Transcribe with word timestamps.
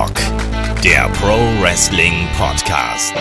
Headlock, 0.00 0.82
der 0.82 1.10
Pro 1.10 1.36
Wrestling 1.62 2.26
Podcast. 2.38 3.14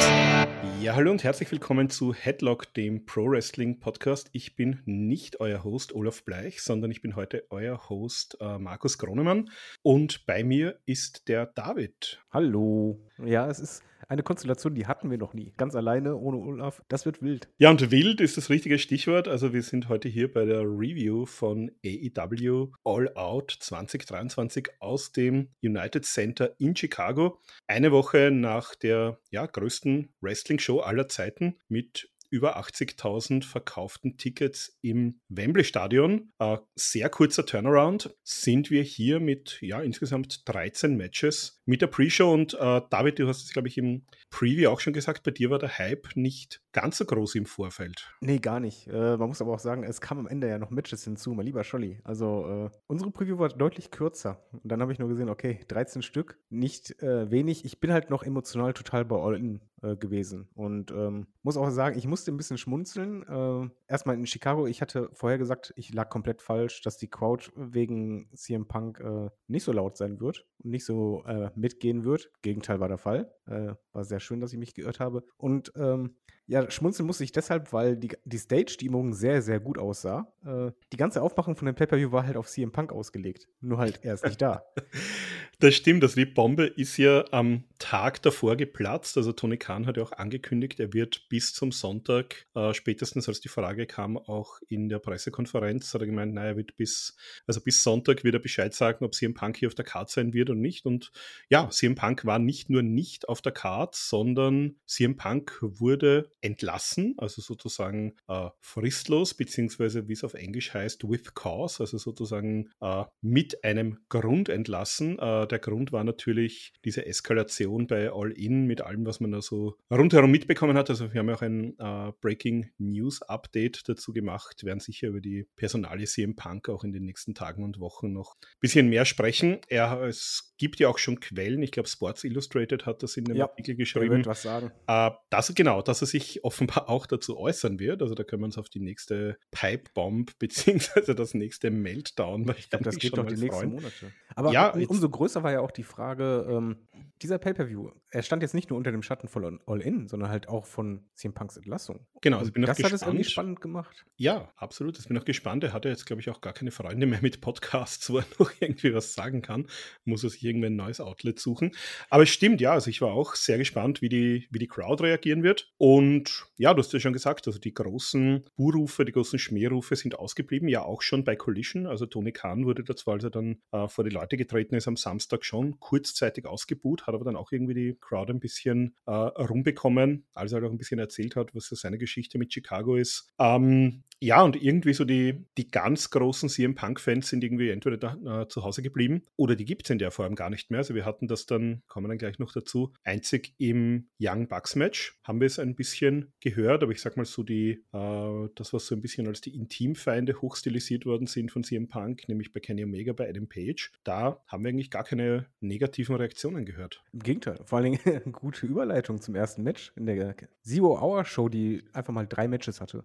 Ja, 0.80 0.96
hallo 0.96 1.12
und 1.12 1.26
herzlich 1.26 1.52
willkommen 1.52 1.90
zu 1.90 2.14
Headlock, 2.14 2.74
dem 2.74 3.06
Pro 3.06 3.30
Wrestling 3.30 3.82
Podcast. 3.82 4.30
Ich 4.32 4.56
bin 4.56 4.80
nicht 4.86 5.42
euer 5.42 5.66
Host 5.66 5.94
Olaf 5.94 6.24
Bleich, 6.24 6.62
sondern 6.62 6.90
ich 6.90 7.02
bin 7.02 7.18
heute 7.18 7.44
euer 7.50 7.90
Host 7.90 8.38
äh, 8.40 8.58
Markus 8.58 8.98
Gronemann 8.98 9.50
und 9.82 10.26
bei 10.26 10.46
mir 10.46 10.80
ist 10.86 11.28
der 11.28 11.48
David. 11.48 12.24
Hallo. 12.32 12.98
Ja, 13.18 13.50
es 13.50 13.60
ist 13.60 13.84
eine 14.10 14.24
Konstellation, 14.24 14.74
die 14.74 14.88
hatten 14.88 15.12
wir 15.12 15.18
noch 15.18 15.34
nie. 15.34 15.54
Ganz 15.56 15.76
alleine, 15.76 16.18
ohne 16.18 16.38
Olaf. 16.38 16.82
Das 16.88 17.06
wird 17.06 17.22
wild. 17.22 17.48
Ja, 17.60 17.70
und 17.70 17.92
wild 17.92 18.22
ist 18.22 18.38
das 18.38 18.50
richtige 18.50 18.80
Stichwort. 18.80 19.28
Also 19.28 19.54
wir 19.54 19.62
sind 19.62 19.88
heute 19.88 20.10
hier 20.10 20.32
bei 20.32 20.46
der 20.46 20.62
Review 20.62 21.26
von 21.26 21.72
AEW 21.86 22.72
All 22.84 23.14
Out 23.14 23.56
2023 23.60 24.70
aus 24.80 25.12
dem 25.12 25.50
United 25.62 26.06
Center 26.06 26.56
in 26.60 26.76
Chicago. 26.76 27.40
Eine 27.68 27.92
Woche 27.92 28.32
nach 28.32 28.74
der 28.74 29.20
ja, 29.30 29.46
größten 29.46 30.10
Wrestling-Show 30.22 30.80
aller 30.80 31.08
Zeiten 31.08 31.60
mit 31.68 32.10
über 32.30 32.60
80.000 32.60 33.44
verkauften 33.44 34.18
Tickets 34.18 34.78
im 34.82 35.20
Wembley 35.30 35.64
Stadion. 35.64 36.32
Äh, 36.40 36.58
sehr 36.76 37.10
kurzer 37.10 37.46
Turnaround 37.46 38.16
sind 38.24 38.70
wir 38.70 38.84
hier 38.84 39.20
mit 39.20 39.58
ja 39.62 39.82
insgesamt 39.82 40.48
13 40.48 40.96
Matches 40.96 41.59
mit 41.70 41.84
der 41.84 41.88
Pre-Show 41.88 42.34
und 42.34 42.56
äh, 42.56 42.82
David, 42.90 43.20
du 43.20 43.28
hast 43.28 43.44
es 43.44 43.54
glaube 43.54 43.68
ich 43.68 43.78
im 43.78 44.02
Preview 44.32 44.70
auch 44.70 44.80
schon 44.80 44.92
gesagt, 44.92 45.22
bei 45.24 45.30
dir 45.30 45.52
war 45.52 45.60
der 45.60 45.78
Hype 45.78 46.16
nicht 46.16 46.62
ganz 46.72 46.98
so 46.98 47.06
groß 47.06 47.36
im 47.36 47.46
Vorfeld. 47.46 48.12
Nee, 48.22 48.40
gar 48.40 48.60
nicht. 48.60 48.88
Äh, 48.88 49.18
man 49.18 49.28
muss 49.30 49.42
aber 49.42 49.54
auch 49.54 49.60
sagen, 49.60 49.84
es 49.84 50.02
kam 50.02 50.18
am 50.20 50.28
Ende 50.28 50.48
ja 50.48 50.58
noch 50.58 50.72
Matches 50.72 51.04
hinzu, 51.04 51.34
mein 51.34 51.46
lieber 51.46 51.64
Scholli. 51.64 52.00
Also 52.04 52.70
äh, 52.72 52.78
unsere 52.88 53.12
Preview 53.12 53.38
war 53.38 53.50
deutlich 53.50 53.92
kürzer. 53.92 54.44
Und 54.52 54.72
dann 54.72 54.82
habe 54.82 54.92
ich 54.92 55.00
nur 55.00 55.10
gesehen, 55.10 55.30
okay, 55.30 55.60
13 55.68 56.02
Stück, 56.02 56.40
nicht 56.50 57.02
äh, 57.02 57.30
wenig. 57.30 57.66
Ich 57.66 57.80
bin 57.80 57.92
halt 57.92 58.10
noch 58.10 58.24
emotional 58.24 58.74
total 58.74 59.06
bei 59.06 59.16
All-In 59.16 59.62
äh, 59.82 59.96
gewesen. 59.96 60.48
Und 60.54 60.92
ähm, 60.92 61.28
muss 61.42 61.58
auch 61.58 61.70
sagen, 61.70 61.98
ich 61.98 62.06
musste 62.06 62.32
ein 62.32 62.38
bisschen 62.38 62.58
schmunzeln. 62.58 63.24
Äh, 63.24 63.70
erstmal 63.88 64.16
in 64.16 64.28
Chicago, 64.28 64.68
ich 64.68 64.82
hatte 64.82 65.10
vorher 65.14 65.38
gesagt, 65.38 65.74
ich 65.76 65.94
lag 65.94 66.10
komplett 66.10 66.42
falsch, 66.42 66.82
dass 66.82 66.98
die 66.98 67.10
Crowd 67.10 67.50
wegen 67.56 68.30
CM 68.36 68.68
Punk 68.68 69.00
äh, 69.00 69.30
nicht 69.48 69.64
so 69.64 69.72
laut 69.72 69.98
sein 69.98 70.20
wird 70.20 70.46
und 70.64 70.72
nicht 70.72 70.86
so 70.86 71.24
äh, 71.26 71.50
mitgehen 71.60 72.04
wird. 72.04 72.32
Gegenteil 72.42 72.80
war 72.80 72.88
der 72.88 72.98
Fall. 72.98 73.32
Äh, 73.48 73.74
war 73.94 74.04
sehr 74.04 74.20
schön, 74.20 74.40
dass 74.40 74.54
ich 74.54 74.60
mich 74.60 74.74
geirrt 74.74 75.00
habe. 75.00 75.24
Und 75.38 75.72
ähm, 75.76 76.16
ja, 76.50 76.70
schmunzeln 76.72 77.06
musste 77.06 77.24
ich 77.24 77.32
deshalb, 77.32 77.72
weil 77.74 77.96
die, 77.96 78.10
die 78.26 78.38
Stage-Stimmung 78.38 79.14
sehr, 79.14 79.44
sehr 79.44 79.60
gut 79.60 79.78
aussah. 79.78 80.34
Äh, 80.44 80.72
die 80.92 80.98
ganze 80.98 81.22
Aufmachung 81.22 81.56
von 81.56 81.68
dem 81.68 81.76
Pay-Per-View 81.76 82.12
war 82.12 82.26
halt 82.26 82.38
auf 82.38 82.48
CM 82.48 82.72
Punk 82.72 82.92
ausgelegt. 82.92 83.48
Nur 83.62 83.78
halt, 83.78 84.00
er 84.04 84.16
ist 84.16 84.26
nicht 84.26 84.42
da. 84.42 84.64
Das 85.62 85.76
stimmt, 85.76 86.04
also 86.04 86.16
die 86.16 86.26
Bombe 86.26 86.68
ist 86.68 86.96
ja 86.96 87.26
am 87.32 87.66
Tag 87.80 88.22
davor 88.22 88.56
geplatzt. 88.56 89.18
Also 89.18 89.34
Tony 89.34 89.58
Khan 89.58 89.86
hat 89.88 89.98
ja 89.98 90.04
auch 90.04 90.14
angekündigt, 90.14 90.80
er 90.80 90.94
wird 90.94 91.28
bis 91.28 91.54
zum 91.54 91.74
Sonntag, 91.74 92.46
äh, 92.56 92.74
spätestens 92.74 93.28
als 93.28 93.42
die 93.42 93.50
Frage 93.50 93.86
kam, 93.86 94.18
auch 94.18 94.60
in 94.70 94.88
der 94.88 95.00
Pressekonferenz, 95.00 95.94
hat 95.94 96.00
er 96.00 96.08
gemeint, 96.08 96.34
naja, 96.34 96.52
er 96.52 96.58
wird 96.58 96.78
bis, 96.78 97.18
also 97.46 97.60
bis 97.60 97.84
Sonntag 97.84 98.24
wird 98.24 98.36
er 98.36 98.40
Bescheid 98.40 98.74
sagen, 98.74 99.04
ob 99.04 99.14
CM 99.14 99.34
Punk 99.34 99.58
hier 99.58 99.68
auf 99.68 99.76
der 99.76 99.84
Karte 99.84 100.14
sein 100.14 100.34
wird 100.34 100.50
oder 100.50 100.60
nicht. 100.60 100.86
Und 100.86 101.12
ja, 101.50 101.70
CM 101.70 101.96
Punk 101.96 102.26
war 102.26 102.40
nicht 102.40 102.70
nur 102.70 102.82
nicht 102.82 103.28
auf 103.28 103.42
der 103.42 103.52
Karte, 103.52 103.98
sondern 104.02 104.76
CM 104.86 105.18
Punk 105.18 105.58
wurde 105.62 106.32
entlassen, 106.40 107.16
also 107.18 107.42
sozusagen 107.42 108.16
äh, 108.30 108.50
fristlos, 108.62 109.34
beziehungsweise 109.34 110.08
wie 110.08 110.14
es 110.14 110.24
auf 110.24 110.36
Englisch 110.36 110.74
heißt, 110.74 111.10
with 111.10 111.34
cause, 111.34 111.84
also 111.84 111.98
sozusagen 111.98 112.70
äh, 112.80 113.04
mit 113.22 113.64
einem 113.66 114.00
Grund 114.08 114.48
entlassen. 114.48 115.18
Der 115.52 115.60
Grund 115.60 115.92
war 115.92 116.04
natürlich 116.04 116.74
diese 116.86 117.06
Eskalation 117.06 117.88
bei 117.88 118.12
All 118.12 118.32
In 118.32 118.66
mit 118.66 118.82
allem, 118.82 119.06
was 119.06 119.20
man 119.20 119.32
da 119.32 119.42
so 119.42 119.76
rundherum 119.92 120.32
mitbekommen 120.32 120.78
hat. 120.78 120.90
Also 120.90 121.14
wir 121.14 121.20
haben 121.20 121.30
ja 121.30 121.36
auch 121.36 121.42
ein 121.42 121.78
äh, 121.80 122.12
Breaking 122.22 122.70
News 122.78 123.22
Update 123.24 123.88
dazu 123.88 124.14
gemacht, 124.14 124.64
werden 124.64 124.80
sicher 124.80 125.08
über 125.10 125.22
die 125.22 125.48
Personalie 125.56 126.06
CM 126.06 126.36
Punk 126.36 126.70
auch 126.70 126.84
in 126.84 126.92
den 126.94 127.06
nächsten 127.06 127.34
Tagen 127.34 127.64
und 127.64 127.80
Wochen 127.80 128.12
noch 128.14 128.36
ein 128.42 128.60
bisschen 128.60 128.90
mehr 128.90 129.06
sprechen. 129.06 129.60
Er, 129.68 130.02
es 130.04 130.54
gibt 130.58 130.80
ja 130.80 130.90
auch 130.90 130.98
schon 130.98 131.20
Quellen, 131.20 131.62
ich 131.64 131.72
glaube 131.72 131.90
Sports 131.90 132.24
Illustrated 132.24 132.86
hat 132.86 133.02
das 133.04 133.18
in 133.18 133.26
dem 133.26 133.38
Ja, 133.38 133.46
Artikel 133.46 133.76
geschrieben. 133.76 134.26
was 134.26 134.44
sagen. 134.44 134.72
Äh, 134.88 135.12
das, 135.30 135.54
genau, 135.56 135.82
dass 135.82 136.02
er 136.02 136.08
sich 136.08 136.44
offenbar 136.44 136.90
auch 136.90 137.06
dazu 137.06 137.38
äußern 137.38 137.80
wird. 137.80 138.02
Also 138.02 138.16
da 138.16 138.24
können 138.24 138.42
wir 138.42 138.46
uns 138.46 138.58
auf 138.58 138.70
die 138.70 138.80
nächste 138.80 139.38
Pipe 139.52 139.90
Bomb 139.94 140.32
beziehungsweise 140.40 141.16
das 141.16 141.34
nächste 141.34 141.72
Meltdown 141.72 142.54
Ich 142.58 142.70
glaube, 142.70 142.86
das 142.86 142.98
geht 142.98 143.18
doch 143.18 143.26
die 143.26 143.36
nächsten. 143.36 143.70
Monate. 143.70 144.12
Aber 144.36 144.52
Ja, 144.52 144.70
um, 144.70 144.84
umso 144.86 145.10
größer 145.10 145.39
war 145.44 145.52
ja 145.52 145.62
auch 145.62 145.72
die 145.72 145.84
Frage, 145.84 146.46
ähm, 146.50 146.78
dieser 147.22 147.38
Pay-Per-View, 147.38 147.92
er 148.12 148.24
stand 148.24 148.42
jetzt 148.42 148.56
nicht 148.56 148.70
nur 148.70 148.78
unter 148.78 148.92
dem 148.92 149.04
Schatten 149.04 149.28
von 149.28 149.60
All-In, 149.66 150.08
sondern 150.08 150.30
halt 150.30 150.48
auch 150.48 150.66
von 150.66 151.06
CM 151.16 151.34
Punks 151.34 151.58
Entlassung. 151.58 152.08
Genau, 152.22 152.38
also 152.38 152.50
ich 152.50 152.54
bin 152.54 152.64
das 152.64 152.82
hat 152.82 152.92
es 152.92 153.02
irgendwie 153.02 153.24
gespannt. 153.24 153.32
spannend 153.32 153.62
gemacht. 153.62 154.06
Ja, 154.16 154.52
absolut. 154.56 154.98
Ich 154.98 155.08
bin 155.08 155.18
auch 155.18 155.26
gespannt. 155.26 155.64
Er 155.64 155.74
hat 155.74 155.86
ja 155.86 155.92
jetzt, 155.92 156.06
glaube 156.06 156.22
ich, 156.22 156.30
auch 156.30 156.42
gar 156.42 156.54
keine 156.54 156.72
Freunde 156.72 157.06
mehr 157.06 157.22
mit 157.22 157.42
Podcasts, 157.42 158.10
wo 158.12 158.18
er 158.18 158.26
noch 158.40 158.52
irgendwie 158.60 158.94
was 158.94 159.14
sagen 159.14 159.42
kann. 159.42 159.68
Muss 160.06 160.24
er 160.24 160.32
sich 160.32 160.44
irgendwie 160.44 160.68
ein 160.68 160.76
neues 160.76 161.00
Outlet 161.00 161.40
suchen. 161.40 161.72
Aber 162.10 162.24
es 162.24 162.30
stimmt, 162.30 162.62
ja. 162.62 162.72
Also 162.72 162.90
ich 162.90 163.02
war 163.02 163.14
auch 163.14 163.36
sehr 163.36 163.58
gespannt, 163.58 164.02
wie 164.02 164.10
die, 164.10 164.48
wie 164.50 164.60
die 164.60 164.68
Crowd 164.68 165.04
reagieren 165.04 165.44
wird. 165.44 165.72
Und 165.78 166.46
ja, 166.58 166.74
du 166.74 166.80
hast 166.80 166.92
ja 166.94 167.00
schon 167.00 167.14
gesagt, 167.14 167.48
also 167.48 167.60
die 167.60 167.74
großen 167.74 168.46
Buhrufe, 168.56 169.06
die 169.06 169.12
großen 169.12 169.38
Schmährufe 169.38 169.96
sind 169.96 170.18
ausgeblieben. 170.18 170.68
Ja, 170.68 170.84
auch 170.84 171.02
schon 171.02 171.24
bei 171.24 171.36
Collision. 171.36 171.86
Also 171.86 172.06
Tony 172.06 172.32
Khan 172.32 172.66
wurde 172.66 172.84
da 172.84 172.96
zwar, 172.96 173.16
als 173.16 173.24
er 173.24 173.30
dann 173.30 173.62
äh, 173.72 173.88
vor 173.88 174.04
die 174.04 174.10
Leute 174.10 174.36
getreten 174.36 174.76
ist, 174.76 174.88
am 174.88 174.98
Samstag 174.98 175.29
schon 175.42 175.80
kurzzeitig 175.80 176.46
ausgebuht, 176.46 177.08
hat 177.08 177.16
aber 177.16 177.26
dann 177.26 177.36
auch 177.36 177.52
irgendwie 177.52 177.74
die 177.74 177.98
Crowd 178.00 178.32
ein 178.32 178.40
bisschen 178.40 178.96
äh, 179.06 179.12
rumbekommen, 179.12 180.26
als 180.34 180.52
er 180.52 180.64
auch 180.64 180.72
ein 180.72 180.78
bisschen 180.78 181.00
erzählt 181.00 181.36
hat, 181.36 181.56
was 181.56 181.68
so 181.68 181.76
seine 181.76 181.98
Geschichte 181.98 182.38
mit 182.38 182.54
Chicago 182.54 182.96
ist. 182.96 183.32
Ähm, 183.40 184.04
ja, 184.22 184.42
und 184.42 184.62
irgendwie 184.62 184.94
so 184.94 185.06
die, 185.06 185.46
die 185.58 185.72
ganz 185.72 186.10
großen 186.10 186.50
CM 186.50 186.76
Punk-Fans 186.76 187.30
sind 187.30 187.42
irgendwie 187.42 187.70
entweder 187.70 187.98
da, 187.98 188.42
äh, 188.42 188.48
zu 188.50 188.64
Hause 188.64 188.82
geblieben 188.82 189.24
oder 189.38 189.56
die 189.56 189.64
gibt 189.64 189.86
es 189.86 189.92
in 189.92 189.98
der 189.98 190.12
Form 190.12 190.36
gar 190.36 190.50
nicht 190.50 190.72
mehr. 190.72 190.80
Also 190.80 190.94
wir 190.94 191.06
hatten 191.06 191.28
das 191.28 191.46
dann, 191.46 191.84
kommen 191.88 192.10
dann 192.10 192.18
gleich 192.18 192.38
noch 192.38 192.52
dazu, 192.52 192.92
einzig 193.04 193.54
im 193.60 194.10
Young 194.20 194.50
Bucks 194.50 194.76
Match 194.76 195.18
haben 195.24 195.40
wir 195.40 195.48
es 195.48 195.58
ein 195.58 195.76
bisschen 195.76 196.34
gehört, 196.42 196.84
aber 196.84 196.92
ich 196.92 197.02
sag 197.02 197.16
mal 197.16 197.26
so 197.26 197.44
die, 197.44 197.82
äh, 197.94 198.50
das 198.56 198.74
was 198.74 198.88
so 198.88 198.96
ein 198.96 199.02
bisschen 199.02 199.26
als 199.26 199.40
die 199.40 199.56
Intimfeinde 199.56 200.42
hochstilisiert 200.42 201.06
worden 201.06 201.28
sind 201.28 201.50
von 201.50 201.64
CM 201.64 201.88
Punk, 201.88 202.28
nämlich 202.28 202.52
bei 202.52 202.60
Kenny 202.60 202.84
Omega, 202.84 203.14
bei 203.14 203.30
Adam 203.30 203.48
Page, 203.48 203.94
da 204.04 204.44
haben 204.48 204.64
wir 204.64 204.70
eigentlich 204.70 204.92
gar 204.92 205.06
keine 205.06 205.19
negativen 205.62 206.16
Reaktionen 206.16 206.66
gehört. 206.66 207.04
Im 207.14 207.20
Gegenteil, 207.20 207.60
vor 207.66 207.78
allen 207.78 207.92
Dingen 207.92 208.00
eine 208.06 208.20
gute 208.32 208.66
Überleitung 208.66 209.22
zum 209.22 209.36
ersten 209.36 209.64
Match 209.64 209.92
in 209.96 210.06
der 210.06 210.36
Zero-Hour-Show, 210.64 211.50
die 211.50 211.84
einfach 211.94 212.14
mal 212.14 212.28
drei 212.28 212.48
Matches 212.48 212.82
hatte. 212.82 213.04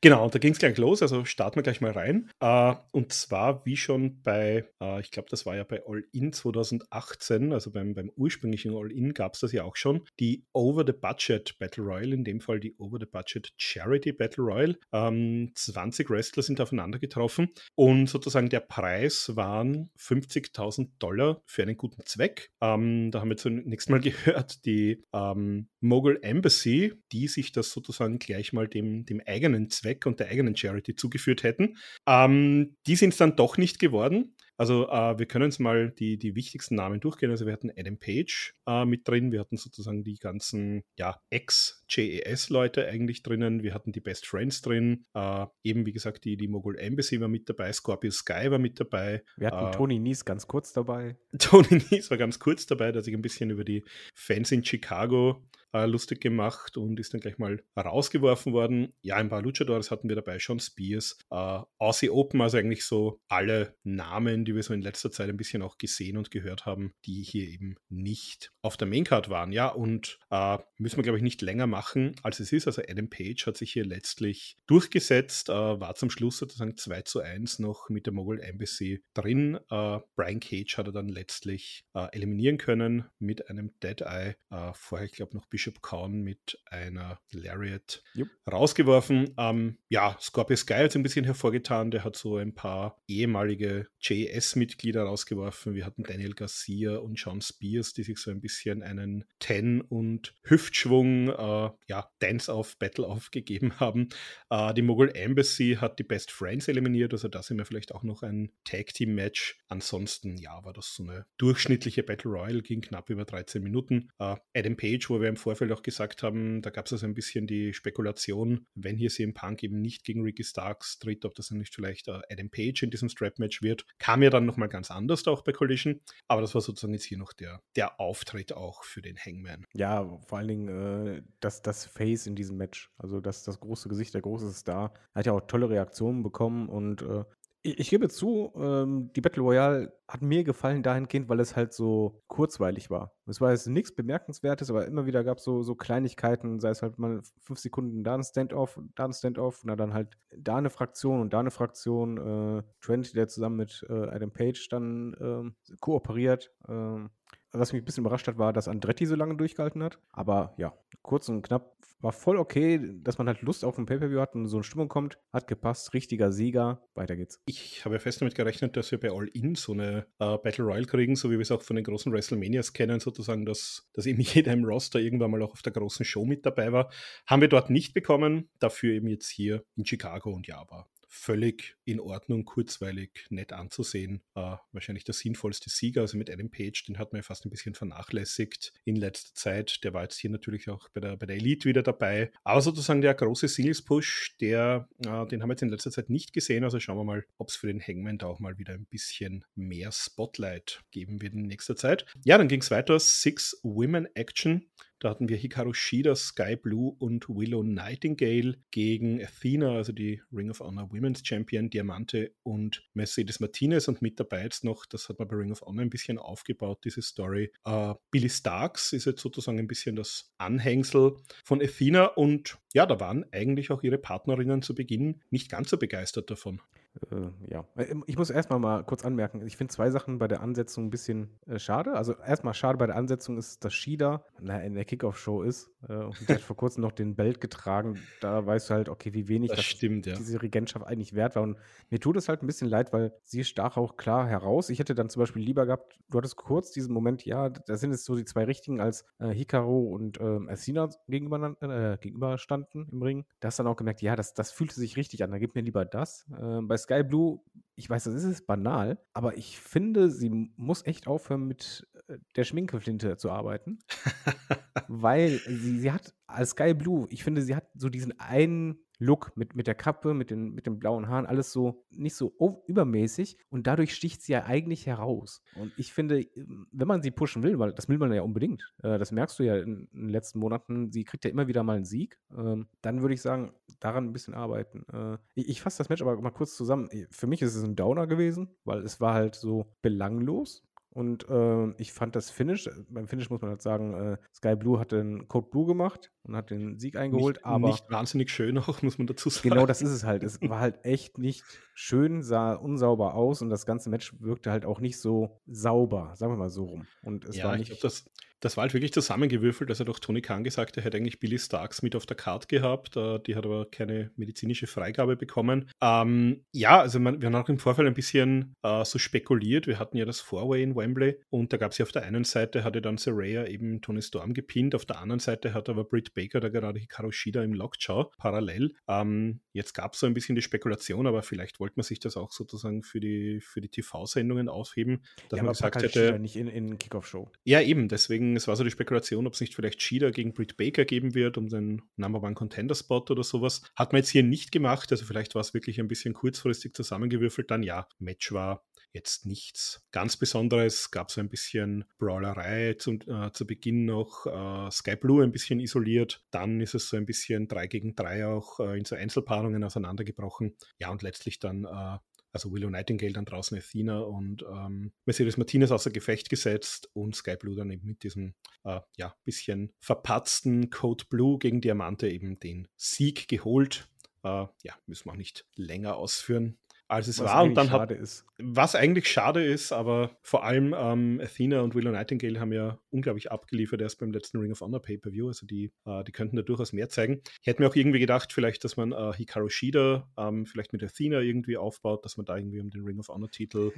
Genau, 0.00 0.24
und 0.24 0.34
da 0.34 0.38
ging 0.38 0.52
es 0.52 0.58
gleich 0.58 0.76
los, 0.78 1.02
also 1.02 1.24
starten 1.24 1.56
wir 1.56 1.62
gleich 1.62 1.80
mal 1.80 1.92
rein. 1.92 2.30
Äh, 2.40 2.74
und 2.92 3.12
zwar 3.12 3.64
wie 3.66 3.76
schon 3.76 4.22
bei, 4.22 4.64
äh, 4.80 5.00
ich 5.00 5.10
glaube, 5.10 5.28
das 5.30 5.46
war 5.46 5.56
ja 5.56 5.64
bei 5.64 5.82
All 5.86 6.04
In 6.12 6.32
2018, 6.32 7.52
also 7.52 7.70
beim, 7.70 7.94
beim 7.94 8.10
ursprünglichen 8.16 8.74
All 8.74 8.92
In 8.92 9.14
gab 9.14 9.34
es 9.34 9.40
das 9.40 9.52
ja 9.52 9.64
auch 9.64 9.76
schon, 9.76 10.02
die 10.20 10.44
Over 10.52 10.84
the 10.86 10.92
Budget 10.92 11.58
Battle 11.58 11.84
Royale, 11.84 12.14
in 12.14 12.24
dem 12.24 12.40
Fall 12.40 12.60
die 12.60 12.74
Over 12.78 12.98
the 13.00 13.06
Budget 13.06 13.52
Charity 13.56 14.12
Battle 14.12 14.44
Royale. 14.44 14.78
Ähm, 14.92 15.52
20 15.54 16.10
Wrestler 16.10 16.42
sind 16.42 16.60
aufeinander 16.60 16.98
getroffen 16.98 17.50
und 17.74 18.08
sozusagen 18.08 18.48
der 18.48 18.60
Preis 18.60 19.34
waren 19.36 19.90
50.000 19.98 20.90
Dollar 20.98 21.42
für 21.56 21.62
einen 21.62 21.78
guten 21.78 22.04
Zweck. 22.04 22.50
Ähm, 22.60 23.10
da 23.10 23.20
haben 23.20 23.30
wir 23.30 23.38
zunächst 23.38 23.88
mal 23.88 24.00
gehört, 24.00 24.64
die 24.66 25.02
ähm, 25.14 25.68
Mogul 25.80 26.18
Embassy, 26.20 26.92
die 27.12 27.28
sich 27.28 27.50
das 27.50 27.72
sozusagen 27.72 28.18
gleich 28.18 28.52
mal 28.52 28.68
dem, 28.68 29.06
dem 29.06 29.22
eigenen 29.26 29.70
Zweck 29.70 30.04
und 30.04 30.20
der 30.20 30.28
eigenen 30.28 30.54
Charity 30.54 30.94
zugeführt 30.94 31.42
hätten. 31.42 31.78
Ähm, 32.06 32.76
die 32.86 32.96
sind 32.96 33.14
es 33.14 33.16
dann 33.16 33.36
doch 33.36 33.56
nicht 33.56 33.78
geworden. 33.78 34.36
Also 34.56 34.88
äh, 34.88 35.18
wir 35.18 35.26
können 35.26 35.44
uns 35.44 35.58
mal 35.58 35.90
die, 35.90 36.18
die 36.18 36.34
wichtigsten 36.34 36.74
Namen 36.74 37.00
durchgehen. 37.00 37.30
Also 37.30 37.46
wir 37.46 37.52
hatten 37.52 37.70
Adam 37.76 37.98
Page 37.98 38.54
äh, 38.66 38.84
mit 38.84 39.06
drin, 39.06 39.32
wir 39.32 39.40
hatten 39.40 39.56
sozusagen 39.56 40.02
die 40.04 40.16
ganzen 40.18 40.82
ja, 40.96 41.20
Ex-JES-Leute 41.30 42.86
eigentlich 42.86 43.22
drinnen, 43.22 43.62
wir 43.62 43.74
hatten 43.74 43.92
die 43.92 44.00
Best 44.00 44.26
Friends 44.26 44.62
drin, 44.62 45.04
äh, 45.14 45.46
eben 45.62 45.86
wie 45.86 45.92
gesagt 45.92 46.24
die, 46.24 46.36
die 46.36 46.48
Mogul 46.48 46.78
Embassy 46.78 47.20
war 47.20 47.28
mit 47.28 47.48
dabei, 47.48 47.72
Scorpio 47.72 48.10
Sky 48.10 48.50
war 48.50 48.58
mit 48.58 48.80
dabei, 48.80 49.22
Wir 49.36 49.48
hatten 49.48 49.66
Äh, 49.66 49.70
Tony 49.72 49.98
Nies 49.98 50.24
ganz 50.24 50.46
kurz 50.46 50.72
dabei. 50.72 51.16
Tony 51.38 51.82
Nies 51.90 52.10
war 52.10 52.18
ganz 52.18 52.38
kurz 52.38 52.66
dabei, 52.66 52.92
der 52.92 53.02
sich 53.02 53.14
ein 53.14 53.22
bisschen 53.22 53.50
über 53.50 53.64
die 53.64 53.84
Fans 54.14 54.52
in 54.52 54.64
Chicago 54.64 55.42
äh, 55.76 55.86
lustig 55.86 56.20
gemacht 56.20 56.76
und 56.76 56.98
ist 56.98 57.12
dann 57.12 57.20
gleich 57.20 57.38
mal 57.38 57.62
rausgeworfen 57.76 58.52
worden. 58.52 58.92
Ja, 59.02 59.16
ein 59.16 59.28
paar 59.28 59.42
Luchadores 59.42 59.90
hatten 59.90 60.08
wir 60.08 60.16
dabei, 60.16 60.38
Sean 60.38 60.60
Spears, 60.60 61.18
äh, 61.30 61.60
Aussie 61.78 62.10
Open, 62.10 62.40
also 62.40 62.56
eigentlich 62.56 62.84
so 62.84 63.20
alle 63.28 63.76
Namen, 63.84 64.44
die 64.44 64.54
wir 64.54 64.62
so 64.62 64.74
in 64.74 64.80
letzter 64.80 65.10
Zeit 65.10 65.28
ein 65.28 65.36
bisschen 65.36 65.62
auch 65.62 65.78
gesehen 65.78 66.16
und 66.16 66.30
gehört 66.30 66.66
haben, 66.66 66.94
die 67.04 67.22
hier 67.22 67.46
eben 67.48 67.76
nicht 67.88 68.52
auf 68.62 68.76
der 68.76 68.88
Maincard 68.88 69.28
waren. 69.28 69.52
Ja, 69.52 69.68
und 69.68 70.18
äh, 70.30 70.58
müssen 70.78 70.96
wir, 70.96 71.02
glaube 71.02 71.18
ich, 71.18 71.24
nicht 71.24 71.42
länger 71.42 71.66
machen, 71.66 72.16
als 72.22 72.40
es 72.40 72.52
ist. 72.52 72.66
Also 72.66 72.82
Adam 72.88 73.08
Page 73.08 73.46
hat 73.46 73.56
sich 73.56 73.72
hier 73.72 73.84
letztlich 73.84 74.56
durchgesetzt, 74.66 75.48
äh, 75.48 75.52
war 75.52 75.94
zum 75.94 76.10
Schluss 76.10 76.38
sozusagen 76.38 76.76
2 76.76 77.02
zu 77.02 77.20
1 77.20 77.58
noch 77.58 77.88
mit 77.88 78.06
der 78.06 78.12
Mogul 78.12 78.40
Embassy 78.40 79.02
drin. 79.14 79.58
Äh, 79.70 79.98
Brian 80.14 80.40
Cage 80.40 80.78
hat 80.78 80.86
er 80.86 80.92
dann 80.92 81.08
letztlich 81.08 81.84
äh, 81.94 82.06
eliminieren 82.12 82.58
können 82.58 83.04
mit 83.18 83.48
einem 83.50 83.72
Dead 83.82 84.00
Eye. 84.00 84.36
Äh, 84.50 84.72
vorher, 84.74 85.06
ich 85.06 85.12
glaube, 85.12 85.36
noch 85.36 85.48
Bishop 85.66 85.82
Kaun 85.82 86.22
mit 86.22 86.60
einer 86.66 87.18
Lariat 87.32 88.04
yep. 88.14 88.28
rausgeworfen. 88.50 89.34
Ähm, 89.36 89.78
ja, 89.88 90.16
Scorpio 90.20 90.56
Sky 90.56 90.74
hat 90.74 90.90
es 90.90 90.94
ein 90.96 91.02
bisschen 91.02 91.24
hervorgetan. 91.24 91.90
Der 91.90 92.04
hat 92.04 92.14
so 92.14 92.36
ein 92.36 92.54
paar 92.54 93.02
ehemalige 93.08 93.88
JS-Mitglieder 94.00 95.02
rausgeworfen. 95.02 95.74
Wir 95.74 95.84
hatten 95.84 96.04
Daniel 96.04 96.34
Garcia 96.34 96.98
und 96.98 97.18
Sean 97.18 97.40
Spears, 97.40 97.94
die 97.94 98.04
sich 98.04 98.18
so 98.18 98.30
ein 98.30 98.40
bisschen 98.40 98.84
einen 98.84 99.24
Ten- 99.40 99.80
und 99.80 100.34
Hüftschwung, 100.44 101.30
äh, 101.30 101.70
ja, 101.88 102.08
Dance-Off, 102.20 102.78
Battle-Off 102.78 103.30
gegeben 103.32 103.80
haben. 103.80 104.10
Äh, 104.50 104.72
die 104.74 104.82
Mogul 104.82 105.10
Embassy 105.14 105.78
hat 105.80 105.98
die 105.98 106.04
Best 106.04 106.30
Friends 106.30 106.68
eliminiert, 106.68 107.12
also 107.12 107.26
da 107.26 107.42
sind 107.42 107.58
wir 107.58 107.64
vielleicht 107.64 107.92
auch 107.92 108.04
noch 108.04 108.22
ein 108.22 108.52
Tag-Team-Match. 108.64 109.58
Ansonsten, 109.66 110.36
ja, 110.36 110.64
war 110.64 110.72
das 110.72 110.94
so 110.94 111.02
eine 111.02 111.26
durchschnittliche 111.38 112.04
Battle 112.04 112.30
Royale, 112.30 112.62
ging 112.62 112.82
knapp 112.82 113.10
über 113.10 113.24
13 113.24 113.62
Minuten. 113.62 114.10
Äh, 114.20 114.36
Adam 114.54 114.76
Page, 114.76 115.10
wo 115.10 115.20
wir 115.20 115.28
im 115.28 115.36
Vorfeld 115.46 115.70
auch 115.70 115.82
gesagt 115.82 116.24
haben, 116.24 116.60
da 116.60 116.70
gab 116.70 116.86
es 116.86 116.92
also 116.92 117.06
ein 117.06 117.14
bisschen 117.14 117.46
die 117.46 117.72
Spekulation, 117.72 118.66
wenn 118.74 118.96
hier 118.96 119.10
CM 119.10 119.32
Punk 119.32 119.62
eben 119.62 119.80
nicht 119.80 120.02
gegen 120.02 120.22
Ricky 120.22 120.42
Starks 120.42 120.98
tritt, 120.98 121.24
ob 121.24 121.36
das 121.36 121.48
dann 121.48 121.58
nicht 121.58 121.72
vielleicht 121.72 122.08
äh, 122.08 122.20
Adam 122.28 122.50
Page 122.50 122.82
in 122.82 122.90
diesem 122.90 123.08
Strap-Match 123.08 123.62
wird. 123.62 123.86
Kam 124.00 124.24
ja 124.24 124.30
dann 124.30 124.44
nochmal 124.44 124.68
ganz 124.68 124.90
anders 124.90 125.24
auch 125.28 125.42
bei 125.42 125.52
Collision, 125.52 126.00
aber 126.26 126.40
das 126.40 126.52
war 126.56 126.62
sozusagen 126.62 126.94
jetzt 126.94 127.04
hier 127.04 127.18
noch 127.18 127.32
der, 127.32 127.62
der 127.76 128.00
Auftritt 128.00 128.54
auch 128.54 128.82
für 128.82 129.02
den 129.02 129.16
Hangman. 129.16 129.64
Ja, 129.72 130.18
vor 130.26 130.38
allen 130.38 130.48
Dingen 130.48 130.68
äh, 130.68 131.22
das, 131.38 131.62
das 131.62 131.84
Face 131.84 132.26
in 132.26 132.34
diesem 132.34 132.56
Match, 132.56 132.90
also 132.98 133.20
das, 133.20 133.44
das 133.44 133.60
große 133.60 133.88
Gesicht, 133.88 134.14
der 134.14 134.22
große 134.22 134.52
Star, 134.52 134.94
hat 135.14 135.26
ja 135.26 135.32
auch 135.32 135.46
tolle 135.46 135.70
Reaktionen 135.70 136.24
bekommen 136.24 136.68
und 136.68 137.02
äh, 137.02 137.22
ich, 137.66 137.80
ich 137.80 137.90
gebe 137.90 138.08
zu, 138.08 138.52
ähm, 138.56 139.10
die 139.14 139.20
Battle 139.20 139.42
Royale 139.42 139.92
hat 140.08 140.22
mir 140.22 140.44
gefallen 140.44 140.82
dahingehend, 140.82 141.28
weil 141.28 141.40
es 141.40 141.56
halt 141.56 141.72
so 141.72 142.22
kurzweilig 142.28 142.90
war. 142.90 143.12
Es 143.26 143.40
war 143.40 143.50
jetzt 143.50 143.66
nichts 143.66 143.92
Bemerkenswertes, 143.92 144.70
aber 144.70 144.86
immer 144.86 145.06
wieder 145.06 145.24
gab 145.24 145.38
es 145.38 145.44
so, 145.44 145.62
so 145.62 145.74
Kleinigkeiten, 145.74 146.60
sei 146.60 146.70
es 146.70 146.82
halt 146.82 146.98
mal 146.98 147.20
fünf 147.40 147.58
Sekunden 147.58 148.04
da 148.04 148.14
ein 148.14 148.22
Standoff, 148.22 148.78
da 148.94 149.04
ein 149.04 149.12
Standoff, 149.12 149.64
und 149.64 149.76
dann 149.76 149.94
halt 149.94 150.16
da 150.36 150.56
eine 150.56 150.70
Fraktion 150.70 151.20
und 151.20 151.32
da 151.32 151.40
eine 151.40 151.50
Fraktion. 151.50 152.18
Äh, 152.58 152.62
Trent, 152.80 153.16
der 153.16 153.26
zusammen 153.26 153.56
mit 153.56 153.84
äh, 153.88 153.92
Adam 153.92 154.30
Page 154.30 154.68
dann 154.68 155.14
äh, 155.14 155.76
kooperiert. 155.80 156.52
Äh, 156.68 157.08
was 157.52 157.72
mich 157.72 157.82
ein 157.82 157.84
bisschen 157.84 158.02
überrascht 158.04 158.28
hat, 158.28 158.38
war, 158.38 158.52
dass 158.52 158.68
Andretti 158.68 159.06
so 159.06 159.14
lange 159.14 159.36
durchgehalten 159.36 159.82
hat. 159.82 159.98
Aber 160.12 160.54
ja, 160.58 160.74
kurz 161.02 161.28
und 161.28 161.42
knapp 161.42 161.76
war 162.00 162.12
voll 162.12 162.36
okay, 162.36 162.80
dass 163.02 163.18
man 163.18 163.26
halt 163.26 163.42
Lust 163.42 163.64
auf 163.64 163.78
ein 163.78 163.86
Pay-Per-View 163.86 164.20
hat 164.20 164.34
und 164.34 164.46
so 164.48 164.58
eine 164.58 164.64
Stimmung 164.64 164.88
kommt. 164.88 165.18
Hat 165.32 165.46
gepasst, 165.46 165.94
richtiger 165.94 166.30
Sieger. 166.30 166.82
Weiter 166.94 167.16
geht's. 167.16 167.40
Ich 167.46 167.84
habe 167.84 167.94
ja 167.94 167.98
fest 167.98 168.20
damit 168.20 168.34
gerechnet, 168.34 168.76
dass 168.76 168.90
wir 168.90 169.00
bei 169.00 169.10
All 169.10 169.28
In 169.28 169.54
so 169.54 169.72
eine 169.72 170.06
äh, 170.18 170.36
Battle 170.38 170.64
Royale 170.64 170.86
kriegen, 170.86 171.16
so 171.16 171.30
wie 171.30 171.34
wir 171.34 171.40
es 171.40 171.50
auch 171.50 171.62
von 171.62 171.76
den 171.76 171.84
großen 171.84 172.12
WrestleManias 172.12 172.72
kennen, 172.74 173.00
sozusagen, 173.00 173.46
dass, 173.46 173.88
dass 173.94 174.06
eben 174.06 174.20
jeder 174.20 174.52
im 174.52 174.64
Roster 174.64 175.00
irgendwann 175.00 175.30
mal 175.30 175.42
auch 175.42 175.52
auf 175.52 175.62
der 175.62 175.72
großen 175.72 176.04
Show 176.04 176.24
mit 176.24 176.44
dabei 176.44 176.72
war. 176.72 176.90
Haben 177.26 177.40
wir 177.40 177.48
dort 177.48 177.70
nicht 177.70 177.94
bekommen. 177.94 178.50
Dafür 178.58 178.92
eben 178.92 179.08
jetzt 179.08 179.30
hier 179.30 179.64
in 179.74 179.86
Chicago 179.86 180.30
und 180.30 180.46
ja, 180.46 180.64
war 180.68 180.88
völlig 181.16 181.76
in 181.84 182.00
Ordnung, 182.00 182.44
kurzweilig, 182.44 183.26
nett 183.30 183.52
anzusehen. 183.52 184.22
Äh, 184.34 184.56
wahrscheinlich 184.72 185.04
der 185.04 185.14
sinnvollste 185.14 185.70
Sieger, 185.70 186.02
also 186.02 186.16
mit 186.16 186.30
Adam 186.30 186.50
Page, 186.50 186.84
den 186.84 186.98
hat 186.98 187.12
man 187.12 187.20
ja 187.20 187.22
fast 187.22 187.46
ein 187.46 187.50
bisschen 187.50 187.74
vernachlässigt 187.74 188.72
in 188.84 188.96
letzter 188.96 189.34
Zeit. 189.34 189.82
Der 189.84 189.94
war 189.94 190.02
jetzt 190.02 190.18
hier 190.18 190.30
natürlich 190.30 190.68
auch 190.68 190.88
bei 190.90 191.00
der, 191.00 191.16
bei 191.16 191.26
der 191.26 191.36
Elite 191.36 191.68
wieder 191.68 191.82
dabei. 191.82 192.30
Aber 192.44 192.60
sozusagen 192.60 193.00
der 193.00 193.14
große 193.14 193.48
Singles-Push, 193.48 194.36
äh, 194.40 194.46
den 194.46 195.42
haben 195.42 195.48
wir 195.48 195.50
jetzt 195.50 195.62
in 195.62 195.68
letzter 195.68 195.90
Zeit 195.90 196.10
nicht 196.10 196.32
gesehen. 196.32 196.64
Also 196.64 196.78
schauen 196.80 196.98
wir 196.98 197.04
mal, 197.04 197.24
ob 197.38 197.48
es 197.48 197.56
für 197.56 197.66
den 197.66 197.80
Hangman 197.80 198.18
da 198.18 198.26
auch 198.26 198.40
mal 198.40 198.58
wieder 198.58 198.74
ein 198.74 198.86
bisschen 198.86 199.44
mehr 199.54 199.90
Spotlight 199.92 200.82
geben 200.90 201.22
wird 201.22 201.34
in 201.34 201.42
nächster 201.42 201.76
Zeit. 201.76 202.06
Ja, 202.24 202.38
dann 202.38 202.48
ging 202.48 202.60
es 202.60 202.70
weiter. 202.70 202.98
Six 203.00 203.58
Women 203.62 204.06
Action. 204.14 204.66
Da 204.98 205.10
hatten 205.10 205.28
wir 205.28 205.36
Hikaru 205.36 205.74
Shida, 205.74 206.14
Sky 206.16 206.56
Blue 206.56 206.96
und 206.98 207.28
Willow 207.28 207.62
Nightingale 207.62 208.54
gegen 208.70 209.22
Athena, 209.22 209.72
also 209.74 209.92
die 209.92 210.22
Ring 210.32 210.50
of 210.50 210.60
Honor 210.60 210.90
Women's 210.90 211.20
Champion, 211.22 211.68
Diamante 211.68 212.32
und 212.42 212.82
Mercedes 212.94 213.38
Martinez. 213.40 213.88
Und 213.88 214.00
mit 214.00 214.18
dabei 214.18 214.44
jetzt 214.44 214.64
noch, 214.64 214.86
das 214.86 215.08
hat 215.08 215.18
man 215.18 215.28
bei 215.28 215.36
Ring 215.36 215.52
of 215.52 215.60
Honor 215.62 215.82
ein 215.82 215.90
bisschen 215.90 216.18
aufgebaut, 216.18 216.80
diese 216.84 217.02
Story. 217.02 217.52
Uh, 217.68 217.94
Billy 218.10 218.30
Starks 218.30 218.94
ist 218.94 219.04
jetzt 219.04 219.20
sozusagen 219.20 219.58
ein 219.58 219.66
bisschen 219.66 219.96
das 219.96 220.32
Anhängsel 220.38 221.16
von 221.44 221.60
Athena. 221.60 222.06
Und 222.06 222.58
ja, 222.72 222.86
da 222.86 222.98
waren 222.98 223.26
eigentlich 223.32 223.70
auch 223.70 223.82
ihre 223.82 223.98
Partnerinnen 223.98 224.62
zu 224.62 224.74
Beginn 224.74 225.20
nicht 225.30 225.50
ganz 225.50 225.68
so 225.68 225.76
begeistert 225.76 226.30
davon. 226.30 226.62
Äh, 227.10 227.52
ja, 227.52 227.64
äh, 227.76 227.94
ich 228.06 228.16
muss 228.16 228.30
erstmal 228.30 228.58
mal 228.58 228.84
kurz 228.84 229.04
anmerken, 229.04 229.44
ich 229.46 229.56
finde 229.56 229.72
zwei 229.72 229.90
Sachen 229.90 230.18
bei 230.18 230.28
der 230.28 230.40
Ansetzung 230.40 230.86
ein 230.86 230.90
bisschen 230.90 231.30
äh, 231.46 231.58
schade. 231.58 231.92
Also 231.92 232.14
erstmal 232.14 232.54
schade 232.54 232.78
bei 232.78 232.86
der 232.86 232.96
Ansetzung 232.96 233.38
ist, 233.38 233.64
dass 233.64 233.74
Shida 233.74 234.24
na, 234.40 234.60
in 234.60 234.74
der 234.74 234.84
Kickoff-Show 234.84 235.42
ist 235.42 235.70
äh, 235.88 235.94
und 235.94 236.28
hat 236.28 236.40
vor 236.40 236.56
kurzem 236.56 236.82
noch 236.82 236.92
den 236.92 237.14
Belt 237.14 237.40
getragen. 237.40 237.98
Da 238.20 238.44
weißt 238.44 238.70
du 238.70 238.74
halt, 238.74 238.88
okay, 238.88 239.12
wie 239.12 239.28
wenig 239.28 239.50
das, 239.50 239.58
das 239.58 239.66
stimmt, 239.66 240.06
ja. 240.06 240.16
diese 240.16 240.40
Regentschaft 240.42 240.86
eigentlich 240.86 241.14
wert 241.14 241.36
war. 241.36 241.42
Und 241.42 241.58
mir 241.90 242.00
tut 242.00 242.16
es 242.16 242.28
halt 242.28 242.42
ein 242.42 242.46
bisschen 242.46 242.68
leid, 242.68 242.92
weil 242.92 243.12
sie 243.22 243.44
stach 243.44 243.76
auch 243.76 243.96
klar 243.96 244.26
heraus. 244.26 244.70
Ich 244.70 244.78
hätte 244.78 244.94
dann 244.94 245.08
zum 245.08 245.20
Beispiel 245.20 245.42
lieber 245.42 245.66
gehabt, 245.66 245.98
du 246.10 246.18
hattest 246.18 246.36
kurz 246.36 246.72
diesen 246.72 246.92
Moment, 246.92 247.24
ja, 247.24 247.48
da 247.50 247.76
sind 247.76 247.92
es 247.92 248.04
so 248.04 248.16
die 248.16 248.24
zwei 248.24 248.44
richtigen, 248.44 248.80
als 248.80 249.04
äh, 249.18 249.28
Hikaru 249.28 249.94
und 249.94 250.20
ähm, 250.20 250.48
Asina 250.48 250.88
gegenüber, 251.08 251.56
äh, 251.60 251.98
gegenüberstanden 251.98 252.88
im 252.90 253.02
Ring. 253.02 253.24
Da 253.40 253.48
hast 253.48 253.58
dann 253.58 253.66
auch 253.66 253.76
gemerkt, 253.76 254.02
ja, 254.02 254.16
das, 254.16 254.34
das 254.34 254.50
fühlte 254.50 254.74
sich 254.74 254.96
richtig 254.96 255.22
an. 255.22 255.30
Da 255.30 255.38
gib 255.38 255.54
mir 255.54 255.62
lieber 255.62 255.84
das. 255.84 256.26
bei 256.28 256.76
Sky 256.86 257.02
Blue, 257.02 257.40
ich 257.74 257.90
weiß, 257.90 258.04
das 258.04 258.22
ist 258.22 258.46
banal, 258.46 258.98
aber 259.12 259.36
ich 259.36 259.58
finde, 259.58 260.10
sie 260.10 260.30
muss 260.56 260.86
echt 260.86 261.08
aufhören, 261.08 261.46
mit 261.46 261.86
äh, 262.06 262.18
der 262.36 262.44
Schminkeflinte 262.44 263.16
zu 263.16 263.30
arbeiten. 263.30 263.80
weil 264.88 265.40
sie, 265.46 265.80
sie 265.80 265.92
hat 265.92 266.14
als 266.26 266.50
Sky 266.50 266.74
Blue, 266.74 267.06
ich 267.10 267.24
finde, 267.24 267.42
sie 267.42 267.56
hat 267.56 267.68
so 267.74 267.88
diesen 267.88 268.18
einen 268.20 268.78
Look 268.98 269.32
mit, 269.36 269.54
mit 269.54 269.66
der 269.66 269.74
Kappe, 269.74 270.14
mit 270.14 270.30
den, 270.30 270.52
mit 270.52 270.66
den 270.66 270.78
blauen 270.78 271.08
Haaren, 271.08 271.26
alles 271.26 271.52
so 271.52 271.84
nicht 271.90 272.14
so 272.14 272.32
übermäßig 272.66 273.36
und 273.50 273.66
dadurch 273.66 273.94
sticht 273.94 274.22
sie 274.22 274.32
ja 274.32 274.44
eigentlich 274.44 274.86
heraus. 274.86 275.42
Und 275.54 275.72
ich 275.76 275.92
finde, 275.92 276.20
ähm, 276.20 276.66
wenn 276.72 276.88
man 276.88 277.02
sie 277.02 277.10
pushen 277.10 277.42
will, 277.42 277.58
weil 277.58 277.72
das 277.72 277.88
will 277.88 277.98
man 277.98 278.12
ja 278.12 278.22
unbedingt, 278.22 278.72
äh, 278.82 278.98
das 278.98 279.12
merkst 279.12 279.38
du 279.38 279.42
ja 279.42 279.56
in, 279.56 279.88
in, 279.92 280.00
den 280.02 280.08
letzten 280.08 280.38
Monaten, 280.38 280.90
sie 280.92 281.04
kriegt 281.04 281.24
ja 281.24 281.30
immer 281.30 281.46
wieder 281.46 281.62
mal 281.62 281.76
einen 281.76 281.84
Sieg, 281.84 282.18
ähm, 282.36 282.66
dann 282.80 283.02
würde 283.02 283.14
ich 283.14 283.22
sagen, 283.22 283.52
daran 283.80 284.06
ein 284.06 284.12
bisschen 284.12 284.34
arbeiten. 284.34 284.84
Äh, 284.92 285.18
ich, 285.34 285.48
ich 285.48 285.60
fasse 285.60 285.78
das 285.78 285.88
Match 285.88 286.02
aber 286.02 286.20
mal 286.20 286.30
kurz 286.30 286.56
zusammen. 286.56 286.88
Für 287.10 287.26
mich 287.26 287.42
ist 287.42 287.54
es 287.54 287.64
ein 287.64 287.76
Downer 287.76 288.06
gewesen, 288.06 288.48
weil 288.64 288.80
es 288.80 289.00
war 289.00 289.14
halt 289.14 289.34
so 289.34 289.66
belanglos. 289.82 290.62
Und 290.96 291.28
äh, 291.28 291.74
ich 291.76 291.92
fand 291.92 292.16
das 292.16 292.30
Finish, 292.30 292.70
beim 292.88 293.06
Finish 293.06 293.28
muss 293.28 293.42
man 293.42 293.50
halt 293.50 293.60
sagen, 293.60 293.92
äh, 293.92 294.16
Sky 294.34 294.56
Blue 294.56 294.80
hat 294.80 294.92
den 294.92 295.28
Code 295.28 295.48
Blue 295.50 295.66
gemacht 295.66 296.10
und 296.22 296.34
hat 296.34 296.48
den 296.48 296.78
Sieg 296.78 296.96
eingeholt, 296.96 297.36
nicht, 297.36 297.44
aber. 297.44 297.68
Nicht 297.68 297.90
wahnsinnig 297.90 298.30
schön 298.30 298.56
auch, 298.56 298.80
muss 298.82 298.96
man 298.96 299.06
dazu 299.06 299.28
sagen. 299.28 299.50
Genau, 299.50 299.66
das 299.66 299.82
ist 299.82 299.90
es 299.90 300.04
halt. 300.04 300.22
Es 300.22 300.40
war 300.40 300.58
halt 300.58 300.82
echt 300.86 301.18
nicht 301.18 301.44
schön, 301.74 302.22
sah 302.22 302.54
unsauber 302.54 303.12
aus 303.12 303.42
und 303.42 303.50
das 303.50 303.66
ganze 303.66 303.90
Match 303.90 304.18
wirkte 304.20 304.50
halt 304.50 304.64
auch 304.64 304.80
nicht 304.80 304.98
so 304.98 305.38
sauber, 305.46 306.12
sagen 306.14 306.32
wir 306.32 306.38
mal 306.38 306.48
so 306.48 306.64
rum. 306.64 306.86
Und 307.02 307.26
es 307.26 307.36
ja, 307.36 307.44
war 307.44 307.58
nicht. 307.58 307.70
Ich 307.70 307.80
glaub, 307.80 307.92
das, 307.92 308.10
das 308.40 308.56
war 308.56 308.62
halt 308.62 308.74
wirklich 308.74 308.92
zusammengewürfelt. 308.92 309.70
Also 309.70 309.84
doch 309.84 309.98
Tony 309.98 310.20
Khan 310.20 310.44
gesagt, 310.44 310.76
er 310.76 310.84
hätte 310.84 310.96
eigentlich 310.96 311.20
Billy 311.20 311.38
Starks 311.38 311.82
mit 311.82 311.96
auf 311.96 312.06
der 312.06 312.16
Card 312.16 312.48
gehabt. 312.48 312.96
Äh, 312.96 313.18
die 313.20 313.36
hat 313.36 313.46
aber 313.46 313.66
keine 313.70 314.10
medizinische 314.16 314.66
Freigabe 314.66 315.16
bekommen. 315.16 315.70
Ähm, 315.80 316.44
ja, 316.52 316.80
also 316.80 317.00
man, 317.00 317.20
wir 317.20 317.26
haben 317.26 317.34
auch 317.34 317.48
im 317.48 317.58
Vorfeld 317.58 317.88
ein 317.88 317.94
bisschen 317.94 318.54
äh, 318.62 318.84
so 318.84 318.98
spekuliert. 318.98 319.66
Wir 319.66 319.78
hatten 319.78 319.96
ja 319.96 320.04
das 320.04 320.20
Four-Way 320.20 320.62
in 320.62 320.76
Wembley 320.76 321.16
und 321.30 321.52
da 321.52 321.56
gab 321.56 321.72
es 321.72 321.78
ja 321.78 321.84
auf 321.84 321.92
der 321.92 322.02
einen 322.02 322.24
Seite 322.24 322.64
hatte 322.64 322.82
dann 322.82 322.98
Saraya 322.98 323.46
eben 323.46 323.80
Tony 323.80 324.02
Storm 324.02 324.34
gepinnt, 324.34 324.74
auf 324.74 324.84
der 324.84 325.00
anderen 325.00 325.20
Seite 325.20 325.54
hat 325.54 325.68
aber 325.68 325.84
Britt 325.84 326.14
Baker 326.14 326.40
da 326.40 326.48
gerade 326.48 326.78
Hikaru 326.78 327.12
Shida 327.12 327.42
im 327.42 327.54
Lockjaw 327.54 328.10
parallel. 328.18 328.74
Ähm, 328.88 329.40
jetzt 329.52 329.74
gab 329.74 329.94
es 329.94 330.00
so 330.00 330.06
ein 330.06 330.14
bisschen 330.14 330.36
die 330.36 330.42
Spekulation, 330.42 331.06
aber 331.06 331.22
vielleicht 331.22 331.60
wollte 331.60 331.74
man 331.76 331.84
sich 331.84 332.00
das 332.00 332.16
auch 332.16 332.32
sozusagen 332.32 332.82
für 332.82 333.00
die, 333.00 333.40
für 333.40 333.60
die 333.60 333.68
TV-Sendungen 333.68 334.48
aufheben, 334.48 335.02
dass 335.28 335.38
ja, 335.38 335.42
man 335.42 335.52
gesagt 335.52 335.82
hätte. 335.82 336.18
nicht 336.18 336.36
in, 336.36 336.48
in 336.48 336.78
Kickoff-Show. 336.78 337.30
Ja, 337.44 337.60
eben, 337.60 337.88
deswegen 337.88 338.25
es 338.34 338.48
war 338.48 338.56
so 338.56 338.64
die 338.64 338.70
Spekulation, 338.70 339.26
ob 339.26 339.34
es 339.34 339.40
nicht 339.40 339.54
vielleicht 339.54 339.78
Cheetah 339.78 340.10
gegen 340.10 340.32
Britt 340.32 340.56
Baker 340.56 340.84
geben 340.84 341.14
wird, 341.14 341.38
um 341.38 341.48
den 341.48 341.82
Number 341.96 342.22
One 342.22 342.34
Contender 342.34 342.74
Spot 342.74 343.04
oder 343.10 343.22
sowas. 343.22 343.62
Hat 343.76 343.92
man 343.92 344.00
jetzt 344.00 344.08
hier 344.08 344.22
nicht 344.22 344.50
gemacht, 344.50 344.90
also 344.90 345.04
vielleicht 345.04 345.34
war 345.34 345.42
es 345.42 345.54
wirklich 345.54 345.78
ein 345.78 345.88
bisschen 345.88 346.14
kurzfristig 346.14 346.74
zusammengewürfelt. 346.74 347.50
Dann 347.50 347.62
ja, 347.62 347.86
Match 347.98 348.32
war 348.32 348.64
jetzt 348.96 349.26
nichts 349.26 349.86
ganz 349.92 350.16
Besonderes. 350.16 350.90
Gab 350.90 351.10
so 351.10 351.20
ein 351.20 351.28
bisschen 351.28 351.84
Brawlerei 351.98 352.74
zum, 352.78 353.00
äh, 353.06 353.30
zu 353.32 353.46
Beginn 353.46 353.84
noch, 353.84 354.26
äh, 354.26 354.70
Sky 354.70 354.96
Blue 354.96 355.22
ein 355.22 355.32
bisschen 355.32 355.60
isoliert. 355.60 356.24
Dann 356.30 356.60
ist 356.60 356.74
es 356.74 356.88
so 356.88 356.96
ein 356.96 357.06
bisschen 357.06 357.46
3 357.46 357.66
gegen 357.68 357.94
3 357.94 358.26
auch 358.26 358.58
äh, 358.58 358.78
in 358.78 358.84
so 358.84 358.96
Einzelpaarungen 358.96 359.62
auseinandergebrochen. 359.62 360.56
Ja, 360.78 360.90
und 360.90 361.02
letztlich 361.02 361.38
dann 361.38 361.64
äh, 361.64 361.98
also 362.36 362.52
Willow 362.52 362.70
Nightingale 362.70 363.12
dann 363.12 363.24
draußen 363.24 363.56
Athena 363.56 364.00
und 364.00 364.44
ähm, 364.50 364.92
Mercedes 365.04 365.36
Martinez 365.36 365.70
außer 365.70 365.90
Gefecht 365.90 366.28
gesetzt 366.28 366.88
und 366.92 367.16
Sky 367.16 367.36
Blue 367.36 367.56
dann 367.56 367.70
eben 367.70 367.88
mit 367.88 368.02
diesem 368.02 368.34
äh, 368.64 368.80
ja, 368.96 369.14
bisschen 369.24 369.72
verpatzten 369.80 370.70
Code 370.70 371.04
Blue 371.08 371.38
gegen 371.38 371.60
Diamante 371.60 372.08
eben 372.08 372.38
den 372.38 372.68
Sieg 372.76 373.28
geholt. 373.28 373.88
Äh, 374.22 374.46
ja, 374.62 374.74
müssen 374.86 375.06
wir 375.06 375.12
auch 375.12 375.16
nicht 375.16 375.46
länger 375.54 375.96
ausführen 375.96 376.58
als 376.88 377.08
es 377.08 377.18
was 377.18 377.26
war. 377.32 377.44
Und 377.44 377.54
dann 377.54 377.70
hat, 377.70 377.90
ist. 377.90 378.24
Was 378.38 378.74
eigentlich 378.74 379.08
schade 379.08 379.44
ist, 379.44 379.72
aber 379.72 380.16
vor 380.22 380.44
allem 380.44 380.74
ähm, 380.78 381.20
Athena 381.22 381.60
und 381.60 381.74
Willow 381.74 381.90
Nightingale 381.90 382.38
haben 382.38 382.52
ja 382.52 382.78
unglaublich 382.90 383.32
abgeliefert 383.32 383.80
erst 383.80 383.98
beim 383.98 384.12
letzten 384.12 384.38
Ring 384.38 384.52
of 384.52 384.60
Honor 384.60 384.80
Pay-Per-View. 384.80 385.28
Also 385.28 385.46
die, 385.46 385.72
äh, 385.84 386.04
die 386.04 386.12
könnten 386.12 386.36
da 386.36 386.42
durchaus 386.42 386.72
mehr 386.72 386.88
zeigen. 386.88 387.22
Ich 387.40 387.46
hätte 387.46 387.62
mir 387.62 387.68
auch 387.68 387.74
irgendwie 387.74 387.98
gedacht, 387.98 388.32
vielleicht, 388.32 388.62
dass 388.64 388.76
man 388.76 388.92
äh, 388.92 389.12
Hikaru 389.14 389.48
Shida 389.48 390.08
ähm, 390.16 390.46
vielleicht 390.46 390.72
mit 390.72 390.82
Athena 390.82 391.20
irgendwie 391.20 391.56
aufbaut, 391.56 392.04
dass 392.04 392.16
man 392.16 392.26
da 392.26 392.36
irgendwie 392.36 392.60
um 392.60 392.70
den 392.70 392.84
Ring 392.84 392.98
of 392.98 393.08
Honor-Titel 393.08 393.72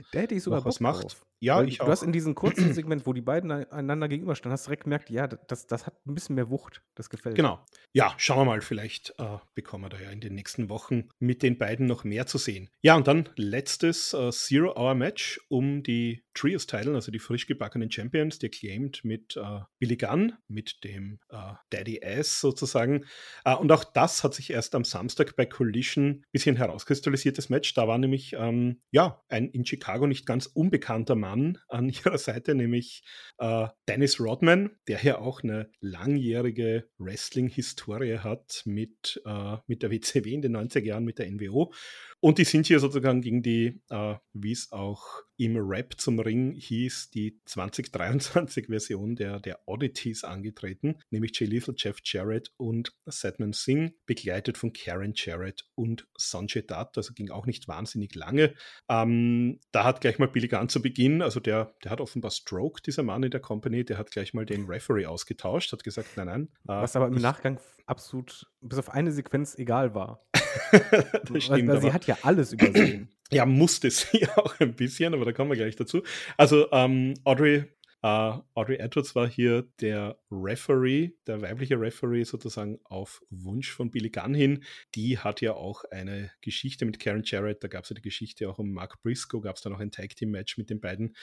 was 0.47 0.81
macht. 0.81 1.05
Drauf. 1.05 1.27
Ja, 1.41 1.59
Weil 1.59 1.69
ich 1.69 1.79
du 1.79 1.85
auch. 1.85 1.89
hast 1.89 2.03
in 2.03 2.13
diesem 2.13 2.35
kurzen 2.35 2.73
Segment, 2.75 3.07
wo 3.07 3.13
die 3.13 3.21
beiden 3.21 3.51
einander 3.51 4.09
gegenüberstanden, 4.09 4.53
hast 4.53 4.67
direkt 4.67 4.85
gemerkt, 4.85 5.11
ja, 5.11 5.27
das, 5.27 5.67
das 5.67 5.87
hat 5.87 5.95
ein 6.07 6.15
bisschen 6.15 6.35
mehr 6.35 6.51
Wucht. 6.51 6.83
Das 6.95 7.11
gefällt 7.11 7.37
Genau. 7.37 7.65
Ja, 7.93 8.13
schauen 8.17 8.39
wir 8.41 8.45
mal, 8.45 8.61
vielleicht 8.61 9.15
äh, 9.19 9.39
bekommen 9.55 9.85
wir 9.85 9.89
da 9.89 10.01
ja 10.01 10.11
in 10.11 10.21
den 10.21 10.35
nächsten 10.35 10.69
Wochen 10.69 11.09
mit 11.19 11.43
den 11.43 11.59
beiden 11.59 11.87
noch 11.87 12.05
mehr 12.05 12.27
zu 12.27 12.39
sehen. 12.39 12.69
Ja, 12.83 12.98
und 12.99 13.07
dann 13.07 13.29
letztes 13.37 14.13
uh, 14.13 14.31
Zero-Hour-Match 14.31 15.41
um 15.47 15.85
die 15.85 16.25
Trios-Title, 16.35 16.97
also 16.97 17.13
die 17.13 17.21
frisch 17.21 17.47
gebackenen 17.47 17.93
Champions, 17.93 18.41
die 18.41 18.49
claimed 18.49 19.05
mit 19.05 19.37
uh, 19.37 19.61
Billy 19.79 19.97
Gunn, 19.97 20.33
mit 20.49 20.83
dem 20.83 21.21
uh, 21.33 21.55
Daddy 21.71 22.01
Ass 22.05 22.41
sozusagen. 22.41 23.05
und 23.61 23.71
auch 23.71 23.85
das 23.85 24.25
hat 24.25 24.35
sich 24.35 24.51
erst 24.51 24.75
am 24.75 24.85
Samstag 24.85 25.37
bei 25.37 25.47
Collision 25.47 26.09
ein 26.09 26.25
bisschen 26.33 26.57
herauskristallisiertes 26.57 27.51
Match. 27.51 27.73
Da 27.75 27.87
war 27.87 27.99
nämlich, 27.99 28.35
ähm, 28.37 28.81
ja, 28.91 29.23
ein 29.29 29.49
in 29.49 29.65
Chicago 29.65 30.09
nicht 30.09 30.27
ganz 30.27 30.47
unbekannter 30.47 31.15
Mann 31.15 31.59
an 31.69 31.89
ihrer 32.05 32.19
Seite, 32.19 32.57
nämlich 32.57 33.05
Dennis 33.89 34.19
Rodman, 34.19 34.71
der 34.89 35.01
ja 35.05 35.19
auch 35.19 35.45
eine 35.45 35.71
langjährige 35.81 36.89
Wrestling-Historie 36.99 38.19
hat 38.19 38.63
mit, 38.65 39.23
mit 39.69 39.83
der 39.85 39.91
WCW 39.93 40.33
in 40.33 40.43
den 40.43 40.57
90er 40.57 40.83
Jahren, 40.83 41.05
mit 41.05 41.21
der 41.21 41.31
NWO. 41.31 41.73
Und 42.21 42.39
die 42.39 42.45
sind 42.45 42.67
hier 42.67 42.81
sozusagen 42.93 43.21
gegen 43.21 43.43
die, 43.43 43.81
äh, 43.91 44.17
wie 44.33 44.53
es 44.53 44.73
auch 44.73 45.23
im 45.37 45.57
Rap 45.57 45.95
zum 45.99 46.19
Ring 46.19 46.53
hieß, 46.53 47.11
die 47.11 47.41
2023-Version 47.47 49.15
der, 49.15 49.39
der 49.41 49.61
Oddities 49.67 50.25
angetreten, 50.25 50.97
nämlich 51.11 51.39
Jay 51.39 51.47
Lethal, 51.47 51.75
Jeff 51.79 51.99
Jarrett 52.03 52.53
und 52.57 52.93
Sadman 53.07 53.53
Singh, 53.53 53.95
begleitet 54.07 54.59
von 54.59 54.73
Karen 54.73 55.13
Jarrett 55.15 55.65
und 55.77 56.09
Sanjay 56.17 56.63
Dutt, 56.63 56.97
also 56.97 57.15
ging 57.15 57.31
auch 57.31 57.47
nicht 57.47 57.69
wahnsinnig 57.69 58.15
lange. 58.15 58.55
Ähm, 58.89 59.61
da 59.71 59.85
hat 59.85 60.01
gleich 60.01 60.19
mal 60.19 60.29
Billy 60.29 60.49
Gunn 60.49 60.69
zu 60.69 60.83
Beginn, 60.83 61.23
also 61.23 61.39
der, 61.39 61.75
der 61.85 61.93
hat 61.93 62.01
offenbar 62.01 62.33
Stroke, 62.33 62.83
dieser 62.83 63.05
Mann 63.05 63.23
in 63.23 63.31
der 63.31 63.41
Company, 63.41 63.85
der 63.85 63.99
hat 63.99 64.11
gleich 64.11 64.35
mal 64.35 64.45
den 64.45 64.67
Referee 64.67 65.07
ausgetauscht, 65.07 65.73
hat 65.73 65.85
gesagt, 65.85 66.17
nein, 66.17 66.27
nein. 66.27 66.49
Äh, 66.65 66.83
Was 66.83 66.97
aber 66.97 67.07
im 67.07 67.15
Nachgang 67.15 67.61
absolut 67.87 68.47
bis 68.61 68.79
auf 68.79 68.91
eine 68.91 69.13
Sequenz 69.13 69.57
egal 69.57 69.95
war. 69.95 70.27
das 70.73 71.45
stimmt, 71.45 71.69
weil, 71.69 71.81
sie 71.81 71.93
hat 71.93 72.07
ja 72.07 72.19
alles 72.23 72.53
übersehen. 72.53 73.09
Ja, 73.31 73.45
musste 73.45 73.91
sie 73.91 74.27
auch 74.37 74.59
ein 74.59 74.73
bisschen, 74.73 75.13
aber 75.13 75.27
da 75.27 75.33
kommen 75.33 75.51
wir 75.51 75.57
gleich 75.59 75.77
dazu. 75.77 76.03
Also 76.39 76.67
ähm, 76.73 77.13
Audrey 77.25 77.65
Uh, 78.01 78.43
Audrey 78.55 78.77
Edwards 78.77 79.17
war 79.17 79.29
hier 79.29 79.67
der 79.81 80.21
Referee, 80.31 81.11
der 81.27 81.43
weibliche 81.43 81.81
Referee 81.81 82.23
sozusagen 82.23 82.79
auf 82.85 83.21
Wunsch 83.29 83.73
von 83.73 83.91
Billy 83.91 84.11
Gunn 84.11 84.35
hin. 84.35 84.63
Die 84.95 85.19
hat 85.19 85.41
ja 85.41 85.55
auch 85.55 85.83
eine 85.91 86.31
Geschichte 86.41 86.85
mit 86.85 87.01
Karen 87.01 87.23
Jarrett, 87.25 87.65
da 87.65 87.67
gab 87.67 87.83
es 87.83 87.91
ja 87.91 87.95
die 87.95 88.03
Geschichte 88.03 88.49
auch 88.49 88.61
um 88.61 88.73
Mark 88.73 89.03
Briscoe, 89.03 89.41
gab 89.41 89.57
es 89.57 89.63
dann 89.63 89.75
auch 89.75 89.81
ein 89.81 89.91
Tag 89.91 90.15
Team 90.15 90.31
Match 90.31 90.59
mit 90.59 90.71
den 90.71 90.81
beiden. 90.81 91.17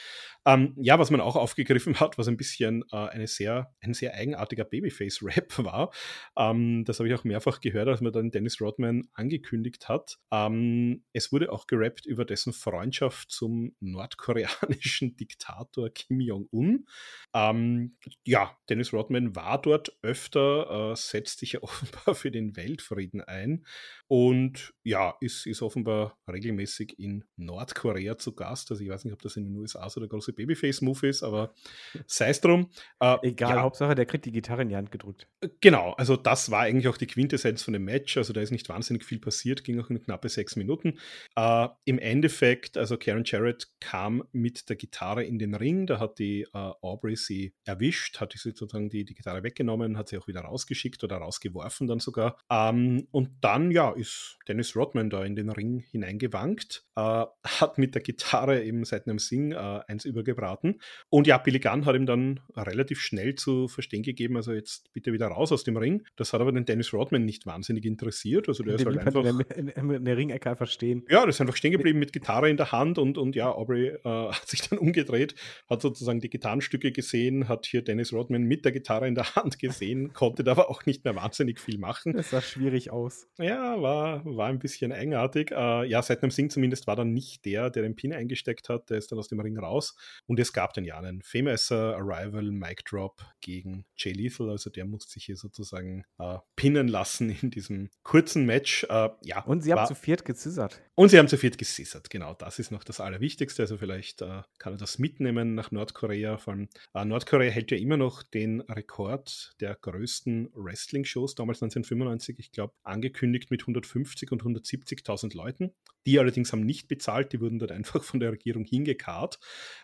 Um, 0.44 0.54
ähm, 0.54 0.74
ja, 0.76 1.00
was 1.00 1.12
man 1.12 1.22
auch 1.22 1.38
aufgegriffen 1.38 1.98
hat, 2.02 2.18
was 2.18 2.28
ein 2.28 2.36
bisschen 2.36 2.84
uh, 2.92 3.08
eine 3.08 3.28
sehr, 3.28 3.74
ein 3.80 3.94
sehr 3.94 4.14
eigenartiger 4.14 4.66
Babyface-Rap 4.66 5.58
war. 5.64 5.94
Um, 6.36 6.56
ähm, 6.56 6.86
das 6.86 7.00
habe 7.00 7.08
ich 7.08 7.16
auch 7.16 7.24
mehrfach 7.24 7.62
gehört, 7.62 7.88
als 7.88 8.02
man 8.02 8.12
dann 8.12 8.32
Dennis 8.32 8.60
Rodman 8.60 9.08
angekündigt 9.14 9.88
hat. 9.88 10.18
Um, 10.30 11.06
es 11.14 11.32
wurde 11.32 11.54
auch 11.54 11.68
gerappt 11.68 12.06
über 12.06 12.26
dessen 12.26 12.52
Freundschaft 12.52 13.32
zum 13.32 13.78
nordkoreanischen 13.80 15.16
Diktator 15.18 15.90
Kim 15.90 16.20
Jong-un 16.20 16.65
tun. 16.66 16.88
Ähm, 17.34 17.98
ja, 18.24 18.58
Dennis 18.70 18.94
Rodman 18.94 19.36
war 19.36 19.62
dort 19.62 19.98
öfter, 20.02 20.92
äh, 20.92 20.96
setzt 20.96 21.40
sich 21.40 21.54
ja 21.54 21.60
offenbar 21.64 22.16
für 22.16 22.32
den 22.32 22.56
Weltfrieden 22.56 23.22
ein 23.22 23.66
und 24.08 24.74
ja, 24.84 25.16
ist, 25.20 25.48
ist 25.48 25.62
offenbar 25.62 26.18
regelmäßig 26.32 27.00
in 27.00 27.24
Nordkorea 27.38 28.18
zu 28.18 28.36
Gast. 28.36 28.70
Also 28.70 28.84
ich 28.84 28.90
weiß 28.90 29.04
nicht, 29.04 29.14
ob 29.14 29.22
das 29.22 29.36
in 29.36 29.46
den 29.46 29.56
USA 29.56 29.90
so 29.90 30.00
der 30.00 30.10
große 30.10 30.34
Babyface-Move 30.34 31.08
ist, 31.08 31.24
aber 31.24 31.54
sei 32.06 32.30
es 32.30 32.40
drum. 32.40 32.70
Äh, 33.00 33.18
Egal, 33.24 33.56
ja. 33.56 33.62
Hauptsache, 33.64 33.96
der 33.96 34.06
kriegt 34.06 34.26
die 34.26 34.32
Gitarre 34.32 34.62
in 34.62 34.70
die 34.70 34.76
Hand 34.76 34.92
gedrückt. 34.92 35.28
Äh, 35.42 35.50
genau, 35.60 35.94
also 35.94 36.16
das 36.16 36.52
war 36.52 36.62
eigentlich 36.62 36.88
auch 36.88 36.98
die 36.98 37.08
Quintessenz 37.08 37.64
von 37.64 37.74
dem 37.74 37.84
Match. 37.84 38.16
Also 38.18 38.32
da 38.32 38.42
ist 38.42 38.52
nicht 38.52 38.70
wahnsinnig 38.70 39.04
viel 39.04 39.20
passiert, 39.20 39.64
ging 39.64 39.80
auch 39.80 39.90
in 39.90 40.02
knappe 40.02 40.30
sechs 40.30 40.56
Minuten. 40.56 41.00
Äh, 41.36 41.68
Im 41.86 41.98
Endeffekt, 41.98 42.78
also 42.78 42.98
Karen 42.98 43.24
Jarrett 43.26 43.70
kam 43.80 44.24
mit 44.32 44.70
der 44.70 44.76
Gitarre 44.76 45.24
in 45.24 45.40
den 45.40 45.56
Ring, 45.56 45.88
da 45.88 46.00
hat 46.00 46.20
die 46.20 46.44
äh, 46.44 46.48
Aubrey 46.54 47.16
sie 47.16 47.56
erwischt, 47.64 48.20
hat 48.20 48.34
sie 48.34 48.52
sozusagen 48.52 48.90
die, 48.90 49.04
die 49.04 49.16
Gitarre 49.16 49.42
weggenommen, 49.42 49.98
hat 49.98 50.10
sie 50.10 50.18
auch 50.20 50.28
wieder 50.28 50.42
rausgeschickt 50.42 51.04
oder 51.04 51.18
rausgeworfen 51.18 51.88
dann 51.88 52.00
sogar. 52.00 52.38
Ähm, 52.52 53.08
und 53.12 53.32
dann, 53.42 53.72
ja, 53.72 53.95
ist 53.96 54.38
Dennis 54.48 54.76
Rodman 54.76 55.10
da 55.10 55.24
in 55.24 55.36
den 55.36 55.50
Ring 55.50 55.84
hineingewankt, 55.92 56.86
äh, 56.96 57.02
hat 57.46 57.78
mit 57.78 57.96
der 57.96 58.02
Gitarre 58.02 58.64
eben 58.64 58.86
seit 58.86 59.08
einem 59.08 59.20
Sing 59.20 59.52
äh, 59.52 59.82
eins 59.88 60.06
übergebraten. 60.06 60.82
Und 61.10 61.28
ja, 61.28 61.38
Billy 61.38 61.60
Gunn 61.60 61.86
hat 61.86 61.96
ihm 61.96 62.06
dann 62.06 62.42
relativ 62.56 63.00
schnell 63.02 63.36
zu 63.36 63.68
verstehen 63.68 64.04
gegeben, 64.04 64.36
also 64.38 64.54
jetzt 64.54 64.92
bitte 64.94 65.14
wieder 65.14 65.28
raus 65.28 65.52
aus 65.52 65.64
dem 65.64 65.78
Ring. 65.78 66.04
Das 66.16 66.34
hat 66.34 66.42
aber 66.42 66.52
den 66.52 66.66
Dennis 66.66 66.94
Rodman 66.94 67.26
nicht 67.26 67.46
wahnsinnig 67.46 67.86
interessiert. 67.86 68.48
Also 68.48 68.64
der, 68.64 68.78
der 68.78 68.88
ist 68.88 68.98
halt 68.98 69.08
einfach. 69.08 69.26
In 69.56 69.68
der, 69.68 69.78
in 69.78 70.06
der 70.06 70.18
Ringecke 70.18 70.50
einfach 70.50 70.68
stehen. 70.68 71.06
Ja, 71.10 71.22
der 71.22 71.30
ist 71.30 71.42
einfach 71.42 71.56
stehen 71.56 71.72
geblieben 71.72 72.00
mit 72.00 72.14
Gitarre 72.14 72.50
in 72.50 72.58
der 72.58 72.72
Hand 72.72 72.98
und, 72.98 73.18
und 73.18 73.36
ja, 73.36 73.52
Aubrey 73.52 73.88
äh, 73.88 74.00
hat 74.04 74.48
sich 74.48 74.68
dann 74.68 74.80
umgedreht, 74.80 75.36
hat 75.70 75.82
sozusagen 75.82 76.20
die 76.20 76.30
Gitarrenstücke 76.30 76.92
gesehen, 76.92 77.48
hat 77.48 77.66
hier 77.66 77.82
Dennis 77.82 78.14
Rodman 78.14 78.44
mit 78.44 78.66
der 78.66 78.72
Gitarre 78.72 79.08
in 79.08 79.16
der 79.16 79.36
Hand 79.36 79.60
gesehen, 79.60 80.14
konnte 80.14 80.44
da 80.44 80.52
aber 80.52 80.70
auch 80.70 80.86
nicht 80.86 81.04
mehr 81.04 81.16
wahnsinnig 81.16 81.60
viel 81.60 81.78
machen. 81.78 82.14
Das 82.14 82.30
sah 82.30 82.42
schwierig 82.42 82.92
aus. 82.92 83.28
Ja, 83.38 83.76
war, 83.86 84.26
war 84.26 84.48
ein 84.48 84.60
bisschen 84.60 84.92
eigenartig. 84.92 85.52
Äh, 85.52 85.86
ja, 85.86 86.02
seit 86.02 86.24
einem 86.24 86.32
Sing 86.32 86.50
zumindest 86.50 86.88
war 86.88 86.96
dann 86.96 87.14
nicht 87.14 87.46
der, 87.46 87.70
der 87.70 87.84
den 87.84 87.96
Pin 87.96 88.14
eingesteckt 88.14 88.70
hat, 88.70 88.90
der 88.90 88.98
ist 88.98 89.12
dann 89.12 89.20
aus 89.20 89.28
dem 89.28 89.40
Ring 89.40 89.58
raus. 89.58 89.96
Und 90.26 90.40
es 90.40 90.54
gab 90.54 90.74
dann 90.74 90.86
ja 90.86 90.98
einen 90.98 91.22
Famous 91.22 91.72
Arrival 91.72 92.52
Mic 92.52 92.84
Drop 92.90 93.22
gegen 93.42 93.86
Jay 93.98 94.12
Lethal, 94.12 94.50
also 94.50 94.70
der 94.70 94.86
musste 94.86 95.14
sich 95.14 95.26
hier 95.26 95.38
sozusagen 95.38 96.04
äh, 96.20 96.38
pinnen 96.56 96.88
lassen 96.88 97.30
in 97.42 97.52
diesem 97.52 97.90
kurzen 98.04 98.46
Match. 98.46 98.86
Äh, 98.90 99.10
ja, 99.24 99.44
und 99.44 99.62
sie 99.62 99.72
war, 99.72 99.82
haben 99.82 99.88
zu 99.88 99.96
viert 99.96 100.26
gezissert. 100.26 100.82
Und 100.96 101.10
sie 101.10 101.20
haben 101.20 101.28
zu 101.28 101.38
viert 101.38 101.58
gesissert, 101.58 102.10
genau. 102.10 102.34
Das 102.34 102.60
ist 102.60 102.72
noch 102.72 102.84
das 102.84 103.00
Allerwichtigste. 103.00 103.64
Also 103.64 103.78
vielleicht 103.78 104.22
äh, 104.22 104.42
kann 104.58 104.74
er 104.74 104.78
das 104.78 104.98
mitnehmen 104.98 105.56
nach 105.56 105.72
Nordkorea. 105.72 106.38
Vor 106.38 106.54
allem 106.54 106.70
äh, 106.94 107.06
Nordkorea 107.06 107.52
hält 107.52 107.72
ja 107.72 107.78
immer 107.78 107.98
noch 107.98 108.24
den 108.24 108.62
Rekord 108.62 109.56
der 109.60 109.76
größten 109.76 110.50
Wrestling-Shows, 110.54 111.36
damals 111.36 111.62
1995, 111.62 112.40
ich 112.40 112.52
glaube, 112.52 112.74
angekündigt 112.84 113.52
mit 113.52 113.68
150 113.76 114.32
und 114.32 114.44
170.000 114.44 115.36
Leuten. 115.36 115.72
Die 116.06 116.20
allerdings 116.20 116.52
haben 116.52 116.66
nicht 116.66 116.88
bezahlt, 116.88 117.34
die 117.34 117.42
wurden 117.42 117.60
dort 117.60 117.72
einfach 117.72 118.04
von 118.04 118.20
der 118.20 118.32
Regierung 118.32 118.64
hingekarrt, 118.64 119.40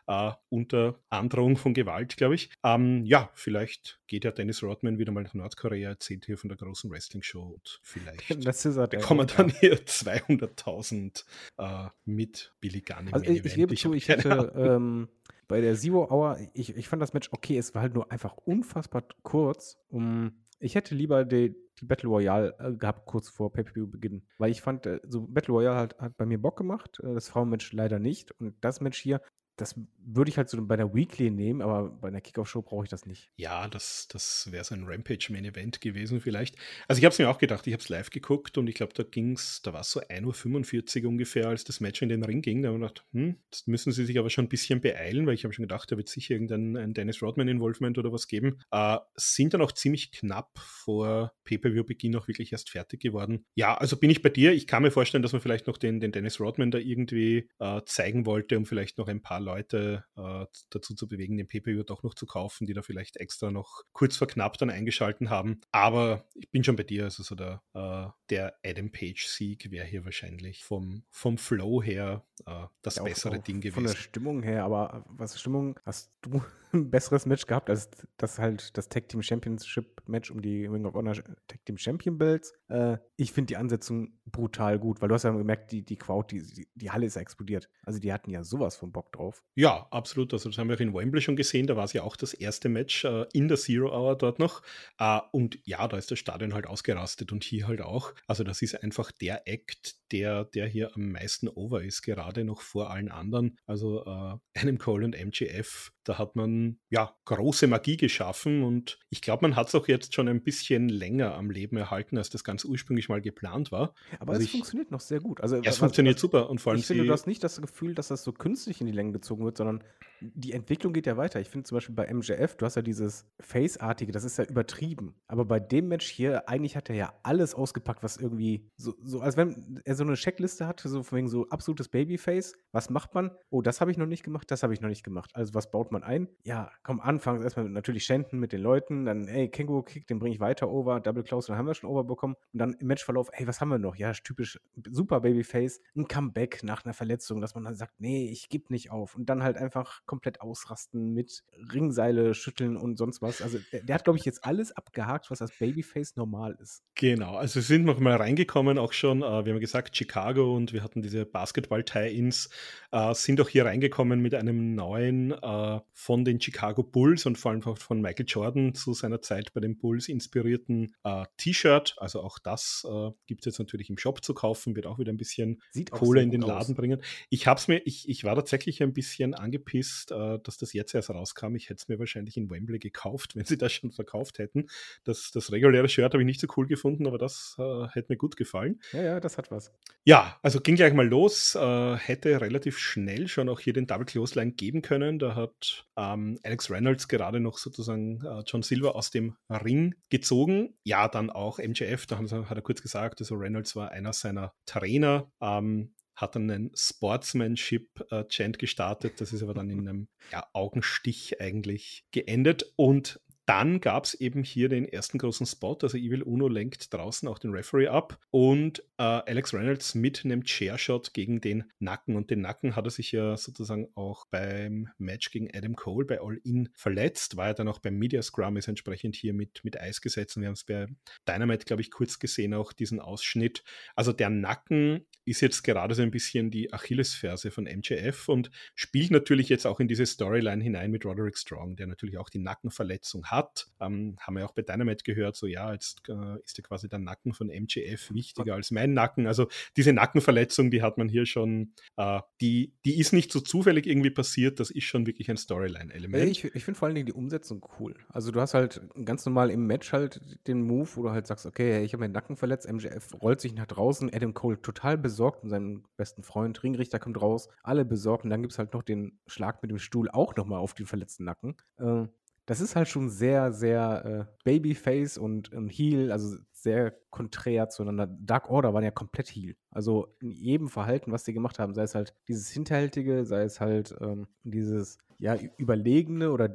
äh, 0.07 0.31
unter 0.49 0.99
Androhung 1.09 1.57
von 1.57 1.73
Gewalt, 1.73 2.15
glaube 2.17 2.35
ich. 2.35 2.51
Ähm, 2.63 3.03
ja, 3.05 3.31
vielleicht 3.33 3.99
geht 4.07 4.23
ja 4.25 4.31
Dennis 4.31 4.61
Rodman 4.61 4.99
wieder 4.99 5.11
mal 5.11 5.23
nach 5.23 5.33
Nordkorea, 5.33 5.89
erzählt 5.89 6.25
hier 6.25 6.37
von 6.37 6.49
der 6.49 6.57
großen 6.57 6.91
Wrestling-Show 6.91 7.41
und 7.41 7.79
vielleicht 7.81 8.45
das 8.45 8.65
ist 8.65 8.89
bekommen 8.89 9.27
dann 9.35 9.49
hier 9.49 9.77
200.000 9.77 11.23
äh, 11.57 11.89
mit 12.05 12.53
Billy 12.59 12.81
Gunn. 12.81 13.09
Also 13.11 13.25
ich, 13.31 13.43
ich 13.43 13.55
gebe 13.55 13.75
zu, 13.75 13.93
ich 13.93 14.07
hätte 14.07 14.53
ähm, 14.55 15.09
bei 15.47 15.59
der 15.59 15.75
Zero 15.75 16.09
Hour, 16.09 16.39
ich, 16.53 16.77
ich 16.77 16.87
fand 16.87 17.01
das 17.01 17.13
Match 17.13 17.29
okay, 17.31 17.57
es 17.57 17.73
war 17.73 17.81
halt 17.81 17.93
nur 17.93 18.11
einfach 18.11 18.37
unfassbar 18.37 19.03
kurz. 19.23 19.77
Um, 19.89 20.45
ich 20.61 20.75
hätte 20.75 20.95
lieber 20.95 21.25
die, 21.25 21.55
die 21.79 21.85
Battle 21.85 22.09
Royale 22.09 22.55
äh, 22.59 22.71
gehabt, 22.73 23.05
kurz 23.05 23.29
vor 23.29 23.51
Pay-Per-View-Beginn. 23.51 24.23
Weil 24.37 24.51
ich 24.51 24.61
fand, 24.61 24.85
äh, 24.85 24.99
so 25.03 25.27
Battle 25.27 25.53
Royale 25.53 25.77
hat, 25.77 25.99
hat 25.99 26.17
bei 26.17 26.25
mir 26.25 26.39
Bock 26.39 26.57
gemacht, 26.57 26.99
äh, 27.03 27.13
das 27.13 27.29
Frauenmatch 27.29 27.73
leider 27.73 27.99
nicht. 27.99 28.31
Und 28.39 28.55
das 28.61 28.79
Match 28.81 28.99
hier 28.99 29.21
das 29.57 29.75
würde 30.03 30.29
ich 30.29 30.37
halt 30.37 30.49
so 30.49 30.63
bei 30.65 30.75
der 30.75 30.93
Weekly 30.93 31.29
nehmen, 31.29 31.61
aber 31.61 31.89
bei 31.89 32.07
einer 32.07 32.21
Kickoff-Show 32.21 32.61
brauche 32.61 32.85
ich 32.85 32.89
das 32.89 33.05
nicht. 33.05 33.29
Ja, 33.37 33.67
das, 33.67 34.07
das 34.07 34.51
wäre 34.51 34.63
so 34.63 34.73
ein 34.73 34.85
Rampage-Main-Event 34.85 35.81
gewesen 35.81 36.19
vielleicht. 36.19 36.55
Also 36.87 36.99
ich 36.99 37.05
habe 37.05 37.13
es 37.13 37.19
mir 37.19 37.29
auch 37.29 37.37
gedacht, 37.37 37.67
ich 37.67 37.73
habe 37.73 37.81
es 37.81 37.89
live 37.89 38.09
geguckt 38.09 38.57
und 38.57 38.67
ich 38.67 38.75
glaube, 38.75 38.93
da 38.93 39.03
ging 39.03 39.33
es, 39.33 39.61
da 39.61 39.73
war 39.73 39.81
es 39.81 39.91
so 39.91 39.99
1.45 40.01 41.03
Uhr 41.03 41.09
ungefähr, 41.09 41.47
als 41.47 41.63
das 41.63 41.79
Match 41.79 42.01
in 42.01 42.09
den 42.09 42.23
Ring 42.23 42.41
ging. 42.41 42.63
Da 42.63 42.69
habe 42.69 42.77
ich 42.77 42.81
gedacht, 42.81 43.05
hm, 43.13 43.35
das 43.49 43.67
müssen 43.67 43.91
sie 43.91 44.05
sich 44.05 44.17
aber 44.17 44.29
schon 44.29 44.45
ein 44.45 44.49
bisschen 44.49 44.81
beeilen, 44.81 45.27
weil 45.27 45.35
ich 45.35 45.43
habe 45.43 45.53
schon 45.53 45.63
gedacht, 45.63 45.91
da 45.91 45.97
wird 45.97 46.09
sicher 46.09 46.33
irgendein 46.33 46.93
Dennis 46.93 47.21
Rodman-Involvement 47.21 47.97
oder 47.97 48.11
was 48.11 48.27
geben. 48.27 48.59
Äh, 48.71 48.97
sind 49.15 49.53
dann 49.53 49.61
auch 49.61 49.71
ziemlich 49.71 50.11
knapp 50.11 50.57
vor 50.57 51.33
Pay-Per-View-Beginn 51.43 52.15
auch 52.15 52.27
wirklich 52.27 52.51
erst 52.51 52.69
fertig 52.69 53.01
geworden. 53.01 53.45
Ja, 53.55 53.75
also 53.75 53.97
bin 53.97 54.09
ich 54.09 54.21
bei 54.21 54.29
dir. 54.29 54.53
Ich 54.53 54.67
kann 54.67 54.83
mir 54.83 54.91
vorstellen, 54.91 55.21
dass 55.21 55.33
man 55.33 55.41
vielleicht 55.41 55.67
noch 55.67 55.77
den, 55.77 55.99
den 55.99 56.11
Dennis 56.11 56.39
Rodman 56.39 56.71
da 56.71 56.77
irgendwie 56.77 57.49
äh, 57.59 57.81
zeigen 57.85 58.25
wollte, 58.25 58.57
um 58.57 58.65
vielleicht 58.65 58.97
noch 58.97 59.07
ein 59.07 59.21
paar 59.21 59.40
Leute 59.41 60.05
äh, 60.15 60.45
dazu 60.69 60.95
zu 60.95 61.07
bewegen, 61.07 61.37
den 61.37 61.47
PPU 61.47 61.83
doch 61.83 62.03
noch 62.03 62.13
zu 62.13 62.25
kaufen, 62.25 62.65
die 62.67 62.73
da 62.73 62.81
vielleicht 62.81 63.17
extra 63.17 63.51
noch 63.51 63.83
kurz 63.91 64.17
vor 64.17 64.27
knapp 64.27 64.57
dann 64.57 64.69
eingeschalten 64.69 65.29
haben. 65.29 65.61
Aber 65.71 66.25
ich 66.35 66.49
bin 66.51 66.63
schon 66.63 66.75
bei 66.75 66.83
dir, 66.83 67.05
also 67.05 67.23
so 67.23 67.35
der, 67.35 67.61
äh, 67.73 68.07
der 68.29 68.55
Adam 68.65 68.91
Page-Sieg 68.91 69.71
wäre 69.71 69.85
hier 69.85 70.05
wahrscheinlich 70.05 70.63
vom, 70.63 71.03
vom 71.09 71.37
Flow 71.37 71.81
her 71.81 72.25
äh, 72.45 72.65
das 72.81 72.95
ja, 72.95 73.03
bessere 73.03 73.39
Ding 73.39 73.61
gewesen. 73.61 73.73
Von 73.73 73.83
der 73.83 73.95
Stimmung 73.95 74.43
her, 74.43 74.63
aber 74.63 75.05
was 75.07 75.39
Stimmung 75.39 75.79
hast 75.85 76.11
du 76.21 76.41
besseres 76.71 77.25
Match 77.25 77.45
gehabt 77.45 77.69
als 77.69 77.89
das 78.17 78.39
halt 78.39 78.75
das 78.77 78.89
Tag 78.89 79.09
Team 79.09 79.21
Championship 79.21 80.01
Match 80.07 80.31
um 80.31 80.41
die 80.41 80.65
Ring 80.65 80.85
of 80.85 80.93
Honor 80.93 81.15
Tag 81.47 81.65
Team 81.65 81.77
Champion 81.77 82.17
Belts. 82.17 82.53
Äh, 82.69 82.97
ich 83.17 83.31
finde 83.31 83.47
die 83.47 83.57
Ansetzung 83.57 84.19
brutal 84.25 84.79
gut, 84.79 85.01
weil 85.01 85.09
du 85.09 85.15
hast 85.15 85.23
ja 85.23 85.31
gemerkt, 85.31 85.71
die, 85.71 85.83
die 85.83 85.97
Crowd, 85.97 86.33
die, 86.35 86.41
die, 86.41 86.67
die 86.73 86.91
Halle 86.91 87.05
ist 87.05 87.15
explodiert. 87.15 87.69
Also 87.83 87.99
die 87.99 88.11
hatten 88.13 88.29
ja 88.29 88.43
sowas 88.43 88.75
von 88.75 88.91
Bock 88.91 89.11
drauf. 89.11 89.43
Ja, 89.55 89.87
absolut. 89.91 90.33
Also 90.33 90.49
das 90.49 90.57
haben 90.57 90.69
wir 90.69 90.75
auch 90.75 90.79
in 90.79 90.93
Wembley 90.93 91.21
schon 91.21 91.35
gesehen. 91.35 91.67
Da 91.67 91.75
war 91.75 91.85
es 91.85 91.93
ja 91.93 92.03
auch 92.03 92.15
das 92.15 92.33
erste 92.33 92.69
Match 92.69 93.05
äh, 93.05 93.25
in 93.33 93.47
der 93.47 93.57
Zero 93.57 93.89
Hour 93.91 94.17
dort 94.17 94.39
noch. 94.39 94.61
Äh, 94.97 95.19
und 95.31 95.59
ja, 95.65 95.87
da 95.87 95.97
ist 95.97 96.11
das 96.11 96.19
Stadion 96.19 96.53
halt 96.53 96.67
ausgerastet 96.67 97.31
und 97.31 97.43
hier 97.43 97.67
halt 97.67 97.81
auch. 97.81 98.13
Also 98.27 98.43
das 98.43 98.61
ist 98.61 98.81
einfach 98.83 99.11
der 99.11 99.47
Act, 99.47 99.95
der, 100.11 100.45
der 100.45 100.67
hier 100.67 100.95
am 100.95 101.11
meisten 101.11 101.47
over 101.47 101.83
ist, 101.83 102.01
gerade 102.01 102.43
noch 102.43 102.61
vor 102.61 102.91
allen 102.91 103.09
anderen. 103.09 103.57
Also 103.65 104.05
äh, 104.05 104.37
Adam 104.59 104.77
Cole 104.77 105.05
und 105.05 105.15
MGF, 105.15 105.91
da 106.03 106.17
hat 106.17 106.35
man 106.35 106.79
ja 106.89 107.15
große 107.25 107.67
Magie 107.67 107.97
geschaffen 107.97 108.63
und 108.63 108.99
ich 109.09 109.21
glaube, 109.21 109.43
man 109.43 109.55
hat 109.55 109.67
es 109.67 109.75
auch 109.75 109.87
jetzt 109.87 110.13
schon 110.13 110.27
ein 110.27 110.43
bisschen 110.43 110.89
länger 110.89 111.35
am 111.35 111.49
Leben 111.49 111.77
erhalten, 111.77 112.17
als 112.17 112.29
das 112.29 112.43
ganz 112.43 112.65
ursprünglich 112.65 113.09
mal 113.09 113.21
geplant 113.21 113.71
war. 113.71 113.93
Aber 114.19 114.33
also 114.33 114.41
es 114.41 114.47
ich, 114.47 114.51
funktioniert 114.51 114.91
noch 114.91 115.01
sehr 115.01 115.19
gut. 115.19 115.41
Also, 115.41 115.55
ja, 115.55 115.61
es 115.61 115.67
was, 115.67 115.77
funktioniert 115.77 116.15
was, 116.15 116.21
super 116.21 116.49
und 116.49 116.59
vor 116.59 116.71
allem. 116.71 116.79
Ich 116.79 116.87
finde, 116.87 117.05
du 117.05 117.11
hast 117.11 117.27
nicht 117.27 117.43
das 117.43 117.61
Gefühl, 117.61 117.95
dass 117.95 118.09
das 118.09 118.23
so 118.23 118.31
künstlich 118.31 118.81
in 118.81 118.87
die 118.87 118.93
Länge 118.93 119.13
gezogen 119.13 119.45
wird, 119.45 119.57
sondern 119.57 119.83
die 120.21 120.53
Entwicklung 120.53 120.93
geht 120.93 121.07
ja 121.07 121.17
weiter. 121.17 121.39
Ich 121.39 121.49
finde 121.49 121.67
zum 121.67 121.77
Beispiel 121.77 121.95
bei 121.95 122.11
MJF, 122.13 122.55
du 122.55 122.65
hast 122.65 122.75
ja 122.75 122.81
dieses 122.81 123.25
Face-artige, 123.39 124.11
das 124.11 124.23
ist 124.23 124.37
ja 124.37 124.45
übertrieben. 124.45 125.15
Aber 125.27 125.45
bei 125.45 125.59
dem 125.59 125.87
Match 125.87 126.07
hier, 126.07 126.47
eigentlich 126.47 126.75
hat 126.75 126.89
er 126.89 126.95
ja 126.95 127.13
alles 127.23 127.55
ausgepackt, 127.55 128.03
was 128.03 128.17
irgendwie 128.17 128.69
so, 128.77 128.93
so 129.03 129.21
als 129.21 129.35
wenn 129.37 129.81
er 129.83 129.95
so 129.95 130.03
eine 130.03 130.13
Checkliste 130.13 130.67
hat, 130.67 130.79
so 130.79 131.03
von 131.03 131.17
wegen 131.17 131.27
so 131.27 131.47
absolutes 131.49 131.89
Babyface. 131.89 132.53
Was 132.71 132.89
macht 132.89 133.15
man? 133.15 133.31
Oh, 133.49 133.61
das 133.61 133.81
habe 133.81 133.91
ich 133.91 133.97
noch 133.97 134.05
nicht 134.05 134.23
gemacht, 134.23 134.51
das 134.51 134.63
habe 134.63 134.73
ich 134.73 134.81
noch 134.81 134.89
nicht 134.89 135.03
gemacht. 135.03 135.31
Also 135.33 135.53
was 135.53 135.71
baut 135.71 135.91
man 135.91 136.03
ein? 136.03 136.27
Ja, 136.43 136.71
komm, 136.83 136.99
anfangs 136.99 137.43
erstmal 137.43 137.67
natürlich 137.69 138.03
Schänden 138.03 138.39
mit 138.39 138.51
den 138.51 138.61
Leuten, 138.61 139.05
dann, 139.05 139.27
ey, 139.27 139.49
Känguru 139.49 139.81
Kick, 139.81 140.07
den 140.07 140.19
bringe 140.19 140.35
ich 140.35 140.39
weiter 140.39 140.69
over, 140.69 140.99
Double 140.99 141.23
Close, 141.23 141.47
dann 141.47 141.57
haben 141.57 141.65
wir 141.65 141.73
schon 141.73 141.89
over 141.89 142.03
bekommen. 142.03 142.35
Und 142.53 142.59
dann 142.59 142.73
im 142.73 142.87
Matchverlauf, 142.87 143.29
ey, 143.33 143.47
was 143.47 143.59
haben 143.59 143.69
wir 143.69 143.79
noch? 143.79 143.95
Ja, 143.95 144.11
typisch 144.13 144.59
super 144.89 145.21
Babyface, 145.21 145.81
ein 145.95 146.07
Comeback 146.07 146.63
nach 146.63 146.85
einer 146.85 146.93
Verletzung, 146.93 147.41
dass 147.41 147.55
man 147.55 147.63
dann 147.63 147.75
sagt, 147.75 147.99
nee, 147.99 148.29
ich 148.29 148.49
gebe 148.49 148.65
nicht 148.69 148.91
auf. 148.91 149.15
Und 149.15 149.29
dann 149.29 149.43
halt 149.43 149.57
einfach 149.57 150.05
komplett 150.11 150.41
ausrasten 150.41 151.13
mit 151.13 151.45
Ringseile 151.73 152.33
schütteln 152.33 152.75
und 152.75 152.97
sonst 152.97 153.21
was. 153.21 153.41
Also 153.41 153.59
der, 153.71 153.81
der 153.83 153.95
hat, 153.95 154.03
glaube 154.03 154.19
ich, 154.19 154.25
jetzt 154.25 154.43
alles 154.43 154.73
abgehakt, 154.73 155.31
was 155.31 155.41
als 155.41 155.57
Babyface 155.57 156.17
normal 156.17 156.57
ist. 156.61 156.83
Genau, 156.95 157.37
also 157.37 157.55
wir 157.55 157.61
sind 157.61 157.85
noch 157.85 158.01
mal 158.01 158.17
reingekommen, 158.17 158.77
auch 158.77 158.91
schon, 158.91 159.19
äh, 159.19 159.45
wir 159.45 159.53
haben 159.53 159.61
gesagt, 159.61 159.95
Chicago 159.95 160.53
und 160.53 160.73
wir 160.73 160.83
hatten 160.83 161.01
diese 161.01 161.25
Basketball-Tie-Ins, 161.25 162.49
äh, 162.91 163.13
sind 163.13 163.39
auch 163.39 163.47
hier 163.47 163.63
reingekommen 163.63 164.19
mit 164.19 164.35
einem 164.35 164.75
neuen 164.75 165.31
äh, 165.31 165.79
von 165.93 166.25
den 166.25 166.41
Chicago 166.41 166.83
Bulls 166.83 167.25
und 167.25 167.37
vor 167.37 167.51
allem 167.51 167.61
von 167.61 168.01
Michael 168.01 168.25
Jordan 168.27 168.75
zu 168.75 168.93
seiner 168.93 169.21
Zeit 169.21 169.53
bei 169.53 169.61
den 169.61 169.77
Bulls 169.77 170.09
inspirierten 170.09 170.93
äh, 171.05 171.23
T-Shirt. 171.37 171.95
Also 171.99 172.19
auch 172.19 172.37
das 172.37 172.85
äh, 172.85 173.11
gibt 173.27 173.43
es 173.43 173.45
jetzt 173.45 173.59
natürlich 173.59 173.89
im 173.89 173.97
Shop 173.97 174.25
zu 174.25 174.33
kaufen, 174.33 174.75
wird 174.75 174.87
auch 174.87 174.99
wieder 174.99 175.13
ein 175.13 175.17
bisschen 175.17 175.61
Sieht 175.71 175.89
Kohle 175.89 176.21
in 176.21 176.31
den 176.31 176.41
Laden 176.41 176.71
aus. 176.71 176.75
bringen. 176.75 177.01
Ich 177.29 177.47
hab's 177.47 177.69
mir, 177.69 177.81
ich, 177.85 178.09
ich 178.09 178.25
war 178.25 178.35
tatsächlich 178.35 178.83
ein 178.83 178.91
bisschen 178.91 179.33
angepisst, 179.35 180.00
äh, 180.09 180.39
dass 180.41 180.57
das 180.57 180.73
jetzt 180.73 180.95
erst 180.95 181.11
rauskam. 181.11 181.55
Ich 181.55 181.69
hätte 181.69 181.81
es 181.81 181.87
mir 181.87 181.99
wahrscheinlich 181.99 182.37
in 182.37 182.49
Wembley 182.49 182.79
gekauft, 182.79 183.35
wenn 183.35 183.45
sie 183.45 183.57
das 183.57 183.71
schon 183.71 183.91
verkauft 183.91 184.39
hätten. 184.39 184.67
Das, 185.03 185.29
das 185.31 185.51
reguläre 185.51 185.87
Shirt 185.87 186.13
habe 186.13 186.23
ich 186.23 186.25
nicht 186.25 186.39
so 186.39 186.47
cool 186.57 186.65
gefunden, 186.65 187.05
aber 187.05 187.19
das 187.19 187.55
äh, 187.59 187.87
hätte 187.89 188.07
mir 188.09 188.17
gut 188.17 188.37
gefallen. 188.37 188.79
Ja, 188.93 189.03
ja, 189.03 189.19
das 189.19 189.37
hat 189.37 189.51
was. 189.51 189.71
Ja, 190.03 190.39
also 190.41 190.59
ging 190.59 190.75
gleich 190.75 190.93
mal 190.93 191.07
los. 191.07 191.53
Äh, 191.53 191.95
hätte 191.97 192.41
relativ 192.41 192.79
schnell 192.79 193.27
schon 193.27 193.49
auch 193.49 193.59
hier 193.59 193.73
den 193.73 193.85
Double 193.85 194.05
Close 194.05 194.39
Line 194.39 194.53
geben 194.53 194.81
können. 194.81 195.19
Da 195.19 195.35
hat 195.35 195.85
ähm, 195.95 196.39
Alex 196.43 196.71
Reynolds 196.71 197.07
gerade 197.07 197.39
noch 197.39 197.59
sozusagen 197.59 198.25
äh, 198.25 198.43
John 198.47 198.63
Silver 198.63 198.95
aus 198.95 199.11
dem 199.11 199.35
Ring 199.49 199.93
gezogen. 200.09 200.73
Ja, 200.83 201.07
dann 201.07 201.29
auch 201.29 201.59
MJF, 201.59 202.07
da 202.07 202.17
haben 202.17 202.31
hat 202.31 202.57
er 202.57 202.61
kurz 202.61 202.81
gesagt, 202.81 203.19
also 203.19 203.35
Reynolds 203.35 203.75
war 203.75 203.91
einer 203.91 204.13
seiner 204.13 204.53
Trainer. 204.65 205.31
Ähm, 205.41 205.93
hat 206.21 206.35
dann 206.35 206.49
einen 206.49 206.71
Sportsmanship-Chant 206.75 208.59
gestartet. 208.59 209.19
Das 209.19 209.33
ist 209.33 209.43
aber 209.43 209.53
dann 209.53 209.69
in 209.69 209.87
einem 209.87 210.07
ja, 210.31 210.47
Augenstich 210.53 211.41
eigentlich 211.41 212.05
geendet. 212.11 212.71
Und 212.75 213.19
dann 213.51 213.81
gab 213.81 214.05
es 214.05 214.13
eben 214.13 214.43
hier 214.43 214.69
den 214.69 214.85
ersten 214.85 215.17
großen 215.17 215.45
Spot. 215.45 215.77
Also 215.81 215.97
Evil 215.97 216.23
Uno 216.23 216.47
lenkt 216.47 216.93
draußen 216.93 217.27
auch 217.27 217.37
den 217.37 217.51
Referee 217.51 217.89
ab 217.89 218.17
und 218.29 218.79
äh, 218.97 219.03
Alex 219.03 219.53
Reynolds 219.53 219.93
mit 219.93 220.23
einem 220.23 220.45
Chairshot 220.45 221.13
gegen 221.13 221.41
den 221.41 221.65
Nacken. 221.77 222.15
Und 222.15 222.29
den 222.29 222.39
Nacken 222.39 222.77
hat 222.77 222.85
er 222.85 222.91
sich 222.91 223.11
ja 223.11 223.35
sozusagen 223.35 223.89
auch 223.93 224.25
beim 224.31 224.87
Match 224.97 225.31
gegen 225.31 225.53
Adam 225.53 225.75
Cole 225.75 226.05
bei 226.05 226.21
All 226.21 226.39
In 226.45 226.69
verletzt. 226.75 227.35
War 227.35 227.47
ja 227.47 227.53
dann 227.53 227.67
auch 227.67 227.79
beim 227.79 227.97
Media 227.97 228.21
Scrum, 228.21 228.55
ist 228.55 228.69
entsprechend 228.69 229.17
hier 229.17 229.33
mit, 229.33 229.65
mit 229.65 229.77
Eis 229.77 229.99
gesetzt. 229.99 230.37
Und 230.37 230.43
wir 230.43 230.47
haben 230.47 230.53
es 230.53 230.63
bei 230.63 230.87
Dynamite, 231.27 231.65
glaube 231.65 231.81
ich, 231.81 231.91
kurz 231.91 232.19
gesehen, 232.19 232.53
auch 232.53 232.71
diesen 232.71 233.01
Ausschnitt. 233.01 233.65
Also 233.97 234.13
der 234.13 234.29
Nacken 234.29 235.05
ist 235.25 235.41
jetzt 235.41 235.63
gerade 235.63 235.93
so 235.93 236.01
ein 236.01 236.11
bisschen 236.11 236.51
die 236.51 236.71
Achillesferse 236.71 237.51
von 237.51 237.65
MJF 237.65 238.29
und 238.29 238.49
spielt 238.75 239.11
natürlich 239.11 239.49
jetzt 239.49 239.67
auch 239.67 239.81
in 239.81 239.89
diese 239.89 240.05
Storyline 240.05 240.63
hinein 240.63 240.89
mit 240.89 241.03
Roderick 241.03 241.37
Strong, 241.37 241.75
der 241.75 241.87
natürlich 241.87 242.17
auch 242.17 242.29
die 242.29 242.39
Nackenverletzung 242.39 243.25
hat 243.25 243.40
hat. 243.41 243.67
Ähm, 243.79 244.15
haben 244.19 244.35
wir 244.35 244.45
auch 244.45 244.53
bei 244.53 244.61
Dynamite 244.61 245.03
gehört, 245.03 245.35
so 245.35 245.47
ja, 245.47 245.73
jetzt 245.73 246.01
äh, 246.07 246.39
ist 246.43 246.57
ja 246.57 246.63
quasi 246.63 246.87
der 246.87 246.99
Nacken 246.99 247.33
von 247.33 247.47
MJF 247.47 248.13
wichtiger 248.13 248.53
als 248.53 248.71
mein 248.71 248.93
Nacken. 248.93 249.27
Also 249.27 249.47
diese 249.77 249.93
Nackenverletzung, 249.93 250.71
die 250.71 250.81
hat 250.81 250.97
man 250.97 251.09
hier 251.09 251.25
schon, 251.25 251.73
äh, 251.97 252.21
die, 252.39 252.73
die 252.85 252.99
ist 252.99 253.13
nicht 253.13 253.31
so 253.31 253.39
zufällig 253.39 253.87
irgendwie 253.87 254.11
passiert, 254.11 254.59
das 254.59 254.69
ist 254.69 254.83
schon 254.83 255.07
wirklich 255.07 255.29
ein 255.29 255.37
Storyline-Element. 255.37 256.29
Ich, 256.29 256.43
ich 256.43 256.63
finde 256.63 256.77
vor 256.77 256.87
allen 256.87 256.95
Dingen 256.95 257.07
die 257.07 257.13
Umsetzung 257.13 257.65
cool. 257.79 257.95
Also 258.09 258.31
du 258.31 258.39
hast 258.39 258.53
halt 258.53 258.81
ganz 259.05 259.25
normal 259.25 259.49
im 259.49 259.65
Match 259.65 259.91
halt 259.91 260.21
den 260.47 260.61
Move, 260.61 260.89
wo 260.95 261.03
du 261.03 261.11
halt 261.11 261.27
sagst, 261.27 261.45
okay, 261.45 261.83
ich 261.83 261.93
habe 261.93 262.01
meinen 262.01 262.13
Nacken 262.13 262.37
verletzt, 262.37 262.71
MJF 262.71 263.13
rollt 263.21 263.41
sich 263.41 263.53
nach 263.53 263.67
draußen, 263.67 264.13
Adam 264.13 264.33
Cole 264.33 264.61
total 264.61 264.97
besorgt 264.97 265.43
und 265.43 265.49
seinem 265.49 265.85
besten 265.97 266.23
Freund, 266.23 266.61
Ringrichter 266.63 266.99
kommt 266.99 267.21
raus, 267.21 267.49
alle 267.63 267.85
besorgt 267.85 268.23
und 268.23 268.29
dann 268.29 268.41
gibt 268.41 268.53
es 268.53 268.59
halt 268.59 268.73
noch 268.73 268.83
den 268.83 269.19
Schlag 269.27 269.61
mit 269.61 269.71
dem 269.71 269.79
Stuhl 269.79 270.09
auch 270.09 270.35
nochmal 270.35 270.59
auf 270.59 270.73
den 270.73 270.85
verletzten 270.85 271.23
Nacken. 271.23 271.55
Äh, 271.77 272.05
das 272.51 272.59
ist 272.59 272.75
halt 272.75 272.89
schon 272.89 273.09
sehr, 273.09 273.53
sehr 273.53 274.27
äh, 274.27 274.33
Babyface 274.43 275.17
und, 275.17 275.53
und 275.53 275.69
Heel, 275.69 276.11
also 276.11 276.35
sehr 276.51 276.91
konträr 277.09 277.69
zueinander. 277.69 278.07
Dark 278.07 278.49
Order 278.49 278.73
waren 278.73 278.83
ja 278.83 278.91
komplett 278.91 279.29
Heel. 279.29 279.55
Also 279.69 280.13
in 280.21 280.31
jedem 280.31 280.67
Verhalten, 280.67 281.13
was 281.13 281.23
sie 281.23 281.31
gemacht 281.31 281.59
haben, 281.59 281.73
sei 281.73 281.83
es 281.83 281.95
halt 281.95 282.13
dieses 282.27 282.49
Hinterhältige, 282.49 283.23
sei 283.23 283.43
es 283.43 283.61
halt 283.61 283.95
ähm, 284.01 284.27
dieses 284.43 284.97
ja, 285.17 285.37
Überlegene 285.57 286.29
oder 286.29 286.53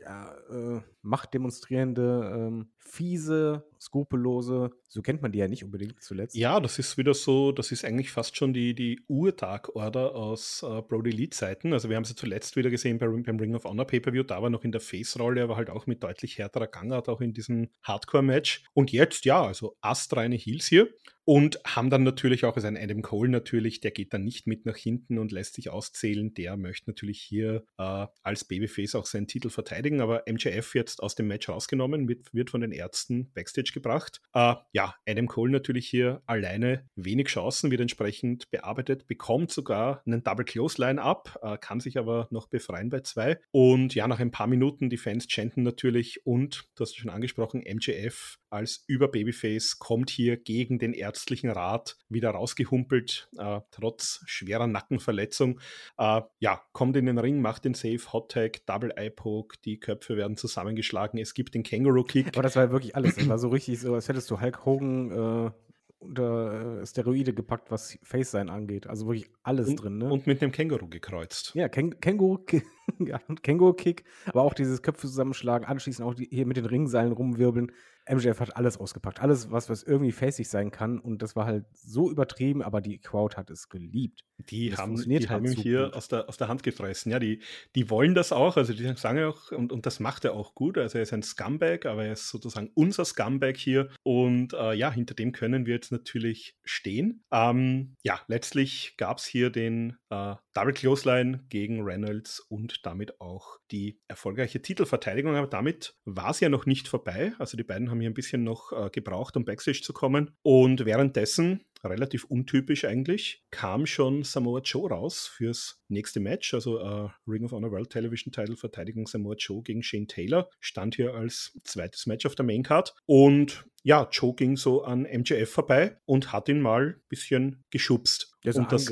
ja, 0.00 0.34
äh, 0.50 0.80
machtdemonstrierende, 1.02 2.32
ähm, 2.34 2.70
fiese, 2.78 3.64
skrupellose, 3.80 4.70
so 4.88 5.02
kennt 5.02 5.22
man 5.22 5.32
die 5.32 5.38
ja 5.38 5.48
nicht 5.48 5.64
unbedingt 5.64 6.02
zuletzt. 6.02 6.34
Ja, 6.34 6.60
das 6.60 6.78
ist 6.78 6.96
wieder 6.98 7.14
so, 7.14 7.52
das 7.52 7.72
ist 7.72 7.84
eigentlich 7.84 8.10
fast 8.10 8.36
schon 8.36 8.52
die, 8.52 8.74
die 8.74 9.00
Ur-Dark 9.08 9.74
Order 9.76 10.14
aus 10.14 10.62
äh, 10.62 10.82
Brody 10.82 11.10
Lee-Zeiten. 11.10 11.72
Also 11.72 11.88
wir 11.88 11.96
haben 11.96 12.04
sie 12.04 12.14
zuletzt 12.14 12.56
wieder 12.56 12.70
gesehen 12.70 12.98
beim, 12.98 13.22
beim 13.22 13.38
Ring 13.38 13.54
of 13.54 13.64
Honor 13.64 13.86
Pay-Per-View, 13.86 14.22
da 14.22 14.42
war 14.42 14.50
noch 14.50 14.64
in 14.64 14.72
der 14.72 14.80
Face-Rolle, 14.80 15.42
aber 15.42 15.56
halt 15.56 15.70
auch 15.70 15.86
mit 15.86 16.02
deutlich 16.02 16.38
härterer 16.38 16.66
Gangart, 16.66 17.08
auch 17.08 17.20
in 17.20 17.32
diesem 17.32 17.68
Hardcore-Match. 17.82 18.64
Und 18.74 18.92
jetzt, 18.92 19.24
ja, 19.24 19.42
also 19.42 19.76
astreine 19.80 20.36
Heels 20.36 20.66
hier. 20.66 20.88
Und 21.28 21.60
haben 21.66 21.90
dann 21.90 22.04
natürlich 22.04 22.46
auch, 22.46 22.56
also 22.56 22.68
ein 22.68 22.78
Adam 22.78 23.02
Cole 23.02 23.28
natürlich, 23.28 23.80
der 23.80 23.90
geht 23.90 24.14
dann 24.14 24.24
nicht 24.24 24.46
mit 24.46 24.64
nach 24.64 24.78
hinten 24.78 25.18
und 25.18 25.30
lässt 25.30 25.56
sich 25.56 25.68
auszählen. 25.68 26.32
Der 26.32 26.56
möchte 26.56 26.88
natürlich 26.88 27.20
hier 27.20 27.66
äh, 27.76 28.06
als 28.22 28.46
Babyface 28.46 28.94
auch 28.94 29.04
seinen 29.04 29.26
Titel 29.26 29.50
verteidigen, 29.50 30.00
aber 30.00 30.22
MJF 30.26 30.74
jetzt 30.74 31.02
aus 31.02 31.16
dem 31.16 31.28
Match 31.28 31.50
rausgenommen, 31.50 32.08
wird, 32.08 32.32
wird 32.32 32.48
von 32.48 32.62
den 32.62 32.72
Ärzten 32.72 33.30
Backstage 33.34 33.72
gebracht. 33.74 34.22
Äh, 34.32 34.54
ja, 34.72 34.94
Adam 35.06 35.26
Cole 35.26 35.52
natürlich 35.52 35.86
hier 35.86 36.22
alleine 36.24 36.88
wenig 36.96 37.26
Chancen, 37.28 37.70
wird 37.70 37.82
entsprechend 37.82 38.50
bearbeitet, 38.50 39.06
bekommt 39.06 39.52
sogar 39.52 40.00
einen 40.06 40.22
Double 40.22 40.46
Close 40.46 40.80
Line 40.80 41.02
ab, 41.02 41.38
äh, 41.42 41.58
kann 41.58 41.80
sich 41.80 41.98
aber 41.98 42.28
noch 42.30 42.46
befreien 42.46 42.88
bei 42.88 43.00
zwei. 43.00 43.38
Und 43.50 43.94
ja, 43.94 44.08
nach 44.08 44.20
ein 44.20 44.30
paar 44.30 44.46
Minuten, 44.46 44.88
die 44.88 44.96
Fans 44.96 45.26
chanten 45.28 45.62
natürlich 45.62 46.24
und, 46.24 46.70
du 46.74 46.80
hast 46.80 46.96
schon 46.96 47.10
angesprochen, 47.10 47.64
MJF 47.70 48.38
als 48.48 48.82
Über-Babyface 48.86 49.78
kommt 49.78 50.08
hier 50.08 50.38
gegen 50.38 50.78
den 50.78 50.94
ärztlichen 51.18 51.50
Rat 51.50 51.96
wieder 52.08 52.30
rausgehumpelt, 52.30 53.28
äh, 53.38 53.60
trotz 53.72 54.22
schwerer 54.26 54.68
Nackenverletzung. 54.68 55.58
Äh, 55.98 56.22
ja, 56.38 56.62
kommt 56.72 56.96
in 56.96 57.06
den 57.06 57.18
Ring, 57.18 57.40
macht 57.40 57.64
den 57.64 57.74
Safe, 57.74 58.00
Hot 58.12 58.30
Tag, 58.30 58.64
Double 58.66 58.92
Eye 58.96 59.10
Poke, 59.10 59.56
die 59.64 59.80
Köpfe 59.80 60.16
werden 60.16 60.36
zusammengeschlagen, 60.36 61.18
es 61.18 61.34
gibt 61.34 61.54
den 61.54 61.64
Känguru 61.64 62.04
Kick. 62.04 62.28
Aber 62.28 62.42
das 62.42 62.54
war 62.54 62.64
ja 62.64 62.70
wirklich 62.70 62.94
alles. 62.94 63.16
Das 63.16 63.28
war 63.28 63.38
so 63.38 63.48
richtig 63.48 63.80
so, 63.80 63.94
als 63.94 64.08
hättest 64.08 64.30
du 64.30 64.40
Hulk 64.40 64.64
Hogan 64.64 65.10
äh, 65.10 65.50
unter 65.98 66.82
äh, 66.82 66.86
Steroide 66.86 67.34
gepackt, 67.34 67.72
was 67.72 67.98
Face 68.04 68.30
sein 68.30 68.48
angeht. 68.48 68.86
Also 68.86 69.08
wirklich 69.08 69.28
alles 69.42 69.68
und, 69.68 69.82
drin, 69.82 69.98
ne? 69.98 70.12
Und 70.12 70.28
mit 70.28 70.40
einem 70.40 70.52
Känguru 70.52 70.86
gekreuzt. 70.86 71.52
Ja, 71.54 71.68
Käng 71.68 71.98
Känguru, 72.00 72.38
ja, 73.00 73.18
Känguru 73.42 73.72
Kick, 73.72 74.04
aber 74.26 74.42
auch 74.42 74.54
dieses 74.54 74.82
Köpfe 74.82 75.08
zusammenschlagen, 75.08 75.66
anschließend 75.66 76.06
auch 76.06 76.14
die, 76.14 76.28
hier 76.30 76.46
mit 76.46 76.56
den 76.56 76.66
Ringseilen 76.66 77.12
rumwirbeln. 77.12 77.72
MJF 78.08 78.40
hat 78.40 78.56
alles 78.56 78.78
ausgepackt. 78.78 79.20
Alles, 79.20 79.50
was, 79.50 79.68
was 79.68 79.82
irgendwie 79.82 80.12
facig 80.12 80.48
sein 80.48 80.70
kann. 80.70 80.98
Und 80.98 81.22
das 81.22 81.36
war 81.36 81.46
halt 81.46 81.64
so 81.72 82.10
übertrieben, 82.10 82.62
aber 82.62 82.80
die 82.80 82.98
Crowd 82.98 83.36
hat 83.36 83.50
es 83.50 83.68
geliebt. 83.68 84.24
Die 84.50 84.74
haben, 84.74 84.96
die 84.96 85.16
halt 85.16 85.30
haben 85.30 85.48
so 85.48 85.60
hier 85.60 85.90
aus 85.94 86.08
der, 86.08 86.28
aus 86.28 86.36
der 86.36 86.48
Hand 86.48 86.62
gefressen. 86.62 87.10
Ja, 87.10 87.18
die, 87.18 87.40
die 87.74 87.90
wollen 87.90 88.14
das 88.14 88.32
auch. 88.32 88.56
Also 88.56 88.72
die 88.72 88.86
sagen 88.96 89.24
auch, 89.24 89.50
und, 89.52 89.72
und 89.72 89.84
das 89.86 90.00
macht 90.00 90.24
er 90.24 90.34
auch 90.34 90.54
gut. 90.54 90.78
Also 90.78 90.98
er 90.98 91.02
ist 91.02 91.12
ein 91.12 91.22
Scumbag, 91.22 91.86
aber 91.86 92.04
er 92.04 92.12
ist 92.12 92.28
sozusagen 92.28 92.70
unser 92.74 93.04
Scumbag 93.04 93.56
hier. 93.56 93.90
Und 94.02 94.52
äh, 94.52 94.74
ja, 94.74 94.90
hinter 94.90 95.14
dem 95.14 95.32
können 95.32 95.66
wir 95.66 95.74
jetzt 95.74 95.92
natürlich 95.92 96.56
stehen. 96.64 97.24
Ähm, 97.32 97.96
ja, 98.02 98.20
letztlich 98.28 98.94
gab 98.96 99.18
es 99.18 99.26
hier 99.26 99.50
den 99.50 99.96
äh, 100.10 100.34
Double 100.54 100.72
Clothesline 100.72 101.44
gegen 101.48 101.82
Reynolds 101.82 102.40
und 102.40 102.84
damit 102.86 103.20
auch 103.20 103.58
die 103.70 104.00
erfolgreiche 104.08 104.62
Titelverteidigung. 104.62 105.36
Aber 105.36 105.46
damit 105.46 105.96
war 106.04 106.30
es 106.30 106.40
ja 106.40 106.48
noch 106.48 106.66
nicht 106.66 106.88
vorbei. 106.88 107.32
Also 107.38 107.56
die 107.56 107.64
beiden 107.64 107.90
haben 107.90 107.97
hier 108.00 108.10
ein 108.10 108.14
bisschen 108.14 108.44
noch 108.44 108.72
äh, 108.72 108.90
gebraucht, 108.90 109.36
um 109.36 109.44
Backstage 109.44 109.82
zu 109.82 109.92
kommen. 109.92 110.30
Und 110.42 110.84
währenddessen 110.84 111.64
relativ 111.84 112.24
untypisch 112.24 112.84
eigentlich, 112.84 113.44
kam 113.50 113.86
schon 113.86 114.24
Samoa 114.24 114.60
Joe 114.60 114.88
raus 114.90 115.26
fürs 115.26 115.80
nächste 115.88 116.20
Match, 116.20 116.54
also 116.54 116.80
uh, 116.82 117.10
Ring 117.26 117.44
of 117.44 117.52
Honor 117.52 117.70
World 117.70 117.90
Television 117.90 118.32
Title 118.32 118.56
Verteidigung 118.56 119.06
Samoa 119.06 119.34
Joe 119.36 119.62
gegen 119.62 119.82
Shane 119.82 120.08
Taylor, 120.08 120.48
stand 120.60 120.96
hier 120.96 121.14
als 121.14 121.58
zweites 121.64 122.06
Match 122.06 122.26
auf 122.26 122.34
der 122.34 122.44
Maincard 122.44 122.94
und 123.06 123.64
ja, 123.84 124.08
Joe 124.10 124.34
ging 124.34 124.56
so 124.56 124.82
an 124.82 125.02
MJF 125.02 125.50
vorbei 125.50 125.96
und 126.04 126.32
hat 126.32 126.48
ihn 126.48 126.60
mal 126.60 126.88
ein 126.88 127.00
bisschen 127.08 127.64
geschubst. 127.70 128.32
Ja, 128.42 128.52
und 128.54 128.70
das. 128.72 128.86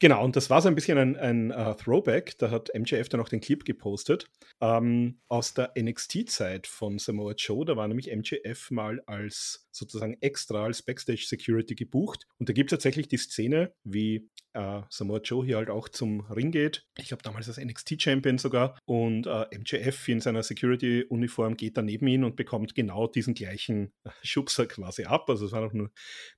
Genau, 0.00 0.24
und 0.24 0.34
das 0.34 0.50
war 0.50 0.60
so 0.60 0.68
ein 0.68 0.74
bisschen 0.74 0.98
ein, 0.98 1.16
ein 1.16 1.52
uh, 1.52 1.74
Throwback. 1.74 2.36
Da 2.38 2.50
hat 2.50 2.70
MJF 2.76 3.08
dann 3.08 3.20
auch 3.20 3.28
den 3.28 3.40
Clip 3.40 3.64
gepostet 3.64 4.26
ähm, 4.60 5.20
aus 5.28 5.54
der 5.54 5.72
NXT-Zeit 5.78 6.66
von 6.66 6.98
Samoa 6.98 7.34
Joe. 7.36 7.64
Da 7.64 7.76
war 7.76 7.86
nämlich 7.86 8.14
MJF 8.14 8.72
mal 8.72 9.00
als 9.06 9.68
sozusagen 9.72 10.16
extra 10.20 10.64
als 10.64 10.82
Backstage 10.82 11.24
Security 11.26 11.74
gebucht. 11.74 12.26
Und 12.38 12.48
da 12.48 12.52
gibt 12.52 12.72
es 12.72 12.76
tatsächlich 12.76 13.08
die 13.08 13.18
Szene, 13.18 13.72
wie 13.84 14.28
äh, 14.52 14.82
Samoa 14.88 15.20
Joe 15.20 15.44
hier 15.44 15.56
halt 15.56 15.70
auch 15.70 15.88
zum 15.88 16.22
Ring 16.22 16.50
geht. 16.50 16.86
Ich 16.98 17.08
glaube 17.08 17.22
damals 17.22 17.48
als 17.48 17.58
NXT-Champion 17.58 18.38
sogar. 18.38 18.78
Und 18.84 19.26
äh, 19.26 19.46
MJF 19.56 20.08
in 20.08 20.20
seiner 20.20 20.42
Security-Uniform 20.42 21.56
geht 21.56 21.76
dann 21.76 21.86
neben 21.86 22.06
ihn 22.08 22.24
und 22.24 22.36
bekommt 22.36 22.74
genau 22.74 23.06
diesen 23.06 23.34
gleichen 23.34 23.92
äh, 24.04 24.10
Schubser 24.22 24.66
quasi 24.66 25.04
ab. 25.04 25.28
Also 25.30 25.46
es 25.46 25.52
war 25.52 25.60
noch 25.60 25.72
nur 25.72 25.90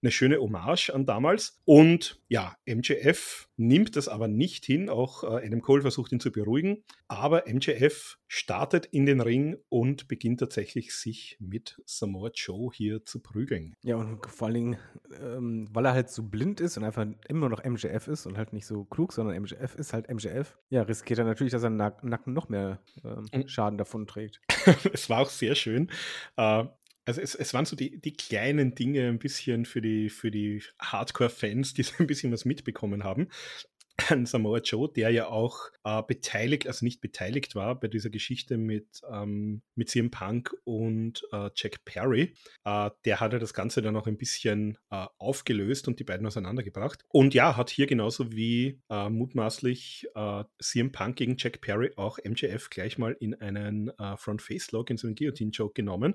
eine 0.02 0.12
schöne 0.12 0.38
Hommage 0.38 0.90
an 0.90 1.06
damals. 1.06 1.58
Und 1.64 2.20
ja, 2.28 2.56
MJF 2.66 3.48
nimmt 3.56 3.96
das 3.96 4.08
aber 4.08 4.28
nicht 4.28 4.64
hin. 4.64 4.88
Auch 4.88 5.24
äh, 5.24 5.46
Adam 5.46 5.60
Cole 5.60 5.82
versucht 5.82 6.12
ihn 6.12 6.20
zu 6.20 6.32
beruhigen. 6.32 6.82
Aber 7.08 7.44
MJF 7.46 8.18
startet 8.26 8.86
in 8.86 9.06
den 9.06 9.20
Ring 9.20 9.56
und 9.68 10.08
beginnt 10.08 10.40
tatsächlich 10.40 10.94
sich 10.94 11.36
mit 11.38 11.80
Samoa 11.84 12.30
Joe 12.34 12.70
hier 12.72 13.04
zu 13.04 13.20
prügeln. 13.20 13.76
Ja, 13.82 13.96
und 13.96 14.26
vor 14.26 14.46
allen 14.46 14.54
Dingen, 14.54 14.78
ähm, 15.20 15.68
weil 15.70 15.84
er 15.84 15.92
halt 15.92 16.10
so 16.10 16.22
blind 16.22 16.60
ist 16.60 16.76
und 16.78 16.84
einfach 16.84 17.06
immer 17.28 17.48
noch 17.48 17.62
MJF 17.64 18.08
ist 18.08 18.26
und 18.26 18.38
halt 18.38 18.52
nicht 18.52 18.66
so 18.66 18.84
klug, 18.84 19.12
sondern 19.12 19.40
MJF 19.42 19.74
ist 19.74 19.92
halt 19.92 20.10
MJF, 20.10 20.56
ja, 20.70 20.82
riskiert 20.82 21.18
er 21.18 21.24
natürlich, 21.26 21.52
dass 21.52 21.62
er 21.62 21.70
Nacken 21.70 22.32
noch 22.32 22.48
mehr 22.48 22.80
ähm, 23.04 23.48
Schaden 23.48 23.78
davon 23.78 24.06
trägt. 24.06 24.40
es 24.92 25.10
war 25.10 25.20
auch 25.20 25.30
sehr 25.30 25.54
schön. 25.54 25.90
Äh, 26.36 26.64
also 27.04 27.20
es, 27.20 27.34
es 27.34 27.52
waren 27.52 27.64
so 27.64 27.76
die, 27.76 28.00
die 28.00 28.12
kleinen 28.12 28.74
Dinge 28.74 29.08
ein 29.08 29.18
bisschen 29.18 29.64
für 29.64 29.80
die, 29.80 30.08
für 30.08 30.30
die 30.30 30.62
Hardcore-Fans, 30.80 31.74
die 31.74 31.82
so 31.82 31.94
ein 31.98 32.06
bisschen 32.06 32.32
was 32.32 32.44
mitbekommen 32.44 33.04
haben 33.04 33.28
an 34.08 34.26
Samoa 34.26 34.58
Joe, 34.58 34.90
der 34.90 35.10
ja 35.10 35.26
auch 35.26 35.58
äh, 35.84 36.02
beteiligt, 36.06 36.66
also 36.66 36.84
nicht 36.84 37.00
beteiligt 37.00 37.54
war 37.54 37.78
bei 37.78 37.88
dieser 37.88 38.10
Geschichte 38.10 38.56
mit, 38.56 39.00
ähm, 39.10 39.62
mit 39.74 39.90
CM 39.90 40.10
Punk 40.10 40.54
und 40.64 41.22
äh, 41.32 41.50
Jack 41.54 41.84
Perry. 41.84 42.34
Äh, 42.64 42.90
der 43.04 43.20
hat 43.20 43.32
ja 43.32 43.38
das 43.38 43.54
Ganze 43.54 43.82
dann 43.82 43.96
auch 43.96 44.06
ein 44.06 44.16
bisschen 44.16 44.78
äh, 44.90 45.06
aufgelöst 45.18 45.88
und 45.88 45.98
die 45.98 46.04
beiden 46.04 46.26
auseinandergebracht. 46.26 47.02
Und 47.08 47.34
ja, 47.34 47.56
hat 47.56 47.70
hier 47.70 47.86
genauso 47.86 48.32
wie 48.32 48.80
äh, 48.88 49.08
mutmaßlich 49.08 50.06
äh, 50.14 50.44
CM 50.60 50.92
Punk 50.92 51.16
gegen 51.16 51.36
Jack 51.38 51.60
Perry 51.60 51.92
auch 51.96 52.18
MJF 52.24 52.70
gleich 52.70 52.98
mal 52.98 53.16
in 53.20 53.34
einen 53.34 53.90
Front-Face-Lock, 54.16 54.90
in 54.90 54.96
so 54.96 55.06
einen 55.06 55.16
Guillotine-Joke 55.16 55.74
genommen. 55.74 56.14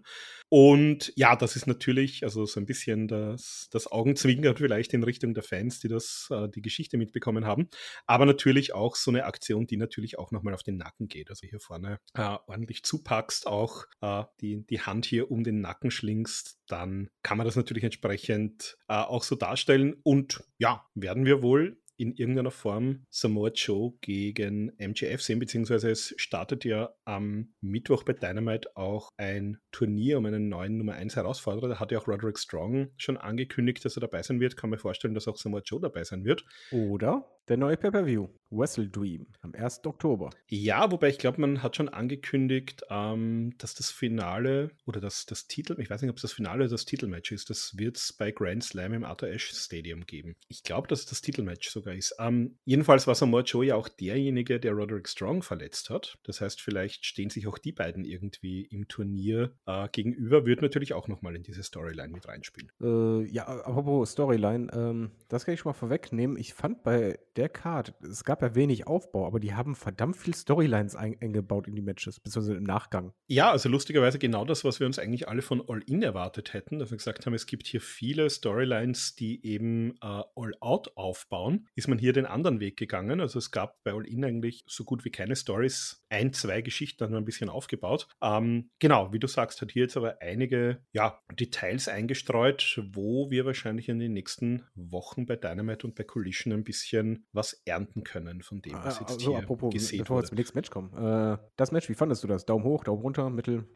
Und 0.49 1.11
ja, 1.15 1.35
das 1.35 1.55
ist 1.55 1.67
natürlich, 1.67 2.23
also 2.23 2.45
so 2.45 2.59
ein 2.59 2.65
bisschen 2.65 3.07
das, 3.07 3.69
das 3.71 3.87
Augenzwinkern 3.87 4.55
vielleicht 4.55 4.93
in 4.93 5.03
Richtung 5.03 5.33
der 5.33 5.43
Fans, 5.43 5.79
die 5.79 5.87
das, 5.87 6.29
die 6.55 6.61
Geschichte 6.61 6.97
mitbekommen 6.97 7.45
haben 7.45 7.66
aber 8.05 8.25
natürlich 8.25 8.73
auch 8.73 8.95
so 8.95 9.11
eine 9.11 9.25
Aktion, 9.25 9.67
die 9.67 9.77
natürlich 9.77 10.19
auch 10.19 10.31
nochmal 10.31 10.53
auf 10.53 10.63
den 10.63 10.77
Nacken 10.77 11.07
geht. 11.07 11.29
Also 11.29 11.47
hier 11.47 11.59
vorne 11.59 11.99
äh, 12.13 12.37
ordentlich 12.47 12.83
zupackst, 12.83 13.47
auch 13.47 13.85
äh, 14.01 14.23
die, 14.41 14.65
die 14.65 14.81
Hand 14.81 15.05
hier 15.05 15.31
um 15.31 15.43
den 15.43 15.61
Nacken 15.61 15.91
schlingst, 15.91 16.59
dann 16.67 17.09
kann 17.23 17.37
man 17.37 17.45
das 17.45 17.55
natürlich 17.55 17.83
entsprechend 17.83 18.77
äh, 18.87 18.93
auch 18.93 19.23
so 19.23 19.35
darstellen. 19.35 19.95
Und 20.03 20.43
ja, 20.57 20.85
werden 20.95 21.25
wir 21.25 21.41
wohl 21.41 21.77
in 21.97 22.13
irgendeiner 22.13 22.51
Form 22.51 23.05
Samoa 23.09 23.49
Joe 23.49 23.93
gegen 24.01 24.71
MJF 24.77 25.21
sehen, 25.21 25.39
beziehungsweise 25.39 25.89
es 25.89 26.13
startet 26.17 26.63
ja 26.63 26.93
am 27.05 27.53
Mittwoch 27.59 28.03
bei 28.03 28.13
Dynamite 28.13 28.75
auch 28.75 29.11
ein 29.17 29.57
Turnier 29.71 30.19
um 30.19 30.25
einen 30.25 30.47
neuen 30.47 30.77
Nummer 30.77 30.93
1 30.93 31.15
Herausforderer. 31.15 31.69
Da 31.69 31.79
hat 31.79 31.91
ja 31.91 31.99
auch 31.99 32.07
Roderick 32.07 32.37
Strong 32.37 32.91
schon 32.97 33.17
angekündigt, 33.17 33.83
dass 33.83 33.97
er 33.97 34.01
dabei 34.01 34.21
sein 34.21 34.39
wird. 34.39 34.57
Kann 34.57 34.69
mir 34.69 34.77
vorstellen, 34.77 35.15
dass 35.15 35.27
auch 35.27 35.37
Samoa 35.37 35.61
Joe 35.65 35.81
dabei 35.81 36.03
sein 36.03 36.23
wird. 36.23 36.45
Oder 36.71 37.27
der 37.47 37.57
neue 37.57 37.77
Pay-Per-View, 37.77 38.27
Wrestle 38.49 38.87
Dream, 38.87 39.27
am 39.41 39.53
1. 39.53 39.85
Oktober. 39.85 40.29
Ja, 40.47 40.91
wobei 40.91 41.09
ich 41.09 41.17
glaube, 41.17 41.41
man 41.41 41.63
hat 41.63 41.75
schon 41.75 41.89
angekündigt, 41.89 42.83
ähm, 42.89 43.53
dass 43.57 43.75
das 43.75 43.91
Finale 43.91 44.71
oder 44.85 44.99
das, 44.99 45.25
das 45.25 45.47
Titel, 45.47 45.75
ich 45.79 45.89
weiß 45.89 46.01
nicht, 46.01 46.11
ob 46.11 46.17
es 46.17 46.21
das 46.21 46.33
Finale 46.33 46.63
oder 46.63 46.69
das 46.69 46.85
Titelmatch 46.85 47.31
ist, 47.31 47.49
das 47.49 47.77
wird 47.77 47.97
es 47.97 48.13
bei 48.13 48.31
Grand 48.31 48.63
Slam 48.63 48.93
im 48.93 49.03
Arthur 49.03 49.29
Ashe 49.29 49.53
Stadium 49.53 50.05
geben. 50.05 50.35
Ich 50.47 50.63
glaube, 50.63 50.87
dass 50.87 51.01
es 51.01 51.05
das 51.05 51.21
Titelmatch 51.21 51.69
sogar 51.69 51.93
ist. 51.93 52.15
Ähm, 52.19 52.57
jedenfalls 52.65 53.07
war 53.07 53.15
Samoa 53.15 53.41
Joe 53.41 53.65
ja 53.65 53.75
auch 53.75 53.89
derjenige, 53.89 54.59
der 54.59 54.73
Roderick 54.73 55.07
Strong 55.07 55.41
verletzt 55.41 55.89
hat. 55.89 56.17
Das 56.23 56.41
heißt, 56.41 56.61
vielleicht 56.61 57.05
stehen 57.05 57.29
sich 57.29 57.47
auch 57.47 57.57
die 57.57 57.71
beiden 57.71 58.05
irgendwie 58.05 58.63
im 58.63 58.87
Turnier 58.87 59.53
äh, 59.65 59.87
gegenüber. 59.91 60.45
Wird 60.45 60.61
natürlich 60.61 60.93
auch 60.93 61.07
nochmal 61.07 61.35
in 61.35 61.43
diese 61.43 61.63
Storyline 61.63 62.13
mit 62.13 62.27
reinspielen. 62.27 62.71
Äh, 62.81 63.29
ja, 63.29 63.45
apropos 63.45 64.11
Storyline, 64.11 64.71
ähm, 64.73 65.11
das 65.27 65.45
kann 65.45 65.53
ich 65.53 65.59
schon 65.59 65.69
mal 65.71 65.77
vorwegnehmen. 65.77 66.37
Ich 66.37 66.53
fand 66.53 66.83
bei 66.83 67.19
der 67.37 67.49
Card, 67.49 67.93
es 68.01 68.23
gab 68.23 68.41
ja 68.41 68.55
wenig 68.55 68.87
Aufbau, 68.87 69.25
aber 69.25 69.39
die 69.39 69.53
haben 69.53 69.75
verdammt 69.75 70.17
viel 70.17 70.33
Storylines 70.33 70.95
eingebaut 70.95 71.67
in 71.67 71.75
die 71.75 71.81
Matches, 71.81 72.19
beziehungsweise 72.19 72.57
im 72.57 72.63
Nachgang. 72.63 73.13
Ja, 73.27 73.51
also 73.51 73.69
lustigerweise 73.69 74.19
genau 74.19 74.43
das, 74.45 74.63
was 74.63 74.79
wir 74.79 74.87
uns 74.87 74.99
eigentlich 74.99 75.27
alle 75.27 75.41
von 75.41 75.63
All 75.67 75.81
In 75.85 76.01
erwartet 76.01 76.53
hätten, 76.53 76.79
dass 76.79 76.91
wir 76.91 76.97
gesagt 76.97 77.25
haben, 77.25 77.33
es 77.33 77.45
gibt 77.45 77.67
hier 77.67 77.81
viele 77.81 78.29
Storylines, 78.29 79.15
die 79.15 79.45
eben 79.45 79.91
äh, 80.01 80.23
All 80.35 80.53
Out 80.59 80.91
aufbauen. 80.95 81.67
Ist 81.75 81.87
man 81.87 81.99
hier 81.99 82.13
den 82.13 82.25
anderen 82.25 82.59
Weg 82.59 82.77
gegangen? 82.77 83.21
Also 83.21 83.37
es 83.39 83.51
gab 83.51 83.83
bei 83.83 83.93
All 83.93 84.07
In 84.07 84.25
eigentlich 84.25 84.63
so 84.67 84.83
gut 84.83 85.05
wie 85.05 85.11
keine 85.11 85.35
Stories. 85.35 86.03
Ein, 86.09 86.33
zwei 86.33 86.61
Geschichten 86.61 87.03
haben 87.03 87.11
wir 87.11 87.19
ein 87.19 87.25
bisschen 87.25 87.49
aufgebaut. 87.49 88.07
Ähm, 88.21 88.71
genau, 88.79 89.13
wie 89.13 89.19
du 89.19 89.27
sagst, 89.27 89.61
hat 89.61 89.71
hier 89.71 89.83
jetzt 89.83 89.97
aber 89.97 90.21
einige 90.21 90.81
ja, 90.91 91.19
Details 91.31 91.87
eingestreut, 91.87 92.81
wo 92.93 93.29
wir 93.29 93.45
wahrscheinlich 93.45 93.89
in 93.89 93.99
den 93.99 94.13
nächsten 94.13 94.65
Wochen 94.75 95.25
bei 95.25 95.35
Dynamite 95.35 95.85
und 95.85 95.95
bei 95.95 96.03
Collision 96.03 96.53
ein 96.53 96.63
bisschen 96.63 97.26
was 97.33 97.53
ernten 97.65 98.03
können 98.03 98.41
von 98.41 98.61
dem, 98.61 98.73
was 98.73 98.99
jetzt 98.99 99.11
also, 99.11 99.31
hier 99.31 99.37
apropos, 99.39 99.73
gesehen 99.73 99.99
bevor 99.99 100.21
wir 100.21 100.23
zum 100.23 100.37
nächsten 100.37 100.57
Match 100.57 100.69
kommen. 100.69 100.93
Äh, 100.93 101.37
das 101.55 101.71
Match, 101.71 101.89
wie 101.89 101.93
fandest 101.93 102.23
du 102.23 102.27
das? 102.27 102.45
Daumen 102.45 102.63
hoch, 102.63 102.83
Daumen 102.83 103.01
runter, 103.01 103.29
Mittel? 103.29 103.67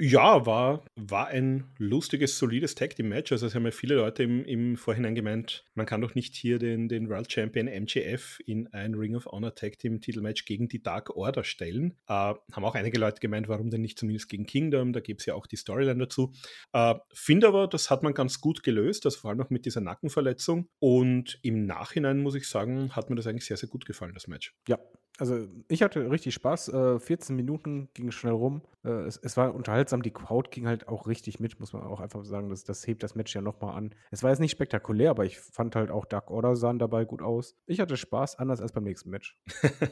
Ja, 0.00 0.44
war, 0.44 0.84
war 0.96 1.28
ein 1.28 1.72
lustiges, 1.78 2.36
solides 2.36 2.74
Tag 2.74 2.96
Team 2.96 3.08
Match. 3.08 3.30
Also 3.30 3.46
es 3.46 3.54
haben 3.54 3.64
ja 3.64 3.70
viele 3.70 3.94
Leute 3.94 4.24
im, 4.24 4.44
im 4.44 4.76
Vorhinein 4.76 5.14
gemeint, 5.14 5.64
man 5.74 5.86
kann 5.86 6.00
doch 6.00 6.16
nicht 6.16 6.34
hier 6.34 6.58
den, 6.58 6.88
den 6.88 7.08
World 7.08 7.30
Champion 7.30 7.68
MGF 7.68 8.40
in 8.44 8.66
ein 8.72 8.94
Ring 8.94 9.14
of 9.14 9.26
Honor 9.26 9.54
Tag 9.54 9.78
Team 9.78 10.00
Titelmatch 10.00 10.46
gegen 10.46 10.66
die 10.66 10.82
Dark 10.82 11.16
Order 11.16 11.44
stellen. 11.44 11.92
Äh, 12.08 12.12
haben 12.12 12.64
auch 12.64 12.74
einige 12.74 12.98
Leute 12.98 13.20
gemeint, 13.20 13.46
warum 13.48 13.70
denn 13.70 13.82
nicht 13.82 13.96
zumindest 13.96 14.28
gegen 14.28 14.46
Kingdom? 14.46 14.92
Da 14.92 14.98
gibt 14.98 15.20
es 15.20 15.26
ja 15.26 15.34
auch 15.34 15.46
die 15.46 15.56
Storyline 15.56 16.00
dazu. 16.00 16.32
Äh, 16.72 16.96
Finde 17.12 17.46
aber, 17.46 17.68
das 17.68 17.88
hat 17.88 18.02
man 18.02 18.14
ganz 18.14 18.40
gut 18.40 18.64
gelöst, 18.64 19.06
also 19.06 19.20
vor 19.20 19.30
allem 19.30 19.42
auch 19.42 19.50
mit 19.50 19.64
dieser 19.64 19.80
Nackenverletzung. 19.80 20.68
Und 20.80 21.38
im 21.42 21.66
Nachhinein 21.66 22.18
muss 22.18 22.34
ich 22.34 22.48
sagen, 22.48 22.90
hat 22.96 23.10
mir 23.10 23.16
das 23.16 23.28
eigentlich 23.28 23.46
sehr, 23.46 23.56
sehr 23.56 23.68
gut 23.68 23.86
gefallen, 23.86 24.14
das 24.14 24.26
Match. 24.26 24.54
Ja, 24.66 24.80
also 25.18 25.46
ich 25.68 25.82
hatte 25.82 26.10
richtig 26.10 26.34
Spaß. 26.34 26.68
Äh, 26.68 26.98
14 26.98 27.36
Minuten 27.36 27.88
ging 27.94 28.10
schnell 28.10 28.32
rum. 28.32 28.62
Äh, 28.84 28.90
es, 29.06 29.16
es, 29.16 29.36
war 29.36 29.54
unterhaltsam. 29.54 30.02
Die 30.02 30.10
Crowd 30.10 30.50
ging 30.50 30.66
halt 30.66 30.88
auch 30.88 31.06
richtig 31.06 31.38
mit, 31.38 31.60
muss 31.60 31.72
man 31.72 31.82
auch 31.82 32.00
einfach 32.00 32.24
sagen. 32.24 32.48
Das, 32.50 32.64
das 32.64 32.86
hebt 32.86 33.02
das 33.02 33.14
Match 33.14 33.34
ja 33.34 33.40
nochmal 33.40 33.76
an. 33.76 33.94
Es 34.10 34.22
war 34.22 34.30
jetzt 34.30 34.40
nicht 34.40 34.50
spektakulär, 34.50 35.10
aber 35.10 35.24
ich 35.24 35.38
fand 35.38 35.76
halt 35.76 35.90
auch 35.90 36.04
Dark 36.04 36.30
Order 36.30 36.56
sahen 36.56 36.78
dabei 36.78 37.04
gut 37.04 37.22
aus. 37.22 37.56
Ich 37.66 37.78
hatte 37.78 37.96
Spaß, 37.96 38.38
anders 38.38 38.60
als 38.60 38.72
beim 38.72 38.84
nächsten 38.84 39.10
Match. 39.10 39.38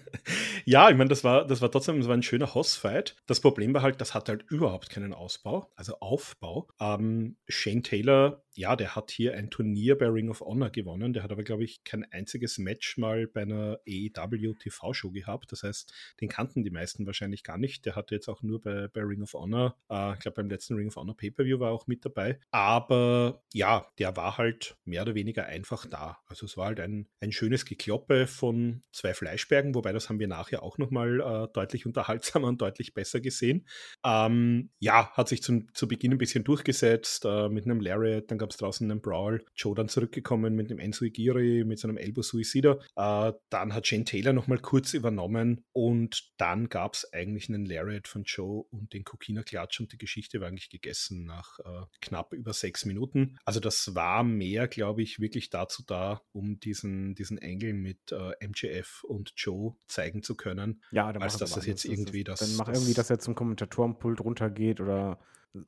ja, 0.64 0.90
ich 0.90 0.96
meine, 0.96 1.08
das 1.08 1.22
war, 1.22 1.46
das 1.46 1.62
war 1.62 1.70
trotzdem 1.70 1.98
das 1.98 2.08
war 2.08 2.16
ein 2.16 2.22
schöner 2.22 2.54
Hoss-Fight. 2.54 3.16
Das 3.26 3.40
Problem 3.40 3.74
war 3.74 3.82
halt, 3.82 4.00
das 4.00 4.14
hat 4.14 4.28
halt 4.28 4.44
überhaupt 4.50 4.90
keinen 4.90 5.14
Ausbau, 5.14 5.70
also 5.76 6.00
Aufbau. 6.00 6.68
Ähm, 6.80 7.36
Shane 7.48 7.82
Taylor 7.82 8.42
ja, 8.54 8.76
der 8.76 8.94
hat 8.94 9.10
hier 9.10 9.34
ein 9.34 9.50
Turnier 9.50 9.96
bei 9.96 10.06
Ring 10.06 10.28
of 10.28 10.40
Honor 10.40 10.70
gewonnen. 10.70 11.12
Der 11.12 11.22
hat 11.22 11.32
aber, 11.32 11.42
glaube 11.42 11.64
ich, 11.64 11.84
kein 11.84 12.04
einziges 12.10 12.58
Match 12.58 12.98
mal 12.98 13.26
bei 13.26 13.42
einer 13.42 13.78
AEW 13.88 14.54
TV-Show 14.54 15.10
gehabt. 15.10 15.52
Das 15.52 15.62
heißt, 15.62 15.92
den 16.20 16.28
kannten 16.28 16.62
die 16.62 16.70
meisten 16.70 17.06
wahrscheinlich 17.06 17.44
gar 17.44 17.58
nicht. 17.58 17.86
Der 17.86 17.96
hatte 17.96 18.14
jetzt 18.14 18.28
auch 18.28 18.42
nur 18.42 18.60
bei, 18.60 18.88
bei 18.88 19.00
Ring 19.02 19.22
of 19.22 19.34
Honor, 19.34 19.76
äh, 19.90 20.14
ich 20.14 20.20
glaube, 20.20 20.36
beim 20.36 20.50
letzten 20.50 20.74
Ring 20.74 20.88
of 20.88 20.96
Honor 20.96 21.16
Pay-Per-View 21.16 21.60
war 21.60 21.72
auch 21.72 21.86
mit 21.86 22.04
dabei. 22.04 22.38
Aber 22.50 23.42
ja, 23.52 23.86
der 23.98 24.16
war 24.16 24.36
halt 24.38 24.76
mehr 24.84 25.02
oder 25.02 25.14
weniger 25.14 25.46
einfach 25.46 25.86
da. 25.86 26.18
Also 26.26 26.46
es 26.46 26.56
war 26.56 26.66
halt 26.66 26.80
ein, 26.80 27.08
ein 27.20 27.32
schönes 27.32 27.64
Gekloppe 27.64 28.26
von 28.26 28.82
zwei 28.92 29.14
Fleischbergen, 29.14 29.74
wobei 29.74 29.92
das 29.92 30.08
haben 30.08 30.18
wir 30.18 30.28
nachher 30.28 30.62
auch 30.62 30.78
nochmal 30.78 31.20
äh, 31.20 31.52
deutlich 31.52 31.86
unterhaltsamer 31.86 32.48
und 32.48 32.60
deutlich 32.60 32.92
besser 32.92 33.20
gesehen. 33.20 33.66
Ähm, 34.04 34.70
ja, 34.78 35.10
hat 35.12 35.28
sich 35.28 35.42
zum, 35.42 35.72
zu 35.74 35.88
Beginn 35.88 36.12
ein 36.12 36.18
bisschen 36.18 36.44
durchgesetzt 36.44 37.24
äh, 37.24 37.48
mit 37.48 37.64
einem 37.64 37.80
Lariat, 37.80 38.30
dann 38.30 38.41
gab 38.42 38.50
es 38.50 38.56
draußen 38.56 38.90
einen 38.90 39.00
Brawl. 39.00 39.44
Joe 39.54 39.74
dann 39.74 39.88
zurückgekommen 39.88 40.56
mit 40.56 40.68
dem 40.68 40.80
Enzo 40.80 41.04
Igiri, 41.04 41.62
mit 41.64 41.78
seinem 41.78 41.96
Elbow 41.96 42.22
Suicida. 42.22 42.80
Äh, 42.96 43.32
dann 43.50 43.72
hat 43.72 43.86
Shane 43.86 44.04
Taylor 44.04 44.32
nochmal 44.32 44.58
kurz 44.58 44.94
übernommen 44.94 45.64
und 45.70 46.32
dann 46.38 46.68
gab 46.68 46.94
es 46.94 47.12
eigentlich 47.12 47.48
einen 47.48 47.64
Lariat 47.64 48.08
von 48.08 48.24
Joe 48.24 48.64
und 48.70 48.92
den 48.94 49.04
Kokina 49.04 49.44
Klatsch 49.44 49.78
und 49.78 49.92
die 49.92 49.98
Geschichte 49.98 50.40
war 50.40 50.48
eigentlich 50.48 50.70
gegessen 50.70 51.24
nach 51.24 51.60
äh, 51.60 51.86
knapp 52.00 52.32
über 52.32 52.52
sechs 52.52 52.84
Minuten. 52.84 53.38
Also 53.44 53.60
das 53.60 53.94
war 53.94 54.24
mehr, 54.24 54.66
glaube 54.66 55.02
ich, 55.02 55.20
wirklich 55.20 55.48
dazu 55.48 55.84
da, 55.86 56.22
um 56.32 56.58
diesen, 56.58 57.14
diesen 57.14 57.38
Engel 57.38 57.74
mit 57.74 58.10
äh, 58.10 58.32
MJF 58.44 59.04
und 59.04 59.34
Joe 59.36 59.76
zeigen 59.86 60.24
zu 60.24 60.36
können. 60.36 60.82
Ja, 60.90 61.06
als 61.12 61.36
dass 61.36 61.52
das 61.52 61.66
jetzt 61.66 61.84
irgendwie 61.84 62.24
das. 62.24 62.40
Dann 62.40 62.56
mach 62.56 62.68
irgendwie, 62.68 62.94
dass 62.94 63.08
er 63.08 63.20
zum 63.20 63.36
Kommentatorenpult 63.36 64.20
runtergeht 64.20 64.80
oder 64.80 65.20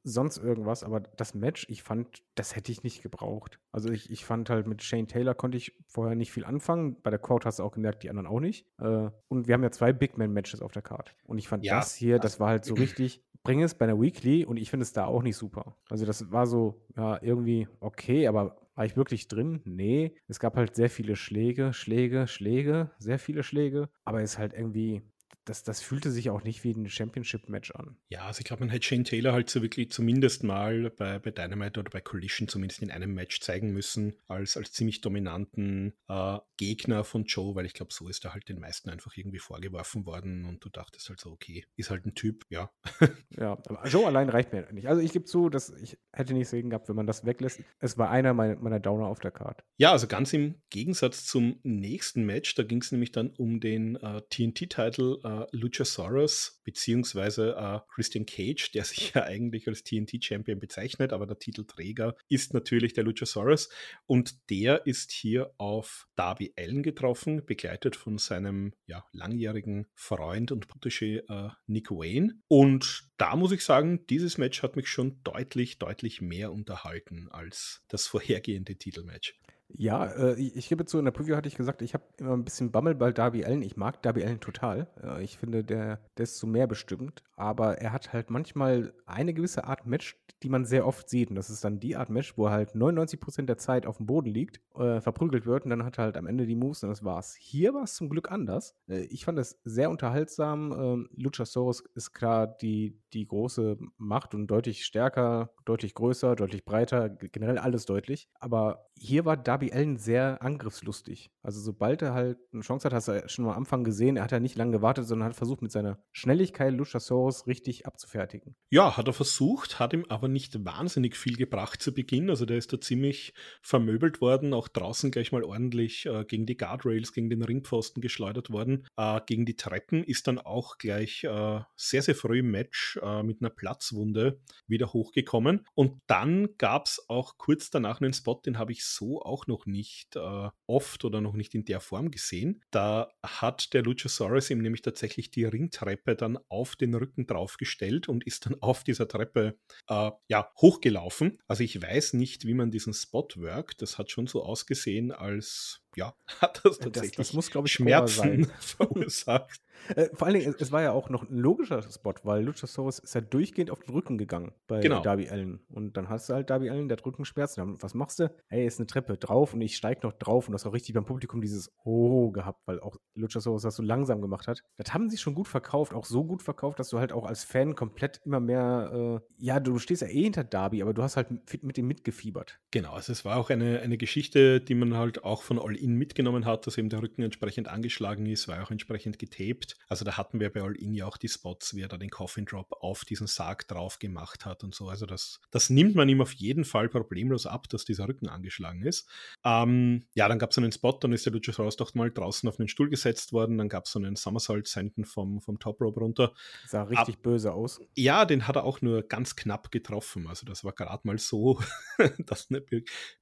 sonst 0.02 0.38
irgendwas, 0.38 0.82
aber 0.82 1.00
das 1.00 1.34
Match, 1.34 1.66
ich 1.68 1.82
fand, 1.82 2.22
das 2.34 2.56
hätte 2.56 2.72
ich 2.72 2.82
nicht 2.82 3.02
gebraucht. 3.02 3.58
Also 3.72 3.90
ich, 3.90 4.10
ich 4.10 4.24
fand 4.24 4.50
halt 4.50 4.66
mit 4.66 4.82
Shane 4.82 5.06
Taylor 5.06 5.34
konnte 5.34 5.58
ich 5.58 5.76
vorher 5.86 6.14
nicht 6.14 6.32
viel 6.32 6.44
anfangen. 6.44 7.00
Bei 7.02 7.10
der 7.10 7.18
Crowd 7.18 7.44
hast 7.44 7.58
du 7.58 7.62
auch 7.62 7.72
gemerkt, 7.72 8.02
die 8.02 8.10
anderen 8.10 8.26
auch 8.26 8.40
nicht. 8.40 8.66
Äh, 8.78 9.10
und 9.28 9.46
wir 9.46 9.54
haben 9.54 9.62
ja 9.62 9.70
zwei 9.70 9.92
Big 9.92 10.16
Man-Matches 10.16 10.62
auf 10.62 10.72
der 10.72 10.82
Card. 10.82 11.14
Und 11.24 11.38
ich 11.38 11.48
fand 11.48 11.64
ja, 11.64 11.76
das 11.76 11.94
hier, 11.94 12.18
das 12.18 12.40
war 12.40 12.48
halt 12.48 12.64
so 12.64 12.74
richtig, 12.74 13.22
bring 13.42 13.62
es 13.62 13.74
bei 13.74 13.84
einer 13.84 14.00
Weekly 14.00 14.44
und 14.44 14.56
ich 14.56 14.70
finde 14.70 14.84
es 14.84 14.92
da 14.92 15.04
auch 15.04 15.22
nicht 15.22 15.36
super. 15.36 15.76
Also 15.90 16.06
das 16.06 16.32
war 16.32 16.46
so, 16.46 16.86
ja, 16.96 17.22
irgendwie 17.22 17.68
okay, 17.80 18.26
aber 18.26 18.56
war 18.74 18.84
ich 18.84 18.96
wirklich 18.96 19.28
drin? 19.28 19.60
Nee. 19.64 20.16
Es 20.26 20.40
gab 20.40 20.56
halt 20.56 20.74
sehr 20.74 20.90
viele 20.90 21.14
Schläge, 21.14 21.72
Schläge, 21.72 22.26
Schläge, 22.26 22.90
sehr 22.98 23.18
viele 23.18 23.42
Schläge. 23.42 23.88
Aber 24.04 24.20
es 24.20 24.32
ist 24.32 24.38
halt 24.38 24.52
irgendwie, 24.52 25.02
das, 25.44 25.62
das 25.62 25.80
fühlte 25.80 26.10
sich 26.10 26.30
auch 26.30 26.42
nicht 26.42 26.64
wie 26.64 26.72
ein 26.72 26.88
Championship-Match 26.88 27.72
an. 27.72 27.96
Ja, 28.08 28.26
also 28.26 28.40
ich 28.40 28.44
glaube, 28.44 28.60
man 28.60 28.70
hätte 28.70 28.86
Shane 28.86 29.04
Taylor 29.04 29.32
halt 29.32 29.50
so 29.50 29.62
wirklich 29.62 29.90
zumindest 29.90 30.42
mal 30.44 30.90
bei, 30.90 31.18
bei 31.18 31.30
Dynamite 31.30 31.80
oder 31.80 31.90
bei 31.90 32.00
Collision 32.00 32.48
zumindest 32.48 32.82
in 32.82 32.90
einem 32.90 33.14
Match 33.14 33.40
zeigen 33.40 33.72
müssen, 33.72 34.16
als, 34.26 34.56
als 34.56 34.72
ziemlich 34.72 35.00
dominanten 35.00 35.94
äh, 36.08 36.38
Gegner 36.56 37.04
von 37.04 37.24
Joe, 37.24 37.54
weil 37.54 37.66
ich 37.66 37.74
glaube, 37.74 37.92
so 37.92 38.08
ist 38.08 38.24
er 38.24 38.32
halt 38.32 38.48
den 38.48 38.60
meisten 38.60 38.88
einfach 38.90 39.16
irgendwie 39.16 39.38
vorgeworfen 39.38 40.06
worden 40.06 40.44
und 40.44 40.64
du 40.64 40.68
dachtest 40.68 41.08
halt 41.08 41.20
so, 41.20 41.30
okay, 41.30 41.64
ist 41.76 41.90
halt 41.90 42.06
ein 42.06 42.14
Typ, 42.14 42.44
ja. 42.48 42.70
ja, 43.30 43.52
aber 43.52 43.86
Joe 43.86 44.06
allein 44.06 44.28
reicht 44.28 44.52
mir 44.52 44.70
nicht. 44.72 44.88
Also 44.88 45.02
ich 45.02 45.12
gebe 45.12 45.24
zu, 45.24 45.48
dass 45.48 45.70
ich 45.70 45.98
hätte 46.12 46.34
nichts 46.34 46.50
dagegen 46.50 46.70
gehabt, 46.70 46.88
wenn 46.88 46.96
man 46.96 47.06
das 47.06 47.24
weglässt. 47.24 47.60
Es 47.78 47.98
war 47.98 48.10
einer 48.10 48.34
meiner, 48.34 48.56
meiner 48.56 48.80
Downer 48.80 49.06
auf 49.06 49.18
der 49.18 49.30
Card. 49.30 49.62
Ja, 49.76 49.92
also 49.92 50.06
ganz 50.06 50.32
im 50.32 50.62
Gegensatz 50.70 51.26
zum 51.26 51.60
nächsten 51.62 52.24
Match, 52.24 52.54
da 52.54 52.62
ging 52.62 52.80
es 52.80 52.92
nämlich 52.92 53.12
dann 53.12 53.30
um 53.30 53.60
den 53.60 53.96
äh, 53.96 54.22
TNT-Titel 54.30 55.20
äh, 55.24 55.33
äh, 55.42 55.46
Luchasaurus 55.52 56.60
beziehungsweise 56.64 57.54
äh, 57.56 57.80
Christian 57.94 58.26
Cage, 58.26 58.70
der 58.72 58.84
sich 58.84 59.12
ja 59.14 59.24
eigentlich 59.24 59.68
als 59.68 59.84
TNT-Champion 59.84 60.58
bezeichnet, 60.58 61.12
aber 61.12 61.26
der 61.26 61.38
Titelträger 61.38 62.16
ist 62.28 62.54
natürlich 62.54 62.92
der 62.92 63.04
Luchasaurus 63.04 63.68
und 64.06 64.50
der 64.50 64.86
ist 64.86 65.12
hier 65.12 65.52
auf 65.58 66.06
Darby 66.16 66.52
Allen 66.56 66.82
getroffen, 66.82 67.44
begleitet 67.44 67.96
von 67.96 68.18
seinem 68.18 68.74
ja, 68.86 69.04
langjährigen 69.12 69.86
Freund 69.94 70.52
und 70.52 70.66
Protégé 70.66 71.22
äh, 71.28 71.50
Nick 71.66 71.90
Wayne 71.90 72.34
und 72.48 73.08
da 73.16 73.36
muss 73.36 73.52
ich 73.52 73.64
sagen, 73.64 74.06
dieses 74.08 74.38
Match 74.38 74.62
hat 74.62 74.76
mich 74.76 74.88
schon 74.88 75.22
deutlich, 75.22 75.78
deutlich 75.78 76.20
mehr 76.20 76.52
unterhalten 76.52 77.28
als 77.30 77.82
das 77.88 78.06
vorhergehende 78.14 78.76
Titelmatch. 78.76 79.34
Ja, 79.76 80.06
äh, 80.06 80.34
ich 80.40 80.68
gebe 80.68 80.84
zu, 80.84 80.98
in 80.98 81.04
der 81.04 81.12
Preview 81.12 81.34
hatte 81.34 81.48
ich 81.48 81.56
gesagt, 81.56 81.82
ich 81.82 81.94
habe 81.94 82.04
immer 82.18 82.34
ein 82.34 82.44
bisschen 82.44 82.70
Bammel 82.70 82.94
bei 82.94 83.10
Darby 83.10 83.44
Allen. 83.44 83.62
Ich 83.62 83.76
mag 83.76 84.00
Darby 84.02 84.24
Allen 84.24 84.40
total. 84.40 84.86
Äh, 85.02 85.24
ich 85.24 85.36
finde, 85.36 85.64
der, 85.64 85.98
der 86.16 86.22
ist 86.22 86.38
zu 86.38 86.46
mehr 86.46 86.68
bestimmt. 86.68 87.24
Aber 87.36 87.78
er 87.78 87.92
hat 87.92 88.12
halt 88.12 88.30
manchmal 88.30 88.94
eine 89.06 89.34
gewisse 89.34 89.64
Art 89.64 89.86
Match, 89.86 90.16
die 90.44 90.48
man 90.48 90.64
sehr 90.64 90.86
oft 90.86 91.08
sieht. 91.08 91.30
Und 91.30 91.36
das 91.36 91.50
ist 91.50 91.64
dann 91.64 91.80
die 91.80 91.96
Art 91.96 92.08
Match, 92.08 92.38
wo 92.38 92.46
er 92.46 92.52
halt 92.52 92.74
99% 92.76 93.46
der 93.46 93.58
Zeit 93.58 93.86
auf 93.86 93.96
dem 93.96 94.06
Boden 94.06 94.30
liegt, 94.30 94.60
äh, 94.76 95.00
verprügelt 95.00 95.44
wird 95.44 95.64
und 95.64 95.70
dann 95.70 95.84
hat 95.84 95.98
er 95.98 96.04
halt 96.04 96.16
am 96.16 96.28
Ende 96.28 96.46
die 96.46 96.54
Moves 96.54 96.84
und 96.84 96.90
das 96.90 97.02
war's. 97.02 97.34
Hier 97.34 97.74
war 97.74 97.82
es 97.82 97.94
zum 97.94 98.08
Glück 98.08 98.30
anders. 98.30 98.76
Äh, 98.88 99.00
ich 99.06 99.24
fand 99.24 99.38
es 99.40 99.60
sehr 99.64 99.90
unterhaltsam. 99.90 100.72
Ähm, 100.72 101.08
Luchasaurus 101.16 101.80
ist 101.94 102.12
klar 102.12 102.46
die, 102.46 103.00
die 103.14 103.26
große 103.26 103.78
Macht 103.96 104.34
und 104.34 104.48
deutlich 104.48 104.84
stärker, 104.84 105.50
deutlich 105.64 105.94
größer, 105.94 106.36
deutlich 106.36 106.64
breiter, 106.64 107.08
generell 107.08 107.58
alles 107.58 107.86
deutlich. 107.86 108.28
Aber 108.40 108.90
hier 108.96 109.24
war 109.24 109.36
Darby 109.36 109.72
Allen 109.72 109.96
sehr 109.96 110.42
angriffslustig. 110.42 111.30
Also 111.42 111.60
sobald 111.60 112.02
er 112.02 112.14
halt 112.14 112.38
eine 112.52 112.62
Chance 112.62 112.86
hat, 112.86 112.92
hast 112.92 113.08
du 113.08 113.28
schon 113.28 113.46
am 113.46 113.52
Anfang 113.52 113.84
gesehen, 113.84 114.16
er 114.16 114.24
hat 114.24 114.32
ja 114.32 114.40
nicht 114.40 114.56
lange 114.56 114.72
gewartet, 114.72 115.06
sondern 115.06 115.28
hat 115.28 115.36
versucht 115.36 115.62
mit 115.62 115.72
seiner 115.72 115.98
Schnelligkeit 116.12 116.72
Luchasaurus 116.74 117.46
richtig 117.46 117.86
abzufertigen. 117.86 118.56
Ja, 118.70 118.96
hat 118.96 119.06
er 119.06 119.12
versucht, 119.12 119.78
hat 119.78 119.92
ihm 119.92 120.04
aber 120.08 120.28
nicht 120.28 120.64
wahnsinnig 120.64 121.16
viel 121.16 121.36
gebracht 121.36 121.82
zu 121.82 121.92
Beginn. 121.92 122.30
Also 122.30 122.46
der 122.46 122.58
ist 122.58 122.72
da 122.72 122.80
ziemlich 122.80 123.34
vermöbelt 123.62 124.20
worden, 124.20 124.54
auch 124.54 124.68
draußen 124.68 125.10
gleich 125.10 125.32
mal 125.32 125.44
ordentlich 125.44 126.06
äh, 126.06 126.24
gegen 126.24 126.46
die 126.46 126.56
Guardrails, 126.56 127.12
gegen 127.12 127.30
den 127.30 127.42
Ringpfosten 127.42 128.00
geschleudert 128.00 128.50
worden. 128.50 128.86
Äh, 128.96 129.20
gegen 129.26 129.46
die 129.46 129.56
Treppen 129.56 130.04
ist 130.04 130.26
dann 130.26 130.38
auch 130.38 130.78
gleich 130.78 131.24
äh, 131.24 131.60
sehr, 131.76 132.02
sehr 132.02 132.14
früh 132.14 132.40
im 132.40 132.50
Match 132.50 132.98
äh, 133.04 133.22
mit 133.22 133.40
einer 133.40 133.50
Platzwunde 133.50 134.40
wieder 134.66 134.92
hochgekommen. 134.92 135.66
Und 135.74 136.00
dann 136.06 136.56
gab 136.58 136.86
es 136.86 137.04
auch 137.08 137.38
kurz 137.38 137.70
danach 137.70 138.00
einen 138.00 138.12
Spot, 138.12 138.40
den 138.44 138.58
habe 138.58 138.72
ich 138.72 138.84
so 138.84 139.22
auch 139.22 139.46
noch 139.46 139.66
nicht 139.66 140.16
äh, 140.16 140.48
oft 140.66 141.04
oder 141.04 141.20
noch 141.20 141.34
nicht 141.34 141.54
in 141.54 141.64
der 141.64 141.80
Form 141.80 142.10
gesehen. 142.10 142.62
Da 142.70 143.10
hat 143.22 143.74
der 143.74 143.82
Luchasaurus 143.82 144.50
ihm 144.50 144.62
nämlich 144.62 144.82
tatsächlich 144.82 145.30
die 145.30 145.44
Ringtreppe 145.44 146.16
dann 146.16 146.38
auf 146.48 146.76
den 146.76 146.94
Rücken 146.94 147.26
draufgestellt 147.26 148.08
und 148.08 148.24
ist 148.24 148.46
dann 148.46 148.56
auf 148.60 148.84
dieser 148.84 149.08
Treppe 149.08 149.58
äh, 149.88 150.10
ja, 150.28 150.50
hochgelaufen. 150.60 151.38
Also 151.46 151.62
ich 151.62 151.80
weiß 151.80 152.14
nicht, 152.14 152.46
wie 152.46 152.54
man 152.54 152.70
diesen 152.70 152.94
Spot 152.94 153.28
workt. 153.36 153.82
Das 153.82 153.98
hat 153.98 154.10
schon 154.10 154.26
so 154.26 154.42
ausgesehen, 154.42 155.12
als 155.12 155.82
ja, 155.96 156.14
hat 156.40 156.60
das 156.64 156.78
tatsächlich 156.78 157.16
das, 157.16 157.32
das 157.32 157.34
muss, 157.34 157.66
ich, 157.66 157.72
Schmerzen 157.72 158.46
verursacht. 158.58 159.60
Äh, 159.94 160.08
vor 160.14 160.26
allen 160.26 160.38
Dingen, 160.38 160.50
es, 160.50 160.60
es, 160.60 160.72
war 160.72 160.82
ja 160.82 160.92
auch 160.92 161.10
noch 161.10 161.28
ein 161.28 161.36
logischer 161.36 161.82
Spot, 161.82 162.14
weil 162.22 162.44
Luchasaurus 162.44 162.98
ist 162.98 163.14
ja 163.14 163.20
durchgehend 163.20 163.70
auf 163.70 163.80
den 163.80 163.92
Rücken 163.92 164.16
gegangen 164.16 164.52
bei 164.66 164.80
genau. 164.80 165.02
Darby 165.02 165.28
Allen. 165.28 165.60
Und 165.68 165.96
dann 165.96 166.08
hast 166.08 166.28
du 166.28 166.34
halt 166.34 166.48
Darby 166.50 166.70
Allen, 166.70 166.88
der 166.88 166.96
hat 166.96 167.04
Rückenschmerzen. 167.04 167.82
Was 167.82 167.94
machst 167.94 168.18
du? 168.18 168.34
Hey, 168.48 168.66
ist 168.66 168.80
eine 168.80 168.86
Treppe 168.86 169.16
drauf 169.16 169.52
und 169.52 169.60
ich 169.60 169.76
steig 169.76 170.02
noch 170.02 170.12
drauf. 170.12 170.48
Und 170.48 170.52
das 170.52 170.64
war 170.64 170.72
richtig 170.72 170.94
beim 170.94 171.04
Publikum 171.04 171.42
dieses 171.42 171.70
Oh 171.84 172.30
gehabt, 172.30 172.62
weil 172.66 172.80
auch 172.80 172.96
Luchasaurus 173.14 173.62
das 173.62 173.76
so 173.76 173.82
langsam 173.82 174.22
gemacht 174.22 174.48
hat. 174.48 174.62
Das 174.76 174.94
haben 174.94 175.10
sie 175.10 175.18
schon 175.18 175.34
gut 175.34 175.48
verkauft, 175.48 175.92
auch 175.92 176.06
so 176.06 176.24
gut 176.24 176.42
verkauft, 176.42 176.78
dass 176.78 176.88
du 176.88 176.98
halt 176.98 177.12
auch 177.12 177.26
als 177.26 177.44
Fan 177.44 177.74
komplett 177.74 178.20
immer 178.24 178.40
mehr, 178.40 179.20
äh, 179.20 179.44
ja, 179.44 179.60
du 179.60 179.78
stehst 179.78 180.02
ja 180.02 180.08
eh 180.08 180.22
hinter 180.22 180.44
Darby, 180.44 180.82
aber 180.82 180.94
du 180.94 181.02
hast 181.02 181.16
halt 181.16 181.30
mit, 181.62 181.78
ihm 181.78 181.86
mitgefiebert. 181.86 182.58
Genau, 182.70 182.92
also 182.92 183.12
es 183.12 183.24
war 183.24 183.36
auch 183.36 183.50
eine, 183.50 183.80
eine 183.80 183.98
Geschichte, 183.98 184.60
die 184.60 184.74
man 184.74 184.96
halt 184.96 185.24
auch 185.24 185.42
von 185.42 185.58
All 185.58 185.74
All-In 185.74 185.96
mitgenommen 185.96 186.44
hat, 186.44 186.66
dass 186.66 186.78
eben 186.78 186.88
der 186.88 187.02
Rücken 187.02 187.22
entsprechend 187.22 187.68
angeschlagen 187.68 188.26
ist, 188.26 188.48
war 188.48 188.62
auch 188.62 188.70
entsprechend 188.70 189.18
getaped. 189.18 189.63
Also 189.88 190.04
da 190.04 190.16
hatten 190.16 190.40
wir 190.40 190.52
bei 190.52 190.62
All-In 190.62 190.94
ja 190.94 191.06
auch 191.06 191.16
die 191.16 191.28
Spots, 191.28 191.74
wie 191.74 191.82
er 191.82 191.88
da 191.88 191.96
den 191.96 192.10
Coffin 192.10 192.44
Drop 192.44 192.72
auf 192.80 193.04
diesen 193.04 193.26
Sarg 193.26 193.68
drauf 193.68 193.98
gemacht 193.98 194.44
hat 194.46 194.64
und 194.64 194.74
so. 194.74 194.88
Also 194.88 195.06
das, 195.06 195.40
das 195.50 195.70
nimmt 195.70 195.94
man 195.94 196.08
ihm 196.08 196.20
auf 196.20 196.32
jeden 196.32 196.64
Fall 196.64 196.88
problemlos 196.88 197.46
ab, 197.46 197.68
dass 197.68 197.84
dieser 197.84 198.08
Rücken 198.08 198.28
angeschlagen 198.28 198.82
ist. 198.82 199.08
Ähm, 199.44 200.06
ja, 200.14 200.28
dann 200.28 200.38
gab 200.38 200.50
es 200.50 200.58
einen 200.58 200.72
Spot, 200.72 200.92
dann 200.92 201.12
ist 201.12 201.26
der 201.26 201.32
Luchasaurus 201.32 201.76
doch 201.76 201.94
mal 201.94 202.10
draußen 202.10 202.48
auf 202.48 202.56
den 202.56 202.68
Stuhl 202.68 202.90
gesetzt 202.90 203.32
worden, 203.32 203.58
dann 203.58 203.68
gab 203.68 203.86
es 203.86 203.92
so 203.92 203.98
einen 203.98 204.16
Somersault-Senden 204.16 205.04
vom, 205.04 205.40
vom 205.40 205.58
Top 205.58 205.80
Rope 205.80 206.00
runter. 206.00 206.32
Sah 206.66 206.84
richtig 206.84 207.16
Ab, 207.16 207.22
böse 207.22 207.52
aus. 207.52 207.80
Ja, 207.94 208.24
den 208.24 208.46
hat 208.48 208.56
er 208.56 208.64
auch 208.64 208.80
nur 208.80 209.02
ganz 209.02 209.36
knapp 209.36 209.70
getroffen. 209.70 210.26
Also 210.26 210.46
das 210.46 210.64
war 210.64 210.72
gerade 210.72 211.06
mal 211.06 211.18
so, 211.18 211.60
dass 212.26 212.50
eine 212.50 212.62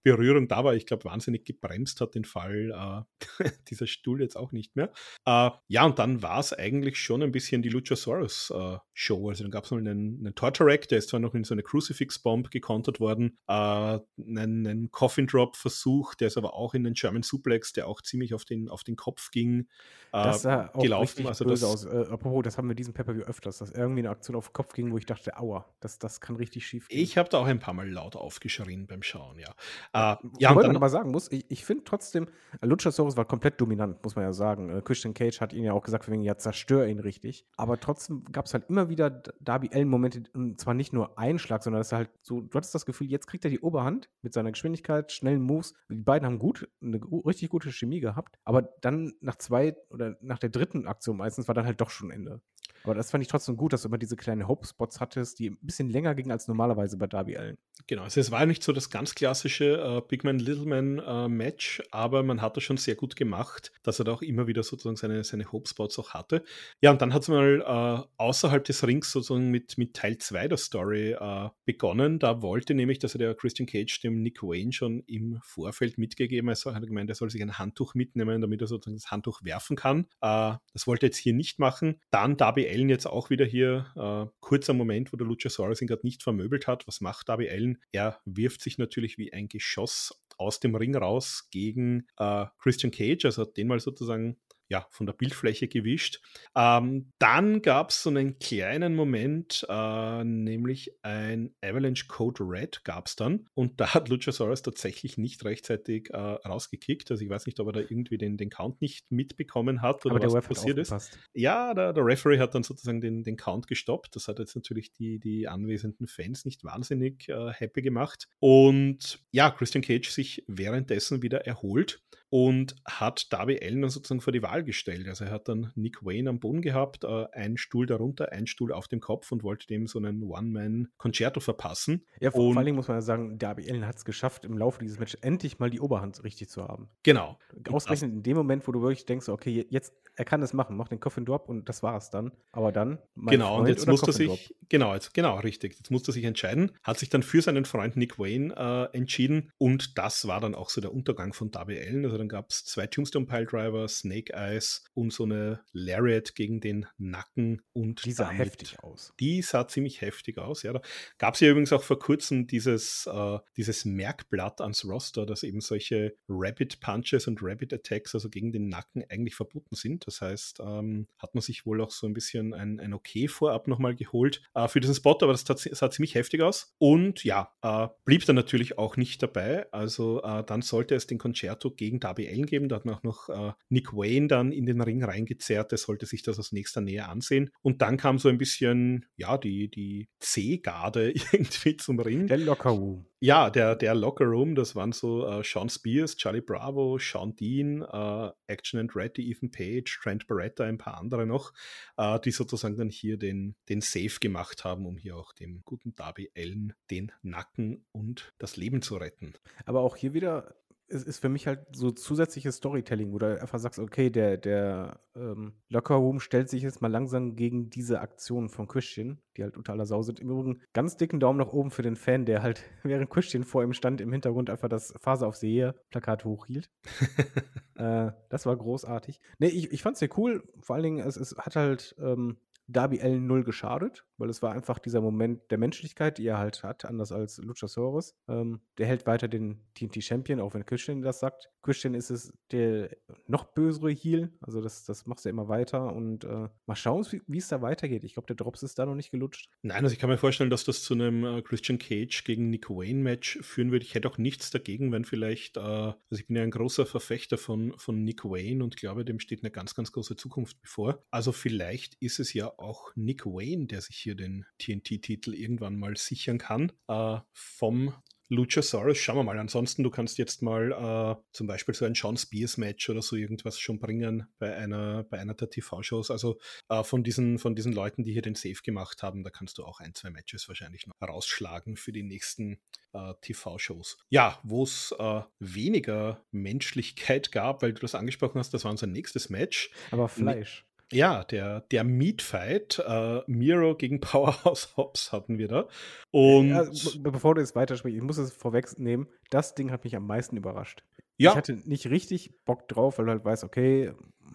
Berührung 0.02 0.48
da 0.48 0.64
war. 0.64 0.74
Ich 0.74 0.87
glaube, 0.87 1.05
wahnsinnig 1.05 1.44
gebremst 1.44 2.00
hat 2.00 2.14
den 2.14 2.24
Fall 2.24 3.07
äh, 3.40 3.50
dieser 3.68 3.87
Stuhl 3.87 4.20
jetzt 4.20 4.37
auch 4.37 4.52
nicht 4.52 4.76
mehr. 4.76 4.92
Äh, 5.26 5.50
ja, 5.68 5.85
und 5.85 5.98
dann 5.98 6.22
war 6.22 6.32
es 6.38 6.53
eigentlich 6.53 6.99
schon 6.99 7.23
ein 7.23 7.33
bisschen 7.33 7.62
die 7.62 7.68
Luchasaurus-Show. 7.68 9.27
Äh, 9.27 9.29
also 9.29 9.45
dann 9.45 9.51
gab 9.51 9.64
es 9.64 9.71
mal 9.71 9.79
einen, 9.79 10.18
einen 10.21 10.35
Torture-Rack, 10.35 10.88
der 10.88 10.99
ist 10.99 11.09
zwar 11.09 11.21
noch 11.21 11.35
in 11.35 11.45
so 11.45 11.55
eine 11.55 11.62
Crucifix-Bomb 11.62 12.51
gekontert 12.51 13.01
worden, 13.01 13.38
äh, 13.49 13.53
einen, 13.53 14.66
einen 14.66 14.90
Coffin-Drop-Versuch, 14.90 16.14
der 16.14 16.29
ist 16.29 16.37
aber 16.37 16.55
auch 16.55 16.75
in 16.75 16.85
den 16.85 16.95
German 16.95 17.23
Suplex, 17.23 17.73
der 17.73 17.88
auch 17.88 18.03
ziemlich 18.03 18.35
auf 18.35 18.45
den, 18.45 18.68
auf 18.68 18.85
den 18.85 18.97
Kopf 18.97 19.31
ging. 19.31 19.68
Das 20.12 20.42
sah 20.42 20.71
auch 20.75 20.83
gelaufen. 20.83 21.27
also 21.27 21.45
böse 21.45 21.66
das, 21.66 21.87
aus. 21.87 21.92
Äh, 21.92 22.11
apropos, 22.11 22.42
das 22.42 22.59
haben 22.59 22.68
wir 22.68 22.75
diesen 22.75 22.92
Pepper 22.92 23.16
wie 23.16 23.23
öfters, 23.23 23.59
dass 23.59 23.71
irgendwie 23.71 24.01
eine 24.01 24.11
Aktion 24.11 24.37
auf 24.37 24.49
den 24.49 24.53
Kopf 24.53 24.75
ging, 24.75 24.92
wo 24.92 24.99
ich 24.99 25.07
dachte, 25.07 25.38
aua, 25.38 25.66
das, 25.81 25.99
das 25.99 26.21
kann 26.21 26.37
richtig 26.37 26.66
schief 26.66 26.88
gehen. 26.88 27.01
Ich 27.01 27.16
habe 27.16 27.29
da 27.31 27.38
auch 27.38 27.47
ein 27.47 27.59
paar 27.59 27.73
Mal 27.73 27.90
laut 27.90 28.14
aufgeschrien 28.14 28.87
beim 28.87 29.03
Schauen, 29.03 29.38
ja. 29.38 29.55
Äh, 29.92 30.16
ja 30.38 30.51
Wobei 30.51 30.66
man 30.66 30.77
aber 30.77 30.90
sagen 30.90 31.11
muss, 31.11 31.33
ich, 31.33 31.47
ich 31.49 31.64
finde 31.64 31.85
trotzdem, 31.85 32.29
Luchasaurus 32.61 33.16
war 33.16 33.25
komplett 33.25 33.61
dominant, 33.61 34.03
muss 34.03 34.14
man 34.14 34.25
ja 34.25 34.33
sagen. 34.33 34.68
Äh, 34.68 34.83
Christian 34.83 35.14
Cage 35.14 35.40
hat 35.40 35.53
ihn 35.53 35.64
ja 35.64 35.73
auch 35.73 35.83
gesagt, 35.83 36.11
wegen 36.11 36.21
ja, 36.24 36.37
zerstör 36.37 36.87
ihn 36.87 36.98
richtig. 36.98 37.46
Aber 37.56 37.78
trotzdem 37.78 38.24
gab 38.32 38.46
es 38.46 38.54
halt 38.54 38.68
immer 38.68 38.88
wieder 38.88 39.11
Darby 39.11 39.70
Allen-Momente, 39.72 40.24
und 40.35 40.61
zwar 40.61 40.74
nicht 40.74 40.92
nur 40.92 41.18
ein 41.18 41.38
Schlag, 41.38 41.62
sondern 41.62 41.80
dass 41.80 41.92
er 41.92 41.98
halt 41.98 42.11
so, 42.22 42.40
du 42.40 42.56
hattest 42.56 42.74
das 42.74 42.87
Gefühl, 42.87 43.08
jetzt 43.08 43.26
kriegt 43.26 43.44
er 43.44 43.50
die 43.50 43.61
Oberhand 43.61 44.08
mit 44.22 44.32
seiner 44.32 44.52
Geschwindigkeit, 44.52 45.12
schnellen 45.12 45.42
Moves. 45.42 45.74
Die 45.88 45.96
beiden 45.96 46.26
haben 46.26 46.38
gut, 46.38 46.68
eine 46.80 47.00
richtig 47.26 47.50
gute 47.50 47.72
Chemie 47.72 48.00
gehabt, 48.00 48.38
aber 48.44 48.62
dann 48.80 49.14
nach 49.20 49.37
zwei 49.37 49.76
oder 49.90 50.16
nach 50.20 50.38
der 50.38 50.50
dritten 50.50 50.87
Aktion 50.87 51.16
meistens 51.16 51.48
war 51.48 51.54
dann 51.54 51.66
halt 51.66 51.80
doch 51.80 51.90
schon 51.90 52.11
Ende. 52.11 52.40
Aber 52.85 52.94
das 52.94 53.11
fand 53.11 53.22
ich 53.22 53.28
trotzdem 53.28 53.56
gut, 53.56 53.72
dass 53.72 53.82
du 53.82 53.88
immer 53.88 53.98
diese 53.98 54.16
kleinen 54.16 54.48
Hope-Spots 54.48 55.00
hattest, 55.00 55.38
die 55.38 55.50
ein 55.50 55.58
bisschen 55.61 55.88
länger 55.88 56.14
gingen 56.14 56.30
als 56.30 56.48
normalerweise 56.48 56.96
bei 56.96 57.06
Darby 57.06 57.37
Allen. 57.37 57.58
Genau, 57.87 58.02
also 58.02 58.20
es 58.20 58.30
war 58.30 58.46
nicht 58.46 58.62
so 58.62 58.72
das 58.72 58.90
ganz 58.90 59.14
klassische 59.14 59.76
äh, 59.78 60.02
Big 60.06 60.24
Man, 60.24 60.38
Little 60.38 60.66
Man 60.66 60.98
äh, 60.98 61.28
Match, 61.28 61.82
aber 61.90 62.22
man 62.22 62.40
hat 62.40 62.56
das 62.56 62.62
schon 62.62 62.76
sehr 62.76 62.94
gut 62.94 63.16
gemacht, 63.16 63.72
dass 63.82 63.98
er 63.98 64.04
da 64.04 64.12
auch 64.12 64.22
immer 64.22 64.46
wieder 64.46 64.62
sozusagen 64.62 64.96
seine, 64.96 65.24
seine 65.24 65.50
Hope-Spots 65.50 65.98
auch 65.98 66.11
hatte. 66.11 66.44
Ja, 66.80 66.90
und 66.90 67.02
dann 67.02 67.12
hat 67.12 67.22
es 67.22 67.28
mal 67.28 67.61
äh, 67.61 68.08
außerhalb 68.18 68.64
des 68.64 68.87
Rings 68.87 69.11
sozusagen 69.11 69.50
mit, 69.50 69.78
mit 69.78 69.94
Teil 69.94 70.18
2 70.18 70.48
der 70.48 70.58
Story 70.58 71.12
äh, 71.12 71.48
begonnen. 71.64 72.18
Da 72.18 72.42
wollte 72.42 72.74
nämlich, 72.74 72.98
dass 72.98 73.14
er 73.14 73.18
der 73.18 73.35
Christian 73.35 73.66
Cage 73.66 74.00
dem 74.00 74.22
Nick 74.22 74.42
Wayne 74.42 74.72
schon 74.72 75.02
im 75.06 75.40
Vorfeld 75.42 75.98
mitgegeben 75.98 76.50
hat. 76.50 76.64
Er 76.64 76.74
hat 76.74 76.87
gemeint, 76.87 77.11
er 77.11 77.16
soll 77.16 77.30
sich 77.30 77.42
ein 77.42 77.58
Handtuch 77.58 77.94
mitnehmen, 77.94 78.40
damit 78.40 78.61
er 78.61 78.66
sozusagen 78.66 78.96
das 78.96 79.11
Handtuch 79.11 79.42
werfen 79.44 79.76
kann. 79.76 80.06
Äh, 80.20 80.54
das 80.72 80.87
wollte 80.87 81.06
er 81.06 81.08
jetzt 81.08 81.18
hier 81.18 81.35
nicht 81.35 81.58
machen. 81.58 82.00
Dann 82.11 82.37
Darby 82.37 82.62
Allen 82.68 82.88
jetzt 82.88 83.07
auch 83.07 83.31
wieder 83.31 83.44
hier, 83.44 83.87
äh, 83.96 84.31
kurzer 84.40 84.75
Moment, 84.75 85.12
wo 85.12 85.16
der 85.16 85.27
Luchasaurus 85.27 85.81
ihn 85.83 85.88
gerade 85.88 86.07
nicht 86.07 86.22
vermöbelt 86.22 86.66
hat. 86.66 86.87
Was 86.87 87.01
macht 87.01 87.29
Darby 87.29 87.48
Allen? 87.48 87.79
Er 87.92 88.20
wirft 88.25 88.61
sich 88.62 88.79
natürlich 88.79 89.18
wie 89.18 89.33
ein 89.33 89.48
Geschoss 89.48 90.22
aus 90.38 90.61
dem 90.61 90.75
Ring 90.75 90.96
raus 90.96 91.48
gegen 91.51 92.07
äh, 92.18 92.46
Christian 92.59 92.90
Cage, 92.90 93.25
also 93.25 93.42
hat 93.42 93.57
den 93.57 93.68
mal 93.68 93.81
sozusagen 93.81 94.38
ja, 94.68 94.87
von 94.90 95.07
der 95.07 95.12
Bildfläche 95.12 95.68
gewischt. 95.68 96.20
Ähm, 96.57 97.12
dann 97.18 97.62
gab 97.62 97.90
es 97.90 98.03
so 98.03 98.11
einen 98.11 98.38
kleinen 98.38 98.94
Moment, 98.94 99.66
äh, 99.68 100.25
nämlich 100.25 100.92
ein 101.03 101.55
Avalanche 101.62 102.07
Code 102.09 102.42
Red 102.42 102.83
gab 102.85 103.07
es 103.07 103.16
dann. 103.16 103.48
Und 103.55 103.81
da 103.81 103.94
hat 103.94 104.09
Luchasaurus 104.09 104.62
tatsächlich 104.62 105.18
nicht 105.18 105.44
rechtzeitig 105.44 106.11
äh, 106.11 106.16
rausgekickt. 106.16 107.11
Also 107.11 107.22
ich 107.22 107.31
weiß 107.31 107.46
nicht, 107.46 107.61
ob 107.61 107.68
er 107.68 107.72
da 107.72 107.81
irgendwie 107.81 108.18
den, 108.18 108.37
den 108.37 108.51
Count 108.51 108.81
nicht 108.81 109.11
mitbekommen 109.11 109.83
hat 109.83 110.07
oder 110.07 110.16
Aber 110.16 110.33
was 110.33 110.46
passiert 110.46 110.79
ist. 110.79 111.18
Ja, 111.35 111.75
der, 111.75 111.92
der 111.92 112.05
Referee 112.05 112.38
hat 112.38 112.55
dann 112.55 112.62
sozusagen 112.62 113.01
den, 113.01 113.25
den 113.25 113.37
Count 113.37 113.66
gestoppt. 113.66 114.16
Das 114.16 114.29
hat 114.29 114.38
jetzt 114.38 114.57
natürlich 114.57 114.92
die, 114.92 115.18
die 115.18 115.48
anwesenden 115.48 116.07
Fans 116.07 116.44
nicht 116.44 116.64
wahnsinnig 116.64 117.29
äh, 117.29 117.53
happy 117.53 117.83
gemacht. 117.83 118.29
Und 118.38 119.22
ja, 119.33 119.51
Christian 119.51 119.83
Cage 119.83 120.09
sich 120.09 120.44
währenddessen 120.46 121.22
wieder 121.22 121.46
erholt 121.46 122.03
und 122.33 122.77
hat 122.87 123.31
Darby 123.31 123.61
Allen 123.62 123.83
dann 123.83 123.90
sozusagen 123.90 124.23
vor 124.23 124.33
die 124.33 124.42
Wahl 124.42 124.64
gestellt. 124.64 125.07
Also 125.07 125.27
er 125.27 125.33
hat 125.33 125.49
dann 125.49 125.71
Nick 125.75 126.03
Wayne 126.03 126.31
am 126.31 126.40
Boden 126.40 126.62
gehabt, 126.62 127.05
äh, 127.05 127.27
einen 127.33 127.59
Stuhl 127.59 127.85
darunter, 127.85 128.33
einen 128.33 128.47
Stuhl 128.47 128.73
auf 128.73 128.88
dem 128.88 129.01
Kopf 129.01 129.31
und 129.33 129.42
wollte 129.42 129.66
dem 129.66 129.87
so 129.87 129.99
einen 129.99 130.23
One-Man-Concerto 130.23 131.40
verpassen. 131.40 132.07
Ja, 132.21 132.31
vor, 132.31 132.47
und, 132.47 132.55
vor 132.55 132.61
allen 132.61 132.64
Dingen 132.64 132.77
muss 132.77 132.88
man 132.88 132.97
ja 132.97 133.03
sagen, 133.03 133.38
Darby 133.38 133.71
Allen 133.71 133.87
hat 133.87 133.97
es 133.97 134.07
geschafft, 134.07 134.47
im 134.47 134.57
Laufe 134.57 134.79
dieses 134.81 134.99
Matches 134.99 135.21
endlich 135.21 135.59
mal 135.59 135.68
die 135.68 135.81
Oberhand 135.81 136.25
richtig 136.25 136.49
zu 136.49 136.62
haben. 136.62 136.88
Genau. 137.03 137.38
Ausgerechnet 137.68 138.12
in 138.12 138.23
dem 138.23 138.38
Moment, 138.38 138.66
wo 138.66 138.73
du 138.73 138.81
wirklich 138.81 139.05
denkst, 139.05 139.29
okay, 139.29 139.66
jetzt, 139.68 139.92
er 140.16 140.25
kann 140.25 140.40
es 140.40 140.55
machen, 140.55 140.75
macht 140.79 140.90
den 140.90 141.01
Coffin 141.01 141.27
Drop 141.27 141.51
und 141.51 141.68
das 141.68 141.83
war 141.83 141.99
es 141.99 142.09
dann. 142.09 142.33
Aber 142.51 142.73
dann, 142.73 142.99
genau, 143.14 143.57
Freund 143.57 143.61
und 143.61 143.68
jetzt 143.68 143.87
musste 143.87 144.11
sich, 144.11 144.55
genau, 144.71 144.95
jetzt, 144.95 145.12
genau, 145.12 145.38
richtig. 145.40 145.75
Jetzt 145.77 145.90
musste 145.90 146.12
er 146.12 146.14
sich 146.14 146.25
entscheiden, 146.25 146.73
hat 146.83 146.99
sich 146.99 147.11
dann 147.11 147.23
für 147.23 147.42
seinen 147.42 147.66
Freund 147.66 147.97
Nick 147.97 148.18
Wayne 148.18 148.55
äh, 148.57 148.97
entschieden 148.97 149.51
und 149.59 149.99
das 149.99 150.27
war 150.27 150.40
dann 150.40 150.55
auch 150.55 150.71
so 150.71 150.81
der 150.81 150.95
Untergang 150.95 151.35
von 151.35 151.51
Darby 151.51 151.79
Allen. 151.79 152.07
Also 152.07 152.21
dann 152.22 152.28
gab 152.28 152.50
es 152.50 152.64
zwei 152.64 152.87
Tombstone 152.87 153.26
Piledriver, 153.26 153.88
Snake 153.88 154.32
Eyes 154.32 154.85
und 154.94 155.12
so 155.12 155.24
eine 155.24 155.61
Lariat 155.72 156.37
gegen 156.37 156.61
den 156.61 156.87
Nacken 156.96 157.62
und 157.72 158.04
die 158.04 158.12
sah 158.12 158.30
heftig 158.30 158.78
aus. 158.82 159.12
Die 159.18 159.42
sah 159.42 159.66
ziemlich 159.66 160.00
heftig 160.00 160.38
aus, 160.38 160.62
ja. 160.62 160.72
Da 160.72 160.80
gab 161.18 161.35
es 161.35 161.40
ja 161.40 161.48
übrigens 161.48 161.72
auch 161.72 161.82
vor 161.82 161.98
kurzem 161.98 162.46
dieses, 162.46 163.08
äh, 163.12 163.38
dieses 163.56 163.85
Merkblatt 163.85 164.61
ans 164.61 164.85
Roster, 164.85 165.26
dass 165.26 165.42
eben 165.42 165.61
solche 165.61 166.14
Rapid 166.28 166.78
Punches 166.78 167.26
und 167.26 167.40
Rapid 167.42 167.74
Attacks, 167.74 168.14
also 168.14 168.30
gegen 168.30 168.52
den 168.52 168.68
Nacken, 168.68 169.04
eigentlich 169.08 169.35
verboten 169.35 169.74
sind. 169.74 170.06
Das 170.06 170.20
heißt, 170.20 170.61
ähm, 170.61 171.08
hat 171.18 171.35
man 171.35 171.42
sich 171.42 171.66
wohl 171.66 171.80
auch 171.80 171.90
so 171.90 172.06
ein 172.06 172.14
bisschen 172.14 172.54
ein, 172.54 172.78
ein 172.78 172.94
Okay 172.94 173.26
vorab 173.26 173.66
nochmal 173.66 173.96
geholt 173.96 174.42
äh, 174.54 174.68
für 174.68 174.78
diesen 174.78 174.94
Spot, 174.94 175.18
aber 175.20 175.32
das 175.32 175.44
sah 175.44 175.90
ziemlich 175.90 176.14
heftig 176.14 176.42
aus. 176.42 176.72
Und 176.78 177.24
ja, 177.24 177.52
äh, 177.62 177.88
blieb 178.04 178.24
dann 178.26 178.37
natürlich 178.37 178.78
auch 178.78 178.96
nicht 178.96 179.22
dabei. 179.24 179.66
Also 179.72 180.22
äh, 180.22 180.44
dann 180.44 180.62
sollte 180.62 180.94
es 180.94 181.08
den 181.08 181.18
Concerto 181.18 181.72
gegen 181.72 181.98
Darby 181.98 182.12
Allen 182.18 182.46
geben. 182.46 182.68
Da 182.68 182.77
hat 182.77 182.85
man 182.85 182.94
auch 182.94 183.03
noch 183.03 183.29
äh, 183.29 183.53
Nick 183.68 183.92
Wayne 183.92 184.29
dann 184.29 184.53
in 184.53 184.66
den 184.66 184.81
Ring 184.81 185.03
reingezerrt. 185.03 185.70
Der 185.70 185.79
sollte 185.79 186.07
sich 186.07 186.22
das 186.22 186.38
aus 186.38 186.53
nächster 186.53 186.81
Nähe 186.81 187.09
ansehen. 187.09 187.51
Und 187.62 187.83
dann 187.83 187.96
kam 187.96 188.18
so 188.18 188.29
ein 188.29 188.38
bisschen, 188.38 189.07
ja, 189.16 189.38
die, 189.38 189.70
die 189.70 190.09
C-Garde 190.20 191.11
irgendwie 191.33 191.77
zum 191.77 191.98
Ring. 192.01 192.27
Der 192.27 192.38
Lockerroom. 192.38 193.07
Ja, 193.25 193.51
der, 193.51 193.77
der 193.77 193.94
Locker 193.94 194.25
Room, 194.25 194.57
das 194.57 194.75
waren 194.75 194.90
so 194.90 195.25
äh, 195.25 195.44
Sean 195.44 195.68
Spears, 195.68 196.16
Charlie 196.16 196.40
Bravo, 196.40 196.98
Sean 196.98 197.37
Dean, 197.37 197.83
äh, 197.83 198.31
Action 198.48 198.81
and 198.81 198.96
Ready, 198.96 199.31
Ethan 199.31 199.53
Page, 199.53 200.01
Trent 200.03 200.27
Barretta, 200.27 200.64
ein 200.64 200.77
paar 200.77 200.98
andere 200.98 201.25
noch, 201.25 201.53
äh, 201.98 202.18
die 202.18 202.33
sozusagen 202.33 202.77
dann 202.77 202.88
hier 202.88 203.18
den, 203.18 203.55
den 203.68 203.81
Save 203.81 204.18
gemacht 204.20 204.64
haben, 204.64 204.87
um 204.87 204.98
hier 204.98 205.16
auch 205.16 205.33
dem 205.35 205.62
guten 205.64 205.94
Darby 205.94 206.33
Allen 206.37 206.75
den 206.90 207.12
Nacken 207.22 207.87
und 207.92 208.33
das 208.38 208.57
Leben 208.57 208.83
zu 208.83 208.96
retten. 208.96 209.35
Aber 209.66 209.83
auch 209.83 209.94
hier 209.94 210.14
wieder 210.14 210.57
es 210.92 211.05
ist 211.05 211.20
für 211.20 211.28
mich 211.28 211.46
halt 211.46 211.61
so 211.72 211.90
zusätzliches 211.90 212.57
Storytelling, 212.57 213.12
wo 213.12 213.18
du 213.18 213.40
einfach 213.40 213.59
sagst, 213.59 213.78
okay, 213.78 214.11
der, 214.11 214.37
der 214.37 215.00
ähm, 215.16 215.55
Locker 215.68 215.94
Room 215.94 216.20
stellt 216.20 216.50
sich 216.50 216.62
jetzt 216.62 216.83
mal 216.83 216.90
langsam 216.90 217.35
gegen 217.35 217.70
diese 217.70 218.00
Aktionen 218.00 218.48
von 218.48 218.68
Christian, 218.68 219.18
die 219.37 219.42
halt 219.42 219.57
unter 219.57 219.72
aller 219.72 219.87
Sau 219.87 220.02
sind. 220.02 220.20
Im 220.20 220.31
Übrigen 220.31 220.61
ganz 220.72 220.96
dicken 220.96 221.20
Daumen 221.20 221.38
nach 221.38 221.52
oben 221.52 221.70
für 221.70 221.83
den 221.83 221.96
Fan, 221.96 222.26
der 222.26 222.42
halt, 222.42 222.62
während 222.83 223.11
Christian 223.11 223.44
vor 223.44 223.62
ihm 223.62 223.72
stand, 223.72 224.00
im 224.00 224.12
Hintergrund 224.12 224.50
einfach 224.50 224.68
das 224.68 224.94
Phase 225.00 225.26
auf 225.26 225.37
Sehe-Plakat 225.37 226.24
hochhielt. 226.24 226.70
äh, 227.76 228.12
das 228.28 228.46
war 228.46 228.57
großartig. 228.57 229.20
Nee, 229.38 229.48
ich, 229.48 229.72
ich 229.72 229.83
fand's 229.83 230.00
sehr 230.00 230.11
cool. 230.18 230.42
Vor 230.61 230.76
allen 230.76 230.85
Dingen, 230.85 231.07
es, 231.07 231.16
es 231.16 231.35
hat 231.38 231.57
halt 231.57 231.94
ähm, 231.98 232.37
Darby 232.68 233.00
Allen 233.00 233.26
null 233.26 233.44
geschadet, 233.44 234.05
weil 234.22 234.30
es 234.30 234.40
war 234.40 234.52
einfach 234.52 234.78
dieser 234.78 235.00
Moment 235.00 235.50
der 235.50 235.58
Menschlichkeit, 235.58 236.18
die 236.18 236.26
er 236.26 236.38
halt 236.38 236.62
hat, 236.62 236.85
anders 236.85 237.11
als 237.11 237.38
Luchasaurus. 237.38 238.14
Ähm, 238.28 238.61
der 238.78 238.87
hält 238.87 239.06
weiter 239.06 239.26
den 239.26 239.61
TNT-Champion, 239.74 240.40
auch 240.40 240.54
wenn 240.54 240.64
Christian 240.64 241.02
das 241.02 241.18
sagt. 241.18 241.50
Christian 241.62 241.94
ist 241.94 242.11
es 242.11 242.32
der 242.50 242.96
noch 243.26 243.44
bösere 243.44 243.90
Heel, 243.90 244.32
also 244.40 244.61
das, 244.61 244.85
das 244.85 245.06
macht 245.06 245.24
er 245.24 245.30
immer 245.30 245.48
weiter 245.48 245.92
und 245.92 246.24
äh, 246.24 246.48
mal 246.66 246.76
schauen, 246.76 247.04
wie 247.26 247.38
es 247.38 247.48
da 247.48 247.62
weitergeht. 247.62 248.04
Ich 248.04 248.14
glaube, 248.14 248.26
der 248.26 248.37
Drops 248.37 248.62
ist 248.62 248.78
da 248.78 248.87
noch 248.87 248.94
nicht 248.94 249.11
gelutscht. 249.11 249.48
Nein, 249.62 249.82
also 249.82 249.92
ich 249.92 249.98
kann 249.98 250.11
mir 250.11 250.18
vorstellen, 250.18 250.50
dass 250.50 250.64
das 250.64 250.82
zu 250.82 250.94
einem 250.94 251.24
äh, 251.24 251.42
Christian 251.42 251.78
Cage 251.78 252.24
gegen 252.24 252.50
Nick 252.50 252.70
Wayne-Match 252.70 253.40
führen 253.42 253.72
würde. 253.72 253.85
Ich 253.85 253.94
hätte 253.94 254.08
auch 254.08 254.18
nichts 254.18 254.50
dagegen, 254.50 254.92
wenn 254.92 255.04
vielleicht, 255.04 255.56
äh, 255.56 255.61
also 255.61 255.96
ich 256.11 256.26
bin 256.26 256.37
ja 256.37 256.42
ein 256.42 256.50
großer 256.50 256.87
Verfechter 256.87 257.38
von, 257.38 257.74
von 257.76 258.04
Nick 258.04 258.24
Wayne 258.24 258.62
und 258.62 258.76
glaube, 258.76 259.04
dem 259.04 259.18
steht 259.18 259.42
eine 259.42 259.50
ganz, 259.50 259.74
ganz 259.74 259.90
große 259.90 260.16
Zukunft 260.16 260.61
bevor. 260.61 261.04
Also 261.11 261.32
vielleicht 261.32 261.94
ist 261.96 262.20
es 262.20 262.32
ja 262.35 262.52
auch 262.58 262.92
Nick 262.94 263.26
Wayne, 263.26 263.66
der 263.66 263.80
sich 263.80 263.96
hier 263.96 264.12
den 264.14 264.44
TNT-Titel 264.59 265.35
irgendwann 265.35 265.79
mal 265.79 265.96
sichern 265.96 266.38
kann. 266.38 266.72
Äh, 266.88 267.18
vom 267.33 267.94
Luchasaurus, 268.33 268.96
schauen 268.96 269.16
wir 269.16 269.25
mal. 269.25 269.38
Ansonsten, 269.38 269.83
du 269.83 269.90
kannst 269.90 270.16
jetzt 270.16 270.40
mal 270.40 270.72
äh, 270.72 271.22
zum 271.33 271.46
Beispiel 271.46 271.75
so 271.75 271.85
ein 271.85 271.92
John 271.92 272.16
Spears 272.16 272.57
Match 272.57 272.88
oder 272.88 273.03
so 273.03 273.14
irgendwas 273.14 273.59
schon 273.59 273.79
bringen 273.79 274.27
bei 274.38 274.57
einer, 274.57 275.05
bei 275.05 275.18
einer 275.18 275.35
der 275.35 275.51
TV-Shows. 275.51 276.11
Also 276.11 276.40
äh, 276.70 276.83
von, 276.83 277.05
diesen, 277.05 277.38
von 277.38 277.55
diesen 277.55 277.75
Leuten, 277.75 278.05
die 278.05 278.12
hier 278.12 278.22
den 278.22 278.35
Safe 278.35 278.62
gemacht 278.64 279.03
haben, 279.03 279.22
da 279.22 279.29
kannst 279.29 279.59
du 279.59 279.64
auch 279.64 279.81
ein, 279.81 279.94
zwei 279.94 280.09
Matches 280.09 280.48
wahrscheinlich 280.48 280.87
noch 280.87 280.94
herausschlagen 280.98 281.77
für 281.77 281.92
die 281.92 282.05
nächsten 282.05 282.59
äh, 282.94 283.12
TV-Shows. 283.20 283.98
Ja, 284.09 284.40
wo 284.42 284.62
es 284.62 284.94
äh, 284.98 285.20
weniger 285.38 286.25
Menschlichkeit 286.31 287.33
gab, 287.33 287.62
weil 287.62 287.75
du 287.75 287.83
das 287.83 287.94
angesprochen 287.94 288.38
hast, 288.38 288.55
das 288.55 288.64
war 288.64 288.70
unser 288.70 288.87
nächstes 288.87 289.29
Match. 289.29 289.70
Aber 289.90 290.09
Fleisch. 290.09 290.64
Ja, 290.92 291.24
der, 291.24 291.61
der 291.61 291.85
Meat-Fight, 291.85 292.83
äh, 292.87 293.20
Miro 293.26 293.74
gegen 293.76 294.00
Powerhouse 294.00 294.77
Hobbs 294.77 295.12
hatten 295.12 295.38
wir 295.38 295.48
da. 295.48 295.69
Und 296.10 296.48
Ja, 296.48 296.64
be 297.02 297.10
bevor 297.10 297.35
du 297.35 297.40
jetzt 297.40 297.56
weitersprichst, 297.56 297.96
ich 297.96 298.02
muss 298.02 298.19
es 298.19 298.33
vorwegnehmen, 298.33 299.08
das 299.31 299.54
Ding 299.54 299.71
hat 299.71 299.85
mich 299.85 299.96
am 299.96 300.06
meisten 300.06 300.37
überrascht. 300.37 300.83
Ja. 301.17 301.31
Ich 301.31 301.37
hatte 301.37 301.54
nicht 301.64 301.88
richtig 301.90 302.33
Bock 302.44 302.69
drauf, 302.69 302.98
weil 302.98 303.06
du 303.06 303.12
halt 303.12 303.25
weißt, 303.25 303.44
okay, 303.44 303.92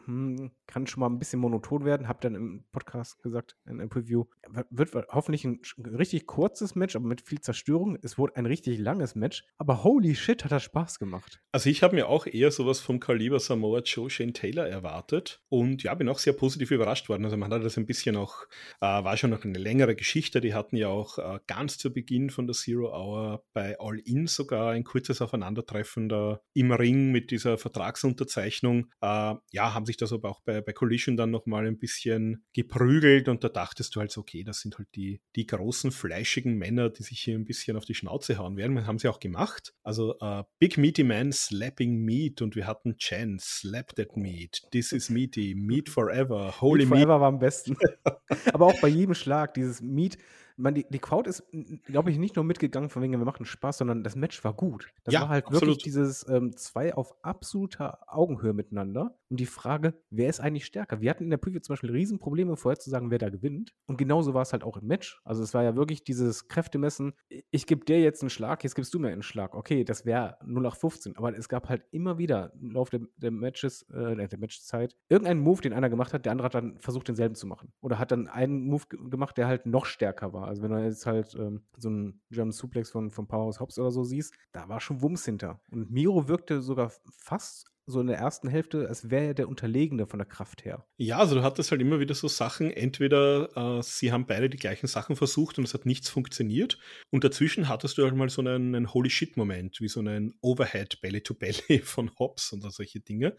hm, 0.08 0.52
kann 0.68 0.88
schon 0.88 1.02
mal 1.02 1.08
ein 1.08 1.20
bisschen 1.20 1.40
monoton 1.40 1.84
werden. 1.84 2.08
Hab 2.08 2.22
dann 2.22 2.34
im 2.34 2.64
Podcast 2.72 3.22
gesagt, 3.22 3.58
in 3.66 3.82
einem 3.82 3.90
Preview, 3.90 4.24
wird 4.70 4.96
hoffentlich 5.10 5.44
ein 5.44 5.60
richtig 5.78 6.26
kurzes 6.26 6.76
Match, 6.76 6.96
aber 6.96 7.06
mit 7.06 7.22
viel 7.22 7.42
Zerstörung. 7.42 7.98
Es 8.02 8.18
wurde 8.18 8.38
ein 8.38 8.46
richtig 8.46 8.80
langes 8.80 9.16
Match, 9.16 9.44
aber 9.58 9.84
holy 9.84 10.16
shit, 10.16 10.46
hat 10.46 10.52
das 10.54 10.64
Spaß 10.64 11.00
gemacht. 11.00 11.42
Also 11.52 11.70
ich 11.70 11.84
habe 11.84 11.96
mir 11.96 12.08
auch 12.08 12.26
eher 12.26 12.52
sowas 12.52 12.80
vom 12.80 13.02
Kaliber 13.02 13.40
Samoa 13.40 13.82
Joe 13.82 14.10
Shane 14.10 14.34
Taylor 14.34 14.66
erwartet 14.66 15.44
und 15.50 15.84
ja, 15.84 15.94
bin 15.94 16.08
auch 16.08 16.20
sehr 16.20 16.34
positiv 16.34 16.72
überrascht 16.72 17.10
worden. 17.10 17.26
Also 17.26 17.36
man 17.36 17.52
hat 17.54 17.64
das 17.64 17.78
ein 17.78 17.86
bisschen 17.86 18.16
auch, 18.16 18.46
äh, 18.80 18.86
war 18.86 19.18
schon 19.18 19.32
noch 19.32 19.44
eine 19.44 19.60
längere 19.60 19.96
Geschichte. 19.96 20.40
Die 20.40 20.54
hatten 20.54 20.78
ja 20.78 20.88
auch 20.88 21.18
äh, 21.18 21.40
ganz 21.48 21.78
zu 21.78 21.92
Beginn 21.92 22.30
von 22.30 22.48
der 22.48 22.56
Zero 22.56 22.94
Hour 22.94 23.44
bei 23.52 23.78
All 23.80 24.00
In 24.00 24.28
sogar 24.28 24.72
ein 24.72 24.86
kurzes 24.86 25.22
Aufeinandertreffen 25.22 26.08
da 26.08 26.40
im 26.54 26.72
Ring 26.72 27.12
mit 27.12 27.32
dieser 27.32 27.58
Vertragsunterzeichnung. 27.58 28.88
Äh, 29.02 29.36
ja, 29.52 29.74
haben 29.74 29.86
sich 29.86 29.97
das 30.02 30.14
aber 30.14 30.30
auch 30.30 30.42
bei, 30.42 30.62
bei 30.62 30.74
Collision 30.74 31.18
dann 31.18 31.32
nochmal 31.32 31.66
ein 31.66 31.78
bisschen 31.78 32.44
geprügelt 32.54 33.28
und 33.28 33.44
da 33.44 33.50
dachtest 33.50 33.96
du 33.96 34.00
halt 34.00 34.12
so, 34.12 34.22
okay, 34.22 34.44
das 34.44 34.62
sind 34.62 34.78
halt 34.78 34.88
die, 34.96 35.22
die 35.36 35.46
großen 35.46 35.92
fleischigen 35.92 36.58
Männer, 36.58 36.90
die 36.90 37.04
sich 37.04 37.20
hier 37.22 37.36
ein 37.36 37.46
bisschen 37.46 37.78
auf 37.78 37.86
die 37.86 37.96
Schnauze 37.96 38.38
hauen 38.38 38.58
werden. 38.58 38.76
Das 38.76 38.86
haben 38.86 39.00
sie 39.00 39.08
auch 39.08 39.20
gemacht. 39.20 39.74
Also 39.84 40.18
äh, 40.20 40.44
Big 40.60 40.78
Meaty 40.78 41.04
Man 41.04 41.32
slapping 41.32 41.98
meat 41.98 42.42
und 42.42 42.56
wir 42.56 42.68
hatten 42.68 42.98
Chen, 42.98 43.38
slap 43.40 43.96
that 43.96 44.16
meat, 44.16 44.64
this 44.72 44.92
is 44.92 45.10
meaty, 45.10 45.56
meat 45.56 45.90
forever, 45.90 46.60
holy 46.62 46.86
Meat 46.86 46.90
meat. 46.90 47.00
Forever 47.04 47.22
war 47.22 47.28
am 47.28 47.40
besten. 47.40 47.78
aber 48.54 48.66
auch 48.66 48.80
bei 48.82 48.88
jedem 48.88 49.14
Schlag, 49.14 49.54
dieses 49.54 49.82
Meat, 49.82 50.18
man, 50.58 50.74
die, 50.76 50.86
die 50.90 51.00
Crowd 51.00 51.30
ist, 51.30 51.44
glaube 51.86 52.12
ich, 52.12 52.18
nicht 52.18 52.36
nur 52.36 52.44
mitgegangen 52.44 52.90
von 52.90 53.02
wegen, 53.02 53.14
wir 53.14 53.20
machen 53.26 53.46
Spaß, 53.46 53.78
sondern 53.78 54.04
das 54.04 54.16
Match 54.16 54.44
war 54.44 54.54
gut. 54.54 54.90
Das 55.04 55.14
Ja, 55.14 55.22
war 55.22 55.30
halt 55.30 55.46
absolut. 55.46 55.62
wirklich 55.68 55.84
dieses 55.84 56.28
ähm, 56.28 56.56
zwei 56.58 56.94
auf 56.96 57.16
absoluter 57.24 58.00
Augenhöhe 58.08 58.54
miteinander. 58.54 59.18
Und 59.30 59.40
die 59.40 59.46
Frage, 59.46 59.94
wer 60.10 60.30
ist 60.30 60.40
eigentlich 60.40 60.66
stärker? 60.66 61.00
Wir 61.02 61.10
hatten 61.10 61.24
in 61.26 61.30
der 61.30 61.38
Preview 61.38 61.60
zum 61.60 61.74
Beispiel 61.74 61.92
Riesenprobleme, 61.92 62.56
vorher 62.58 62.80
zu 62.80 62.90
sagen, 62.90 63.12
wer 63.12 63.18
da 63.20 63.30
gewinnt. 63.30 63.74
Und 63.86 63.98
genauso 63.98 64.34
war 64.34 64.42
es 64.42 64.52
halt 64.54 64.64
auch 64.64 64.78
im 64.78 64.88
Match. 64.88 65.22
Also 65.24 65.44
es 65.44 65.54
war 65.54 65.64
ja 65.64 65.76
wirklich 65.76 66.04
dieses 66.04 66.48
Kräftemessen, 66.48 67.14
ich- 67.52 67.68
gebe 67.68 67.84
dir 67.86 68.00
jetzt 68.02 68.22
einen 68.24 68.30
Schlag, 68.30 68.64
jetzt 68.64 68.76
gibst 68.76 68.94
du 68.94 69.00
mir 69.00 69.10
einen 69.10 69.24
Schlag. 69.24 69.54
Okay, 69.54 69.84
das 69.84 70.06
wäre 70.06 70.38
0815. 70.46 71.18
Aber 71.18 71.38
es 71.38 71.50
gab 71.50 71.68
halt 71.70 71.84
immer 71.92 72.18
wieder 72.18 72.54
im 72.62 72.72
Laufe 72.72 72.98
der, 72.98 73.08
der 73.18 73.32
Matches, 73.32 73.84
äh, 73.90 74.28
der 74.28 74.40
Matchzeit, 74.40 74.96
irgendeinen 75.10 75.42
Move, 75.42 75.62
den 75.62 75.74
einer 75.74 75.90
gemacht 75.90 76.14
hat, 76.14 76.26
der 76.26 76.32
andere 76.32 76.46
hat 76.46 76.56
dann 76.56 76.80
versucht, 76.80 77.08
denselben 77.10 77.36
zu 77.36 77.46
machen. 77.46 77.74
Oder 77.82 78.00
hat 78.00 78.12
dann 78.12 78.28
einen 78.28 78.62
Move 78.66 78.84
ge- 78.90 79.00
gemacht, 79.10 79.38
der 79.38 79.48
halt 79.48 79.66
noch 79.66 79.86
stärker 79.86 80.32
war. 80.34 80.47
Also 80.48 80.62
wenn 80.62 80.72
du 80.72 80.84
jetzt 80.84 81.06
halt 81.06 81.36
ähm, 81.36 81.64
so 81.78 81.90
einen 81.90 82.22
German 82.30 82.52
Suplex 82.52 82.90
von, 82.92 83.12
von 83.12 83.28
Powerhouse 83.28 83.60
Hobbs 83.60 83.78
oder 83.78 83.92
so 83.92 84.04
siehst, 84.04 84.34
da 84.52 84.68
war 84.70 84.80
schon 84.80 85.02
Wumms 85.02 85.26
hinter. 85.26 85.60
Und 85.72 85.92
Miro 85.92 86.28
wirkte 86.28 86.62
sogar 86.62 86.92
fast 87.18 87.72
so 87.88 88.02
in 88.02 88.08
der 88.08 88.18
ersten 88.18 88.50
Hälfte, 88.50 88.88
als 88.90 89.10
wäre 89.10 89.28
er 89.28 89.34
der 89.34 89.48
Unterlegene 89.48 90.08
von 90.08 90.20
der 90.20 90.28
Kraft 90.28 90.66
her. 90.66 90.86
Ja, 90.98 91.20
also 91.20 91.36
du 91.36 91.44
hattest 91.44 91.72
halt 91.72 91.82
immer 91.82 92.02
wieder 92.02 92.14
so 92.14 92.28
Sachen, 92.28 92.70
entweder 92.70 93.78
äh, 93.80 93.82
sie 93.82 94.12
haben 94.12 94.26
beide 94.28 94.50
die 94.50 94.58
gleichen 94.58 94.88
Sachen 94.88 95.16
versucht 95.16 95.58
und 95.58 95.64
es 95.64 95.74
hat 95.74 95.86
nichts 95.86 96.10
funktioniert 96.10 96.78
und 97.12 97.24
dazwischen 97.24 97.70
hattest 97.70 97.98
du 97.98 98.04
halt 98.04 98.14
mal 98.14 98.30
so 98.30 98.42
einen, 98.42 98.76
einen 98.76 98.94
Holy 98.94 99.10
Shit-Moment, 99.10 99.80
wie 99.80 99.88
so 99.88 100.02
einen 100.02 100.34
Overhead 100.42 101.00
Belly-to-Belly 101.00 101.80
von 101.84 102.12
Hobbs 102.20 102.52
und 102.52 102.62
solche 102.72 103.00
Dinge. 103.00 103.38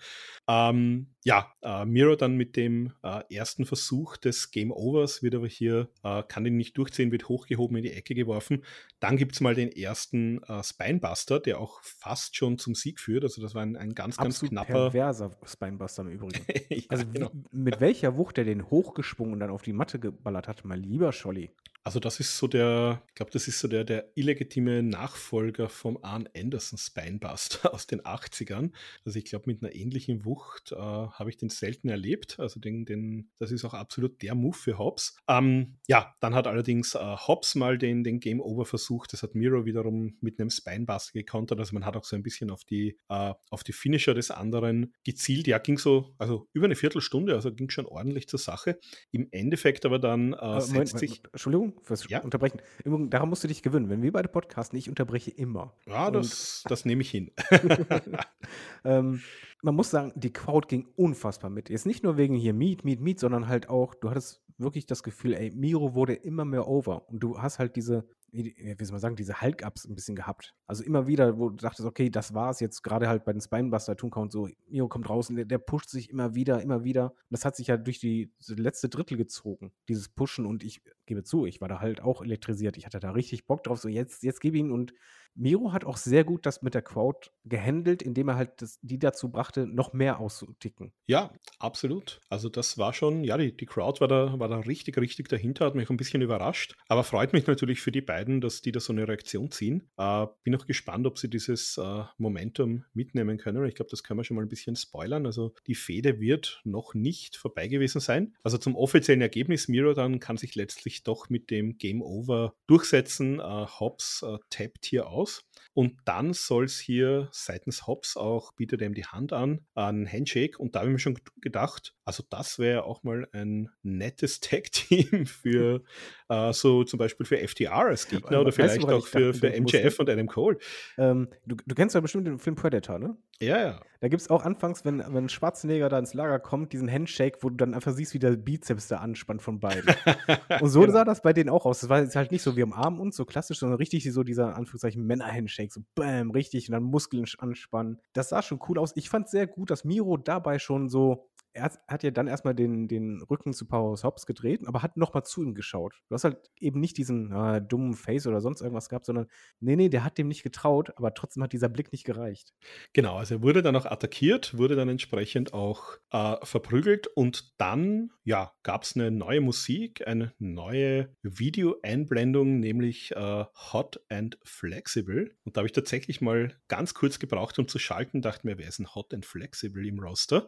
Ähm, 0.49 1.09
ja, 1.25 1.53
äh, 1.61 1.85
Miro 1.85 2.17
dann 2.17 2.37
mit 2.37 2.57
dem 2.57 2.95
äh, 3.03 3.23
ersten 3.31 3.67
Versuch 3.67 4.17
des 4.17 4.51
Game 4.51 4.73
Overs 4.73 5.23
wird 5.23 5.35
aber 5.35 5.47
hier, 5.47 5.91
äh, 6.03 6.23
kann 6.27 6.47
ihn 6.47 6.57
nicht 6.57 6.79
durchziehen, 6.79 7.13
wird 7.13 7.29
hochgehoben 7.29 7.77
in 7.77 7.83
die 7.83 7.93
Ecke 7.93 8.15
geworfen. 8.15 8.65
Dann 8.99 9.19
gibt 9.19 9.35
es 9.35 9.43
mal 9.43 9.55
den 9.55 9.71
ersten 9.71 10.43
äh, 10.45 10.63
Spinebuster, 10.65 11.39
der 11.39 11.61
auch 11.61 11.83
fast 11.83 12.35
schon 12.35 12.57
zum 12.57 12.75
Sieg 12.75 12.99
führt. 12.99 13.25
Also 13.25 13.43
das 13.43 13.55
war 13.55 13.61
ein, 13.61 13.77
ein 13.77 13.95
ganz, 13.95 14.17
ganz 14.17 14.38
Absolut 14.47 14.51
knapper. 14.53 14.73
perverser 14.73 15.31
Spinebuster 15.45 16.03
im 16.03 16.09
Übrigen. 16.09 16.45
ja, 16.69 16.83
Also 16.89 17.05
genau. 17.13 17.31
mit 17.53 17.81
welcher 17.81 18.17
Wucht 18.17 18.39
er 18.39 18.45
den 18.45 18.71
hochgeschwungen 18.71 19.35
und 19.35 19.41
dann 19.41 19.51
auf 19.51 19.63
die 19.63 19.73
Matte 19.73 19.99
geballert 19.99 20.49
hat, 20.49 20.65
mein 20.65 20.81
lieber 20.83 21.13
Scholli. 21.13 21.51
Also 21.89 22.01
das 22.01 22.21
ist 22.21 22.37
so 22.37 22.47
der, 22.47 23.03
ich 23.09 23.15
glaube, 23.15 23.31
das 23.33 23.49
ist 23.49 23.61
so 23.61 23.67
der, 23.67 23.83
der 23.83 24.13
illegitime 24.15 24.83
Nachfolger 24.83 25.71
vom 25.71 25.99
Arn 26.03 26.29
Anderson 26.37 26.79
Spinebuster 26.79 27.73
aus 27.73 27.87
den 27.87 28.03
80ern. 28.03 28.73
Also 29.07 29.19
ich 29.19 29.25
glaube, 29.25 29.45
mit 29.47 29.63
einer 29.63 29.75
ähnlichen 29.75 30.27
Wucht 30.27 30.73
äh, 30.73 30.77
habe 30.77 31.31
ich 31.31 31.39
den 31.39 31.49
selten 31.49 31.89
erlebt. 31.89 32.39
Also 32.41 32.61
den, 32.61 32.85
den, 32.85 33.31
das 33.39 33.53
ist 33.53 33.65
auch 33.65 33.73
absolut 33.73 34.21
der 34.21 34.35
Move 34.35 34.55
für 34.55 34.77
Hobbs. 34.77 35.17
Ähm, 35.29 35.79
ja, 35.87 36.15
dann 36.21 36.35
hat 36.35 36.47
allerdings 36.47 36.95
äh, 36.95 36.99
Hobbs 36.99 37.55
mal 37.55 37.79
den, 37.79 38.05
den 38.05 38.21
Game 38.21 38.43
Over 38.43 38.67
versucht. 38.67 39.15
Das 39.15 39.23
hat 39.23 39.35
Miro 39.35 39.65
wiederum 39.65 40.19
mit 40.21 40.39
einem 40.39 40.51
Spinebuster 40.51 41.15
gekontert. 41.15 41.59
Also 41.59 41.73
man 41.73 41.87
hat 41.87 41.97
auch 41.97 42.05
so 42.05 42.17
ein 42.17 42.23
bisschen 42.23 42.51
auf 42.51 42.67
die, 42.67 42.99
äh, 43.09 43.33
auf 43.49 43.65
die 43.65 43.73
Finisher 43.73 44.13
des 44.13 44.31
anderen 44.31 44.93
gezielt. 45.05 45.47
Ja, 45.47 45.57
ging 45.57 45.79
so, 45.79 46.15
also 46.19 46.49
über 46.53 46.67
eine 46.67 46.77
Viertelstunde, 46.77 47.33
also 47.33 47.51
ging 47.51 47.71
schon 47.71 47.87
ordentlich 47.87 48.29
zur 48.29 48.39
Sache. 48.39 48.79
Im 49.11 49.29
Endeffekt 49.31 49.87
aber 49.87 49.99
dann 49.99 50.35
äh, 50.35 50.37
Aber 50.37 50.61
setzt 50.61 50.75
Moment, 50.75 50.99
sich. 50.99 51.11
Moment, 51.11 51.29
Entschuldigung 51.33 51.78
fürs 51.83 52.09
Ja. 52.09 52.23
Unterbrechen. 52.23 52.61
Übrigens, 52.85 53.11
daran 53.11 53.29
musst 53.29 53.45
du 53.45 53.49
dich 53.49 53.63
gewöhnen. 53.63 53.89
Wenn 53.89 54.03
wir 54.03 54.13
beide 54.13 54.29
podcasten, 54.29 54.79
ich 54.79 54.89
unterbreche 54.89 55.31
immer. 55.31 55.75
Ja, 55.87 56.11
das, 56.11 56.65
das 56.69 56.85
nehme 56.85 57.03
ich 57.03 57.11
hin. 57.11 57.31
ähm, 58.85 59.21
man 59.63 59.75
muss 59.75 59.91
sagen, 59.91 60.13
die 60.15 60.33
Crowd 60.33 60.69
ging 60.69 60.89
unfassbar 60.97 61.51
mit. 61.51 61.71
Jetzt 61.71 61.87
nicht 61.87 62.05
nur 62.05 62.17
wegen 62.17 62.35
hier 62.35 62.55
Meat, 62.55 62.85
Meat, 62.85 63.01
Meat, 63.01 63.19
sondern 63.19 63.49
halt 63.49 63.69
auch, 63.69 63.95
du 63.95 64.11
hattest 64.11 64.43
wirklich 64.59 64.87
das 64.87 65.03
Gefühl, 65.03 65.35
ey, 65.35 65.51
Miro 65.51 65.95
wurde 65.95 66.15
immer 66.15 66.45
mehr 66.45 66.69
over. 66.69 67.09
Und 67.09 67.21
du 67.21 67.41
hast 67.41 67.59
halt 67.59 67.77
diese, 67.77 68.09
wie 68.31 68.85
soll 68.85 68.93
man 68.93 69.01
sagen, 69.01 69.17
diese 69.17 69.41
Hulk-Ups 69.41 69.87
ein 69.87 69.95
bisschen 69.95 70.17
gehabt. 70.17 70.55
Also 70.67 70.85
immer 70.85 71.07
wieder, 71.07 71.39
wo 71.39 71.49
du 71.49 71.57
dachtest, 71.57 71.87
okay, 71.87 72.11
das 72.11 72.35
war's 72.35 72.61
jetzt 72.61 72.83
gerade 72.83 73.09
halt 73.09 73.25
bei 73.25 73.33
den 73.33 73.41
Spinebuster 73.41 73.97
Toon 73.97 74.11
Count 74.11 74.33
so, 74.33 74.49
Miro 74.69 74.89
kommt 74.89 75.09
raus 75.09 75.31
und 75.31 75.37
der, 75.37 75.45
der 75.45 75.59
pusht 75.59 75.89
sich 75.89 76.11
immer 76.11 76.35
wieder, 76.35 76.61
immer 76.63 76.85
wieder. 76.85 77.11
Und 77.11 77.31
das 77.31 77.45
hat 77.45 77.57
sich 77.57 77.69
ja 77.69 77.77
durch 77.77 78.01
die 78.01 78.33
so 78.39 78.55
letzte 78.55 78.89
Drittel 78.89 79.17
gezogen, 79.17 79.73
dieses 79.89 80.09
Pushen. 80.09 80.47
Und 80.47 80.63
ich 80.63 80.83
gebe 81.07 81.25
zu, 81.25 81.47
ich 81.47 81.61
war 81.61 81.69
da 81.69 81.81
halt 81.81 82.03
auch 82.03 82.23
elektrisiert. 82.23 82.77
Ich 82.77 82.87
hatte 82.87 83.01
da 83.01 83.13
richtig 83.13 83.47
Bock 83.47 83.63
drauf, 83.63 83.79
so 83.79 83.89
jetzt, 83.89 84.23
jetzt 84.23 84.41
gebe 84.41 84.59
ihn 84.59 84.71
und 84.71 84.93
Miro 85.35 85.73
hat 85.73 85.85
auch 85.85 85.97
sehr 85.97 86.25
gut 86.25 86.47
das 86.47 86.63
mit 86.63 86.75
der 86.75 86.83
Crowd 86.83 87.31
gehandelt, 87.45 88.03
indem 88.03 88.29
er 88.29 88.37
halt 88.37 88.61
das, 88.61 88.79
die 88.83 88.99
dazu 88.99 89.31
brachte, 89.31 89.67
noch 89.67 89.93
mehr 89.93 90.19
auszuticken. 90.19 90.93
Ja, 91.07 91.33
absolut. 91.59 92.21
Also 92.29 92.49
das 92.49 92.79
war 92.79 92.93
schon, 92.93 93.25
ja, 93.25 93.37
die, 93.37 93.57
die 93.57 93.67
Crowd 93.67 94.01
war 94.01 94.09
da, 94.09 94.39
war 94.39 94.49
da 94.49 94.59
richtig, 94.59 94.99
richtig 94.99 95.29
dahinter, 95.29 95.67
hat 95.67 95.75
mich 95.75 95.91
ein 95.91 95.97
bisschen 95.97 96.23
überrascht. 96.23 96.75
Aber 96.89 97.05
freut 97.05 97.33
mich 97.33 97.47
natürlich 97.47 97.81
für 97.81 97.93
die 97.93 98.01
beiden, 98.01 98.41
dass 98.41 98.63
die 98.63 98.73
da 98.73 98.81
so 98.81 98.93
eine 98.93 99.07
Reaktion 99.07 99.51
ziehen. 99.51 99.89
Äh, 99.97 100.27
bin 100.43 100.55
auch 100.57 100.67
gespannt, 100.67 101.07
ob 101.07 101.19
sie 101.19 101.31
dieses 101.31 101.79
äh, 101.79 102.03
Momentum 102.19 102.85
mitnehmen 102.93 103.39
können. 103.39 103.65
Ich 103.67 103.75
glaube, 103.75 103.91
das 103.91 104.03
können 104.03 104.19
wir 104.19 104.25
schon 104.25 104.37
mal 104.37 104.43
ein 104.43 104.49
bisschen 104.49 104.77
spoilern. 104.77 105.27
Also 105.27 105.55
die 105.67 105.75
Fehde 105.75 106.21
wird 106.21 106.61
noch 106.65 106.95
nicht 106.95 107.37
vorbei 107.37 107.69
gewesen 107.69 108.01
sein. 108.01 108.35
Also 108.43 108.59
zum 108.59 108.77
offiziellen 108.77 109.23
Ergebnis, 109.23 109.69
Miro 109.69 109.95
dann 109.95 110.21
kann 110.21 110.37
sich 110.37 110.55
letztlich 110.55 111.03
doch 111.05 111.29
mit 111.29 111.51
dem 111.51 111.79
Game 111.79 112.03
Over 112.03 112.55
durchsetzen. 112.67 113.41
Äh, 113.41 113.43
Hobbs 113.43 114.23
äh, 114.23 114.39
tappt 114.51 114.85
hier 114.87 115.09
aus. 115.19 115.45
Und 115.75 115.97
dann 116.05 116.33
soll 116.33 116.65
es 116.65 116.79
hier 116.79 117.29
seitens 117.33 117.87
Hobbs 117.87 118.17
auch, 118.17 118.53
bietet 118.53 118.83
ihm 118.83 118.95
die 118.95 119.07
Hand 119.07 119.33
an, 119.33 119.67
ein 119.75 120.11
Handshake. 120.11 120.59
Und 120.59 120.75
da 120.75 120.81
habe 120.81 120.91
ich 120.91 120.95
mir 120.95 120.99
schon 120.99 121.19
gedacht, 121.41 121.95
also 122.09 122.25
das 122.31 122.59
wäre 122.59 122.85
auch 122.85 123.03
mal 123.03 123.29
ein 123.33 123.69
nettes 123.83 124.41
Tag-Team 124.41 125.27
für 125.27 125.83
äh, 126.31 126.53
so 126.55 126.83
zum 126.85 126.99
Beispiel 126.99 127.27
für 127.27 127.37
FTR 127.47 127.73
als 127.73 128.09
Gegner 128.09 128.29
Aber 128.29 128.41
oder 128.41 128.51
du, 128.51 128.53
vielleicht 128.53 128.81
woran 128.83 128.95
auch 128.95 129.07
für, 129.07 129.33
dachte, 129.33 129.53
für? 129.53 129.61
MJF 129.61 129.99
und 130.01 130.09
Adam 130.09 130.27
Cole. 130.27 130.57
Ähm, 130.97 131.29
du, 131.45 131.57
du 131.67 131.75
kennst 131.75 131.95
ja 131.95 132.01
bestimmt 132.01 132.27
den 132.27 132.39
Film 132.39 132.57
Predator, 132.57 132.99
ne? 132.99 133.17
Ja, 133.41 133.59
ja. 133.59 133.81
Da 134.01 134.09
gibt 134.09 134.23
es 134.23 134.31
auch 134.31 134.45
anfangs, 134.45 134.85
wenn, 134.85 135.03
wenn 135.07 135.29
Schwarzenegger 135.29 135.89
da 135.89 135.99
ins 135.99 136.15
Lager 136.15 136.39
kommt, 136.39 136.73
diesen 136.73 136.91
Handshake, 136.91 137.39
wo 137.43 137.51
du 137.51 137.57
dann 137.57 137.75
einfach 137.75 137.93
siehst, 137.93 138.15
wie 138.15 138.19
der 138.19 138.31
Bizeps 138.37 138.89
da 138.89 138.99
anspannt 138.99 139.43
von 139.43 139.61
beiden. 139.61 139.95
Und 140.61 140.71
so 140.71 140.81
Genau. 140.81 140.93
sah 140.93 141.05
das 141.05 141.21
bei 141.21 141.33
denen 141.33 141.51
auch 141.51 141.67
aus. 141.67 141.81
Das 141.81 141.91
war 141.91 142.01
jetzt 142.01 142.17
halt 142.17 142.33
nicht 142.33 142.43
so 142.43 142.57
wie 142.57 142.63
am 142.63 142.73
Arm 142.73 143.01
und 143.01 143.13
so 143.13 143.25
klassisch, 143.25 143.59
sondern 143.59 143.77
richtig 143.79 144.11
so 144.13 144.23
dieser, 144.23 144.57
Anführungszeichen, 144.57 145.05
Männer-Handshake. 145.05 145.73
So 145.73 145.83
bam, 145.95 146.31
richtig. 146.31 146.69
Und 146.69 146.73
dann 146.73 146.85
Muskeln 146.85 147.27
anspannen. 147.39 148.01
Das 148.13 148.31
sah 148.31 148.41
schon 148.43 148.61
cool 148.69 148.79
aus. 148.79 148.93
Ich 148.97 149.11
fand 149.11 149.29
sehr 149.29 149.47
gut, 149.47 149.71
dass 149.71 149.85
Miro 149.85 150.17
dabei 150.17 150.59
schon 150.59 150.89
so 150.89 151.29
er 151.59 151.73
hat 151.87 152.03
ja 152.03 152.11
dann 152.11 152.27
erstmal 152.27 152.55
den, 152.55 152.89
den 152.89 153.21
Rücken 153.23 153.53
zu 153.53 153.67
Powerhouse 153.67 154.05
Hobbs 154.05 154.27
gedreht, 154.27 154.67
aber 154.67 154.83
hat 154.83 154.97
nochmal 154.97 155.25
zu 155.25 155.43
ihm 155.43 155.55
geschaut. 155.55 156.01
Du 156.09 156.15
hast 156.15 156.25
halt 156.25 156.51
eben 156.59 156.81
nicht 156.81 156.97
diesen 156.97 157.33
äh, 157.33 157.61
dummen 157.61 157.95
Face 157.95 158.27
oder 158.27 158.41
sonst 158.41 158.61
irgendwas 158.61 158.89
gehabt, 158.89 159.07
sondern 159.07 159.27
nee, 159.61 159.77
nee, 159.77 159.89
der 159.89 160.05
hat 160.05 160.19
dem 160.19 160.29
nicht 160.29 160.43
getraut, 160.43 160.93
aber 160.97 161.15
trotzdem 161.15 161.43
hat 161.43 161.53
dieser 161.53 161.69
Blick 161.69 161.93
nicht 161.93 162.05
gereicht. 162.05 162.55
Genau, 162.93 163.17
also 163.17 163.37
er 163.37 163.43
wurde 163.43 163.63
dann 163.63 163.77
auch 163.77 163.87
attackiert, 163.87 164.57
wurde 164.57 164.77
dann 164.77 164.89
entsprechend 164.89 165.53
auch 165.53 165.99
äh, 166.11 166.37
verprügelt 166.45 167.07
und 167.09 167.61
dann, 167.61 168.11
ja, 168.25 168.53
gab 168.63 168.85
es 168.85 168.95
eine 168.95 169.11
neue 169.11 169.41
Musik, 169.41 170.07
eine 170.07 170.33
neue 170.39 171.15
Videoeinblendung, 171.23 172.61
nämlich 172.61 173.13
äh, 173.13 173.45
Hot 173.73 174.01
and 174.09 174.39
Flexible. 174.45 175.35
Und 175.45 175.57
da 175.57 175.61
habe 175.61 175.67
ich 175.67 175.73
tatsächlich 175.73 176.21
mal 176.21 176.55
ganz 176.69 176.95
kurz 176.95 177.19
gebraucht, 177.19 177.59
um 177.59 177.69
zu 177.69 177.79
schalten, 177.79 178.23
dachte 178.23 178.47
mir, 178.47 178.59
wer 178.59 178.69
ist 178.69 178.79
ein 178.79 178.95
Hot 178.95 179.13
and 179.15 179.27
Flexible 179.27 179.87
im 179.87 179.99
Roster? 179.99 180.47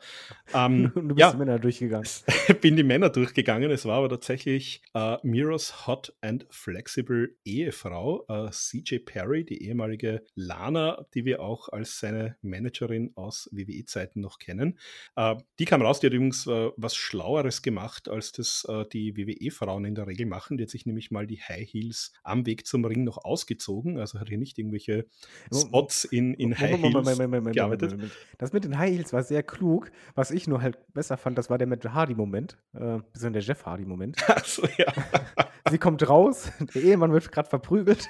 Ähm, 0.55 0.93
du 1.09 1.15
bist 1.15 1.21
ja, 1.21 1.33
die 1.33 1.39
Männer 1.39 1.59
durchgegangen. 1.59 2.09
bin 2.61 2.77
die 2.77 2.83
Männer 2.83 3.11
durchgegangen. 3.11 3.71
Es 3.71 3.85
war 3.85 3.99
aber 3.99 4.09
tatsächlich 4.09 4.83
äh, 4.95 5.17
Miros 5.23 5.87
Hot 5.87 6.15
and 6.21 6.47
Flexible 6.51 7.37
Ehefrau, 7.45 8.25
äh, 8.29 8.51
CJ 8.51 8.99
Perry, 8.99 9.45
die 9.45 9.65
ehemalige 9.65 10.23
Lana, 10.35 11.07
die 11.15 11.25
wir 11.25 11.41
auch 11.41 11.69
als 11.69 11.99
seine 12.01 12.37
Managerin 12.43 13.13
aus 13.15 13.49
WWE-Zeiten 13.53 14.21
noch 14.21 14.39
kennen. 14.39 14.79
Äh, 15.17 15.37
die 15.59 15.65
kam 15.65 15.83
raus, 15.83 16.01
die 16.01 16.07
hat 16.07 16.15
übrigens 16.15 16.47
äh, 16.47 16.71
was 16.77 16.97
Schlaueres 16.97 17.63
gemacht, 17.63 18.09
als 18.09 18.33
das 18.33 18.67
äh, 18.69 18.85
die 18.93 19.17
WWE-Frauen 19.17 19.85
in 19.85 19.95
der 19.95 20.07
Regel 20.07 20.27
machen. 20.27 20.57
Die 20.57 20.65
hat 20.65 20.71
sich 20.71 20.87
nämlich 20.87 21.11
mal 21.11 21.27
die 21.27 21.41
High 21.41 21.69
Heels 21.73 22.13
am 22.23 22.47
Weg 22.47 22.67
zum 22.67 22.85
Ring 22.85 23.05
noch 23.05 23.19
ausgezogen. 23.19 23.99
Also 23.99 24.19
hat 24.19 24.29
hier 24.29 24.39
nicht 24.39 24.59
irgendwelche 24.59 25.07
Spots 25.53 26.05
in, 26.05 26.35
in 26.35 26.59
High 26.59 26.81
Heels 26.81 27.19
gearbeitet. 27.53 27.97
Das 28.39 28.53
mit 28.53 28.65
den 28.65 28.79
High 28.79 28.93
Heels 28.93 29.13
war 29.13 29.23
sehr 29.23 29.43
klug. 29.43 29.91
Was 30.15 30.31
ich 30.31 30.47
nur 30.47 30.63
halt 30.63 30.79
besser 30.89 31.17
fand, 31.17 31.39
das 31.39 31.51
war 31.51 31.59
der 31.59 31.67
Matt 31.67 31.85
Hardy-Moment. 31.85 32.59
Äh, 32.75 32.99
der 33.33 33.43
Jeff 33.43 33.65
Hardy-Moment. 33.67 34.29
Achso, 34.29 34.67
ja. 34.77 34.93
Sie 35.71 35.79
kommt 35.79 36.09
raus, 36.09 36.51
der 36.75 36.83
Ehemann 36.83 37.13
wird 37.13 37.31
gerade 37.31 37.49
verprügelt 37.49 38.09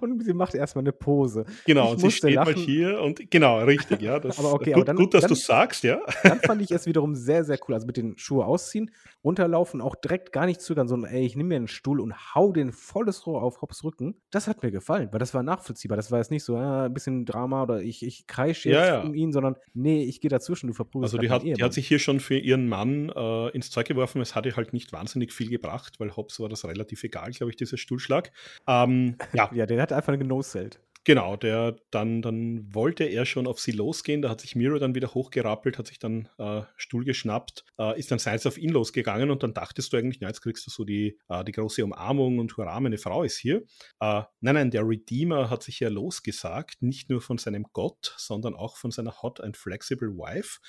und 0.00 0.24
sie 0.24 0.32
macht 0.32 0.54
erstmal 0.54 0.82
eine 0.82 0.92
Pose. 0.92 1.44
Genau, 1.64 1.94
ich 1.94 2.00
sie 2.00 2.10
steht 2.10 2.34
lachen. 2.34 2.54
mal 2.54 2.60
hier 2.60 3.00
und 3.00 3.30
genau, 3.30 3.60
richtig, 3.60 4.00
ja. 4.02 4.18
Das, 4.18 4.38
aber 4.38 4.52
okay, 4.52 4.72
gut, 4.72 4.74
aber 4.74 4.84
dann, 4.84 4.96
gut, 4.96 5.14
dass 5.14 5.26
du 5.26 5.34
sagst, 5.34 5.84
ja. 5.84 6.00
Dann 6.22 6.40
fand 6.40 6.62
ich 6.62 6.70
es 6.70 6.86
wiederum 6.86 7.14
sehr, 7.14 7.44
sehr 7.44 7.58
cool. 7.66 7.74
Also 7.74 7.86
mit 7.86 7.96
den 7.96 8.16
Schuhe 8.18 8.44
ausziehen, 8.44 8.90
runterlaufen, 9.24 9.80
auch 9.80 9.94
direkt 9.94 10.32
gar 10.32 10.46
nicht 10.46 10.60
zögern, 10.60 10.88
sondern 10.88 11.12
ey, 11.12 11.24
ich 11.24 11.36
nehme 11.36 11.50
mir 11.50 11.56
einen 11.56 11.68
Stuhl 11.68 12.00
und 12.00 12.34
hau 12.34 12.52
den 12.52 12.72
volles 12.72 13.26
Rohr 13.26 13.42
auf 13.42 13.62
Hops 13.62 13.84
Rücken. 13.84 14.14
Das 14.30 14.48
hat 14.48 14.62
mir 14.62 14.70
gefallen, 14.70 15.08
weil 15.12 15.18
das 15.18 15.34
war 15.34 15.42
nachvollziehbar. 15.42 15.96
Das 15.96 16.10
war 16.10 16.18
jetzt 16.18 16.30
nicht 16.30 16.44
so 16.44 16.56
äh, 16.56 16.86
ein 16.86 16.94
bisschen 16.94 17.24
Drama 17.24 17.62
oder 17.62 17.82
ich, 17.82 18.04
ich 18.04 18.26
kreische 18.26 18.70
jetzt 18.70 18.78
ja, 18.78 18.86
ja. 18.86 19.00
um 19.02 19.14
ihn, 19.14 19.32
sondern 19.32 19.56
nee, 19.74 20.04
ich 20.04 20.20
gehe 20.20 20.30
dazwischen, 20.30 20.68
du 20.68 20.72
verprügelst 20.74 21.14
Also 21.14 21.20
die 21.20 21.30
hat, 21.30 21.42
die 21.42 21.62
hat 21.62 21.72
sich 21.72 21.86
hier 21.86 21.98
schon 21.98 22.20
für 22.20 22.36
ihren 22.36 22.68
Mann 22.68 23.10
äh, 23.14 23.48
ins 23.50 23.70
Zeug 23.70 23.86
geworfen. 23.86 24.20
Es 24.20 24.34
hat 24.34 24.46
ihr 24.46 24.56
halt 24.56 24.72
nicht 24.72 24.92
wahnsinnig 24.92 25.32
viel 25.32 25.50
gebracht, 25.50 25.98
weil 25.98 26.16
Hobbs 26.16 26.40
war 26.40 26.48
das 26.48 26.64
relativ 26.64 27.02
egal, 27.04 27.30
glaube 27.30 27.50
ich, 27.50 27.56
dieser 27.56 27.76
Stuhlschlag. 27.76 28.32
Ähm, 28.66 29.16
ja. 29.32 29.50
ja, 29.54 29.66
der 29.76 29.82
hat 29.82 29.92
einfach 29.92 30.18
genoselt. 30.18 30.80
Genau, 31.04 31.34
der 31.34 31.74
dann, 31.90 32.22
dann 32.22 32.72
wollte 32.72 33.02
er 33.02 33.26
schon 33.26 33.48
auf 33.48 33.58
sie 33.58 33.72
losgehen. 33.72 34.22
Da 34.22 34.28
hat 34.28 34.40
sich 34.40 34.54
Miro 34.54 34.78
dann 34.78 34.94
wieder 34.94 35.12
hochgerappelt, 35.14 35.76
hat 35.76 35.88
sich 35.88 35.98
dann 35.98 36.28
äh, 36.38 36.62
Stuhl 36.76 37.04
geschnappt, 37.04 37.64
äh, 37.76 37.98
ist 37.98 38.12
dann 38.12 38.20
seins 38.20 38.46
auf 38.46 38.56
ihn 38.56 38.70
losgegangen 38.70 39.30
und 39.32 39.42
dann 39.42 39.52
dachtest 39.52 39.92
du 39.92 39.96
eigentlich, 39.96 40.20
na, 40.20 40.28
jetzt 40.28 40.42
kriegst 40.42 40.64
du 40.64 40.70
so 40.70 40.84
die, 40.84 41.18
äh, 41.28 41.42
die 41.42 41.50
große 41.50 41.82
Umarmung 41.84 42.38
und 42.38 42.56
hurra, 42.56 42.78
meine 42.78 42.98
Frau 42.98 43.24
ist 43.24 43.36
hier. 43.36 43.64
Äh, 43.98 44.22
nein, 44.40 44.54
nein, 44.54 44.70
der 44.70 44.86
Redeemer 44.86 45.50
hat 45.50 45.64
sich 45.64 45.80
ja 45.80 45.88
losgesagt, 45.88 46.82
nicht 46.82 47.10
nur 47.10 47.20
von 47.20 47.36
seinem 47.36 47.66
Gott, 47.72 48.14
sondern 48.16 48.54
auch 48.54 48.76
von 48.76 48.92
seiner 48.92 49.22
Hot 49.22 49.40
and 49.40 49.56
Flexible 49.56 50.10
Wife. 50.10 50.60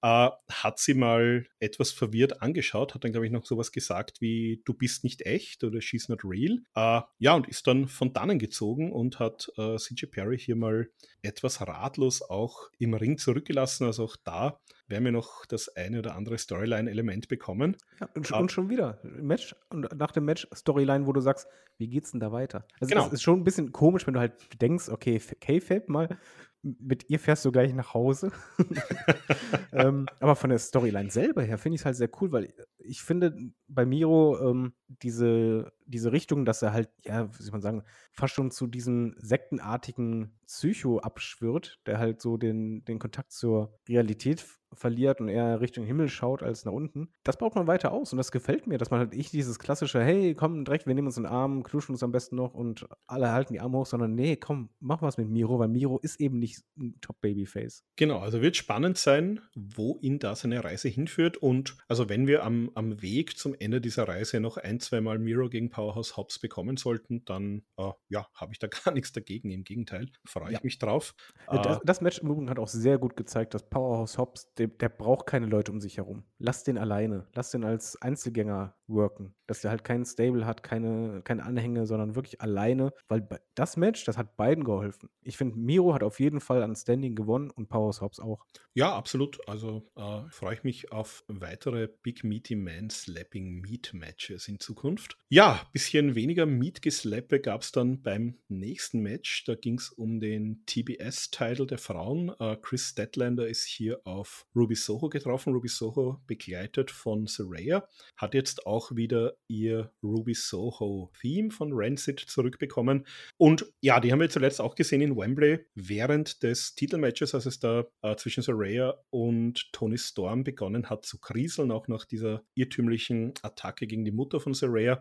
Äh, 0.00 0.30
hat 0.50 0.78
sie 0.78 0.94
mal 0.94 1.44
etwas 1.60 1.90
verwirrt 1.92 2.40
angeschaut, 2.40 2.94
hat 2.94 3.04
dann, 3.04 3.12
glaube 3.12 3.26
ich, 3.26 3.32
noch 3.32 3.44
sowas 3.44 3.72
gesagt 3.72 4.22
wie, 4.22 4.62
du 4.64 4.72
bist 4.72 5.04
nicht 5.04 5.26
echt 5.26 5.64
oder 5.64 5.82
she's 5.82 6.08
not 6.08 6.24
real. 6.24 6.60
Äh, 6.74 7.02
ja, 7.18 7.34
und 7.34 7.46
ist 7.46 7.66
dann 7.66 7.88
von 7.88 8.14
dannen 8.14 8.38
gezogen 8.38 8.90
und 8.90 9.18
hat 9.18 9.52
CJ 9.84 10.06
Perry 10.06 10.38
hier 10.38 10.56
mal 10.56 10.88
etwas 11.22 11.60
ratlos 11.60 12.22
auch 12.22 12.70
im 12.78 12.94
Ring 12.94 13.18
zurückgelassen. 13.18 13.84
Also 13.84 14.04
auch 14.04 14.16
da 14.24 14.60
werden 14.86 15.04
wir 15.04 15.12
noch 15.12 15.46
das 15.46 15.68
eine 15.76 15.98
oder 15.98 16.14
andere 16.14 16.38
Storyline-Element 16.38 17.28
bekommen. 17.28 17.76
Ja, 18.00 18.08
und, 18.14 18.26
schon, 18.26 18.40
und, 18.40 18.52
schon 18.52 18.70
wieder 18.70 19.00
Match 19.02 19.54
und 19.70 19.94
nach 19.96 20.12
dem 20.12 20.24
Match 20.24 20.46
Storyline, 20.54 21.06
wo 21.06 21.12
du 21.12 21.20
sagst, 21.20 21.46
wie 21.78 21.88
geht's 21.88 22.10
denn 22.10 22.20
da 22.20 22.32
weiter? 22.32 22.66
Also 22.80 22.92
genau. 22.94 23.06
es 23.06 23.12
ist 23.12 23.22
schon 23.22 23.40
ein 23.40 23.44
bisschen 23.44 23.72
komisch, 23.72 24.06
wenn 24.06 24.14
du 24.14 24.20
halt 24.20 24.34
denkst, 24.60 24.88
okay, 24.88 25.18
K-Fape 25.18 25.90
mal 25.90 26.18
mit 26.62 27.10
ihr 27.10 27.18
fährst 27.18 27.44
du 27.44 27.50
gleich 27.50 27.74
nach 27.74 27.92
Hause. 27.92 28.30
ähm, 29.72 30.06
aber 30.20 30.36
von 30.36 30.50
der 30.50 30.58
Storyline 30.58 31.10
selber 31.10 31.42
her 31.42 31.58
finde 31.58 31.74
ich 31.74 31.80
es 31.80 31.84
halt 31.84 31.96
sehr 31.96 32.10
cool, 32.20 32.30
weil 32.30 32.54
ich 32.78 33.02
finde 33.02 33.36
bei 33.66 33.84
Miro 33.84 34.38
ähm, 34.48 34.72
diese, 34.86 35.72
diese 35.86 36.12
Richtung, 36.12 36.44
dass 36.44 36.62
er 36.62 36.72
halt, 36.72 36.90
ja, 37.04 37.28
wie 37.36 37.42
soll 37.42 37.52
man 37.52 37.62
sagen, 37.62 37.84
fast 38.12 38.34
schon 38.34 38.50
zu 38.50 38.66
diesem 38.66 39.14
sektenartigen 39.18 40.38
Psycho 40.46 40.98
abschwirrt, 40.98 41.80
der 41.86 41.98
halt 41.98 42.20
so 42.20 42.36
den, 42.36 42.84
den 42.84 42.98
Kontakt 42.98 43.32
zur 43.32 43.78
Realität 43.88 44.44
verliert 44.74 45.20
und 45.20 45.28
eher 45.28 45.60
Richtung 45.60 45.84
Himmel 45.84 46.08
schaut 46.08 46.42
als 46.42 46.64
nach 46.64 46.72
unten. 46.72 47.08
Das 47.24 47.36
baut 47.36 47.54
man 47.54 47.66
weiter 47.66 47.92
aus 47.92 48.12
und 48.12 48.16
das 48.16 48.32
gefällt 48.32 48.66
mir, 48.66 48.78
dass 48.78 48.90
man 48.90 49.00
halt 49.00 49.14
nicht 49.14 49.32
dieses 49.32 49.58
klassische, 49.58 50.02
hey, 50.02 50.34
komm 50.34 50.64
direkt, 50.64 50.86
wir 50.86 50.94
nehmen 50.94 51.08
uns 51.08 51.16
den 51.16 51.26
Arm, 51.26 51.62
knuschen 51.62 51.94
uns 51.94 52.02
am 52.02 52.12
besten 52.12 52.36
noch 52.36 52.54
und 52.54 52.86
alle 53.06 53.32
halten 53.32 53.52
die 53.52 53.60
Arme 53.60 53.78
hoch, 53.78 53.86
sondern 53.86 54.14
nee, 54.14 54.36
komm, 54.36 54.70
mach 54.80 55.02
was 55.02 55.18
mit 55.18 55.28
Miro, 55.28 55.58
weil 55.58 55.68
Miro 55.68 55.98
ist 55.98 56.20
eben 56.20 56.38
nicht 56.38 56.62
ein 56.78 56.96
Top-Babyface. 57.00 57.84
Genau, 57.96 58.18
also 58.18 58.40
wird 58.40 58.56
spannend 58.56 58.98
sein, 58.98 59.40
wo 59.54 59.98
ihn 60.00 60.18
da 60.18 60.34
seine 60.34 60.64
Reise 60.64 60.88
hinführt 60.88 61.36
und 61.36 61.76
also 61.88 62.08
wenn 62.08 62.26
wir 62.26 62.44
am, 62.44 62.70
am 62.74 63.02
Weg 63.02 63.36
zum 63.36 63.54
Ende 63.58 63.80
dieser 63.80 64.08
Reise 64.08 64.40
noch 64.40 64.56
ein, 64.56 64.80
zweimal 64.80 65.18
Miro 65.18 65.48
gegen 65.48 65.70
Powerhouse 65.72 66.16
Hobbs 66.16 66.38
bekommen 66.38 66.76
sollten, 66.76 67.24
dann 67.24 67.62
äh, 67.76 67.90
ja, 68.08 68.28
habe 68.34 68.52
ich 68.52 68.60
da 68.60 68.68
gar 68.84 68.92
nichts 68.92 69.12
dagegen, 69.12 69.50
im 69.50 69.64
Gegenteil, 69.64 70.10
freue 70.24 70.52
ja. 70.52 70.58
ich 70.58 70.62
mich 70.64 70.78
drauf. 70.78 71.14
Das, 71.48 71.78
äh, 71.78 71.80
das 71.84 72.00
Match 72.00 72.18
im 72.20 72.28
Übrigen 72.28 72.50
hat 72.50 72.60
auch 72.60 72.68
sehr 72.68 72.98
gut 72.98 73.16
gezeigt, 73.16 73.54
dass 73.54 73.68
Powerhouse 73.68 74.18
Hobbs 74.18 74.54
der, 74.54 74.68
der 74.68 74.88
braucht 74.88 75.26
keine 75.26 75.46
Leute 75.46 75.72
um 75.72 75.80
sich 75.80 75.96
herum. 75.96 76.24
Lass 76.38 76.62
den 76.62 76.78
alleine. 76.78 77.26
Lass 77.34 77.50
den 77.50 77.64
als 77.64 78.00
Einzelgänger 78.00 78.76
worken. 78.86 79.34
Dass 79.46 79.62
der 79.62 79.70
halt 79.70 79.84
keinen 79.84 80.04
Stable 80.04 80.46
hat, 80.46 80.62
keine, 80.62 81.22
keine 81.22 81.44
Anhänge, 81.44 81.86
sondern 81.86 82.14
wirklich 82.14 82.40
alleine. 82.40 82.92
Weil 83.08 83.26
das 83.54 83.76
Match, 83.76 84.04
das 84.04 84.18
hat 84.18 84.36
beiden 84.36 84.64
geholfen. 84.64 85.08
Ich 85.22 85.36
finde, 85.36 85.56
Miro 85.56 85.94
hat 85.94 86.02
auf 86.02 86.20
jeden 86.20 86.40
Fall 86.40 86.62
an 86.62 86.76
Standing 86.76 87.14
gewonnen 87.14 87.50
und 87.50 87.68
Powerhouse 87.68 88.00
Hobbs 88.00 88.20
auch. 88.20 88.44
Ja, 88.74 88.94
absolut. 88.94 89.46
Also 89.48 89.90
äh, 89.96 90.22
freue 90.30 90.54
ich 90.54 90.64
mich 90.64 90.92
auf 90.92 91.24
weitere 91.28 91.88
Big 92.02 92.24
Meaty 92.24 92.56
Man 92.56 92.90
Slapping 92.90 93.60
Meat 93.60 93.90
Matches 93.94 94.48
in 94.48 94.60
Zukunft. 94.60 95.16
Ja, 95.28 95.61
bisschen 95.70 96.14
weniger 96.14 96.46
Meat-Geslappe 96.46 97.40
gab 97.40 97.62
es 97.62 97.72
dann 97.72 98.02
beim 98.02 98.38
nächsten 98.48 99.00
Match. 99.00 99.44
Da 99.44 99.54
ging 99.54 99.78
es 99.78 99.90
um 99.90 100.20
den 100.20 100.64
TBS-Title 100.66 101.66
der 101.66 101.78
Frauen. 101.78 102.32
Äh, 102.40 102.56
Chris 102.60 102.88
Statlander 102.88 103.46
ist 103.46 103.64
hier 103.64 104.00
auf 104.04 104.46
Ruby 104.56 104.74
Soho 104.74 105.08
getroffen. 105.08 105.52
Ruby 105.52 105.68
Soho 105.68 106.20
begleitet 106.26 106.90
von 106.90 107.26
Saraya. 107.26 107.86
Hat 108.16 108.34
jetzt 108.34 108.66
auch 108.66 108.96
wieder 108.96 109.34
ihr 109.46 109.92
Ruby 110.02 110.34
Soho-Theme 110.34 111.50
von 111.50 111.70
Rancid 111.72 112.20
zurückbekommen. 112.20 113.06
Und 113.36 113.66
ja, 113.80 114.00
die 114.00 114.12
haben 114.12 114.20
wir 114.20 114.30
zuletzt 114.30 114.60
auch 114.60 114.74
gesehen 114.74 115.00
in 115.00 115.16
Wembley 115.16 115.60
während 115.74 116.42
des 116.42 116.74
Titelmatches, 116.74 117.34
als 117.34 117.46
es 117.46 117.58
da 117.58 117.84
äh, 118.02 118.16
zwischen 118.16 118.42
Saraya 118.42 118.94
und 119.10 119.72
Tony 119.72 119.98
Storm 119.98 120.44
begonnen 120.44 120.90
hat 120.90 121.04
zu 121.04 121.18
kriseln, 121.18 121.70
auch 121.70 121.88
nach 121.88 122.04
dieser 122.04 122.42
irrtümlichen 122.54 123.34
Attacke 123.42 123.86
gegen 123.86 124.04
die 124.04 124.12
Mutter 124.12 124.40
von 124.40 124.54
Saraya. 124.54 125.00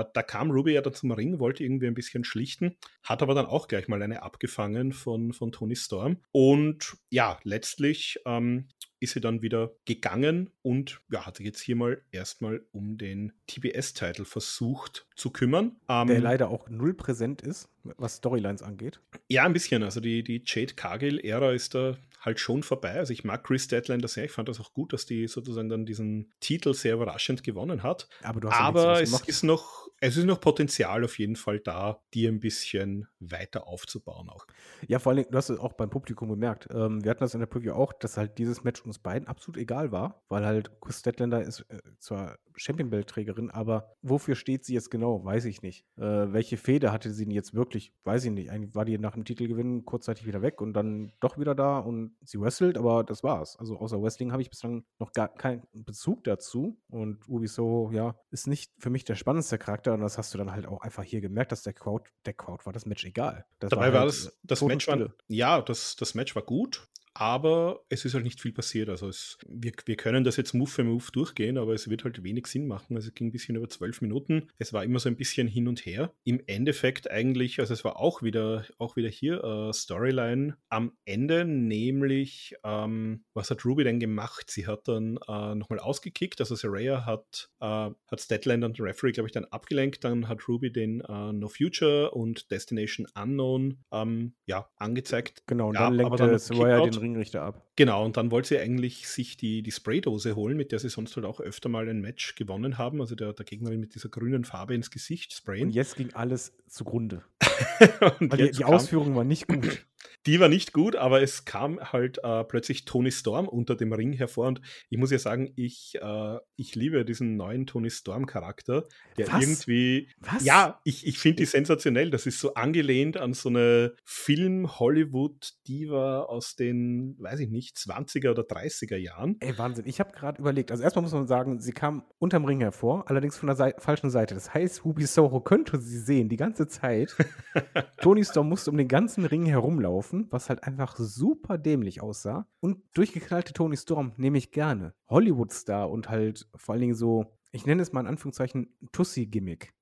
Äh, 0.00 0.04
da 0.12 0.22
kam 0.22 0.50
Ruby 0.50 0.72
ja 0.72 0.80
dann 0.80 0.94
zum 0.94 1.10
Ring, 1.12 1.38
wollte 1.38 1.64
irgendwie 1.64 1.86
ein 1.86 1.94
bisschen 1.94 2.24
schlichten, 2.24 2.76
hat 3.02 3.22
aber 3.22 3.34
dann 3.34 3.46
auch 3.46 3.68
gleich 3.68 3.88
mal 3.88 4.02
eine 4.02 4.22
abgefangen 4.22 4.92
von, 4.92 5.32
von 5.32 5.52
Tony 5.52 5.76
Storm. 5.76 6.18
Und 6.32 6.96
ja, 7.10 7.38
letztlich 7.44 8.18
ähm, 8.26 8.68
ist 9.00 9.14
sie 9.14 9.20
dann 9.20 9.42
wieder 9.42 9.72
gegangen 9.84 10.50
und 10.62 11.00
ja, 11.10 11.26
hat 11.26 11.36
sich 11.36 11.46
jetzt 11.46 11.60
hier 11.60 11.76
mal 11.76 12.00
erstmal 12.12 12.64
um 12.70 12.96
den 12.98 13.32
TBS-Titel 13.48 14.24
versucht 14.24 15.06
zu 15.16 15.30
kümmern. 15.30 15.76
Ähm, 15.88 16.06
Der 16.06 16.20
leider 16.20 16.48
auch 16.50 16.68
null 16.68 16.94
präsent 16.94 17.42
ist, 17.42 17.68
was 17.84 18.16
Storylines 18.16 18.62
angeht. 18.62 19.00
Ja, 19.28 19.44
ein 19.44 19.52
bisschen. 19.52 19.82
Also 19.82 20.00
die, 20.00 20.22
die 20.22 20.42
Jade 20.44 20.74
Cargill-Ära 20.74 21.52
ist 21.52 21.74
da 21.74 21.96
halt 22.22 22.38
schon 22.38 22.62
vorbei. 22.62 22.92
Also 22.92 23.12
ich 23.12 23.24
mag 23.24 23.44
Chris 23.44 23.68
Deadlander 23.68 24.08
sehr. 24.08 24.24
Ich 24.24 24.30
fand 24.30 24.48
das 24.48 24.60
auch 24.60 24.72
gut, 24.72 24.92
dass 24.92 25.06
die 25.06 25.26
sozusagen 25.26 25.68
dann 25.68 25.86
diesen 25.86 26.32
Titel 26.40 26.72
sehr 26.72 26.94
überraschend 26.94 27.42
gewonnen 27.42 27.82
hat. 27.82 28.08
Aber, 28.22 28.52
Aber 28.52 29.02
es 29.02 29.12
ist 29.22 29.42
noch, 29.42 29.88
es 30.00 30.16
ist 30.16 30.24
noch 30.24 30.40
Potenzial 30.40 31.04
auf 31.04 31.18
jeden 31.18 31.36
Fall 31.36 31.58
da, 31.58 32.00
die 32.14 32.26
ein 32.26 32.40
bisschen 32.40 33.08
weiter 33.18 33.66
aufzubauen 33.66 34.28
auch. 34.28 34.46
Ja, 34.86 34.98
vor 34.98 35.12
allem, 35.12 35.26
du 35.30 35.36
hast 35.36 35.50
es 35.50 35.58
auch 35.58 35.72
beim 35.72 35.90
Publikum 35.90 36.28
gemerkt. 36.28 36.68
Ähm, 36.72 37.02
wir 37.04 37.10
hatten 37.10 37.24
das 37.24 37.34
in 37.34 37.40
der 37.40 37.46
Preview 37.46 37.72
auch, 37.72 37.92
dass 37.92 38.16
halt 38.16 38.38
dieses 38.38 38.62
Match 38.64 38.82
uns 38.82 38.98
beiden 38.98 39.26
absolut 39.26 39.56
egal 39.58 39.90
war, 39.92 40.22
weil 40.28 40.44
halt 40.44 40.70
Chris 40.80 41.02
Deadlander 41.02 41.42
ist 41.42 41.60
äh, 41.68 41.78
zwar 41.98 42.38
Champion-Belt-Trägerin, 42.56 43.50
aber 43.50 43.96
wofür 44.02 44.34
steht 44.34 44.64
sie 44.64 44.74
jetzt 44.74 44.90
genau, 44.90 45.24
weiß 45.24 45.44
ich 45.46 45.62
nicht. 45.62 45.84
Äh, 45.96 46.32
welche 46.32 46.56
Feder 46.56 46.92
hatte 46.92 47.10
sie 47.10 47.24
denn 47.24 47.34
jetzt 47.34 47.54
wirklich? 47.54 47.71
Wirklich, 47.72 47.94
weiß 48.04 48.24
ich 48.26 48.30
nicht, 48.30 48.50
eigentlich 48.50 48.74
war 48.74 48.84
die 48.84 48.98
nach 48.98 49.14
dem 49.14 49.24
Titelgewinn 49.24 49.86
kurzzeitig 49.86 50.26
wieder 50.26 50.42
weg 50.42 50.60
und 50.60 50.74
dann 50.74 51.12
doch 51.20 51.38
wieder 51.38 51.54
da 51.54 51.78
und 51.78 52.14
sie 52.22 52.38
wrestelt, 52.38 52.76
aber 52.76 53.02
das 53.02 53.22
war's. 53.24 53.56
Also 53.56 53.78
außer 53.78 54.02
Wrestling 54.02 54.30
habe 54.30 54.42
ich 54.42 54.50
bislang 54.50 54.84
noch 54.98 55.12
gar 55.12 55.28
keinen 55.28 55.62
Bezug 55.72 56.24
dazu 56.24 56.78
und 56.90 57.26
Ubisoft, 57.28 57.94
ja, 57.94 58.14
ist 58.30 58.46
nicht 58.46 58.72
für 58.78 58.90
mich 58.90 59.04
der 59.04 59.14
spannendste 59.14 59.56
Charakter 59.56 59.94
und 59.94 60.00
das 60.02 60.18
hast 60.18 60.34
du 60.34 60.38
dann 60.38 60.52
halt 60.52 60.66
auch 60.66 60.82
einfach 60.82 61.02
hier 61.02 61.22
gemerkt, 61.22 61.52
dass 61.52 61.62
der 61.62 61.72
Crowd, 61.72 62.10
der 62.26 62.34
Crowd 62.34 62.66
war 62.66 62.74
das 62.74 62.84
Match 62.84 63.04
egal. 63.04 63.46
Das 63.58 63.70
Dabei 63.70 63.92
war, 63.92 64.00
halt, 64.00 64.10
das, 64.10 64.26
äh, 64.26 64.30
das 64.42 64.62
Match 64.62 64.88
war, 64.88 65.14
ja, 65.28 65.62
das, 65.62 65.96
das 65.96 66.14
Match 66.14 66.34
war 66.36 66.42
gut. 66.42 66.88
Aber 67.14 67.80
es 67.88 68.04
ist 68.04 68.14
halt 68.14 68.24
nicht 68.24 68.40
viel 68.40 68.52
passiert. 68.52 68.88
Also 68.88 69.08
es, 69.08 69.38
wir, 69.46 69.72
wir 69.84 69.96
können 69.96 70.24
das 70.24 70.36
jetzt 70.36 70.54
Move 70.54 70.70
für 70.70 70.84
Move 70.84 71.04
durchgehen, 71.12 71.58
aber 71.58 71.74
es 71.74 71.90
wird 71.90 72.04
halt 72.04 72.22
wenig 72.24 72.46
Sinn 72.46 72.66
machen. 72.66 72.96
Also 72.96 73.08
es 73.08 73.14
ging 73.14 73.28
ein 73.28 73.32
bisschen 73.32 73.56
über 73.56 73.68
zwölf 73.68 74.00
Minuten. 74.00 74.48
Es 74.58 74.72
war 74.72 74.84
immer 74.84 74.98
so 74.98 75.08
ein 75.08 75.16
bisschen 75.16 75.46
hin 75.46 75.68
und 75.68 75.84
her. 75.84 76.12
Im 76.24 76.40
Endeffekt 76.46 77.10
eigentlich, 77.10 77.60
also 77.60 77.74
es 77.74 77.84
war 77.84 77.96
auch 77.96 78.22
wieder, 78.22 78.64
auch 78.78 78.96
wieder 78.96 79.08
hier 79.08 79.42
äh, 79.44 79.72
Storyline 79.72 80.56
am 80.70 80.92
Ende, 81.04 81.44
nämlich 81.44 82.54
ähm, 82.64 83.24
was 83.34 83.50
hat 83.50 83.64
Ruby 83.64 83.84
denn 83.84 84.00
gemacht? 84.00 84.50
Sie 84.50 84.66
hat 84.66 84.88
dann 84.88 85.18
äh, 85.28 85.54
nochmal 85.54 85.80
ausgekickt. 85.80 86.40
Also 86.40 86.54
Saraya 86.54 87.04
hat, 87.04 87.50
äh, 87.60 87.66
hat 87.66 88.20
Statlander 88.20 88.66
und 88.68 88.78
den 88.78 88.86
Referee, 88.86 89.12
glaube 89.12 89.28
ich, 89.28 89.32
dann 89.32 89.44
abgelenkt. 89.46 90.04
Dann 90.04 90.28
hat 90.28 90.48
Ruby 90.48 90.72
den 90.72 91.00
äh, 91.02 91.32
No 91.32 91.48
Future 91.48 92.10
und 92.12 92.50
Destination 92.50 93.06
Unknown 93.14 93.78
ähm, 93.92 94.34
ja, 94.46 94.68
angezeigt. 94.76 95.42
Genau, 95.46 95.68
und 95.68 95.74
Ja, 95.74 95.90
dann 95.90 96.00
aber 96.00 96.16
dann 96.16 96.38
Kickout. 96.38 96.94
den 96.94 97.01
Ringrichter 97.02 97.42
ab. 97.42 97.66
Genau, 97.76 98.04
und 98.04 98.16
dann 98.16 98.30
wollte 98.30 98.48
sie 98.48 98.58
eigentlich 98.58 99.08
sich 99.08 99.36
die, 99.36 99.62
die 99.62 99.70
Spraydose 99.70 100.36
holen, 100.36 100.56
mit 100.56 100.72
der 100.72 100.78
sie 100.78 100.88
sonst 100.88 101.14
halt 101.16 101.26
auch 101.26 101.40
öfter 101.40 101.68
mal 101.68 101.88
ein 101.88 102.00
Match 102.00 102.34
gewonnen 102.34 102.78
haben. 102.78 103.00
Also 103.00 103.14
der, 103.14 103.32
der 103.32 103.44
Gegnerin 103.44 103.80
mit 103.80 103.94
dieser 103.94 104.08
grünen 104.08 104.44
Farbe 104.44 104.74
ins 104.74 104.90
Gesicht 104.90 105.32
sprayen. 105.34 105.64
Und 105.64 105.74
jetzt 105.74 105.96
ging 105.96 106.14
alles 106.14 106.56
zugrunde. 106.68 107.22
Die, 108.20 108.50
die 108.50 108.64
Ausführung 108.64 109.14
war 109.14 109.24
nicht 109.24 109.46
gut. 109.46 109.84
Die 110.26 110.40
war 110.40 110.48
nicht 110.48 110.72
gut, 110.72 110.96
aber 110.96 111.22
es 111.22 111.44
kam 111.44 111.78
halt 111.80 112.18
äh, 112.22 112.44
plötzlich 112.44 112.84
Tony 112.84 113.10
Storm 113.10 113.48
unter 113.48 113.74
dem 113.74 113.92
Ring 113.92 114.12
hervor. 114.12 114.46
Und 114.46 114.60
ich 114.88 114.98
muss 114.98 115.10
ja 115.10 115.18
sagen, 115.18 115.52
ich, 115.56 115.98
äh, 116.00 116.38
ich 116.56 116.74
liebe 116.74 117.04
diesen 117.04 117.36
neuen 117.36 117.66
Tony 117.66 117.90
Storm-Charakter, 117.90 118.86
der 119.16 119.32
Was? 119.32 119.42
irgendwie. 119.42 120.08
Was? 120.18 120.44
Ja, 120.44 120.80
ich, 120.84 121.06
ich 121.06 121.18
finde 121.18 121.36
die 121.38 121.46
sensationell. 121.46 122.10
Das 122.10 122.26
ist 122.26 122.40
so 122.40 122.52
angelehnt 122.54 123.16
an 123.16 123.32
so 123.34 123.48
eine 123.48 123.94
Film-Hollywood-Diva 124.04 126.22
aus 126.22 126.56
den, 126.56 127.16
weiß 127.18 127.40
ich 127.40 127.48
nicht, 127.48 127.76
20er 127.76 128.30
oder 128.30 128.42
30er 128.42 128.96
Jahren. 128.96 129.36
Ey, 129.40 129.58
Wahnsinn. 129.58 129.86
Ich 129.86 129.98
habe 130.00 130.12
gerade 130.12 130.40
überlegt. 130.40 130.70
Also 130.70 130.84
erstmal 130.84 131.02
muss 131.02 131.12
man 131.12 131.26
sagen, 131.26 131.60
sie 131.60 131.72
kam 131.72 132.04
unterm 132.18 132.44
Ring 132.44 132.60
hervor, 132.60 133.08
allerdings 133.08 133.36
von 133.36 133.48
der 133.48 133.56
Sei 133.56 133.74
falschen 133.78 134.10
Seite. 134.10 134.34
Das 134.34 134.54
heißt, 134.54 134.84
Ruby 134.84 135.06
Soho 135.06 135.40
könnte 135.40 135.80
sie 135.80 135.98
sehen 135.98 136.28
die 136.28 136.36
ganze 136.36 136.68
Zeit. 136.68 137.16
Tony 138.00 138.24
Storm 138.24 138.48
musste 138.48 138.70
um 138.70 138.76
den 138.76 138.88
ganzen 138.88 139.24
Ring 139.24 139.46
herumlaufen, 139.46 139.91
was 140.30 140.48
halt 140.48 140.64
einfach 140.64 140.96
super 140.96 141.58
dämlich 141.58 142.02
aussah. 142.02 142.46
Und 142.60 142.82
durchgeknallte 142.94 143.52
Tony 143.52 143.76
Storm 143.76 144.12
nehme 144.16 144.38
ich 144.38 144.50
gerne. 144.50 144.94
Hollywood-Star 145.08 145.90
und 145.90 146.08
halt 146.08 146.48
vor 146.54 146.72
allen 146.72 146.82
Dingen 146.82 146.94
so, 146.94 147.26
ich 147.50 147.66
nenne 147.66 147.82
es 147.82 147.92
mal 147.92 148.00
in 148.00 148.06
Anführungszeichen 148.06 148.74
Tussi-Gimmick. 148.92 149.74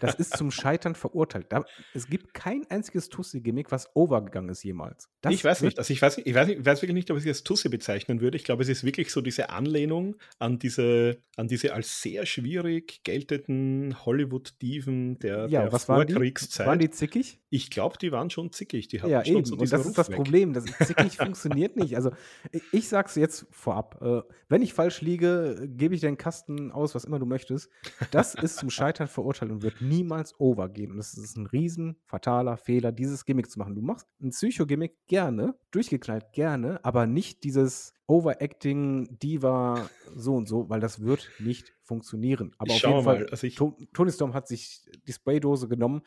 Das 0.00 0.14
ist 0.14 0.36
zum 0.36 0.50
Scheitern 0.50 0.94
verurteilt. 0.94 1.46
Da, 1.50 1.64
es 1.94 2.08
gibt 2.08 2.34
kein 2.34 2.68
einziges 2.70 3.08
Tussi-Gimmick, 3.08 3.70
was 3.72 3.94
overgegangen 3.94 4.50
ist 4.50 4.62
jemals. 4.62 5.08
Das 5.20 5.32
ich 5.32 5.44
weiß 5.44 5.62
nicht. 5.62 5.78
Also 5.78 5.92
ich 5.92 6.00
weiß, 6.02 6.18
ich, 6.18 6.34
weiß 6.34 6.48
ich 6.48 6.64
weiß 6.64 6.82
wirklich 6.82 6.94
nicht, 6.94 7.10
ob 7.10 7.16
ich 7.18 7.24
es 7.24 7.28
als 7.28 7.44
Tusse 7.44 7.70
bezeichnen 7.70 8.20
würde. 8.20 8.36
Ich 8.36 8.44
glaube, 8.44 8.62
es 8.62 8.68
ist 8.68 8.84
wirklich 8.84 9.10
so 9.12 9.20
diese 9.20 9.50
Anlehnung 9.50 10.16
an 10.38 10.58
diese, 10.58 11.18
an 11.36 11.48
diese 11.48 11.74
als 11.74 12.02
sehr 12.02 12.26
schwierig 12.26 13.02
geltenden 13.04 14.04
Hollywood-Diven 14.04 15.18
der, 15.18 15.46
Ja, 15.48 15.62
der 15.62 15.72
was 15.72 15.88
waren 15.88 16.06
die? 16.06 16.12
Vorkriegszeit. 16.14 16.66
Waren 16.66 16.78
die 16.78 16.90
zickig? 16.90 17.40
ich 17.56 17.70
glaube, 17.70 17.96
die 17.98 18.12
waren 18.12 18.28
schon 18.30 18.52
zickig. 18.52 18.88
Die 18.88 19.00
hatten 19.00 19.10
Ja, 19.10 19.24
schon 19.24 19.36
eben. 19.36 19.44
so 19.44 19.54
und 19.56 19.72
das 19.72 19.80
ist 19.80 19.86
Ruf 19.88 19.96
das 19.96 20.08
weg. 20.10 20.16
Problem. 20.16 20.52
Das 20.52 20.64
zickig 20.64 21.16
funktioniert 21.16 21.76
nicht. 21.76 21.96
Also, 21.96 22.10
ich, 22.72 22.88
sag's 22.88 23.14
jetzt 23.14 23.46
vorab. 23.50 24.00
Äh, 24.02 24.22
wenn 24.48 24.62
ich 24.62 24.74
falsch 24.74 25.00
liege, 25.00 25.66
gebe 25.68 25.94
ich 25.94 26.00
den 26.00 26.16
Kasten 26.18 26.70
aus, 26.70 26.94
was 26.94 27.04
immer 27.04 27.18
du 27.18 27.26
möchtest. 27.26 27.70
Das 28.10 28.34
ist 28.34 28.56
zum 28.58 28.70
Scheitern 28.70 29.08
verurteilt 29.08 29.45
und 29.50 29.62
wird 29.62 29.80
niemals 29.80 30.38
overgehen. 30.40 30.92
Und 30.92 30.98
es 30.98 31.14
ist 31.16 31.36
ein 31.36 31.46
riesen 31.46 31.96
fataler 32.04 32.56
Fehler, 32.56 32.92
dieses 32.92 33.24
Gimmick 33.24 33.50
zu 33.50 33.58
machen. 33.58 33.74
Du 33.74 33.82
machst 33.82 34.06
ein 34.22 34.30
Psycho-Gimmick 34.30 35.06
gerne, 35.06 35.54
durchgeknallt 35.70 36.32
gerne, 36.32 36.84
aber 36.84 37.06
nicht 37.06 37.44
dieses 37.44 37.92
Overacting, 38.06 39.18
Diva, 39.20 39.88
so 40.14 40.34
und 40.34 40.46
so, 40.48 40.68
weil 40.68 40.80
das 40.80 41.00
wird 41.00 41.30
nicht 41.38 41.74
funktionieren. 41.82 42.52
Aber 42.58 42.70
Ich 42.72 42.84
auf 42.84 42.92
jeden 42.92 43.04
mal, 43.04 43.16
Fall, 43.18 43.26
also 43.30 43.46
ich- 43.46 43.54
To- 43.54 43.76
Tony 43.92 44.10
Storm 44.12 44.34
hat 44.34 44.48
sich 44.48 44.88
die 45.06 45.12
Spraydose 45.12 45.68
genommen 45.68 46.02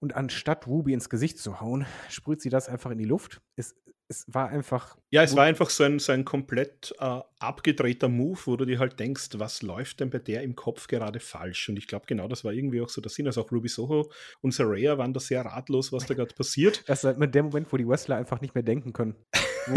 und 0.00 0.14
anstatt 0.16 0.66
Ruby 0.66 0.92
ins 0.92 1.08
Gesicht 1.08 1.38
zu 1.38 1.60
hauen, 1.60 1.86
sprüht 2.08 2.40
sie 2.40 2.50
das 2.50 2.68
einfach 2.68 2.90
in 2.90 2.98
die 2.98 3.04
Luft. 3.04 3.40
Es, 3.56 3.74
es 4.12 4.26
war 4.28 4.50
einfach. 4.50 4.96
Ja, 5.10 5.22
es 5.22 5.34
war 5.34 5.44
einfach 5.44 5.70
so 5.70 5.84
ein, 5.84 5.98
so 5.98 6.12
ein 6.12 6.24
komplett 6.24 6.94
äh, 6.98 7.20
abgedrehter 7.38 8.08
Move, 8.08 8.38
wo 8.44 8.56
du 8.56 8.64
dir 8.64 8.78
halt 8.78 9.00
denkst, 9.00 9.30
was 9.34 9.62
läuft 9.62 10.00
denn 10.00 10.10
bei 10.10 10.18
der 10.18 10.42
im 10.42 10.54
Kopf 10.54 10.86
gerade 10.86 11.20
falsch? 11.20 11.68
Und 11.68 11.76
ich 11.76 11.86
glaube, 11.86 12.06
genau 12.06 12.28
das 12.28 12.44
war 12.44 12.52
irgendwie 12.52 12.80
auch 12.80 12.88
so 12.88 13.00
der 13.00 13.10
Sinn. 13.10 13.26
Also 13.26 13.42
auch 13.42 13.50
Ruby 13.50 13.68
Soho 13.68 14.10
und 14.40 14.54
Saraya 14.54 14.98
waren 14.98 15.12
da 15.12 15.20
sehr 15.20 15.44
ratlos, 15.44 15.92
was 15.92 16.06
da 16.06 16.14
gerade 16.14 16.34
passiert. 16.34 16.84
Das 16.92 16.98
ist 16.98 17.04
halt 17.04 17.18
mit 17.18 17.34
dem 17.34 17.46
Moment, 17.46 17.72
wo 17.72 17.78
die 17.78 17.88
Wrestler 17.88 18.16
einfach 18.16 18.42
nicht 18.42 18.54
mehr 18.54 18.62
denken 18.62 18.92
können. 18.92 19.14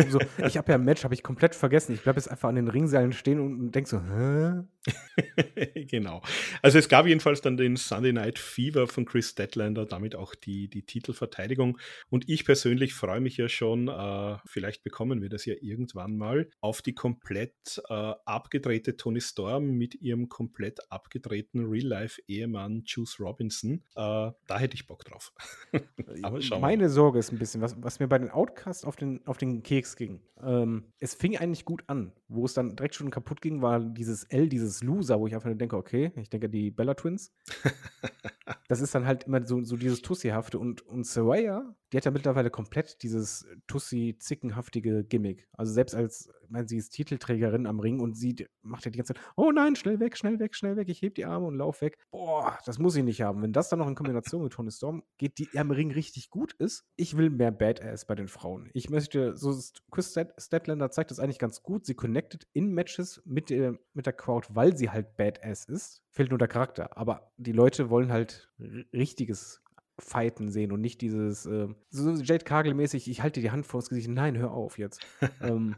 So, 0.09 0.19
ich 0.45 0.57
habe 0.57 0.71
ja 0.71 0.77
ein 0.77 0.83
Match, 0.83 1.03
habe 1.03 1.13
ich 1.13 1.23
komplett 1.23 1.55
vergessen. 1.55 1.93
Ich 1.93 2.01
bleibe 2.01 2.17
jetzt 2.17 2.27
einfach 2.27 2.49
an 2.49 2.55
den 2.55 2.67
Ringseilen 2.67 3.13
stehen 3.13 3.39
und, 3.39 3.59
und 3.59 3.75
denk 3.75 3.87
so, 3.87 4.01
hä? 4.01 4.63
genau. 5.89 6.21
Also 6.61 6.77
es 6.77 6.89
gab 6.89 7.07
jedenfalls 7.07 7.41
dann 7.41 7.57
den 7.57 7.75
Sunday 7.75 8.13
Night 8.13 8.39
Fever 8.39 8.87
von 8.87 9.05
Chris 9.05 9.29
Statlander, 9.29 9.85
damit 9.85 10.15
auch 10.15 10.35
die, 10.35 10.67
die 10.69 10.83
Titelverteidigung. 10.83 11.77
Und 12.09 12.29
ich 12.29 12.45
persönlich 12.45 12.93
freue 12.93 13.21
mich 13.21 13.37
ja 13.37 13.49
schon, 13.49 13.87
äh, 13.87 14.37
vielleicht 14.45 14.83
bekommen 14.83 15.21
wir 15.21 15.29
das 15.29 15.45
ja 15.45 15.55
irgendwann 15.61 16.17
mal, 16.17 16.49
auf 16.61 16.81
die 16.81 16.93
komplett 16.93 17.81
äh, 17.89 18.13
abgedrehte 18.25 18.97
Tony 18.97 19.21
Storm 19.21 19.71
mit 19.71 19.95
ihrem 19.95 20.29
komplett 20.29 20.79
abgedrehten 20.91 21.65
Real-Life-Ehemann 21.65 22.83
Juice 22.85 23.19
Robinson. 23.19 23.83
Äh, 23.95 24.31
da 24.47 24.59
hätte 24.59 24.75
ich 24.75 24.87
Bock 24.87 25.03
drauf. 25.05 25.33
Aber 26.21 26.41
schauen 26.41 26.61
wir 26.61 26.67
Meine 26.67 26.89
Sorge 26.89 27.19
ist 27.19 27.31
ein 27.31 27.39
bisschen, 27.39 27.61
was, 27.61 27.75
was 27.81 27.99
mir 27.99 28.07
bei 28.07 28.19
den 28.19 28.29
Outcasts 28.29 28.85
auf 28.85 28.95
den, 28.95 29.25
auf 29.25 29.37
den 29.37 29.63
Keks 29.75 29.97
ging. 29.97 30.21
Ähm, 30.41 30.85
es 30.99 31.15
fing 31.15 31.35
eigentlich 31.35 31.65
gut 31.65 31.83
an. 31.87 32.13
Wo 32.29 32.45
es 32.45 32.53
dann 32.53 32.77
direkt 32.77 32.95
schon 32.95 33.09
kaputt 33.09 33.41
ging, 33.41 33.61
war 33.61 33.81
dieses 33.81 34.23
L, 34.23 34.47
dieses 34.47 34.81
Loser, 34.81 35.19
wo 35.19 35.27
ich 35.27 35.35
einfach 35.35 35.49
nur 35.49 35.57
denke, 35.57 35.75
okay, 35.75 36.13
ich 36.15 36.29
denke 36.29 36.49
die 36.49 36.71
Bella 36.71 36.93
Twins. 36.93 37.33
das 38.69 38.79
ist 38.79 38.95
dann 38.95 39.05
halt 39.05 39.25
immer 39.25 39.45
so, 39.45 39.61
so 39.63 39.75
dieses 39.75 40.01
Tussi-hafte. 40.01 40.57
Und, 40.59 40.81
und 40.83 41.05
Saraya, 41.05 41.75
die 41.95 41.97
hat 41.99 42.03
ja 42.03 42.11
mittlerweile 42.11 42.49
komplett 42.49 43.01
dieses 43.03 43.47
Tussi-zickenhaftige 43.67 45.05
Gimmick. 45.05 45.47
Also 45.53 45.71
selbst 45.71 45.95
als, 45.95 46.29
ich 46.43 46.49
meine, 46.49 46.67
sie 46.67 46.75
ist 46.75 46.89
Titelträgerin 46.89 47.65
am 47.67 47.79
Ring 47.79 48.01
und 48.01 48.17
sie 48.17 48.35
macht 48.63 48.83
ja 48.83 48.91
die 48.91 48.97
ganze 48.97 49.13
Zeit, 49.13 49.23
oh 49.37 49.49
nein, 49.53 49.77
schnell 49.77 50.01
weg, 50.01 50.17
schnell 50.17 50.37
weg, 50.39 50.55
schnell 50.55 50.75
weg, 50.75 50.89
ich 50.89 51.01
heb 51.01 51.15
die 51.15 51.23
Arme 51.23 51.45
und 51.47 51.55
lauf 51.55 51.79
weg. 51.79 51.97
Boah, 52.11 52.59
das 52.65 52.79
muss 52.79 52.97
ich 52.97 53.03
nicht 53.05 53.21
haben. 53.21 53.41
Wenn 53.41 53.53
das 53.53 53.69
dann 53.69 53.79
noch 53.79 53.87
in 53.87 53.95
Kombination 53.95 54.43
mit 54.43 54.51
Tony 54.51 54.71
Storm 54.71 55.03
geht, 55.17 55.37
die 55.37 55.47
am 55.57 55.71
Ring 55.71 55.89
richtig 55.89 56.29
gut 56.29 56.51
ist, 56.53 56.83
ich 56.97 57.15
will 57.15 57.29
mehr 57.29 57.51
Badass 57.51 58.03
bei 58.03 58.15
den 58.15 58.27
Frauen. 58.27 58.69
Ich 58.73 58.89
möchte, 58.89 59.37
so 59.37 59.51
ist- 59.51 59.81
Chris 59.89 60.11
Stat 60.11 60.33
Statlander 60.37 60.91
zeigt 60.91 61.11
das 61.11 61.19
eigentlich 61.21 61.39
ganz 61.39 61.63
gut. 61.63 61.85
Sie 61.85 61.95
connected 61.95 62.45
in 62.51 62.73
Matches 62.73 63.21
mit 63.23 63.49
der, 63.49 63.79
mit 63.93 64.05
der 64.05 64.11
Crowd, 64.13 64.49
weil 64.51 64.75
sie 64.75 64.89
halt 64.89 65.15
Badass 65.15 65.63
ist. 65.63 66.03
Fehlt 66.09 66.31
nur 66.31 66.39
der 66.39 66.49
Charakter. 66.49 66.97
Aber 66.97 67.31
die 67.37 67.53
Leute 67.53 67.89
wollen 67.89 68.11
halt 68.11 68.51
richtiges 68.91 69.61
Fighten 69.99 70.49
sehen 70.49 70.71
und 70.71 70.81
nicht 70.81 71.01
dieses 71.01 71.45
äh, 71.45 71.67
so 71.89 72.11
Jade 72.11 72.43
Kagel-mäßig, 72.43 73.09
ich 73.09 73.21
halte 73.21 73.39
die 73.41 73.51
Hand 73.51 73.65
vor 73.65 73.79
das 73.79 73.89
Gesicht. 73.89 74.09
Nein, 74.09 74.37
hör 74.37 74.51
auf 74.51 74.77
jetzt. 74.77 75.05
ähm, 75.41 75.75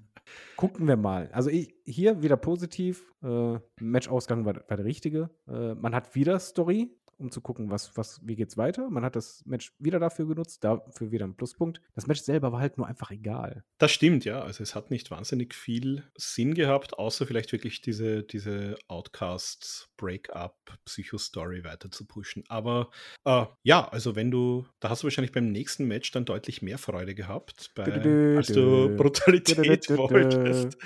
gucken 0.55 0.87
wir 0.87 0.97
mal. 0.97 1.29
Also 1.31 1.49
ich, 1.49 1.73
hier 1.85 2.21
wieder 2.21 2.37
positiv. 2.37 3.05
Äh, 3.23 3.59
Matchausgang 3.79 4.45
war, 4.45 4.55
war 4.67 4.77
der 4.77 4.85
richtige. 4.85 5.29
Äh, 5.47 5.75
man 5.75 5.93
hat 5.93 6.15
wieder 6.15 6.39
Story, 6.39 6.89
um 7.17 7.31
zu 7.31 7.41
gucken, 7.41 7.71
was, 7.71 7.95
was, 7.97 8.19
wie 8.23 8.35
geht's 8.35 8.57
weiter. 8.57 8.89
Man 8.89 9.03
hat 9.03 9.15
das 9.15 9.43
Match 9.45 9.73
wieder 9.79 9.99
dafür 9.99 10.27
genutzt, 10.27 10.63
dafür 10.63 11.11
wieder 11.11 11.25
ein 11.25 11.35
Pluspunkt. 11.35 11.81
Das 11.95 12.07
Match 12.07 12.21
selber 12.21 12.51
war 12.51 12.59
halt 12.59 12.77
nur 12.77 12.87
einfach 12.87 13.11
egal. 13.11 13.63
Das 13.77 13.91
stimmt, 13.91 14.25
ja. 14.25 14.41
Also 14.41 14.63
es 14.63 14.75
hat 14.75 14.91
nicht 14.91 15.09
wahnsinnig 15.11 15.53
viel 15.53 16.03
Sinn 16.15 16.53
gehabt, 16.53 16.97
außer 16.97 17.25
vielleicht 17.25 17.51
wirklich 17.51 17.81
diese, 17.81 18.23
diese 18.23 18.77
Outcasts, 18.87 19.89
Breakup, 19.97 20.55
Psycho-Story 20.85 21.63
weiter 21.63 21.89
zu 21.91 22.05
pushen. 22.05 22.43
Aber 22.49 22.89
äh, 23.25 23.45
ja, 23.63 23.87
also 23.87 24.15
wenn 24.15 24.31
du, 24.31 24.65
da 24.79 24.89
hast 24.89 25.03
du 25.03 25.05
wahrscheinlich 25.05 25.31
beim 25.31 25.51
nächsten 25.51 25.87
Match 25.87 26.11
dann 26.11 26.25
deutlich 26.25 26.61
mehr 26.61 26.77
Freude 26.77 27.15
gehabt, 27.15 27.71
bei, 27.75 28.35
als 28.35 28.47
du. 28.47 28.95
Brutalität 28.95 29.89
wolltest. 29.97 30.77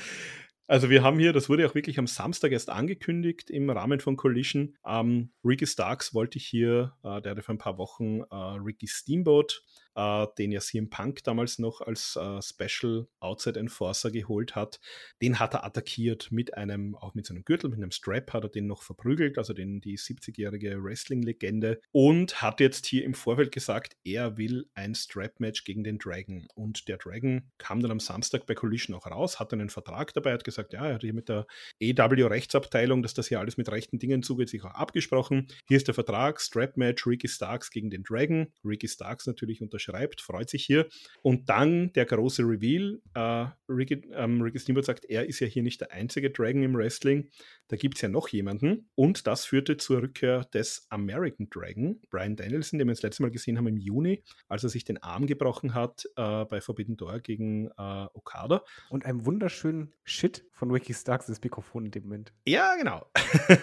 Also 0.71 0.89
wir 0.89 1.03
haben 1.03 1.19
hier, 1.19 1.33
das 1.33 1.49
wurde 1.49 1.67
auch 1.67 1.75
wirklich 1.75 1.99
am 1.99 2.07
Samstag 2.07 2.53
erst 2.53 2.69
angekündigt 2.69 3.49
im 3.49 3.69
Rahmen 3.69 3.99
von 3.99 4.15
Collision. 4.15 4.77
Ähm, 4.85 5.33
Ricky 5.43 5.67
Starks 5.67 6.13
wollte 6.13 6.37
ich 6.37 6.45
hier, 6.45 6.93
äh, 7.03 7.21
der 7.21 7.31
hatte 7.31 7.41
vor 7.41 7.55
ein 7.55 7.57
paar 7.57 7.77
Wochen 7.77 8.21
äh, 8.21 8.35
Ricky 8.35 8.87
Steamboat 8.87 9.65
äh, 9.95 10.27
den 10.37 10.51
ja 10.51 10.59
CM 10.59 10.89
Punk 10.89 11.23
damals 11.23 11.59
noch 11.59 11.81
als 11.81 12.15
äh, 12.15 12.41
Special 12.41 13.07
Outside 13.19 13.59
Enforcer 13.59 14.11
geholt 14.11 14.55
hat, 14.55 14.79
den 15.21 15.39
hat 15.39 15.53
er 15.53 15.65
attackiert 15.65 16.31
mit 16.31 16.53
einem, 16.55 16.95
auch 16.95 17.13
mit 17.13 17.25
seinem 17.25 17.43
Gürtel, 17.43 17.69
mit 17.69 17.79
einem 17.79 17.91
Strap 17.91 18.33
hat 18.33 18.43
er 18.43 18.49
den 18.49 18.67
noch 18.67 18.83
verprügelt, 18.83 19.37
also 19.37 19.53
den, 19.53 19.81
die 19.81 19.97
70-jährige 19.97 20.83
Wrestling-Legende 20.83 21.81
und 21.91 22.41
hat 22.41 22.59
jetzt 22.59 22.85
hier 22.85 23.03
im 23.03 23.13
Vorfeld 23.13 23.51
gesagt, 23.51 23.95
er 24.03 24.37
will 24.37 24.69
ein 24.73 24.95
Strap-Match 24.95 25.63
gegen 25.63 25.83
den 25.83 25.97
Dragon. 25.97 26.47
Und 26.55 26.87
der 26.87 26.97
Dragon 26.97 27.49
kam 27.57 27.81
dann 27.81 27.91
am 27.91 27.99
Samstag 27.99 28.45
bei 28.45 28.55
Collision 28.55 28.95
auch 28.95 29.05
raus, 29.07 29.39
hat 29.39 29.53
einen 29.53 29.69
Vertrag 29.69 30.13
dabei, 30.13 30.33
hat 30.33 30.43
gesagt, 30.43 30.73
ja, 30.73 30.85
er 30.87 30.95
hat 30.95 31.01
hier 31.01 31.13
mit 31.13 31.29
der 31.29 31.45
EW-Rechtsabteilung, 31.79 33.03
dass 33.03 33.13
das 33.13 33.27
hier 33.27 33.39
alles 33.39 33.57
mit 33.57 33.69
rechten 33.69 33.99
Dingen 33.99 34.23
zugeht, 34.23 34.49
sich 34.49 34.63
auch 34.63 34.71
abgesprochen. 34.71 35.47
Hier 35.67 35.77
ist 35.77 35.87
der 35.87 35.93
Vertrag, 35.93 36.39
Strap-Match, 36.39 37.05
Ricky 37.05 37.27
Starks 37.27 37.71
gegen 37.71 37.89
den 37.89 38.03
Dragon. 38.03 38.51
Ricky 38.63 38.87
Starks 38.87 39.27
natürlich 39.27 39.61
unterschreibt, 39.81 40.21
freut 40.21 40.49
sich 40.49 40.65
hier. 40.65 40.87
Und 41.21 41.49
dann 41.49 41.91
der 41.93 42.05
große 42.05 42.43
Reveal. 42.43 42.99
Äh, 43.13 43.47
Ricky, 43.69 44.01
ähm, 44.13 44.41
Ricky 44.41 44.59
Steamboat 44.59 44.85
sagt, 44.85 45.05
er 45.05 45.27
ist 45.27 45.39
ja 45.39 45.47
hier 45.47 45.63
nicht 45.63 45.81
der 45.81 45.91
einzige 45.91 46.29
Dragon 46.29 46.63
im 46.63 46.75
Wrestling. 46.75 47.29
Da 47.67 47.77
gibt 47.77 47.95
es 47.95 48.01
ja 48.01 48.09
noch 48.09 48.27
jemanden. 48.27 48.89
Und 48.95 49.27
das 49.27 49.45
führte 49.45 49.77
zur 49.77 50.01
Rückkehr 50.01 50.45
des 50.53 50.85
American 50.89 51.47
Dragon, 51.49 52.01
Brian 52.09 52.35
Danielson, 52.35 52.79
den 52.79 52.87
wir 52.87 52.93
das 52.93 53.01
letzte 53.01 53.23
Mal 53.23 53.31
gesehen 53.31 53.57
haben 53.57 53.67
im 53.67 53.77
Juni, 53.77 54.23
als 54.47 54.63
er 54.63 54.69
sich 54.69 54.83
den 54.83 55.01
Arm 55.01 55.25
gebrochen 55.25 55.73
hat 55.73 56.03
äh, 56.17 56.45
bei 56.45 56.59
Forbidden 56.59 56.97
Door 56.97 57.21
gegen 57.21 57.67
äh, 57.67 58.07
Okada. 58.13 58.63
Und 58.89 59.05
einem 59.05 59.25
wunderschönen 59.25 59.93
Shit 60.03 60.45
von 60.51 60.69
Ricky 60.69 60.93
Starks 60.93 61.27
das 61.27 61.41
Mikrofon 61.41 61.85
in 61.85 61.91
dem 61.91 62.03
Moment. 62.03 62.33
Ja, 62.45 62.75
genau. 62.75 63.05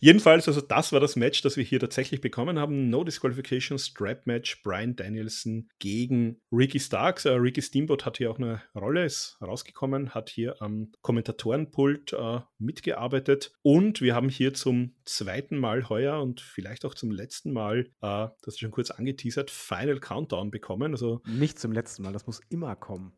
Jedenfalls, 0.00 0.48
also 0.48 0.60
das 0.60 0.92
war 0.92 1.00
das 1.00 1.16
Match, 1.16 1.42
das 1.42 1.56
wir 1.56 1.64
hier 1.64 1.80
tatsächlich 1.80 2.20
bekommen 2.20 2.58
haben. 2.58 2.90
No 2.90 3.04
Disqualification 3.04 3.78
Strap 3.78 4.26
Match, 4.26 4.62
Brian 4.62 4.96
Danielson 4.96 5.37
gegen 5.78 6.40
Ricky 6.52 6.80
Starks. 6.80 7.26
Uh, 7.26 7.30
Ricky 7.30 7.62
Steamboat 7.62 8.06
hat 8.06 8.18
hier 8.18 8.30
auch 8.30 8.38
eine 8.38 8.62
Rolle, 8.74 9.04
ist 9.04 9.38
rausgekommen, 9.40 10.14
hat 10.14 10.30
hier 10.30 10.60
am 10.60 10.92
Kommentatorenpult 11.02 12.12
uh, 12.12 12.40
mitgearbeitet 12.58 13.52
und 13.62 14.00
wir 14.00 14.14
haben 14.14 14.28
hier 14.28 14.54
zum 14.54 14.94
zweiten 15.04 15.58
Mal 15.58 15.88
heuer 15.88 16.20
und 16.20 16.40
vielleicht 16.40 16.84
auch 16.84 16.94
zum 16.94 17.10
letzten 17.10 17.52
Mal, 17.52 17.90
uh, 18.02 18.28
das 18.42 18.54
ist 18.54 18.60
schon 18.60 18.70
kurz 18.70 18.90
angeteasert, 18.90 19.50
Final 19.50 20.00
Countdown 20.00 20.50
bekommen. 20.50 20.92
Also 20.92 21.20
nicht 21.26 21.58
zum 21.58 21.72
letzten 21.72 22.02
Mal, 22.02 22.12
das 22.12 22.26
muss 22.26 22.40
immer 22.48 22.76
kommen. 22.76 23.12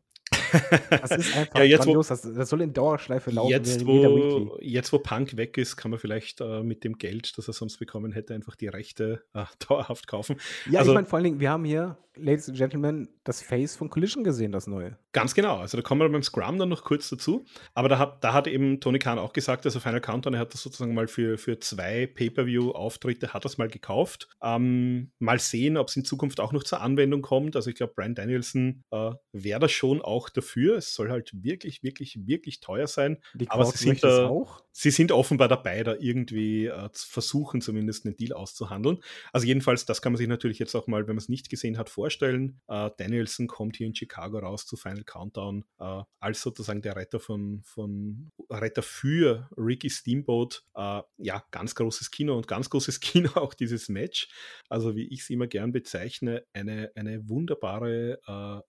Das 0.89 1.11
ist 1.11 1.35
einfach 1.35 1.59
ja, 1.59 1.63
jetzt, 1.63 1.83
grandios. 1.83 2.07
Das, 2.07 2.21
das, 2.21 2.49
soll 2.49 2.61
in 2.61 2.73
Dauerschleife 2.73 3.31
laufen. 3.31 3.49
Jetzt 3.49 3.85
wo, 3.85 4.57
jetzt, 4.59 4.91
wo 4.93 4.99
Punk 4.99 5.37
weg 5.37 5.57
ist, 5.57 5.77
kann 5.77 5.91
man 5.91 5.99
vielleicht 5.99 6.41
äh, 6.41 6.63
mit 6.63 6.83
dem 6.83 6.97
Geld, 6.97 7.37
das 7.37 7.47
er 7.47 7.53
sonst 7.53 7.77
bekommen 7.77 8.11
hätte, 8.11 8.33
einfach 8.33 8.55
die 8.55 8.67
Rechte 8.67 9.23
äh, 9.33 9.45
dauerhaft 9.67 10.07
kaufen. 10.07 10.37
Ja, 10.69 10.79
also, 10.79 10.91
ich 10.91 10.95
meine 10.95 11.07
vor 11.07 11.17
allen 11.17 11.23
Dingen, 11.25 11.39
wir 11.39 11.49
haben 11.49 11.65
hier, 11.65 11.97
Ladies 12.15 12.49
and 12.49 12.57
Gentlemen, 12.57 13.07
das 13.23 13.41
Face 13.41 13.75
von 13.75 13.89
Collision 13.89 14.23
gesehen, 14.23 14.51
das 14.51 14.67
neue. 14.67 14.97
Ganz 15.13 15.33
genau. 15.33 15.57
Also 15.57 15.77
da 15.77 15.83
kommen 15.83 16.01
wir 16.01 16.09
beim 16.09 16.23
Scrum 16.23 16.57
dann 16.57 16.69
noch 16.69 16.83
kurz 16.83 17.09
dazu. 17.09 17.45
Aber 17.73 17.87
da 17.87 17.99
hat, 17.99 18.23
da 18.23 18.33
hat 18.33 18.47
eben 18.47 18.81
Tony 18.81 18.99
Khan 18.99 19.17
auch 19.17 19.31
gesagt, 19.31 19.65
also 19.65 19.79
Final 19.79 20.01
Countdown, 20.01 20.33
er 20.33 20.41
hat 20.41 20.53
das 20.53 20.61
sozusagen 20.61 20.93
mal 20.93 21.07
für, 21.07 21.37
für 21.37 21.59
zwei 21.59 22.07
Pay-Per-View-Auftritte, 22.07 23.33
hat 23.33 23.45
das 23.45 23.57
mal 23.57 23.69
gekauft. 23.69 24.27
Ähm, 24.41 25.11
mal 25.19 25.39
sehen, 25.39 25.77
ob 25.77 25.87
es 25.87 25.95
in 25.95 26.03
Zukunft 26.03 26.39
auch 26.39 26.51
noch 26.51 26.63
zur 26.63 26.81
Anwendung 26.81 27.21
kommt. 27.21 27.55
Also 27.55 27.69
ich 27.69 27.75
glaube, 27.75 27.93
Brian 27.95 28.15
Danielson 28.15 28.83
äh, 28.91 29.11
wäre 29.31 29.59
da 29.61 29.69
schon 29.69 30.01
auch 30.01 30.29
dafür. 30.29 30.77
Es 30.77 30.93
soll 30.93 31.11
halt 31.11 31.31
wirklich, 31.33 31.81
wirklich, 31.81 32.19
wirklich 32.25 32.59
teuer 32.59 32.87
sein. 32.87 33.19
Die 33.33 33.49
Aber 33.49 33.65
sie 33.65 33.77
sind, 33.77 34.03
da, 34.03 34.27
auch? 34.27 34.63
sie 34.71 34.91
sind 34.91 35.11
offenbar 35.11 35.47
dabei, 35.47 35.83
da 35.83 35.95
irgendwie 35.97 36.65
äh, 36.65 36.91
zu 36.91 37.07
versuchen, 37.07 37.61
zumindest 37.61 38.05
einen 38.05 38.17
Deal 38.17 38.33
auszuhandeln. 38.33 38.99
Also 39.31 39.47
jedenfalls, 39.47 39.85
das 39.85 40.01
kann 40.01 40.11
man 40.13 40.17
sich 40.17 40.27
natürlich 40.27 40.59
jetzt 40.59 40.75
auch 40.75 40.87
mal, 40.87 41.01
wenn 41.07 41.15
man 41.15 41.21
es 41.21 41.29
nicht 41.29 41.49
gesehen 41.49 41.77
hat, 41.77 41.89
vorstellen. 42.01 42.59
Äh, 42.67 42.89
Danielson 42.97 43.45
kommt 43.45 43.77
hier 43.77 43.85
in 43.85 43.93
Chicago 43.93 44.39
raus 44.39 44.65
zu 44.65 44.75
Final 44.75 45.03
Countdown 45.03 45.63
äh, 45.79 46.01
als 46.19 46.41
sozusagen 46.41 46.81
der 46.81 46.95
Retter 46.95 47.19
von, 47.19 47.61
von 47.63 48.31
Retter 48.49 48.81
für 48.81 49.47
Ricky 49.55 49.91
Steamboat. 49.91 50.63
Äh, 50.73 51.01
ja, 51.17 51.43
ganz 51.51 51.75
großes 51.75 52.09
Kino 52.09 52.35
und 52.35 52.47
ganz 52.47 52.71
großes 52.71 52.99
Kino 53.01 53.29
auch 53.35 53.53
dieses 53.53 53.87
Match. 53.87 54.29
Also 54.67 54.95
wie 54.95 55.13
ich 55.13 55.21
es 55.21 55.29
immer 55.29 55.45
gern 55.45 55.71
bezeichne, 55.71 56.43
eine, 56.53 56.91
eine 56.95 57.29
wunderbare 57.29 58.19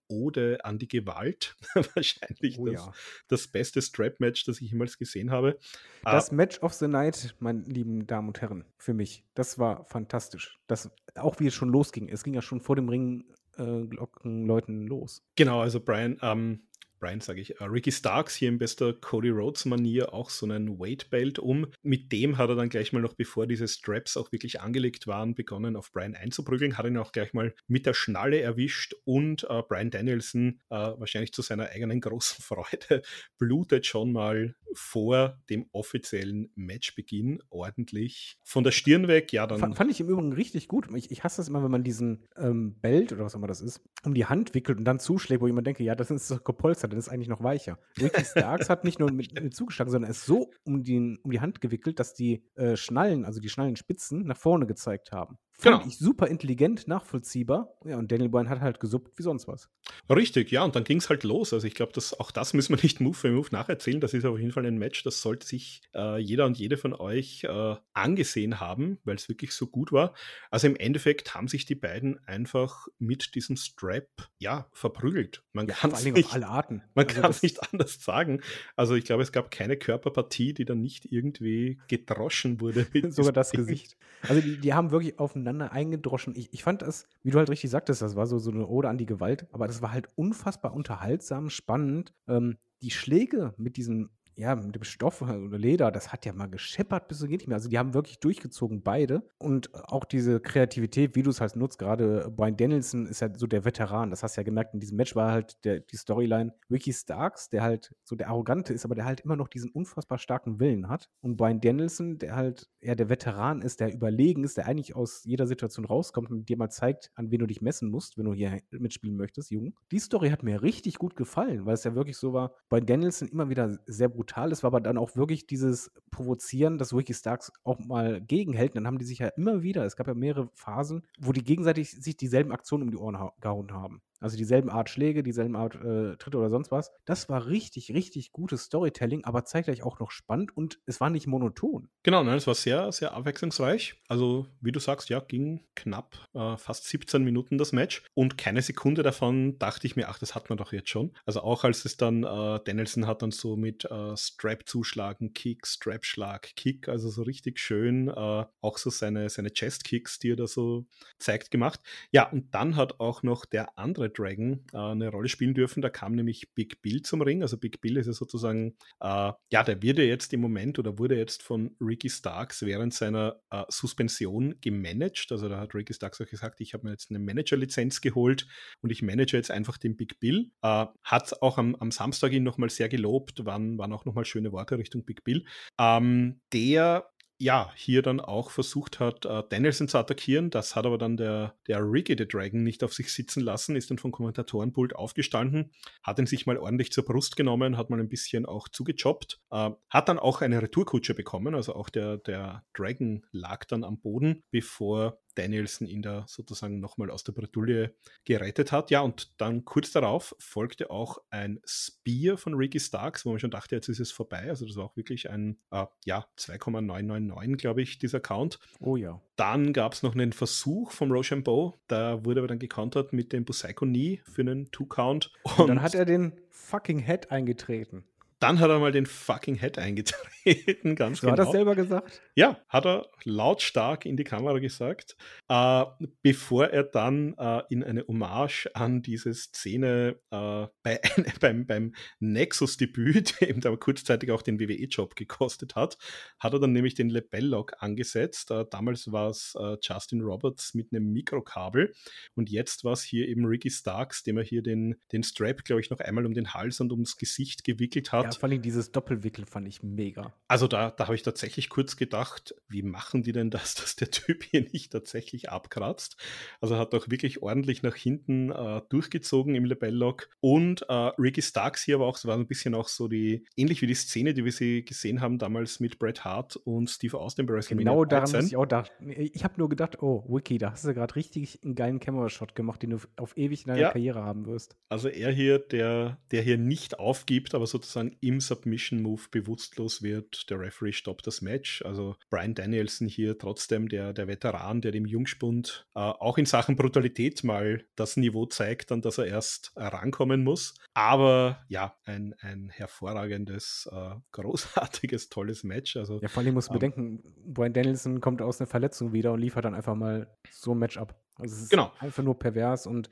Ode 0.08 0.64
an 0.64 0.78
die 0.78 0.88
Gewalt. 0.88 1.56
Wahrscheinlich 1.94 2.58
oh, 2.58 2.66
das, 2.66 2.74
ja. 2.74 2.92
das 3.28 3.48
beste 3.48 3.80
Strap-Match, 3.80 4.44
das 4.44 4.60
ich 4.60 4.70
jemals 4.70 4.98
gesehen 4.98 5.30
habe. 5.30 5.58
Das 6.02 6.32
Match 6.32 6.60
of 6.60 6.74
the 6.74 6.88
Night, 6.88 7.34
meine 7.38 7.62
lieben 7.62 8.06
Damen 8.06 8.28
und 8.28 8.40
Herren, 8.40 8.64
für 8.76 8.92
mich. 8.92 9.24
Das 9.34 9.58
war 9.58 9.84
fantastisch. 9.86 10.58
Das, 10.66 10.90
auch 11.14 11.38
wie 11.40 11.46
es 11.46 11.54
schon 11.54 11.70
losging. 11.70 12.08
Es 12.08 12.24
ging 12.24 12.34
ja 12.34 12.42
schon 12.42 12.60
vor 12.60 12.76
dem 12.76 12.88
Ring 12.88 13.21
äh, 13.58 13.86
Glockenläuten 13.86 14.86
los. 14.86 15.22
Genau, 15.36 15.60
also 15.60 15.80
Brian, 15.80 16.18
ähm, 16.22 16.62
Brian 17.02 17.20
sage 17.20 17.40
ich, 17.40 17.60
uh, 17.60 17.64
Ricky 17.64 17.90
Starks 17.90 18.36
hier 18.36 18.48
in 18.48 18.58
bester 18.58 18.92
Cody 18.92 19.30
Rhodes-Manier 19.30 20.14
auch 20.14 20.30
so 20.30 20.46
einen 20.46 20.78
Weight-Belt 20.78 21.40
um. 21.40 21.66
Mit 21.82 22.12
dem 22.12 22.38
hat 22.38 22.48
er 22.48 22.54
dann 22.54 22.68
gleich 22.68 22.92
mal 22.92 23.02
noch, 23.02 23.14
bevor 23.14 23.48
diese 23.48 23.66
Straps 23.66 24.16
auch 24.16 24.30
wirklich 24.30 24.60
angelegt 24.60 25.08
waren, 25.08 25.34
begonnen 25.34 25.74
auf 25.74 25.90
Brian 25.90 26.14
einzuprügeln, 26.14 26.78
hat 26.78 26.86
ihn 26.86 26.96
auch 26.96 27.10
gleich 27.10 27.34
mal 27.34 27.56
mit 27.66 27.86
der 27.86 27.94
Schnalle 27.94 28.40
erwischt 28.40 28.94
und 29.04 29.42
uh, 29.50 29.62
Brian 29.68 29.90
Danielson, 29.90 30.60
uh, 30.70 30.94
wahrscheinlich 31.00 31.32
zu 31.32 31.42
seiner 31.42 31.70
eigenen 31.70 32.00
großen 32.00 32.40
Freude, 32.42 33.02
blutet 33.36 33.84
schon 33.84 34.12
mal 34.12 34.54
vor 34.74 35.40
dem 35.50 35.66
offiziellen 35.72 36.50
Matchbeginn 36.54 37.42
ordentlich 37.50 38.38
von 38.44 38.64
der 38.64 38.70
Stirn 38.70 39.08
weg. 39.08 39.32
Ja, 39.32 39.46
dann 39.46 39.58
fand, 39.58 39.76
fand 39.76 39.90
ich 39.90 40.00
im 40.00 40.08
Übrigen 40.08 40.32
richtig 40.32 40.68
gut. 40.68 40.88
Ich, 40.94 41.10
ich 41.10 41.24
hasse 41.24 41.38
das 41.38 41.48
immer, 41.48 41.62
wenn 41.64 41.70
man 41.70 41.84
diesen 41.84 42.24
ähm, 42.36 42.78
Belt 42.80 43.12
oder 43.12 43.24
was 43.24 43.34
auch 43.34 43.38
immer 43.38 43.48
das 43.48 43.60
ist, 43.60 43.82
um 44.04 44.14
die 44.14 44.26
Hand 44.26 44.54
wickelt 44.54 44.78
und 44.78 44.84
dann 44.84 44.98
zuschlägt, 44.98 45.42
wo 45.42 45.46
ich 45.46 45.50
immer 45.50 45.62
denke, 45.62 45.82
ja, 45.82 45.94
das 45.94 46.10
ist 46.10 46.30
doch 46.30 46.44
gepolstert 46.44 46.91
dann 46.92 46.98
ist 46.98 47.08
eigentlich 47.08 47.28
noch 47.28 47.42
weicher. 47.42 47.78
Ricky 48.00 48.24
Starks 48.24 48.68
hat 48.68 48.84
nicht 48.84 48.98
nur 48.98 49.10
mit, 49.12 49.40
mit 49.40 49.54
zugeschlagen, 49.54 49.90
sondern 49.90 50.10
ist 50.10 50.24
so 50.24 50.50
um 50.64 50.82
die, 50.82 51.18
um 51.22 51.30
die 51.30 51.40
Hand 51.40 51.60
gewickelt, 51.60 51.98
dass 51.98 52.14
die 52.14 52.44
äh, 52.54 52.76
Schnallen, 52.76 53.24
also 53.24 53.40
die 53.40 53.48
Schnallenspitzen, 53.48 54.24
nach 54.26 54.36
vorne 54.36 54.66
gezeigt 54.66 55.12
haben. 55.12 55.38
Fand 55.62 55.76
genau. 55.76 55.88
ich 55.88 55.96
super 55.96 56.26
intelligent, 56.26 56.88
nachvollziehbar. 56.88 57.72
Ja, 57.84 57.96
und 57.96 58.10
Daniel 58.10 58.28
Bryan 58.28 58.48
hat 58.48 58.60
halt 58.60 58.80
gesuppt 58.80 59.16
wie 59.16 59.22
sonst 59.22 59.46
was. 59.46 59.70
Richtig, 60.10 60.50
ja, 60.50 60.64
und 60.64 60.74
dann 60.74 60.82
ging 60.82 60.98
es 60.98 61.08
halt 61.08 61.22
los. 61.22 61.52
Also 61.52 61.66
ich 61.68 61.74
glaube, 61.74 61.92
auch 62.18 62.30
das 62.32 62.52
müssen 62.52 62.74
wir 62.74 62.82
nicht 62.82 63.00
Move 63.00 63.14
für 63.14 63.30
Move 63.30 63.48
nacherzählen. 63.52 64.00
Das 64.00 64.12
ist 64.12 64.24
auf 64.24 64.38
jeden 64.38 64.50
Fall 64.50 64.66
ein 64.66 64.76
Match, 64.78 65.04
das 65.04 65.22
sollte 65.22 65.46
sich 65.46 65.82
äh, 65.94 66.18
jeder 66.18 66.46
und 66.46 66.58
jede 66.58 66.76
von 66.76 66.94
euch 66.94 67.44
äh, 67.44 67.76
angesehen 67.92 68.58
haben, 68.58 68.98
weil 69.04 69.14
es 69.14 69.28
wirklich 69.28 69.52
so 69.52 69.68
gut 69.68 69.92
war. 69.92 70.14
Also 70.50 70.66
im 70.66 70.74
Endeffekt 70.74 71.34
haben 71.34 71.46
sich 71.46 71.64
die 71.64 71.76
beiden 71.76 72.18
einfach 72.26 72.88
mit 72.98 73.36
diesem 73.36 73.56
Strap, 73.56 74.08
ja, 74.38 74.68
verprügelt. 74.72 75.44
Man 75.52 75.68
ja, 75.68 75.74
kann 75.74 75.92
es 75.92 76.04
nicht, 76.04 76.26
auf 76.26 76.34
alle 76.34 76.48
Arten. 76.48 76.82
Man 76.94 77.06
also 77.06 77.20
kann 77.20 77.30
es 77.30 77.42
nicht 77.42 77.60
anders 77.72 78.02
sagen. 78.02 78.40
Also 78.74 78.96
ich 78.96 79.04
glaube, 79.04 79.22
es 79.22 79.30
gab 79.30 79.52
keine 79.52 79.76
Körperpartie, 79.76 80.54
die 80.54 80.64
dann 80.64 80.80
nicht 80.80 81.12
irgendwie 81.12 81.80
gedroschen 81.86 82.60
wurde. 82.60 82.86
Sogar 83.10 83.32
das 83.32 83.52
Gesicht. 83.52 83.96
Also 84.22 84.40
die, 84.40 84.58
die 84.58 84.74
haben 84.74 84.90
wirklich 84.90 85.20
aufeinander 85.20 85.51
aufeinander 85.52 85.72
eingedroschen. 85.72 86.34
Ich, 86.34 86.52
ich 86.52 86.62
fand 86.62 86.82
das, 86.82 87.06
wie 87.22 87.30
du 87.30 87.38
halt 87.38 87.50
richtig 87.50 87.70
sagtest, 87.70 88.02
das 88.02 88.16
war 88.16 88.26
so, 88.26 88.38
so 88.38 88.50
eine 88.50 88.66
Ode 88.66 88.88
an 88.88 88.98
die 88.98 89.06
Gewalt, 89.06 89.46
aber 89.52 89.66
das 89.66 89.82
war 89.82 89.92
halt 89.92 90.08
unfassbar 90.16 90.72
unterhaltsam, 90.72 91.50
spannend. 91.50 92.14
Ähm, 92.26 92.56
die 92.80 92.90
Schläge 92.90 93.54
mit 93.58 93.76
diesem 93.76 94.10
ja, 94.36 94.54
mit 94.54 94.74
dem 94.74 94.84
Stoff 94.84 95.22
oder 95.22 95.58
Leder, 95.58 95.90
das 95.90 96.12
hat 96.12 96.24
ja 96.24 96.32
mal 96.32 96.46
gescheppert 96.46 97.08
bis 97.08 97.18
so 97.18 97.26
geht 97.26 97.42
nicht 97.42 97.48
mehr. 97.48 97.56
Also 97.56 97.68
die 97.68 97.78
haben 97.78 97.94
wirklich 97.94 98.18
durchgezogen, 98.20 98.82
beide. 98.82 99.22
Und 99.38 99.74
auch 99.74 100.04
diese 100.04 100.40
Kreativität, 100.40 101.14
wie 101.14 101.22
du 101.22 101.30
es 101.30 101.40
halt 101.40 101.56
nutzt, 101.56 101.78
gerade 101.78 102.32
Brian 102.34 102.56
Danielson 102.56 103.06
ist 103.06 103.20
ja 103.20 103.28
so 103.34 103.46
der 103.46 103.64
Veteran. 103.64 104.10
Das 104.10 104.22
hast 104.22 104.36
du 104.36 104.40
ja 104.40 104.44
gemerkt, 104.44 104.74
in 104.74 104.80
diesem 104.80 104.96
Match 104.96 105.14
war 105.14 105.32
halt 105.32 105.62
der, 105.64 105.80
die 105.80 105.96
Storyline 105.96 106.54
Ricky 106.70 106.92
Starks, 106.92 107.50
der 107.50 107.62
halt 107.62 107.94
so 108.04 108.16
der 108.16 108.28
Arrogante 108.28 108.72
ist, 108.72 108.84
aber 108.84 108.94
der 108.94 109.04
halt 109.04 109.20
immer 109.20 109.36
noch 109.36 109.48
diesen 109.48 109.70
unfassbar 109.70 110.18
starken 110.18 110.60
Willen 110.60 110.88
hat. 110.88 111.10
Und 111.20 111.36
Brian 111.36 111.60
Danielson, 111.60 112.18
der 112.18 112.36
halt 112.36 112.70
eher 112.80 112.96
der 112.96 113.08
Veteran 113.08 113.62
ist, 113.62 113.80
der 113.80 113.92
überlegen 113.92 114.44
ist, 114.44 114.56
der 114.56 114.66
eigentlich 114.66 114.96
aus 114.96 115.24
jeder 115.24 115.46
Situation 115.46 115.84
rauskommt 115.84 116.30
und 116.30 116.48
dir 116.48 116.56
mal 116.56 116.70
zeigt, 116.70 117.10
an 117.14 117.30
wen 117.30 117.40
du 117.40 117.46
dich 117.46 117.60
messen 117.60 117.90
musst, 117.90 118.18
wenn 118.18 118.24
du 118.24 118.32
hier 118.32 118.60
mitspielen 118.70 119.16
möchtest, 119.16 119.50
Jung. 119.50 119.74
Die 119.90 119.98
Story 119.98 120.30
hat 120.30 120.42
mir 120.42 120.62
richtig 120.62 120.96
gut 120.96 121.16
gefallen, 121.16 121.66
weil 121.66 121.74
es 121.74 121.84
ja 121.84 121.94
wirklich 121.94 122.16
so 122.16 122.32
war, 122.32 122.54
Brian 122.68 122.86
Danielson 122.86 123.28
immer 123.28 123.48
wieder 123.48 123.78
sehr 123.86 124.08
brutal 124.08 124.21
brutal. 124.22 124.52
Es 124.52 124.62
war 124.62 124.68
aber 124.68 124.80
dann 124.80 124.98
auch 124.98 125.16
wirklich 125.16 125.46
dieses 125.46 125.90
Provozieren, 126.12 126.78
dass 126.78 126.94
Ricky 126.94 127.12
Starks 127.12 127.52
auch 127.64 127.80
mal 127.80 128.20
gegenhält. 128.20 128.76
Dann 128.76 128.86
haben 128.86 128.98
die 128.98 129.04
sich 129.04 129.18
ja 129.18 129.28
immer 129.28 129.62
wieder, 129.62 129.84
es 129.84 129.96
gab 129.96 130.06
ja 130.06 130.14
mehrere 130.14 130.48
Phasen, 130.54 131.02
wo 131.18 131.32
die 131.32 131.42
gegenseitig 131.42 131.90
sich 131.90 132.16
dieselben 132.16 132.52
Aktionen 132.52 132.84
um 132.84 132.90
die 132.90 132.96
Ohren 132.96 133.18
ha 133.18 133.32
gehauen 133.40 133.72
haben. 133.72 134.00
Also 134.22 134.36
dieselben 134.36 134.70
Art 134.70 134.88
Schläge, 134.88 135.22
dieselben 135.22 135.56
Art 135.56 135.74
äh, 135.74 136.16
Tritte 136.16 136.38
oder 136.38 136.50
sonst 136.50 136.70
was. 136.70 136.92
Das 137.04 137.28
war 137.28 137.46
richtig, 137.46 137.92
richtig 137.92 138.32
gutes 138.32 138.64
Storytelling, 138.64 139.24
aber 139.24 139.44
zeitgleich 139.44 139.82
auch 139.82 139.98
noch 139.98 140.10
spannend 140.10 140.56
und 140.56 140.78
es 140.86 141.00
war 141.00 141.10
nicht 141.10 141.26
monoton. 141.26 141.88
Genau, 142.02 142.22
nein, 142.22 142.36
es 142.36 142.46
war 142.46 142.54
sehr, 142.54 142.92
sehr 142.92 143.14
abwechslungsreich. 143.14 143.94
Also, 144.08 144.46
wie 144.60 144.72
du 144.72 144.80
sagst, 144.80 145.08
ja, 145.08 145.20
ging 145.20 145.64
knapp 145.74 146.28
äh, 146.34 146.56
fast 146.56 146.84
17 146.84 147.22
Minuten 147.24 147.58
das 147.58 147.72
Match 147.72 148.02
und 148.14 148.38
keine 148.38 148.62
Sekunde 148.62 149.02
davon 149.02 149.58
dachte 149.58 149.86
ich 149.86 149.96
mir, 149.96 150.08
ach, 150.08 150.18
das 150.18 150.34
hat 150.34 150.48
man 150.48 150.58
doch 150.58 150.72
jetzt 150.72 150.88
schon. 150.88 151.12
Also 151.26 151.40
auch 151.40 151.64
als 151.64 151.84
es 151.84 151.96
dann, 151.96 152.22
äh, 152.22 152.60
Danielson 152.64 153.06
hat 153.06 153.22
dann 153.22 153.30
so 153.30 153.56
mit 153.56 153.84
äh, 153.84 154.16
Strap 154.16 154.68
zuschlagen, 154.68 155.32
Kick, 155.32 155.66
Strap 155.66 156.04
Schlag, 156.04 156.54
Kick, 156.56 156.88
also 156.88 157.10
so 157.10 157.22
richtig 157.22 157.58
schön, 157.58 158.08
äh, 158.08 158.44
auch 158.60 158.78
so 158.78 158.90
seine, 158.90 159.28
seine 159.28 159.50
Chest 159.50 159.84
Kicks, 159.84 160.18
die 160.18 160.32
er 160.32 160.36
da 160.36 160.46
so 160.46 160.86
zeigt, 161.18 161.50
gemacht. 161.50 161.80
Ja, 162.10 162.30
und 162.30 162.54
dann 162.54 162.76
hat 162.76 163.00
auch 163.00 163.22
noch 163.22 163.44
der 163.44 163.78
andere 163.78 164.11
Dragon 164.12 164.64
äh, 164.72 164.78
eine 164.78 165.08
Rolle 165.08 165.28
spielen 165.28 165.54
dürfen. 165.54 165.82
Da 165.82 165.90
kam 165.90 166.14
nämlich 166.14 166.52
Big 166.54 166.82
Bill 166.82 167.02
zum 167.02 167.22
Ring. 167.22 167.42
Also 167.42 167.58
Big 167.58 167.80
Bill 167.80 167.96
ist 167.96 168.06
ja 168.06 168.12
sozusagen, 168.12 168.76
äh, 169.00 169.32
ja, 169.50 169.62
der 169.64 169.82
wird 169.82 169.98
ja 169.98 170.04
jetzt 170.04 170.32
im 170.32 170.40
Moment 170.40 170.78
oder 170.78 170.98
wurde 170.98 171.16
jetzt 171.16 171.42
von 171.42 171.76
Ricky 171.80 172.10
Starks 172.10 172.62
während 172.62 172.94
seiner 172.94 173.40
äh, 173.50 173.64
Suspension 173.68 174.54
gemanagt. 174.60 175.28
Also 175.30 175.48
da 175.48 175.58
hat 175.60 175.74
Ricky 175.74 175.94
Starks 175.94 176.20
auch 176.20 176.26
gesagt, 176.26 176.60
ich 176.60 176.74
habe 176.74 176.84
mir 176.84 176.92
jetzt 176.92 177.10
eine 177.10 177.18
Manager-Lizenz 177.18 178.00
geholt 178.00 178.46
und 178.80 178.90
ich 178.90 179.02
manage 179.02 179.36
jetzt 179.36 179.50
einfach 179.50 179.78
den 179.78 179.96
Big 179.96 180.20
Bill. 180.20 180.50
Äh, 180.62 180.86
hat 181.02 181.42
auch 181.42 181.58
am, 181.58 181.74
am 181.76 181.90
Samstag 181.90 182.32
ihn 182.32 182.42
nochmal 182.42 182.70
sehr 182.70 182.88
gelobt, 182.88 183.44
waren, 183.44 183.78
waren 183.78 183.92
auch 183.92 184.04
nochmal 184.04 184.24
schöne 184.24 184.52
Worte 184.52 184.78
Richtung 184.78 185.04
Big 185.04 185.24
Bill. 185.24 185.44
Ähm, 185.78 186.40
der 186.52 187.11
ja, 187.42 187.72
hier 187.74 188.02
dann 188.02 188.20
auch 188.20 188.50
versucht 188.50 189.00
hat, 189.00 189.26
äh, 189.26 189.42
Danielson 189.48 189.88
zu 189.88 189.98
attackieren. 189.98 190.50
Das 190.50 190.76
hat 190.76 190.86
aber 190.86 190.96
dann 190.96 191.16
der, 191.16 191.56
der 191.66 191.80
Ricky 191.80 192.14
the 192.16 192.26
Dragon 192.26 192.62
nicht 192.62 192.84
auf 192.84 192.94
sich 192.94 193.12
sitzen 193.12 193.42
lassen, 193.42 193.74
ist 193.74 193.90
dann 193.90 193.98
vom 193.98 194.12
Kommentatorenpult 194.12 194.94
aufgestanden, 194.94 195.72
hat 196.04 196.20
ihn 196.20 196.26
sich 196.26 196.46
mal 196.46 196.56
ordentlich 196.56 196.92
zur 196.92 197.04
Brust 197.04 197.34
genommen, 197.34 197.76
hat 197.76 197.90
mal 197.90 197.98
ein 197.98 198.08
bisschen 198.08 198.46
auch 198.46 198.68
zugechoppt, 198.68 199.40
äh, 199.50 199.70
hat 199.90 200.08
dann 200.08 200.20
auch 200.20 200.40
eine 200.40 200.62
Retourkutsche 200.62 201.14
bekommen, 201.14 201.56
also 201.56 201.74
auch 201.74 201.88
der, 201.88 202.18
der 202.18 202.62
Dragon 202.74 203.26
lag 203.32 203.64
dann 203.64 203.82
am 203.82 203.98
Boden, 203.98 204.44
bevor 204.52 205.18
Danielson 205.34 205.86
ihn 205.86 206.02
da 206.02 206.24
sozusagen 206.28 206.80
nochmal 206.80 207.10
aus 207.10 207.24
der 207.24 207.32
Bretouille 207.32 207.94
gerettet 208.24 208.72
hat. 208.72 208.90
Ja, 208.90 209.00
und 209.00 209.40
dann 209.40 209.64
kurz 209.64 209.92
darauf 209.92 210.34
folgte 210.38 210.90
auch 210.90 211.18
ein 211.30 211.60
Spear 211.64 212.36
von 212.36 212.54
Ricky 212.54 212.80
Starks, 212.80 213.24
wo 213.24 213.30
man 213.30 213.38
schon 213.38 213.50
dachte, 213.50 213.74
jetzt 213.74 213.88
ist 213.88 214.00
es 214.00 214.12
vorbei. 214.12 214.48
Also 214.48 214.66
das 214.66 214.76
war 214.76 214.84
auch 214.84 214.96
wirklich 214.96 215.30
ein, 215.30 215.58
äh, 215.70 215.86
ja, 216.04 216.26
2,999, 216.36 217.56
glaube 217.58 217.82
ich, 217.82 217.98
dieser 217.98 218.20
Count. 218.20 218.58
Oh 218.80 218.96
ja. 218.96 219.20
Dann 219.36 219.72
gab 219.72 219.94
es 219.94 220.02
noch 220.02 220.14
einen 220.14 220.32
Versuch 220.32 220.90
vom 220.92 221.10
Rochambeau, 221.10 221.74
da 221.88 222.24
wurde 222.24 222.40
aber 222.40 222.48
dann 222.48 222.58
gekontert 222.58 223.12
mit 223.12 223.32
dem 223.32 223.44
Busaiko 223.44 223.86
Knee 223.86 224.20
für 224.24 224.42
einen 224.42 224.70
Two-Count. 224.70 225.32
Und, 225.42 225.58
und 225.58 225.68
dann 225.68 225.82
hat 225.82 225.94
er 225.94 226.04
den 226.04 226.32
fucking 226.50 226.98
Head 226.98 227.30
eingetreten. 227.30 228.04
Dann 228.42 228.58
hat 228.58 228.70
er 228.70 228.80
mal 228.80 228.90
den 228.90 229.06
fucking 229.06 229.54
Head 229.54 229.78
eingetreten, 229.78 230.96
ganz 230.96 231.20
so 231.20 231.28
genau. 231.28 231.38
Hat 231.38 231.46
er 231.46 231.52
selber 231.52 231.76
gesagt? 231.76 232.20
Ja, 232.34 232.58
hat 232.68 232.86
er 232.86 233.06
lautstark 233.22 234.04
in 234.04 234.16
die 234.16 234.24
Kamera 234.24 234.58
gesagt, 234.58 235.16
äh, 235.48 235.84
bevor 236.22 236.66
er 236.66 236.82
dann 236.82 237.34
äh, 237.38 237.62
in 237.70 237.84
eine 237.84 238.04
Hommage 238.08 238.68
an 238.74 239.00
diese 239.00 239.32
Szene 239.32 240.16
äh, 240.32 240.66
bei, 240.82 241.00
beim, 241.40 241.66
beim 241.66 241.94
Nexus-Debüt, 242.18 243.40
eben 243.42 243.60
der 243.60 243.76
kurzzeitig 243.76 244.32
auch 244.32 244.42
den 244.42 244.58
WWE-Job 244.58 245.14
gekostet 245.14 245.76
hat, 245.76 245.96
hat 246.40 246.52
er 246.52 246.58
dann 246.58 246.72
nämlich 246.72 246.94
den 246.94 247.10
Lebell-Lock 247.10 247.74
angesetzt. 247.78 248.50
Äh, 248.50 248.64
damals 248.68 249.12
war 249.12 249.30
es 249.30 249.54
äh, 249.56 249.76
Justin 249.80 250.20
Roberts 250.20 250.74
mit 250.74 250.92
einem 250.92 251.12
Mikrokabel 251.12 251.92
und 252.34 252.50
jetzt 252.50 252.82
war 252.82 252.94
es 252.94 253.04
hier 253.04 253.28
eben 253.28 253.46
Ricky 253.46 253.70
Starks, 253.70 254.24
dem 254.24 254.36
er 254.36 254.42
hier 254.42 254.62
den, 254.62 254.96
den 255.12 255.22
Strap, 255.22 255.62
glaube 255.62 255.80
ich, 255.80 255.90
noch 255.90 256.00
einmal 256.00 256.26
um 256.26 256.34
den 256.34 256.54
Hals 256.54 256.80
und 256.80 256.90
ums 256.90 257.16
Gesicht 257.16 257.62
gewickelt 257.62 258.10
hat. 258.10 258.24
Ja, 258.24 258.31
vor 258.36 258.48
allem 258.48 258.62
dieses 258.62 258.92
Doppelwickel 258.92 259.46
fand 259.46 259.68
ich 259.68 259.82
mega. 259.82 260.32
Also 260.48 260.68
da, 260.68 260.90
da 260.90 261.04
habe 261.04 261.14
ich 261.14 261.22
tatsächlich 261.22 261.68
kurz 261.68 261.96
gedacht, 261.96 262.54
wie 262.68 262.82
machen 262.82 263.22
die 263.22 263.32
denn 263.32 263.50
das, 263.50 263.74
dass 263.74 263.96
der 263.96 264.10
Typ 264.10 264.42
hier 264.44 264.62
nicht 264.72 264.92
tatsächlich 264.92 265.50
abkratzt? 265.50 266.16
Also 266.60 266.76
hat 266.76 266.94
auch 266.94 267.08
wirklich 267.08 267.42
ordentlich 267.42 267.82
nach 267.82 267.96
hinten 267.96 268.50
äh, 268.50 268.82
durchgezogen 268.88 269.54
im 269.54 269.64
Lebell-Lock. 269.64 270.28
Und 270.40 270.82
äh, 270.88 270.92
Ricky 270.92 271.42
Starks 271.42 271.82
hier 271.82 272.00
war 272.00 272.06
auch, 272.06 272.22
war 272.24 272.36
ein 272.36 272.46
bisschen 272.46 272.74
auch 272.74 272.88
so 272.88 273.08
die, 273.08 273.44
ähnlich 273.56 273.82
wie 273.82 273.86
die 273.86 273.94
Szene, 273.94 274.34
die 274.34 274.44
wir 274.44 274.52
sie 274.52 274.84
gesehen 274.84 275.20
haben 275.20 275.38
damals 275.38 275.80
mit 275.80 275.98
Bret 275.98 276.24
Hart 276.24 276.56
und 276.56 276.90
Steve 276.90 277.18
Austin 277.18 277.46
bei 277.46 277.54
WrestleMania 277.54 277.92
Genau 277.92 278.04
daran 278.04 278.30
muss 278.30 278.46
ich 278.46 278.56
auch 278.56 278.62
gedacht. 278.62 278.92
Ich 279.16 279.44
habe 279.44 279.54
nur 279.58 279.68
gedacht, 279.68 280.02
oh, 280.02 280.24
Wiki, 280.28 280.58
da 280.58 280.72
hast 280.72 280.84
du 280.84 280.94
gerade 280.94 281.14
richtig 281.16 281.60
einen 281.64 281.74
geilen 281.74 282.00
Camera-Shot 282.00 282.54
gemacht, 282.54 282.82
den 282.82 282.90
du 282.90 282.98
auf 283.16 283.36
ewig 283.36 283.62
in 283.62 283.68
deiner 283.68 283.80
ja. 283.80 283.90
Karriere 283.90 284.22
haben 284.22 284.46
wirst. 284.46 284.76
Also 284.88 285.08
er 285.08 285.30
hier, 285.30 285.58
der, 285.58 286.18
der 286.30 286.42
hier 286.42 286.58
nicht 286.58 286.98
aufgibt, 286.98 287.54
aber 287.54 287.66
sozusagen 287.66 288.16
im 288.22 288.40
Submission-Move 288.40 289.22
bewusstlos 289.30 290.02
wird. 290.02 290.48
Der 290.48 290.60
Referee 290.60 290.92
stoppt 290.92 291.26
das 291.26 291.42
Match. 291.42 291.82
Also 291.82 292.16
Brian 292.30 292.54
Danielson 292.54 293.08
hier 293.08 293.36
trotzdem 293.36 293.88
der, 293.88 294.12
der 294.12 294.28
Veteran, 294.28 294.80
der 294.80 294.92
dem 294.92 295.06
Jungspund 295.06 295.86
äh, 295.94 295.98
auch 295.98 296.38
in 296.38 296.46
Sachen 296.46 296.76
Brutalität 296.76 297.42
mal 297.44 297.84
das 297.96 298.16
Niveau 298.16 298.46
zeigt, 298.46 298.92
an 298.92 299.02
das 299.02 299.18
er 299.18 299.26
erst 299.26 299.72
rankommen 299.76 300.44
muss. 300.44 300.74
Aber 300.94 301.64
ja, 301.68 301.96
ein, 302.04 302.34
ein 302.40 302.70
hervorragendes, 302.70 303.88
äh, 303.92 304.14
großartiges, 304.30 305.28
tolles 305.28 305.64
Match. 305.64 305.96
Also, 305.96 306.20
ja, 306.20 306.28
vor 306.28 306.42
allem 306.42 306.54
muss 306.54 306.68
man 306.68 306.76
ähm, 306.76 306.80
bedenken, 306.80 307.22
Brian 307.52 307.72
Danielson 307.72 308.20
kommt 308.20 308.40
aus 308.40 308.60
einer 308.60 308.68
Verletzung 308.68 309.12
wieder 309.12 309.32
und 309.32 309.40
liefert 309.40 309.64
dann 309.64 309.74
einfach 309.74 309.94
mal 309.94 310.28
so 310.50 310.72
ein 310.72 310.78
Match 310.78 310.96
ab. 310.96 311.18
Also 311.36 311.56
es 311.56 311.62
ist 311.62 311.70
genau. 311.70 311.92
einfach 311.98 312.22
nur 312.22 312.38
pervers 312.38 312.86
und 312.86 313.10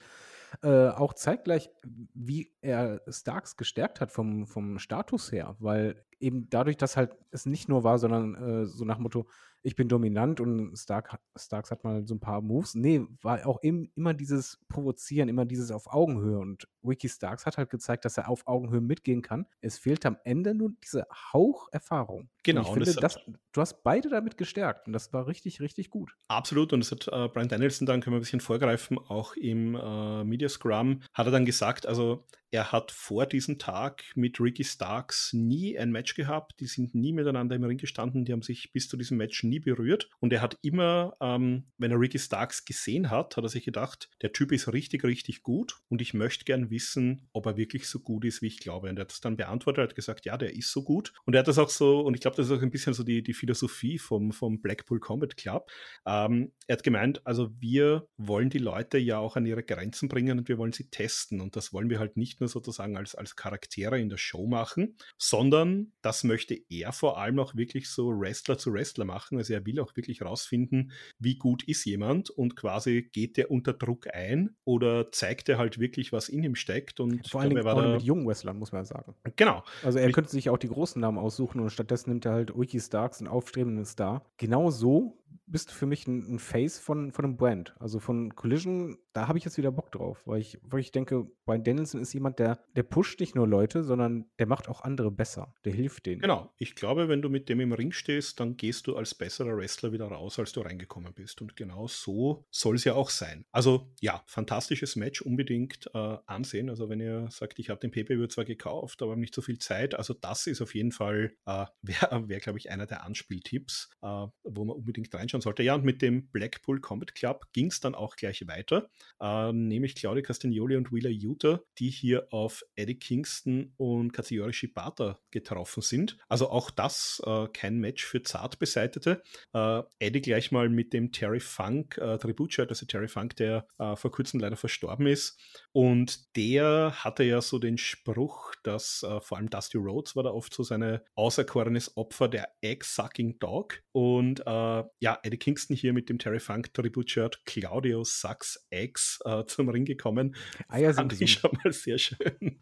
äh, 0.63 0.89
auch 0.89 1.15
zeitgleich, 1.15 1.71
wie 2.15 2.53
er 2.61 3.03
Starks 3.09 3.57
gestärkt 3.57 4.01
hat 4.01 4.13
vom, 4.13 4.47
vom 4.47 4.79
Status 4.79 5.33
her, 5.33 5.57
weil 5.59 6.05
eben 6.19 6.49
dadurch, 6.51 6.77
dass 6.77 6.97
halt 6.97 7.17
es 7.31 7.47
nicht 7.47 7.69
nur 7.69 7.85
war, 7.85 7.99
sondern 7.99 8.35
äh, 8.35 8.67
so 8.67 8.85
nach 8.85 8.99
Motto, 8.99 9.27
ich 9.63 9.77
bin 9.77 9.89
dominant 9.89 10.41
und 10.41 10.77
Stark, 10.77 11.19
Starks 11.37 11.71
hat 11.71 11.85
mal 11.85 12.07
so 12.07 12.15
ein 12.15 12.21
paar 12.21 12.41
Moves. 12.41 12.75
Nee, 12.75 13.07
war 13.21 13.47
auch 13.47 13.59
im, 13.63 13.91
immer 13.95 14.15
dieses 14.15 14.59
Provozieren, 14.69 15.29
immer 15.29 15.45
dieses 15.45 15.71
auf 15.71 15.93
Augenhöhe. 15.93 16.39
Und 16.39 16.67
Wiki 16.83 17.09
Starks 17.09 17.47
hat 17.47 17.57
halt 17.57 17.71
gezeigt, 17.71 18.05
dass 18.05 18.17
er 18.17 18.29
auf 18.29 18.47
Augenhöhe 18.47 18.81
mitgehen 18.81 19.23
kann. 19.23 19.47
Es 19.61 19.79
fehlt 19.79 20.05
am 20.07 20.17
Ende 20.25 20.55
nur 20.55 20.71
diese 20.83 21.07
Haucherfahrung. 21.33 22.29
Genau. 22.43 22.61
Und 22.61 22.67
ich 22.83 22.89
finde, 22.89 23.01
das, 23.01 23.19
du 23.53 23.61
hast 23.61 23.83
beide 23.83 24.09
damit 24.09 24.37
gestärkt 24.37 24.87
und 24.87 24.93
das 24.93 25.13
war 25.13 25.27
richtig, 25.27 25.61
richtig 25.61 25.91
gut. 25.91 26.15
Absolut. 26.29 26.73
Und 26.73 26.81
das 26.81 26.91
hat 26.91 27.09
äh, 27.09 27.29
Brian 27.29 27.49
Danielson 27.49 27.87
dann, 27.87 28.01
können 28.01 28.15
wir 28.15 28.19
ein 28.19 28.23
bisschen 28.23 28.41
vorgreifen, 28.41 28.99
auch 28.99 29.35
im 29.35 29.75
äh, 29.75 30.25
Media 30.25 30.49
Scrum, 30.49 31.03
hat 31.13 31.27
er 31.27 31.33
dann 31.33 31.45
gesagt, 31.45 31.87
also 31.87 32.25
er 32.53 32.73
hat 32.73 32.91
vor 32.91 33.27
diesem 33.27 33.59
Tag 33.59 34.03
mit 34.17 34.41
Ricky 34.41 34.65
Starks 34.65 35.33
nie 35.33 35.79
ein 35.79 35.93
Match 35.93 36.15
gehabt. 36.15 36.59
Die 36.59 36.67
sind 36.67 36.97
nie 36.97 37.13
miteinander 37.13 37.55
im 37.55 37.63
Ring 37.63 37.79
gestanden. 37.79 38.25
Die 38.25 38.33
haben 38.33 38.43
sich 38.43 38.73
bis 38.73 38.89
zu 38.89 38.97
diesem 38.97 39.19
Match 39.19 39.45
nie 39.45 39.61
berührt. 39.61 40.11
Und 40.19 40.33
er 40.33 40.43
hat 40.43 40.59
immer, 40.63 41.17
ähm, 41.21 41.67
wenn 41.79 41.93
er 41.93 42.01
Ricky 42.01 42.19
Starks 42.19 42.65
gesehen 42.65 43.11
hat, 43.11 43.37
hat 43.37 43.45
er 43.45 43.49
sich 43.49 43.65
gedacht, 43.65 44.11
der 44.21 44.33
Typ 44.33 44.51
ist 44.51 44.73
richtig, 44.73 45.05
richtig 45.05 45.45
gut. 45.45 45.79
Und 45.89 46.03
ich 46.03 46.13
möchte 46.13 46.45
gern 46.45 46.70
wissen, 46.71 47.29
ob 47.33 47.47
er 47.47 47.57
wirklich 47.57 47.89
so 47.89 48.01
gut 48.01 48.25
ist, 48.25 48.43
wie 48.43 48.47
ich 48.47 48.61
glaube. 48.61 48.89
Und 48.89 48.99
er 48.99 49.03
hat 49.03 49.11
das 49.11 49.21
dann 49.21 49.37
beantwortet, 49.37 49.91
hat 49.91 49.95
gesagt, 49.95 50.27
ja, 50.27 50.37
der 50.37 50.55
ist 50.55 50.73
so 50.73 50.83
gut. 50.83 51.13
Und 51.25 51.35
er 51.35 51.41
hat 51.41 51.49
das 51.49 51.59
auch 51.59 51.69
so, 51.69 52.01
und 52.01 52.15
ich 52.15 52.21
glaube, 52.21 52.37
das 52.37 52.47
ist 52.47 52.53
auch 52.57 52.63
ein 52.63 52.71
bisschen 52.71 52.95
so 52.95 53.03
die, 53.03 53.23
die 53.23 53.35
Philosophie 53.35 53.99
vom, 53.99 54.33
vom 54.33 54.61
Blackpool 54.61 55.01
Combat 55.01 55.37
Club. 55.37 55.71
Ähm, 56.07 56.53
er 56.67 56.77
hat 56.77 56.83
gemeint, 56.83 57.27
also 57.27 57.51
wir 57.59 58.09
wollen 58.17 58.51
die 58.51 58.59
Leute 58.59 58.99
ja 58.99 59.19
auch 59.19 59.37
an 59.37 59.47
ihre 59.47 59.63
Grenzen 59.63 60.09
bringen 60.09 60.39
und 60.39 60.49
wir 60.49 60.59
wollen 60.59 60.73
sie 60.73 60.89
testen. 60.89 61.41
Und 61.41 61.57
das 61.57 61.73
wollen 61.73 61.91
wir 61.91 61.99
halt 61.99 62.17
nicht 62.17 62.41
nur 62.41 62.49
sozusagen 62.49 62.97
als, 62.97 63.15
als 63.15 63.37
Charaktere 63.37 64.01
in 64.01 64.09
der 64.09 64.19
Show 64.19 64.47
machen, 64.47 64.97
sondern 65.19 65.93
das 66.03 66.25
möchte 66.25 66.59
er 66.69 66.93
vor 66.93 67.19
allem 67.19 67.39
auch 67.39 67.55
wirklich 67.55 67.89
so 67.89 68.09
Wrestler 68.09 68.59
zu 68.59 68.73
Wrestler 68.73 69.05
machen. 69.05 69.39
Also 69.39 69.53
er 69.55 69.67
will 69.67 69.81
auch 69.81 69.97
wirklich 69.97 70.23
rausfinden, 70.23 70.93
wie 71.19 71.37
gut 71.37 71.65
ist 71.65 71.85
jemand 71.85 72.31
und 72.31 72.57
quasi 72.57 73.09
geht 73.13 73.39
er 73.39 73.51
unter 73.51 73.73
Druck 73.73 74.07
ein 74.13 74.57
oder 74.65 75.11
zeigt 75.13 75.49
er 75.49 75.59
halt 75.59 75.79
wirklich, 75.79 76.13
was 76.13 76.29
in 76.29 76.45
ihm 76.45 76.55
steckt. 76.61 77.01
Und 77.01 77.29
vor 77.29 77.41
allem 77.41 77.67
auch 77.67 77.93
mit 77.95 78.03
jungen 78.03 78.27
Wrestlern, 78.27 78.59
muss 78.59 78.73
man 78.73 78.85
sagen. 78.85 79.15
Genau. 79.37 79.63
Also 79.83 79.99
er 79.99 80.11
könnte 80.13 80.31
sich 80.31 80.51
auch 80.51 80.59
die 80.59 80.69
großen 80.69 81.01
Namen 81.01 81.19
aussuchen 81.19 81.61
und 81.61 81.71
stattdessen 81.71 82.11
nimmt 82.11 82.27
er 82.27 82.33
halt 82.33 82.59
Wiki 82.59 82.81
Starks, 82.81 83.21
einen 83.21 83.29
aufstrebenden 83.29 83.85
Star. 83.85 84.23
Genau 84.37 84.71
so 84.71 85.20
bist 85.47 85.71
du 85.71 85.75
für 85.75 85.87
mich 85.87 86.07
ein, 86.07 86.35
ein, 86.35 86.39
Face 86.39 86.79
von, 86.79 87.13
von 87.13 87.25
einem 87.25 87.37
Brand. 87.37 87.75
Also 87.79 87.99
von 87.99 88.35
Collision, 88.35 88.99
da 89.13 89.29
habe 89.29 89.39
ich 89.39 89.45
jetzt 89.45 89.59
wieder 89.59 89.73
Bock 89.73 89.91
drauf, 89.93 90.27
weil 90.27 90.41
ich, 90.41 90.59
weil 90.63 90.81
ich 90.81 90.93
denke, 90.93 91.27
Brian 91.45 91.65
Danielson 91.65 92.01
ist 92.01 92.13
jemand, 92.13 92.39
der, 92.39 92.61
der 92.77 92.85
pusht 92.85 93.21
nicht 93.21 93.35
nur 93.35 93.49
Leute, 93.49 93.83
sondern 93.83 94.27
der 94.39 94.47
macht 94.47 94.69
auch 94.69 94.83
andere 94.83 95.11
besser. 95.11 95.55
Der 95.65 95.73
hilft 95.73 96.07
denen. 96.07 96.21
Genau. 96.21 96.53
Ich 96.57 96.75
glaube, 96.75 97.09
wenn 97.09 97.23
du 97.23 97.29
mit 97.29 97.49
dem 97.49 97.61
im 97.61 97.73
Ring 97.73 97.93
stehst, 97.93 98.39
dann 98.41 98.57
gehst 98.57 98.87
du 98.87 98.97
als 98.97 99.15
besserer 99.15 99.57
Wrestler 99.57 99.93
wieder 99.93 100.07
raus, 100.07 100.39
als 100.39 100.53
du 100.53 100.61
reingekommen 100.61 101.13
bist. 101.13 101.41
Und 101.43 101.57
genau 101.57 101.89
so 101.89 102.45
soll 102.51 102.77
es 102.77 102.85
ja 102.85 102.95
auch 102.95 103.11
sein. 103.11 103.45
Also 103.51 103.93
ja, 104.01 104.23
fantastisches 104.27 104.97
Match, 104.97 105.21
unbedingt 105.23 105.91
äh, 105.95 106.17
ansehen. 106.27 106.71
Also 106.71 106.89
wenn 106.89 107.01
ihr 107.01 107.29
sagt, 107.31 107.59
ich 107.59 107.71
habe 107.71 107.81
den 107.81 107.91
PP 107.91 108.29
zwar 108.29 108.45
gekauft, 108.45 109.03
aber 109.03 109.17
nicht 109.17 109.35
so 109.35 109.43
viel 109.43 109.59
Zeit. 109.59 109.95
Also 109.95 110.15
das 110.15 110.47
ist 110.47 110.61
auf 110.61 110.75
jeden 110.75 110.93
Fall, 110.93 111.33
äh, 111.47 111.67
wäre, 111.83 112.29
wär, 112.29 112.41
glaube 112.41 112.59
ich, 112.59 112.71
einer 112.71 112.87
der 112.87 113.05
Anspieltipps, 113.05 113.91
äh, 114.03 114.07
wo 114.45 114.65
man 114.65 114.77
unbedingt 114.77 115.13
reinschauen 115.21 115.41
sollte. 115.41 115.63
Ja, 115.63 115.75
und 115.75 115.85
mit 115.85 116.03
dem 116.03 116.29
Blackpool 116.29 116.81
Combat 116.81 117.15
Club 117.15 117.47
ging 117.53 117.67
es 117.67 117.81
dann 117.81 117.95
auch 117.95 118.17
gleich 118.17 118.47
weiter, 118.47 118.91
äh, 119.21 119.53
nämlich 119.53 119.95
Claudia 119.95 120.23
Castagnoli 120.23 120.77
und 120.77 120.93
Wheeler 120.93 121.11
Utah, 121.11 121.61
die 121.79 121.91
hier 121.91 122.27
auf 122.31 122.65
Eddie 122.75 122.99
Kingston 122.99 123.73
und 123.77 124.13
Katsuyori 124.13 124.53
Shibata 124.53 125.19
getroffen 125.31 125.83
sind. 125.83 126.17
Also 126.29 126.51
auch 126.51 126.71
das 126.71 127.23
äh, 127.25 127.47
kein 127.53 127.79
Match 127.79 128.05
für 128.05 128.23
zart 128.23 128.59
beseitete. 128.59 129.23
Äh, 129.53 129.83
Eddie 129.99 130.23
gleich 130.23 130.51
mal 130.53 130.69
mit 130.69 130.93
dem 130.93 131.13
Terry 131.13 131.41
Funk 131.41 131.99
äh, 131.99 132.19
Tribute-Shirt, 132.19 132.71
also 132.71 132.87
Terry 132.87 133.09
Funk, 133.09 133.37
der 133.37 133.67
äh, 133.79 133.97
vor 133.97 134.11
kurzem 134.11 134.41
leider 134.41 134.57
verstorben 134.57 135.07
ist. 135.07 135.39
Und 135.73 136.37
der 136.37 136.93
hatte 137.05 137.25
ja 137.25 137.41
so 137.41 137.59
den 137.59 137.79
Spruch, 137.79 138.55
dass 138.63 139.03
äh, 139.03 139.21
vor 139.21 139.39
allem 139.39 139.51
Dusty 139.51 139.79
Rhodes 139.79 140.17
war 140.17 140.23
da 140.23 140.31
oft 140.31 140.55
so 140.55 140.63
seine 140.63 141.05
auserkorenes 141.15 141.97
Opfer, 141.97 142.29
der 142.29 142.49
Egg-Sucking 142.63 143.39
Dog. 143.39 143.83
Und 143.93 144.41
äh, 144.47 144.85
ja, 145.11 145.19
Eddie 145.25 145.39
Kingston 145.39 145.77
hier 145.77 145.93
mit 145.93 146.09
dem 146.09 146.19
Terry 146.19 146.39
Funk 146.39 146.73
Tribute-Shirt 146.73 147.45
Claudio 147.45 148.05
Sucks 148.05 148.67
Eggs 148.71 149.19
äh, 149.25 149.45
zum 149.45 149.69
Ring 149.69 149.85
gekommen. 149.85 150.37
Eier 150.69 150.93
sind 150.95 151.11
Fand 151.11 151.21
ich 151.21 151.33
schon 151.33 151.51
mal 151.65 151.73
sehr 151.73 151.99
schön. 151.99 152.61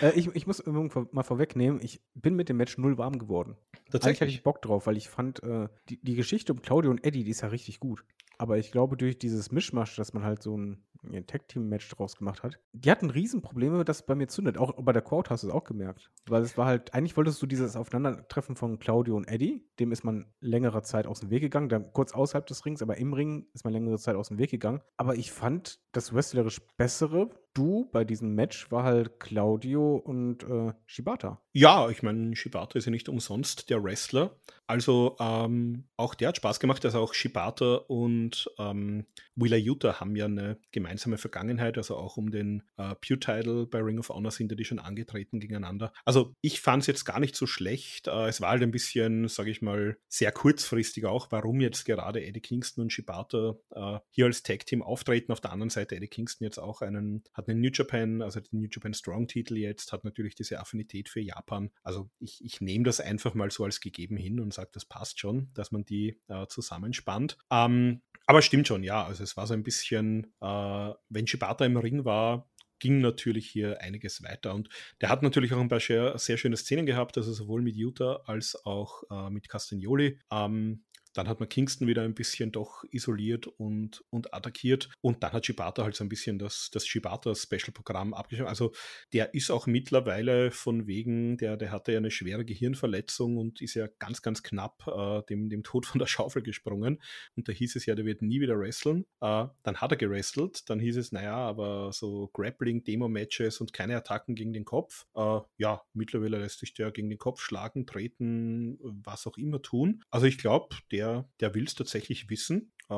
Äh, 0.00 0.12
ich, 0.14 0.28
ich 0.34 0.46
muss 0.46 0.62
mal 0.66 1.22
vorwegnehmen, 1.22 1.80
ich 1.82 2.02
bin 2.14 2.34
mit 2.34 2.48
dem 2.48 2.58
Match 2.58 2.76
null 2.76 2.98
warm 2.98 3.18
geworden. 3.18 3.56
Eigentlich 3.92 4.20
hatte 4.20 4.30
ich 4.30 4.42
Bock 4.42 4.60
drauf, 4.60 4.86
weil 4.86 4.96
ich 4.96 5.08
fand, 5.08 5.42
äh, 5.42 5.68
die, 5.88 6.00
die 6.02 6.14
Geschichte 6.14 6.52
um 6.52 6.60
Claudio 6.60 6.90
und 6.90 7.04
Eddie, 7.04 7.24
die 7.24 7.30
ist 7.30 7.40
ja 7.40 7.48
richtig 7.48 7.80
gut. 7.80 8.04
Aber 8.36 8.58
ich 8.58 8.72
glaube, 8.72 8.96
durch 8.96 9.18
dieses 9.18 9.50
Mischmasch, 9.50 9.96
dass 9.96 10.12
man 10.12 10.24
halt 10.24 10.42
so 10.42 10.56
ein, 10.56 10.84
ein 11.02 11.26
Tag-Team-Match 11.26 11.88
draus 11.90 12.16
gemacht 12.16 12.42
hat, 12.42 12.58
die 12.72 12.90
hatten 12.90 13.10
Riesenprobleme, 13.10 13.84
dass 13.84 13.98
es 13.98 14.06
bei 14.06 14.14
mir 14.14 14.28
zündet. 14.28 14.58
Auch 14.58 14.74
bei 14.82 14.92
der 14.92 15.02
Crowd 15.02 15.30
hast 15.30 15.42
du 15.42 15.48
es 15.48 15.52
auch 15.52 15.64
gemerkt. 15.64 16.10
Weil 16.26 16.42
es 16.42 16.56
war 16.56 16.66
halt, 16.66 16.94
eigentlich 16.94 17.16
wolltest 17.16 17.40
du 17.42 17.46
dieses 17.46 17.76
Aufeinandertreffen 17.76 18.56
von 18.56 18.78
Claudio 18.78 19.16
und 19.16 19.28
Eddie, 19.28 19.66
dem 19.78 19.92
ist 19.92 20.04
man 20.04 20.26
längere 20.40 20.82
Zeit 20.82 21.06
aus 21.06 21.20
dem 21.20 21.30
Weg 21.30 21.40
gegangen, 21.40 21.68
dann 21.68 21.92
kurz 21.92 22.12
außerhalb 22.12 22.46
des 22.46 22.64
Rings, 22.64 22.82
aber 22.82 22.96
im 22.98 23.12
Ring 23.12 23.46
ist 23.54 23.64
man 23.64 23.72
längere 23.72 23.98
Zeit 23.98 24.16
aus 24.16 24.28
dem 24.28 24.38
Weg 24.38 24.50
gegangen. 24.50 24.80
Aber 24.96 25.16
ich 25.16 25.32
fand 25.32 25.80
das 25.92 26.14
wrestlerisch 26.14 26.60
bessere 26.76 27.30
Du 27.52 27.88
bei 27.90 28.04
diesem 28.04 28.34
Match 28.34 28.70
war 28.70 28.84
halt 28.84 29.18
Claudio 29.18 29.96
und 29.96 30.44
äh, 30.44 30.72
Shibata. 30.86 31.40
Ja, 31.52 31.90
ich 31.90 32.02
meine, 32.02 32.36
Shibata 32.36 32.78
ist 32.78 32.84
ja 32.84 32.92
nicht 32.92 33.08
umsonst 33.08 33.70
der 33.70 33.82
Wrestler. 33.82 34.36
Also 34.68 35.16
ähm, 35.18 35.88
auch 35.96 36.14
der 36.14 36.28
hat 36.28 36.36
Spaß 36.36 36.60
gemacht. 36.60 36.84
Also 36.84 37.00
auch 37.00 37.12
Shibata 37.12 37.74
und 37.88 38.48
ähm, 38.58 39.04
Wheeler 39.34 39.56
Utah 39.56 39.98
haben 39.98 40.14
ja 40.14 40.26
eine 40.26 40.58
gemeinsame 40.70 41.18
Vergangenheit. 41.18 41.76
Also 41.76 41.96
auch 41.96 42.16
um 42.16 42.30
den 42.30 42.62
äh, 42.76 42.94
Pew-Title 42.94 43.66
bei 43.66 43.80
Ring 43.80 43.98
of 43.98 44.10
Honor 44.10 44.30
sind 44.30 44.52
ja 44.52 44.56
die 44.56 44.64
schon 44.64 44.78
angetreten 44.78 45.40
gegeneinander. 45.40 45.92
Also 46.04 46.36
ich 46.42 46.60
fand 46.60 46.84
es 46.84 46.86
jetzt 46.86 47.04
gar 47.04 47.18
nicht 47.18 47.34
so 47.34 47.46
schlecht. 47.46 48.06
Äh, 48.06 48.28
es 48.28 48.40
war 48.40 48.50
halt 48.50 48.62
ein 48.62 48.70
bisschen, 48.70 49.26
sage 49.26 49.50
ich 49.50 49.60
mal, 49.60 49.96
sehr 50.08 50.30
kurzfristig 50.30 51.04
auch, 51.04 51.32
warum 51.32 51.60
jetzt 51.60 51.84
gerade 51.84 52.24
Eddie 52.24 52.40
Kingston 52.40 52.82
und 52.82 52.92
Shibata 52.92 53.56
äh, 53.74 53.98
hier 54.10 54.26
als 54.26 54.44
Tag-Team 54.44 54.82
auftreten. 54.82 55.32
Auf 55.32 55.40
der 55.40 55.50
anderen 55.50 55.70
Seite 55.70 55.96
Eddie 55.96 56.06
Kingston 56.06 56.44
jetzt 56.44 56.58
auch 56.58 56.80
einen, 56.80 57.24
hat 57.40 57.48
einen 57.48 57.60
New 57.60 57.70
Japan, 57.72 58.22
also 58.22 58.40
den 58.40 58.60
New 58.60 58.68
Japan 58.70 58.94
Strong-Titel 58.94 59.56
jetzt, 59.56 59.92
hat 59.92 60.04
natürlich 60.04 60.34
diese 60.34 60.60
Affinität 60.60 61.08
für 61.08 61.20
Japan. 61.20 61.70
Also 61.82 62.10
ich, 62.18 62.44
ich 62.44 62.60
nehme 62.60 62.84
das 62.84 63.00
einfach 63.00 63.34
mal 63.34 63.50
so 63.50 63.64
als 63.64 63.80
gegeben 63.80 64.16
hin 64.16 64.40
und 64.40 64.54
sage, 64.54 64.70
das 64.72 64.84
passt 64.84 65.20
schon, 65.20 65.50
dass 65.54 65.72
man 65.72 65.84
die 65.84 66.20
äh, 66.28 66.46
zusammenspannt. 66.46 67.38
Ähm, 67.50 68.02
aber 68.26 68.42
stimmt 68.42 68.68
schon, 68.68 68.84
ja. 68.84 69.04
Also 69.04 69.24
es 69.24 69.36
war 69.36 69.46
so 69.46 69.54
ein 69.54 69.64
bisschen, 69.64 70.32
äh, 70.40 70.92
wenn 71.08 71.26
Shibata 71.26 71.64
im 71.64 71.76
Ring 71.76 72.04
war, 72.04 72.48
ging 72.80 73.00
natürlich 73.00 73.48
hier 73.48 73.80
einiges 73.80 74.22
weiter. 74.22 74.54
Und 74.54 74.68
der 75.00 75.08
hat 75.08 75.22
natürlich 75.22 75.52
auch 75.52 75.60
ein 75.60 75.68
paar 75.68 75.80
sehr, 75.80 76.18
sehr 76.18 76.36
schöne 76.36 76.56
Szenen 76.56 76.86
gehabt, 76.86 77.16
also 77.16 77.32
sowohl 77.32 77.62
mit 77.62 77.76
Utah 77.76 78.22
als 78.26 78.64
auch 78.64 79.02
äh, 79.10 79.30
mit 79.30 79.48
Castagnoli. 79.48 80.18
Ähm, 80.32 80.84
dann 81.12 81.28
hat 81.28 81.40
man 81.40 81.48
Kingston 81.48 81.88
wieder 81.88 82.02
ein 82.02 82.14
bisschen 82.14 82.52
doch 82.52 82.84
isoliert 82.90 83.46
und, 83.46 84.04
und 84.10 84.32
attackiert. 84.32 84.88
Und 85.00 85.22
dann 85.22 85.32
hat 85.32 85.46
Shibata 85.46 85.82
halt 85.82 85.96
so 85.96 86.04
ein 86.04 86.08
bisschen 86.08 86.38
das, 86.38 86.70
das 86.72 86.86
Shibata-Special-Programm 86.86 88.14
abgeschlossen. 88.14 88.48
Also 88.48 88.72
der 89.12 89.34
ist 89.34 89.50
auch 89.50 89.66
mittlerweile 89.66 90.50
von 90.50 90.86
wegen, 90.86 91.36
der, 91.36 91.56
der 91.56 91.72
hatte 91.72 91.92
ja 91.92 91.98
eine 91.98 92.10
schwere 92.10 92.44
Gehirnverletzung 92.44 93.38
und 93.38 93.60
ist 93.60 93.74
ja 93.74 93.88
ganz, 93.98 94.22
ganz 94.22 94.42
knapp 94.42 94.86
äh, 94.86 95.22
dem, 95.28 95.48
dem 95.48 95.62
Tod 95.62 95.86
von 95.86 95.98
der 95.98 96.06
Schaufel 96.06 96.42
gesprungen. 96.42 97.02
Und 97.36 97.48
da 97.48 97.52
hieß 97.52 97.76
es 97.76 97.86
ja, 97.86 97.94
der 97.94 98.04
wird 98.04 98.22
nie 98.22 98.40
wieder 98.40 98.58
wresteln. 98.58 99.04
Äh, 99.20 99.46
dann 99.62 99.76
hat 99.76 99.90
er 99.90 99.96
gewrestelt. 99.96 100.68
Dann 100.70 100.78
hieß 100.78 100.96
es, 100.96 101.12
naja, 101.12 101.36
aber 101.36 101.92
so 101.92 102.30
Grappling, 102.32 102.84
Demo-Matches 102.84 103.60
und 103.60 103.72
keine 103.72 103.96
Attacken 103.96 104.34
gegen 104.34 104.52
den 104.52 104.64
Kopf. 104.64 105.06
Äh, 105.14 105.40
ja, 105.56 105.82
mittlerweile 105.92 106.38
lässt 106.38 106.60
sich 106.60 106.74
der 106.74 106.92
gegen 106.92 107.10
den 107.10 107.18
Kopf 107.18 107.40
schlagen, 107.40 107.86
treten, 107.86 108.78
was 108.80 109.26
auch 109.26 109.36
immer 109.36 109.60
tun. 109.62 110.02
Also 110.10 110.26
ich 110.26 110.38
glaube, 110.38 110.76
der 110.92 110.99
der, 111.00 111.28
der 111.40 111.54
will 111.54 111.64
es 111.64 111.74
tatsächlich 111.74 112.28
wissen, 112.28 112.72
äh, 112.90 112.94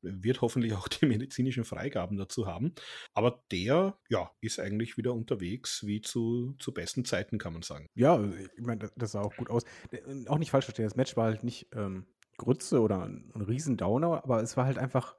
wird 0.00 0.40
hoffentlich 0.40 0.72
auch 0.72 0.88
die 0.88 1.06
medizinischen 1.06 1.64
Freigaben 1.64 2.16
dazu 2.16 2.46
haben. 2.46 2.74
Aber 3.12 3.42
der, 3.50 3.98
ja, 4.08 4.30
ist 4.40 4.58
eigentlich 4.58 4.96
wieder 4.96 5.12
unterwegs 5.12 5.86
wie 5.86 6.00
zu, 6.00 6.54
zu 6.58 6.72
besten 6.72 7.04
Zeiten, 7.04 7.38
kann 7.38 7.52
man 7.52 7.62
sagen. 7.62 7.88
Ja, 7.94 8.22
ich 8.56 8.64
meine, 8.64 8.90
das 8.96 9.12
sah 9.12 9.20
auch 9.20 9.36
gut 9.36 9.50
aus. 9.50 9.64
Äh, 9.90 10.28
auch 10.28 10.38
nicht 10.38 10.50
falsch 10.50 10.64
verstehen, 10.64 10.86
das 10.86 10.96
Match 10.96 11.16
war 11.16 11.26
halt 11.26 11.44
nicht 11.44 11.68
ähm, 11.74 12.06
Grütze 12.38 12.80
oder 12.80 13.04
ein, 13.04 13.30
ein 13.34 13.42
Riesendowner, 13.42 14.24
aber 14.24 14.42
es 14.42 14.56
war 14.56 14.64
halt 14.64 14.78
einfach 14.78 15.14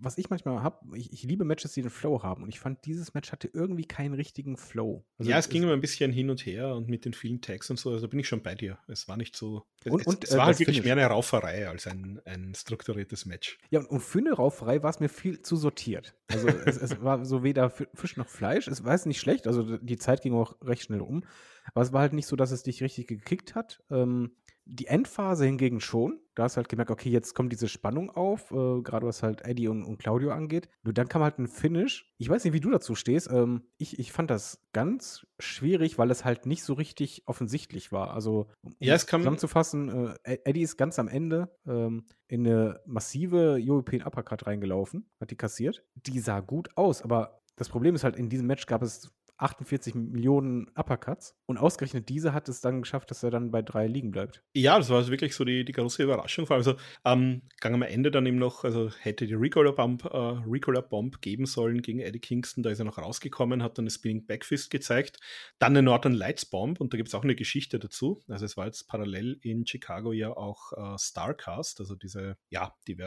was 0.00 0.18
ich 0.18 0.30
manchmal 0.30 0.62
habe, 0.62 0.96
ich, 0.96 1.12
ich, 1.12 1.22
liebe 1.22 1.44
Matches, 1.44 1.72
die 1.72 1.82
den 1.82 1.90
Flow 1.90 2.22
haben. 2.22 2.42
Und 2.42 2.48
ich 2.48 2.60
fand, 2.60 2.84
dieses 2.84 3.14
Match 3.14 3.32
hatte 3.32 3.48
irgendwie 3.52 3.84
keinen 3.84 4.14
richtigen 4.14 4.56
Flow. 4.56 5.04
Also 5.18 5.30
ja, 5.30 5.38
es, 5.38 5.46
es 5.46 5.50
ging 5.50 5.62
immer 5.62 5.72
ein 5.72 5.80
bisschen 5.80 6.12
hin 6.12 6.30
und 6.30 6.44
her 6.44 6.74
und 6.74 6.88
mit 6.88 7.04
den 7.04 7.14
vielen 7.14 7.40
Tags 7.40 7.70
und 7.70 7.78
so. 7.78 7.90
Also 7.90 8.08
bin 8.08 8.18
ich 8.18 8.28
schon 8.28 8.42
bei 8.42 8.54
dir. 8.54 8.78
Es 8.88 9.08
war 9.08 9.16
nicht 9.16 9.36
so. 9.36 9.66
Und, 9.84 10.00
es, 10.00 10.06
und, 10.06 10.24
es, 10.24 10.36
war 10.36 10.46
halt 10.46 10.58
wirklich 10.58 10.76
Finish. 10.76 10.94
mehr 10.94 11.04
eine 11.04 11.06
Rauferei 11.06 11.68
als 11.68 11.86
ein, 11.86 12.20
ein 12.24 12.54
strukturiertes 12.54 13.26
Match. 13.26 13.58
Ja, 13.70 13.80
und, 13.80 13.86
und 13.86 14.00
für 14.00 14.18
eine 14.18 14.32
Rauferei 14.32 14.82
war 14.82 14.90
es 14.90 15.00
mir 15.00 15.08
viel 15.08 15.40
zu 15.40 15.56
sortiert. 15.56 16.14
Also 16.28 16.48
es, 16.66 16.76
es, 16.76 17.02
war 17.02 17.24
so 17.24 17.42
weder 17.42 17.70
Fisch 17.70 18.16
noch 18.16 18.28
Fleisch. 18.28 18.68
Es 18.68 18.84
war 18.84 18.92
jetzt 18.92 19.06
nicht 19.06 19.20
schlecht. 19.20 19.46
Also 19.46 19.78
die 19.78 19.96
Zeit 19.96 20.22
ging 20.22 20.34
auch 20.34 20.56
recht 20.62 20.82
schnell 20.82 21.00
um. 21.00 21.24
Aber 21.72 21.82
es 21.82 21.92
war 21.92 22.02
halt 22.02 22.12
nicht 22.12 22.26
so, 22.26 22.36
dass 22.36 22.50
es 22.50 22.62
dich 22.62 22.82
richtig 22.82 23.06
gekickt 23.08 23.54
hat. 23.54 23.82
Ähm, 23.90 24.32
die 24.66 24.88
Endphase 24.88 25.46
hingegen 25.46 25.80
schon. 25.80 26.20
Da 26.34 26.42
hast 26.42 26.56
du 26.56 26.58
halt 26.58 26.68
gemerkt, 26.68 26.90
okay, 26.90 27.08
jetzt 27.08 27.34
kommt 27.34 27.52
diese 27.52 27.68
Spannung 27.68 28.10
auf, 28.10 28.50
äh, 28.50 28.82
gerade 28.82 29.06
was 29.06 29.22
halt 29.22 29.42
Eddie 29.42 29.68
und, 29.68 29.84
und, 29.84 29.98
Claudio 29.98 30.32
angeht. 30.32 30.68
Nur 30.82 30.92
dann 30.92 31.08
kam 31.08 31.22
halt 31.22 31.38
ein 31.38 31.46
Finish. 31.46 32.12
Ich 32.18 32.28
weiß 32.28 32.44
nicht, 32.44 32.52
wie 32.52 32.60
du 32.60 32.70
dazu 32.70 32.94
stehst. 32.94 33.30
Ähm, 33.30 33.62
ich, 33.78 33.98
ich 33.98 34.12
fand 34.12 34.30
das 34.30 34.60
ganz 34.72 35.26
schwierig, 35.38 35.98
weil 35.98 36.10
es 36.10 36.24
halt 36.24 36.44
nicht 36.44 36.64
so 36.64 36.74
richtig 36.74 37.22
offensichtlich 37.26 37.92
war. 37.92 38.12
Also, 38.12 38.48
um 38.60 38.74
ja, 38.80 38.94
es 38.94 39.06
kam 39.06 39.22
zusammenzufassen, 39.22 40.16
äh, 40.24 40.34
e-, 40.34 40.40
Eddie 40.44 40.62
ist 40.62 40.76
ganz 40.76 40.98
am 40.98 41.08
Ende 41.08 41.48
ähm, 41.66 42.04
in 42.26 42.46
eine 42.46 42.80
massive 42.84 43.58
European 43.60 44.06
Uppercut 44.06 44.46
reingelaufen, 44.46 45.08
hat 45.20 45.30
die 45.30 45.36
kassiert. 45.36 45.84
Die 45.94 46.18
sah 46.18 46.40
gut 46.40 46.76
aus, 46.76 47.02
aber 47.02 47.40
das 47.54 47.68
Problem 47.68 47.94
ist 47.94 48.04
halt, 48.04 48.16
in 48.16 48.28
diesem 48.28 48.46
Match 48.46 48.66
gab 48.66 48.82
es 48.82 49.10
48 49.38 49.94
Millionen 49.94 50.68
Uppercuts. 50.74 51.36
Und 51.46 51.58
ausgerechnet 51.58 52.08
diese 52.08 52.32
hat 52.32 52.48
es 52.48 52.60
dann 52.60 52.82
geschafft, 52.82 53.10
dass 53.10 53.22
er 53.22 53.30
dann 53.30 53.50
bei 53.50 53.62
drei 53.62 53.86
liegen 53.86 54.10
bleibt. 54.10 54.42
Ja, 54.54 54.78
das 54.78 54.88
war 54.90 54.98
also 54.98 55.10
wirklich 55.10 55.34
so 55.34 55.44
die, 55.44 55.64
die 55.64 55.72
große 55.72 56.02
Überraschung. 56.02 56.48
Also 56.50 56.76
ähm, 57.04 57.42
gang 57.60 57.74
am 57.74 57.82
Ende 57.82 58.10
dann 58.10 58.26
eben 58.26 58.38
noch, 58.38 58.64
also 58.64 58.90
hätte 59.00 59.26
die 59.26 59.34
Recoiler 59.34 59.72
Bomb, 59.72 60.04
äh, 60.04 60.08
Recoiler 60.08 60.82
Bomb 60.82 61.20
geben 61.20 61.46
sollen 61.46 61.82
gegen 61.82 62.00
Eddie 62.00 62.20
Kingston, 62.20 62.62
da 62.62 62.70
ist 62.70 62.78
er 62.78 62.84
noch 62.84 62.98
rausgekommen, 62.98 63.62
hat 63.62 63.78
dann 63.78 63.84
eine 63.84 63.90
Spinning 63.90 64.26
Backfist 64.26 64.70
gezeigt, 64.70 65.18
dann 65.58 65.72
eine 65.72 65.82
Northern 65.82 66.14
Lights 66.14 66.46
Bomb 66.46 66.80
und 66.80 66.92
da 66.92 66.96
gibt 66.96 67.08
es 67.08 67.14
auch 67.14 67.24
eine 67.24 67.34
Geschichte 67.34 67.78
dazu. 67.78 68.20
Also 68.28 68.44
es 68.44 68.56
war 68.56 68.66
jetzt 68.66 68.88
parallel 68.88 69.38
in 69.42 69.66
Chicago 69.66 70.12
ja 70.12 70.36
auch 70.36 70.72
äh, 70.72 70.98
Starcast, 70.98 71.80
also 71.80 71.94
diese 71.94 72.36
ja 72.50 72.74
diese 72.86 73.06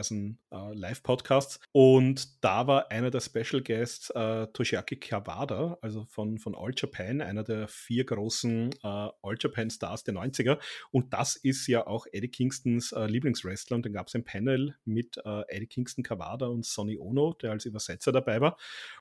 äh, 0.51 0.73
Live-Podcasts. 0.73 1.59
Und 1.71 2.43
da 2.43 2.67
war 2.67 2.91
einer 2.91 3.11
der 3.11 3.21
Special 3.21 3.61
Guests 3.61 4.09
äh, 4.11 4.47
Toshiaki 4.47 4.97
Kawada, 4.97 5.77
also 5.81 6.05
von 6.05 6.18
von, 6.19 6.37
von 6.37 6.53
All 6.53 6.71
Japan, 6.75 7.21
einer 7.21 7.45
der 7.45 7.69
vier 7.69 8.03
großen 8.03 8.71
äh, 8.73 8.77
All 8.83 9.37
Japan 9.39 9.69
Stars 9.69 10.03
der 10.03 10.13
90er. 10.15 10.59
Und 10.91 11.13
das 11.13 11.37
ist 11.37 11.65
ja 11.67 11.87
auch 11.87 12.05
Eddie 12.11 12.27
Kingstons 12.27 12.91
äh, 12.91 13.05
Lieblingswrestler. 13.05 13.75
Und 13.75 13.85
dann 13.85 13.93
gab 13.93 14.07
es 14.07 14.15
ein 14.15 14.25
Panel 14.25 14.75
mit 14.83 15.17
äh, 15.23 15.43
Eddie 15.47 15.67
Kingston 15.67 16.03
Kawada 16.03 16.47
und 16.47 16.65
Sonny 16.65 16.97
Ono, 16.99 17.33
der 17.41 17.51
als 17.51 17.65
Übersetzer 17.65 18.11
dabei 18.11 18.41
war. 18.41 18.57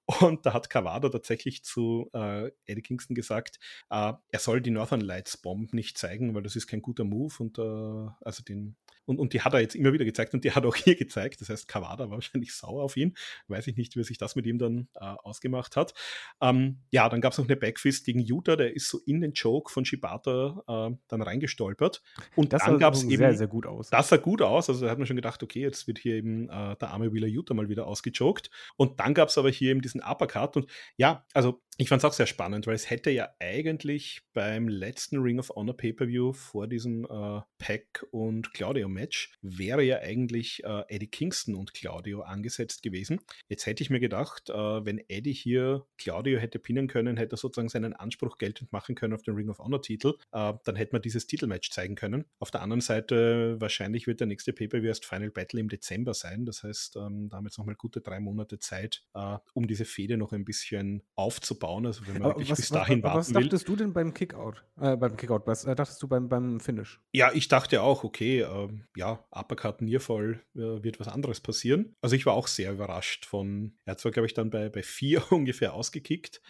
Und 0.20 0.46
da 0.46 0.52
hat 0.54 0.70
Kawada 0.70 1.08
tatsächlich 1.08 1.64
zu 1.64 2.08
äh, 2.14 2.50
Eddie 2.66 2.82
Kingston 2.82 3.14
gesagt, 3.14 3.58
äh, 3.90 4.12
er 4.30 4.38
soll 4.38 4.60
die 4.60 4.70
Northern 4.70 5.00
Lights 5.00 5.36
Bomb 5.36 5.74
nicht 5.74 5.98
zeigen, 5.98 6.34
weil 6.34 6.42
das 6.42 6.56
ist 6.56 6.66
kein 6.68 6.82
guter 6.82 7.04
Move. 7.04 7.34
Und 7.40 7.58
äh, 7.58 8.10
also 8.20 8.42
den 8.44 8.76
und, 9.09 9.18
und 9.18 9.32
die 9.32 9.40
hat 9.40 9.54
er 9.54 9.61
jetzt 9.61 9.74
immer 9.74 9.92
wieder 9.92 10.04
gezeigt 10.04 10.34
und 10.34 10.44
die 10.44 10.52
hat 10.52 10.66
auch 10.66 10.76
hier 10.76 10.94
gezeigt. 10.94 11.40
Das 11.40 11.48
heißt, 11.48 11.66
Kawada 11.66 12.11
war 12.11 12.18
wahrscheinlich 12.18 12.52
sauer 12.52 12.82
auf 12.82 12.96
ihn. 12.96 13.16
Weiß 13.48 13.66
ich 13.66 13.76
nicht, 13.76 13.96
wie 13.96 14.04
sich 14.04 14.18
das 14.18 14.36
mit 14.36 14.46
ihm 14.46 14.59
dann 14.59 14.88
äh, 14.94 15.04
ausgemacht 15.04 15.76
hat. 15.76 15.94
Ähm, 16.40 16.80
ja, 16.90 17.09
dann 17.09 17.20
gab 17.20 17.32
es 17.32 17.38
noch 17.38 17.46
eine 17.46 17.56
Backfist 17.56 18.04
gegen 18.04 18.20
Utah, 18.20 18.56
der 18.56 18.74
ist 18.74 18.88
so 18.88 19.00
in 19.06 19.20
den 19.20 19.32
Joke 19.32 19.72
von 19.72 19.84
Shibata 19.84 20.62
äh, 20.68 20.96
dann 21.09 21.22
reingestolpert. 21.22 22.02
Und 22.36 22.52
das 22.52 22.64
dann 22.64 22.78
gab 22.78 22.94
es 22.94 23.04
eben. 23.04 23.16
sehr, 23.16 23.34
sehr 23.34 23.46
gut 23.46 23.66
aus. 23.66 23.90
Das 23.90 24.09
sah 24.09 24.16
gut 24.18 24.42
aus. 24.42 24.68
Also 24.68 24.84
da 24.84 24.90
hat 24.90 24.98
man 24.98 25.06
schon 25.06 25.16
gedacht, 25.16 25.42
okay, 25.42 25.61
jetzt 25.61 25.86
wird 25.86 25.98
hier 25.98 26.16
eben 26.16 26.48
äh, 26.50 26.76
der 26.76 26.90
arme 26.90 27.12
Wheeler 27.12 27.28
Utah 27.28 27.54
mal 27.54 27.68
wieder 27.68 27.86
ausgejoked. 27.86 28.50
Und 28.76 29.00
dann 29.00 29.14
gab 29.14 29.28
es 29.28 29.38
aber 29.38 29.50
hier 29.50 29.70
eben 29.70 29.80
diesen 29.80 30.02
Uppercut. 30.02 30.56
Und 30.56 30.70
ja, 30.96 31.24
also 31.32 31.62
ich 31.80 31.88
fand 31.88 32.00
es 32.00 32.04
auch 32.04 32.12
sehr 32.12 32.26
spannend, 32.26 32.66
weil 32.66 32.74
es 32.74 32.90
hätte 32.90 33.08
ja 33.12 33.28
eigentlich 33.38 34.22
beim 34.34 34.66
letzten 34.66 35.18
Ring 35.18 35.38
of 35.38 35.50
Honor 35.50 35.76
Pay-Per-View 35.76 36.32
vor 36.32 36.66
diesem 36.66 37.04
äh, 37.04 37.40
Pack 37.58 38.04
und 38.10 38.52
Claudio-Match 38.52 39.38
wäre 39.42 39.84
ja 39.84 39.98
eigentlich 39.98 40.64
äh, 40.64 40.82
Eddie 40.88 41.06
Kingston 41.06 41.54
und 41.54 41.74
Claudio 41.74 42.22
angesetzt 42.22 42.82
gewesen. 42.82 43.20
Jetzt 43.48 43.66
hätte 43.66 43.84
ich 43.84 43.90
mir 43.90 44.00
gedacht, 44.00 44.50
äh, 44.50 44.54
wenn 44.54 44.98
Eddie 45.06 45.32
hier 45.32 45.86
Claudio 45.98 46.40
hätte 46.40 46.58
pinnen 46.58 46.88
können, 46.88 47.16
hätte 47.16 47.36
er 47.36 47.38
sozusagen 47.38 47.68
seinen 47.68 47.92
Anspruch 47.92 48.38
geltend 48.38 48.72
machen 48.72 48.96
können 48.96 49.14
auf 49.14 49.22
den 49.22 49.36
Ring 49.36 49.48
of 49.48 49.60
Honor-Titel, 49.60 50.14
äh, 50.32 50.54
dann 50.64 50.74
hätte 50.74 50.94
man 50.96 51.02
dieses 51.02 51.28
Titelmatch 51.28 51.70
zeigen 51.70 51.94
können. 51.94 52.24
Auf 52.40 52.50
der 52.50 52.62
anderen 52.62 52.80
Seite, 52.80 53.54
wahrscheinlich 53.60 54.08
wird 54.08 54.18
der 54.18 54.26
nächste 54.26 54.52
Pay-Per-View 54.52 54.88
erst 54.88 55.04
Final 55.04 55.30
Battle 55.30 55.60
im 55.60 55.68
Dezember 55.68 56.12
sein. 56.12 56.44
Das 56.44 56.64
heißt, 56.64 56.96
ähm, 56.96 57.28
da 57.28 57.36
haben 57.36 57.44
wir 57.44 57.50
jetzt 57.50 57.58
nochmal 57.58 57.76
gute 57.76 58.00
drei 58.00 58.18
Monate 58.18 58.58
Zeit, 58.58 59.04
äh, 59.14 59.38
um 59.54 59.68
diese 59.68 59.84
Fehde 59.84 60.16
noch 60.16 60.32
ein 60.32 60.44
bisschen 60.44 61.04
aufzubauen. 61.14 61.67
Also 61.68 62.06
wenn 62.06 62.14
man 62.14 62.30
wirklich 62.30 62.50
was, 62.50 62.58
bis 62.58 62.68
dahin 62.70 63.02
was, 63.02 63.10
was 63.10 63.14
warten 63.14 63.34
will. 63.34 63.42
dachtest 63.44 63.68
du 63.68 63.76
denn 63.76 63.92
beim 63.92 64.14
Kickout? 64.14 64.64
Äh, 64.80 64.96
beim 64.96 65.16
Kickout, 65.16 65.42
was 65.46 65.64
äh, 65.64 65.74
dachtest 65.74 66.02
du 66.02 66.08
beim, 66.08 66.28
beim 66.28 66.60
Finish? 66.60 67.00
Ja, 67.12 67.30
ich 67.32 67.48
dachte 67.48 67.82
auch, 67.82 68.04
okay, 68.04 68.40
ähm, 68.40 68.84
ja, 68.96 69.24
Uppercut 69.30 69.82
Nearfall 69.82 70.40
äh, 70.54 70.82
wird 70.82 71.00
was 71.00 71.08
anderes 71.08 71.40
passieren. 71.40 71.94
Also 72.00 72.16
ich 72.16 72.26
war 72.26 72.34
auch 72.34 72.46
sehr 72.46 72.72
überrascht 72.72 73.26
von, 73.26 73.74
er 73.84 73.92
hat 73.92 74.00
zwar, 74.00 74.12
glaube 74.12 74.26
ich, 74.26 74.34
dann 74.34 74.50
bei, 74.50 74.68
bei 74.68 74.82
vier 74.82 75.22
ungefähr 75.32 75.74
ausgekickt, 75.74 76.40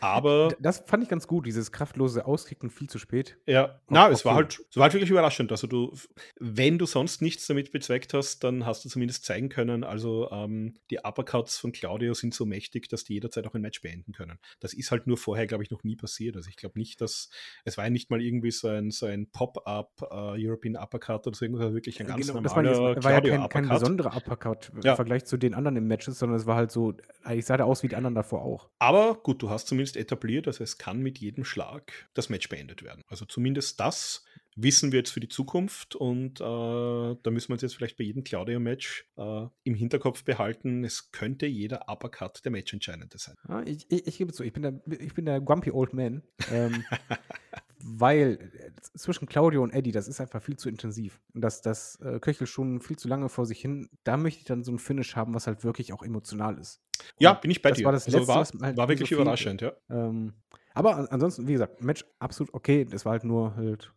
aber 0.00 0.50
Das 0.60 0.82
fand 0.86 1.02
ich 1.02 1.08
ganz 1.08 1.26
gut, 1.26 1.46
dieses 1.46 1.72
kraftlose 1.72 2.26
Auskicken 2.26 2.70
viel 2.70 2.88
zu 2.88 2.98
spät. 2.98 3.38
ja, 3.46 3.80
na, 3.88 4.08
es 4.08 4.24
war 4.24 4.34
halt, 4.34 4.60
es 4.70 4.76
war 4.76 4.84
halt 4.84 4.94
wirklich 4.94 5.10
überraschend. 5.10 5.50
Also 5.50 5.66
du, 5.66 5.96
wenn 6.38 6.78
du 6.78 6.86
sonst 6.86 7.22
nichts 7.22 7.46
damit 7.46 7.72
bezweckt 7.72 8.14
hast, 8.14 8.44
dann 8.44 8.66
hast 8.66 8.84
du 8.84 8.88
zumindest 8.88 9.24
zeigen 9.24 9.48
können, 9.48 9.84
also 9.84 10.30
ähm, 10.30 10.76
die 10.90 10.98
Uppercuts 10.98 11.58
von 11.58 11.72
Claudio 11.72 12.14
sind 12.14 12.34
so 12.34 12.44
mächtig, 12.44 12.88
dass 12.88 13.04
die 13.04 13.14
jederzeit 13.14 13.46
auch 13.46 13.54
ein 13.54 13.62
Match 13.62 13.80
beenden 13.80 14.12
können. 14.12 14.38
Das 14.60 14.74
ist 14.74 14.90
halt 14.90 15.06
nur 15.06 15.16
vorher, 15.16 15.46
glaube 15.46 15.64
ich, 15.64 15.70
noch 15.70 15.84
nie 15.84 15.96
passiert. 15.96 16.36
Also 16.36 16.48
ich 16.48 16.56
glaube 16.56 16.78
nicht, 16.78 17.00
dass, 17.00 17.30
es 17.64 17.76
war 17.76 17.84
ja 17.84 17.90
nicht 17.90 18.10
mal 18.10 18.22
irgendwie 18.22 18.50
so 18.50 18.68
ein, 18.68 18.90
so 18.90 19.06
ein 19.06 19.30
Pop-Up 19.30 20.02
äh, 20.10 20.46
European 20.46 20.76
Uppercut 20.76 21.26
oder 21.26 21.36
so 21.36 21.44
irgendwas, 21.44 21.72
wirklich 21.72 22.00
ein 22.00 22.06
ganz 22.06 22.26
Genau, 22.26 22.40
das 22.40 22.54
war, 22.54 22.62
normaler 22.62 22.94
jetzt, 22.94 23.04
war 23.04 23.12
ja 23.12 23.20
kein, 23.20 23.48
kein 23.48 23.68
besonderer 23.68 24.16
Uppercut 24.16 24.70
im 24.74 24.82
Ja. 24.82 24.96
Vergleich 24.96 25.24
zu 25.24 25.36
den 25.36 25.54
anderen 25.54 25.76
im 25.76 25.86
Matches, 25.86 26.18
sondern 26.18 26.38
es 26.38 26.46
war 26.46 26.56
halt 26.56 26.70
so, 26.70 26.94
eigentlich 27.22 27.46
sah 27.46 27.56
der 27.56 27.66
aus 27.66 27.82
wie 27.82 27.88
die 27.88 27.96
anderen 27.96 28.14
davor 28.14 28.42
auch. 28.42 28.70
Aber 28.78 29.14
gut, 29.14 29.42
du 29.42 29.50
hast 29.50 29.66
zumindest 29.66 29.96
etabliert, 29.96 30.46
also 30.46 30.62
es 30.62 30.78
kann 30.78 31.00
mit 31.00 31.18
jedem 31.18 31.44
Schlag 31.44 32.08
das 32.14 32.28
Match 32.28 32.48
beendet 32.48 32.82
werden. 32.82 33.02
Also 33.08 33.24
zumindest 33.24 33.80
das 33.80 34.24
wissen 34.56 34.92
wir 34.92 35.00
jetzt 35.00 35.10
für 35.10 35.20
die 35.20 35.28
Zukunft 35.28 35.94
und 35.94 36.40
äh, 36.40 36.44
da 36.44 37.30
müssen 37.30 37.48
wir 37.48 37.54
uns 37.54 37.62
jetzt 37.62 37.74
vielleicht 37.74 37.96
bei 37.96 38.04
jedem 38.04 38.24
Claudio-Match 38.24 39.06
äh, 39.16 39.46
im 39.64 39.74
Hinterkopf 39.74 40.24
behalten, 40.24 40.84
es 40.84 41.12
könnte 41.12 41.46
jeder 41.46 41.88
Uppercut 41.88 42.44
der 42.44 42.52
Matchentscheidende 42.52 43.18
sein. 43.18 43.36
Ja, 43.48 43.62
ich, 43.62 43.90
ich, 43.90 44.06
ich 44.06 44.18
gebe 44.18 44.32
zu, 44.32 44.44
ich 44.44 44.52
bin 44.52 44.62
der, 44.62 44.80
ich 45.00 45.14
bin 45.14 45.24
der 45.24 45.40
Grumpy 45.40 45.70
Old 45.70 45.94
Man. 45.94 46.22
Ähm, 46.50 46.84
weil 47.82 48.50
äh, 48.54 48.70
zwischen 48.94 49.26
Claudio 49.26 49.62
und 49.62 49.70
Eddie, 49.70 49.92
das 49.92 50.08
ist 50.08 50.20
einfach 50.20 50.42
viel 50.42 50.56
zu 50.56 50.68
intensiv. 50.68 51.20
Und 51.34 51.40
das, 51.40 51.62
das 51.62 51.96
äh, 52.00 52.20
köchelt 52.20 52.48
schon 52.48 52.80
viel 52.80 52.98
zu 52.98 53.08
lange 53.08 53.28
vor 53.28 53.46
sich 53.46 53.60
hin. 53.60 53.88
Da 54.04 54.16
möchte 54.16 54.40
ich 54.40 54.44
dann 54.44 54.64
so 54.64 54.72
ein 54.72 54.78
Finish 54.78 55.16
haben, 55.16 55.34
was 55.34 55.46
halt 55.46 55.64
wirklich 55.64 55.92
auch 55.92 56.02
emotional 56.02 56.58
ist. 56.58 56.82
Ja, 57.18 57.32
Und 57.32 57.40
bin 57.40 57.50
ich 57.50 57.62
bei 57.62 57.70
das 57.70 57.78
dir. 57.78 57.84
war 57.84 57.92
das 57.92 58.06
also 58.06 58.18
Letzte, 58.18 58.32
war, 58.32 58.40
was 58.40 58.52
halt 58.60 58.76
war 58.76 58.88
wirklich 58.88 59.08
so 59.08 59.16
überraschend, 59.16 59.62
ja. 59.62 59.72
Ähm, 59.88 60.34
aber 60.74 60.96
an, 60.96 61.06
ansonsten, 61.08 61.48
wie 61.48 61.52
gesagt, 61.52 61.82
Match 61.82 62.04
absolut 62.18 62.54
okay. 62.54 62.84
Das 62.84 63.04
war 63.04 63.12
halt 63.12 63.24
nur 63.24 63.56
halt. 63.56 63.92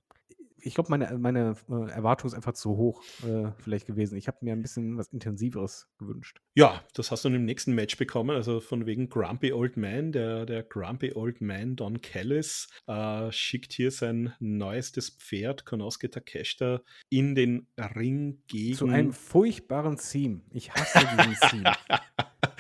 Ich 0.66 0.76
glaube, 0.76 0.90
meine, 0.90 1.18
meine 1.18 1.56
äh, 1.70 1.92
Erwartung 1.92 2.28
ist 2.28 2.34
einfach 2.34 2.54
zu 2.54 2.78
hoch 2.78 3.04
äh, 3.28 3.52
vielleicht 3.60 3.86
gewesen. 3.86 4.18
Ich 4.18 4.28
habe 4.28 4.38
mir 4.42 4.54
ein 4.54 4.62
bisschen 4.62 4.98
was 4.98 5.10
Intensiveres 5.10 5.90
gewünscht. 5.98 6.40
Ja, 6.56 6.84
das 6.94 7.12
hast 7.12 7.26
du 7.26 7.30
dann 7.30 7.36
im 7.36 7.46
nächsten 7.46 7.74
Match 7.74 7.98
bekommen, 7.98 8.36
also 8.36 8.60
von 8.60 8.86
wegen 8.86 9.10
Grumpy 9.10 9.52
Old 9.52 9.78
Man. 9.78 10.12
Der, 10.12 10.46
der 10.46 10.64
Grumpy 10.64 11.14
Old 11.14 11.42
Man 11.42 11.76
Don 11.76 12.02
Callis 12.02 12.70
äh, 12.88 13.32
schickt 13.32 13.74
hier 13.74 13.92
sein 13.92 14.34
neuestes 14.40 15.10
Pferd, 15.10 15.66
Konosuke 15.66 16.10
Takeshita, 16.10 16.82
in 17.10 17.36
den 17.36 17.68
Ring 17.78 18.42
gegen. 18.48 18.76
Zu 18.76 18.88
einem 18.88 19.12
furchtbaren 19.12 19.98
Theme. 19.98 20.42
Ich 20.52 20.74
hasse 20.74 21.00
diesen 21.00 21.36
Theme. 21.50 21.74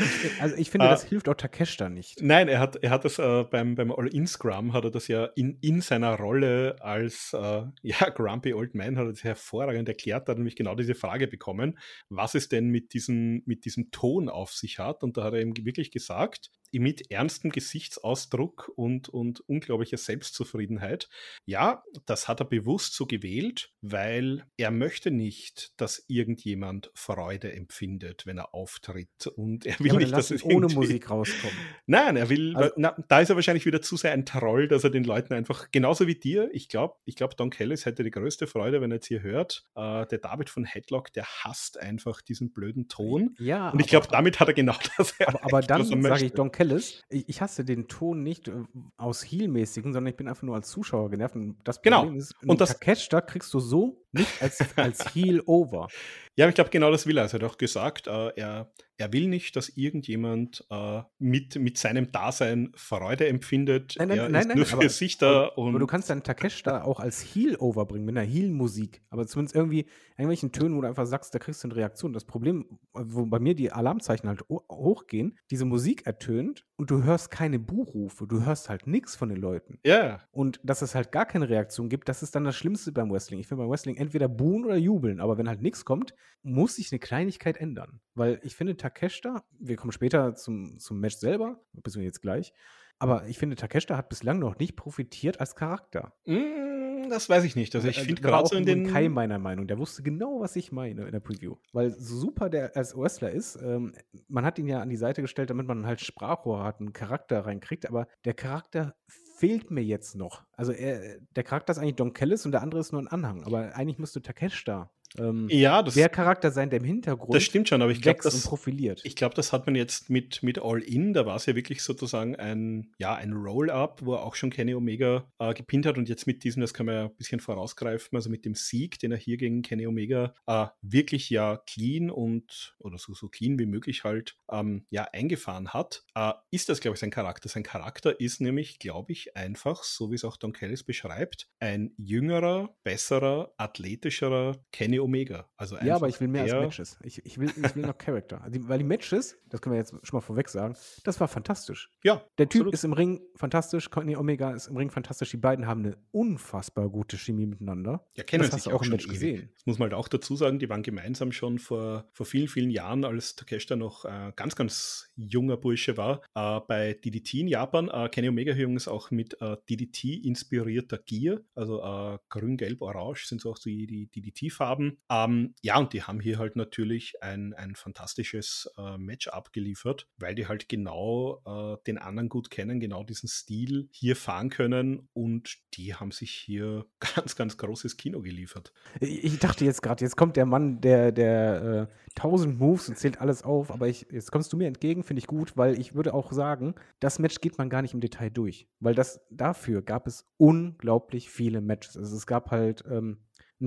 Ich, 0.03 0.41
also 0.41 0.55
ich 0.55 0.69
finde, 0.69 0.87
Ah. 0.87 0.91
das 0.91 1.03
hilft 1.03 1.29
auch 1.29 1.35
Takeshita 1.35 1.89
nicht. 1.89 2.21
Nein, 2.21 2.47
er 2.47 2.59
hat, 2.59 2.75
er 2.77 2.89
hat 2.89 3.05
das 3.05 3.19
äh, 3.19 3.43
beim, 3.43 3.75
beim 3.75 3.91
All-In-Scrum, 3.91 4.73
hat 4.73 4.83
er 4.83 4.91
das 4.91 5.07
ja 5.07 5.25
in, 5.35 5.57
in 5.61 5.81
seiner 5.81 6.15
Rolle 6.17 6.75
als 6.81 7.33
äh, 7.33 7.63
ja, 7.81 8.09
Grumpy 8.09 8.53
Old 8.53 8.75
Man, 8.75 8.97
hat 8.97 9.05
er 9.05 9.11
das 9.11 9.23
hervorragend 9.23 9.87
erklärt, 9.89 10.27
hat 10.27 10.37
nämlich 10.37 10.55
genau 10.55 10.75
diese 10.75 10.95
Frage 10.95 11.27
bekommen, 11.27 11.77
was 12.09 12.35
es 12.35 12.49
denn 12.49 12.69
mit 12.69 12.93
diesem, 12.93 13.43
mit 13.45 13.65
diesem 13.65 13.91
Ton 13.91 14.29
auf 14.29 14.51
sich 14.51 14.79
hat. 14.79 15.03
Und 15.03 15.17
da 15.17 15.23
hat 15.23 15.33
er 15.33 15.41
ihm 15.41 15.53
wirklich 15.55 15.91
gesagt, 15.91 16.51
mit 16.79 17.11
ernstem 17.11 17.51
Gesichtsausdruck 17.51 18.71
und, 18.75 19.09
und 19.09 19.39
unglaublicher 19.41 19.97
Selbstzufriedenheit, 19.97 21.09
ja, 21.45 21.83
das 22.05 22.27
hat 22.27 22.39
er 22.41 22.45
bewusst 22.45 22.95
so 22.95 23.05
gewählt, 23.05 23.71
weil 23.81 24.43
er 24.57 24.71
möchte 24.71 25.11
nicht, 25.11 25.71
dass 25.77 26.03
irgendjemand 26.07 26.91
Freude 26.95 27.53
empfindet, 27.53 28.25
wenn 28.25 28.37
er 28.37 28.53
auftritt. 28.53 29.27
Und 29.35 29.65
er 29.65 29.79
will 29.79 29.87
Ja, 29.87 29.93
aber 29.93 29.99
dann 30.01 30.09
nicht, 30.09 30.17
dass 30.17 30.31
es 30.31 30.43
ohne 30.43 30.67
Musik 30.67 31.09
rauskommen. 31.09 31.55
Nein, 31.85 32.15
er 32.15 32.29
will, 32.29 32.55
Also- 32.55 32.73
na, 32.77 32.95
da 33.07 33.19
ist 33.21 33.29
er 33.29 33.35
wahrscheinlich 33.35 33.65
wieder 33.65 33.81
zu 33.81 33.97
sehr 33.97 34.11
ein 34.11 34.25
Troll, 34.25 34.67
dass 34.67 34.83
er 34.83 34.89
den 34.89 35.03
Leuten 35.03 35.33
einfach, 35.33 35.69
genauso 35.71 36.07
wie 36.07 36.15
dir, 36.15 36.49
ich 36.53 36.69
glaube, 36.69 36.95
ich 37.05 37.15
glaube, 37.15 37.35
Don 37.35 37.49
Kellis 37.49 37.85
hätte 37.85 38.03
die 38.03 38.11
größte 38.11 38.47
Freude, 38.47 38.81
wenn 38.81 38.91
er 38.91 38.95
jetzt 38.95 39.07
hier 39.07 39.21
hört, 39.21 39.65
äh, 39.75 40.05
der 40.07 40.17
David 40.19 40.49
von 40.49 40.65
Headlock, 40.65 41.11
der 41.13 41.25
hasst 41.25 41.77
einfach 41.79 42.21
diesen 42.21 42.51
blöden 42.53 42.87
Ton. 42.87 43.35
Ja, 43.39 43.69
Und 43.69 43.79
ich 43.79 43.87
glaube, 43.87 44.07
aber- 44.07 44.17
damit 44.17 44.39
hat 44.39 44.47
er 44.47 44.53
genau 44.53 44.75
das 44.97 45.13
Aber, 45.19 45.43
aber 45.43 45.51
erreicht, 45.51 45.69
dann 45.69 45.81
was 45.81 45.89
er 45.91 46.01
sage 46.01 46.25
ich. 46.25 46.31
Don 46.33 46.51
Kellis, 46.51 46.62
ich, 46.71 47.27
ich 47.29 47.41
hasse 47.41 47.63
den 47.65 47.87
Ton 47.87 48.23
nicht 48.23 48.47
äh, 48.47 48.53
aus 48.97 49.23
Heel-mäßigen, 49.23 49.93
sondern 49.93 50.11
ich 50.11 50.17
bin 50.17 50.27
einfach 50.27 50.43
nur 50.43 50.55
als 50.55 50.69
Zuschauer 50.69 51.09
genervt. 51.09 51.35
Und 51.35 51.57
das 51.63 51.81
Genau. 51.81 52.01
Problem 52.01 52.17
ist, 52.19 52.33
Und 52.45 52.61
das- 52.61 52.69
Takeshita 52.79 53.21
kriegst 53.21 53.53
du 53.53 53.59
so 53.59 54.01
nicht 54.11 54.41
als, 54.41 54.59
als 54.77 54.99
Heel 55.15 55.41
over. 55.45 55.87
Ja, 56.35 56.47
ich 56.49 56.55
glaube, 56.55 56.69
genau 56.69 56.91
das 56.91 57.05
will 57.07 57.17
er. 57.17 57.25
Er 57.25 57.31
hat 57.31 57.43
auch 57.43 57.57
gesagt, 57.57 58.07
äh, 58.07 58.29
er, 58.35 58.71
er 58.97 59.11
will 59.11 59.27
nicht, 59.27 59.55
dass 59.55 59.69
irgendjemand 59.69 60.65
äh, 60.69 61.01
mit, 61.19 61.55
mit 61.57 61.77
seinem 61.77 62.11
Dasein 62.11 62.71
Freude 62.75 63.27
empfindet. 63.27 63.95
Nein, 63.97 64.09
nein, 64.09 64.17
er 64.17 64.29
nein, 64.29 64.41
ist 64.41 64.47
nein, 64.49 64.57
nur 64.57 64.65
für 64.65 64.75
aber- 64.77 64.89
sich 64.89 65.17
da. 65.17 65.45
Und 65.45 65.69
aber 65.69 65.79
du 65.79 65.87
kannst 65.87 66.09
deinen 66.09 66.23
Takeshita 66.23 66.83
auch 66.83 66.99
als 66.99 67.21
Heel 67.21 67.55
overbringen, 67.57 68.05
mit 68.05 68.17
einer 68.17 68.27
Heel-Musik. 68.27 69.01
Aber 69.09 69.25
zumindest 69.25 69.55
irgendwie 69.55 69.87
irgendwelchen 70.17 70.51
Tönen, 70.51 70.75
wo 70.77 70.81
du 70.81 70.87
einfach 70.87 71.05
sagst, 71.07 71.33
da 71.33 71.39
kriegst 71.39 71.63
du 71.63 71.67
eine 71.69 71.75
Reaktion. 71.75 72.13
Das 72.13 72.25
Problem, 72.25 72.65
wo 72.93 73.25
bei 73.25 73.39
mir 73.39 73.55
die 73.55 73.71
Alarmzeichen 73.71 74.29
halt 74.29 74.41
ho- 74.49 74.65
hochgehen, 74.71 75.37
diese 75.49 75.65
Musik 75.65 76.05
ertönt 76.05 76.65
und 76.75 76.91
du 76.91 77.03
hörst 77.03 77.31
keine 77.31 77.59
Buhrufe, 77.59 78.27
du 78.27 78.45
hörst 78.45 78.69
halt 78.69 78.85
nichts 78.87 79.15
von 79.15 79.29
den 79.29 79.37
Leuten. 79.39 79.79
ja, 79.85 80.21
Und 80.31 80.59
dass 80.63 80.81
es 80.81 80.93
halt 80.95 81.11
gar 81.11 81.25
keine 81.25 81.49
Reaktion 81.49 81.89
gibt, 81.89 82.09
das 82.09 82.21
ist 82.23 82.35
dann 82.35 82.43
das 82.43 82.55
Schlimmste 82.55 82.91
beim 82.91 83.11
Wrestling. 83.11 83.39
Ich 83.39 83.47
finde 83.47 83.63
beim 83.63 83.71
Wrestling 83.71 83.95
entweder 83.95 84.27
buhen 84.27 84.65
oder 84.65 84.75
jubeln, 84.77 85.19
aber 85.19 85.37
wenn 85.37 85.47
halt 85.49 85.61
nichts 85.61 85.83
kommt, 85.85 86.13
muss 86.43 86.75
sich 86.75 86.91
eine 86.91 86.99
Kleinigkeit 86.99 87.57
ändern. 87.57 88.01
Weil 88.15 88.39
ich 88.43 88.55
finde 88.55 88.77
Takeshita, 88.77 89.43
wir 89.59 89.75
kommen 89.75 89.91
später 89.91 90.35
zum, 90.35 90.77
zum 90.79 90.99
Match 90.99 91.15
selber, 91.17 91.59
beziehungsweise 91.73 92.05
jetzt 92.05 92.21
gleich, 92.21 92.53
aber 92.99 93.27
ich 93.27 93.37
finde 93.37 93.55
Takeshita 93.55 93.97
hat 93.97 94.09
bislang 94.09 94.39
noch 94.39 94.57
nicht 94.59 94.75
profitiert 94.75 95.39
als 95.39 95.55
Charakter. 95.55 96.13
Mm, 96.25 97.09
das 97.09 97.27
weiß 97.27 97.43
ich 97.43 97.55
nicht. 97.55 97.75
Also 97.75 97.87
ich 97.87 97.97
Äh, 97.97 98.03
finde 98.03 98.21
gerade 98.21 98.47
so 98.47 98.55
in 98.55 98.65
den. 98.65 98.87
Kai 98.87 99.09
meiner 99.09 99.39
Meinung. 99.39 99.67
Der 99.67 99.77
wusste 99.77 100.03
genau, 100.03 100.39
was 100.39 100.55
ich 100.55 100.71
meine 100.71 101.05
in 101.05 101.11
der 101.11 101.19
Preview. 101.19 101.55
Weil 101.73 101.91
so 101.91 102.15
super 102.15 102.49
der 102.49 102.75
als 102.77 102.95
Wrestler 102.95 103.31
ist, 103.31 103.55
ähm, 103.61 103.93
man 104.27 104.45
hat 104.45 104.57
ihn 104.59 104.67
ja 104.67 104.79
an 104.79 104.89
die 104.89 104.95
Seite 104.95 105.21
gestellt, 105.21 105.49
damit 105.49 105.67
man 105.67 105.85
halt 105.85 106.01
Sprachrohr 106.01 106.63
hat, 106.63 106.79
einen 106.79 106.93
Charakter 106.93 107.45
reinkriegt, 107.45 107.87
aber 107.87 108.07
der 108.25 108.35
Charakter 108.35 108.95
fehlt 109.37 109.71
mir 109.71 109.83
jetzt 109.83 110.15
noch. 110.15 110.43
Also 110.53 110.71
er, 110.71 111.19
der 111.35 111.43
Charakter 111.43 111.71
ist 111.71 111.79
eigentlich 111.79 111.95
Don 111.95 112.13
Kellis 112.13 112.45
und 112.45 112.51
der 112.53 112.61
andere 112.61 112.79
ist 112.79 112.93
nur 112.93 113.01
ein 113.01 113.07
Anhang. 113.07 113.43
Aber 113.43 113.75
eigentlich 113.75 113.97
müsste 113.97 114.21
Takeshita 114.21 114.91
ähm, 115.17 115.47
Ja, 115.49 115.83
das, 115.83 115.93
der 115.93 116.09
Charakter 116.09 116.51
sein, 116.51 116.69
der 116.69 116.79
im 116.79 116.85
Hintergrund 116.85 117.35
das 117.35 117.43
stimmt 117.43 117.69
schon, 117.69 117.81
aber 117.81 117.91
ich 117.91 118.01
glaube, 118.01 118.19
das, 118.23 118.43
profiliert. 118.43 119.01
Ich 119.03 119.15
glaube, 119.15 119.35
das 119.35 119.51
hat 119.53 119.65
man 119.65 119.75
jetzt 119.75 120.09
mit, 120.09 120.43
mit 120.43 120.59
All 120.59 120.81
In, 120.81 121.13
da 121.13 121.25
war 121.25 121.35
es 121.35 121.45
ja 121.45 121.55
wirklich 121.55 121.81
sozusagen 121.81 122.35
ein, 122.35 122.91
ja, 122.97 123.15
ein 123.15 123.33
Roll-Up, 123.33 124.01
wo 124.03 124.13
er 124.15 124.23
auch 124.23 124.35
schon 124.35 124.49
Kenny 124.49 124.73
Omega 124.73 125.27
äh, 125.39 125.53
gepinnt 125.53 125.85
hat 125.85 125.97
und 125.97 126.09
jetzt 126.09 126.27
mit 126.27 126.43
diesem, 126.43 126.61
das 126.61 126.73
kann 126.73 126.85
man 126.85 126.95
ja 126.95 127.03
ein 127.05 127.15
bisschen 127.15 127.39
vorausgreifen, 127.39 128.15
also 128.15 128.29
mit 128.29 128.45
dem 128.45 128.55
Sieg, 128.55 128.99
den 128.99 129.11
er 129.11 129.17
hier 129.17 129.37
gegen 129.37 129.61
Kenny 129.61 129.87
Omega 129.87 130.33
äh, 130.47 130.67
wirklich 130.81 131.29
ja 131.29 131.57
clean 131.57 132.09
und, 132.09 132.75
oder 132.79 132.97
so, 132.97 133.13
so 133.13 133.27
clean 133.27 133.59
wie 133.59 133.65
möglich 133.65 134.03
halt, 134.03 134.37
ähm, 134.51 134.85
ja, 134.89 135.07
eingefahren 135.11 135.69
hat, 135.69 136.03
äh, 136.15 136.33
ist 136.51 136.69
das, 136.69 136.79
glaube 136.79 136.95
ich, 136.95 136.99
sein 136.99 137.11
Charakter. 137.11 137.49
Sein 137.49 137.63
Charakter 137.63 138.19
ist 138.19 138.41
nämlich, 138.41 138.79
glaube 138.79 139.11
ich, 139.11 139.35
einfach, 139.35 139.83
so 139.83 140.11
wie 140.11 140.15
es 140.15 140.25
auch 140.25 140.37
Don 140.37 140.53
Kellis 140.53 140.83
beschreibt, 140.83 141.47
ein 141.59 141.93
jüngerer, 141.97 142.75
besserer, 142.83 143.53
athletischerer 143.57 144.57
Kenny 144.71 144.99
Omega. 145.03 145.47
Also 145.57 145.77
Ja, 145.77 145.95
aber 145.95 146.09
ich 146.09 146.19
will 146.19 146.27
mehr 146.27 146.43
als 146.43 146.53
Matches. 146.53 146.97
Ich, 147.03 147.25
ich, 147.25 147.37
will, 147.37 147.49
ich 147.55 147.75
will 147.75 147.85
noch 147.85 147.97
Charakter. 147.97 148.41
Also, 148.41 148.67
weil 148.67 148.77
die 148.79 148.83
Matches, 148.83 149.37
das 149.49 149.61
können 149.61 149.73
wir 149.73 149.79
jetzt 149.79 149.91
schon 150.03 150.17
mal 150.17 150.21
vorweg 150.21 150.49
sagen, 150.49 150.75
das 151.03 151.19
war 151.19 151.27
fantastisch. 151.27 151.91
Ja, 152.03 152.23
Der 152.37 152.49
Typ 152.49 152.61
absolut. 152.61 152.73
ist 152.73 152.83
im 152.83 152.93
Ring 152.93 153.21
fantastisch, 153.35 153.89
Kenny 153.89 154.15
Omega 154.15 154.51
ist 154.51 154.67
im 154.67 154.77
Ring 154.77 154.89
fantastisch. 154.89 155.31
Die 155.31 155.37
beiden 155.37 155.67
haben 155.67 155.85
eine 155.85 155.97
unfassbar 156.11 156.89
gute 156.89 157.17
Chemie 157.17 157.45
miteinander. 157.45 158.05
Ja, 158.15 158.23
kennen 158.23 158.43
das 158.43 158.51
hast 158.53 158.63
sich 158.63 158.71
du 158.71 158.75
auch 158.75 158.81
auch 158.81 158.85
im 158.85 158.91
Match 158.91 159.05
ewig. 159.05 159.13
gesehen. 159.13 159.49
Das 159.55 159.65
muss 159.65 159.79
man 159.79 159.89
halt 159.91 159.99
auch 159.99 160.07
dazu 160.07 160.35
sagen, 160.35 160.59
die 160.59 160.69
waren 160.69 160.83
gemeinsam 160.83 161.31
schon 161.31 161.59
vor, 161.59 162.07
vor 162.11 162.25
vielen, 162.25 162.47
vielen 162.47 162.69
Jahren, 162.69 163.03
als 163.05 163.35
Takeshita 163.35 163.75
noch 163.75 164.05
äh, 164.05 164.31
ganz, 164.35 164.55
ganz 164.55 165.09
junger 165.15 165.57
Bursche 165.57 165.97
war, 165.97 166.21
äh, 166.35 166.59
bei 166.67 166.93
DDT 166.93 167.33
in 167.35 167.47
Japan. 167.47 167.89
Äh, 167.89 168.09
Kenny 168.09 168.29
Omega 168.29 168.53
übrigens 168.53 168.87
auch 168.87 169.11
mit 169.11 169.39
äh, 169.41 169.57
DDT-inspirierter 169.69 170.97
Gear, 170.99 171.39
also 171.55 171.81
äh, 171.81 172.17
grün, 172.29 172.57
gelb, 172.57 172.81
orange 172.81 173.25
sind 173.27 173.41
so 173.41 173.51
auch 173.51 173.59
die, 173.59 173.87
die 173.87 174.07
DDT-Farben. 174.07 174.92
Ähm, 175.09 175.55
ja, 175.61 175.77
und 175.77 175.93
die 175.93 176.03
haben 176.03 176.19
hier 176.19 176.39
halt 176.39 176.55
natürlich 176.55 177.21
ein, 177.21 177.53
ein 177.53 177.75
fantastisches 177.75 178.69
äh, 178.77 178.97
Match 178.97 179.27
abgeliefert, 179.27 180.07
weil 180.17 180.35
die 180.35 180.47
halt 180.47 180.69
genau 180.69 181.41
äh, 181.45 181.77
den 181.85 181.97
anderen 181.97 182.29
gut 182.29 182.49
kennen, 182.49 182.79
genau 182.79 183.03
diesen 183.03 183.27
Stil 183.29 183.87
hier 183.91 184.15
fahren 184.15 184.49
können 184.49 185.09
und 185.13 185.57
die 185.73 185.95
haben 185.95 186.11
sich 186.11 186.31
hier 186.31 186.85
ganz, 187.15 187.35
ganz 187.35 187.57
großes 187.57 187.97
Kino 187.97 188.21
geliefert. 188.21 188.73
Ich 188.99 189.39
dachte 189.39 189.65
jetzt 189.65 189.81
gerade, 189.81 190.03
jetzt 190.03 190.17
kommt 190.17 190.35
der 190.35 190.45
Mann, 190.45 190.81
der, 190.81 191.11
der 191.11 191.89
äh, 191.89 191.93
1000 192.15 192.59
Moves 192.59 192.89
und 192.89 192.97
zählt 192.97 193.19
alles 193.19 193.43
auf, 193.43 193.71
aber 193.71 193.87
ich, 193.87 194.07
jetzt 194.11 194.31
kommst 194.31 194.53
du 194.53 194.57
mir 194.57 194.67
entgegen, 194.67 195.03
finde 195.03 195.19
ich 195.19 195.27
gut, 195.27 195.57
weil 195.57 195.79
ich 195.79 195.95
würde 195.95 196.13
auch 196.13 196.31
sagen, 196.31 196.75
das 196.99 197.19
Match 197.19 197.41
geht 197.41 197.57
man 197.57 197.69
gar 197.69 197.81
nicht 197.81 197.93
im 197.93 198.01
Detail 198.01 198.29
durch, 198.29 198.67
weil 198.79 198.95
das 198.95 199.21
dafür 199.29 199.81
gab 199.81 200.07
es 200.07 200.25
unglaublich 200.37 201.29
viele 201.29 201.61
Matches. 201.61 201.97
Also 201.97 202.15
es 202.15 202.27
gab 202.27 202.51
halt 202.51 202.83
ähm, 202.89 203.19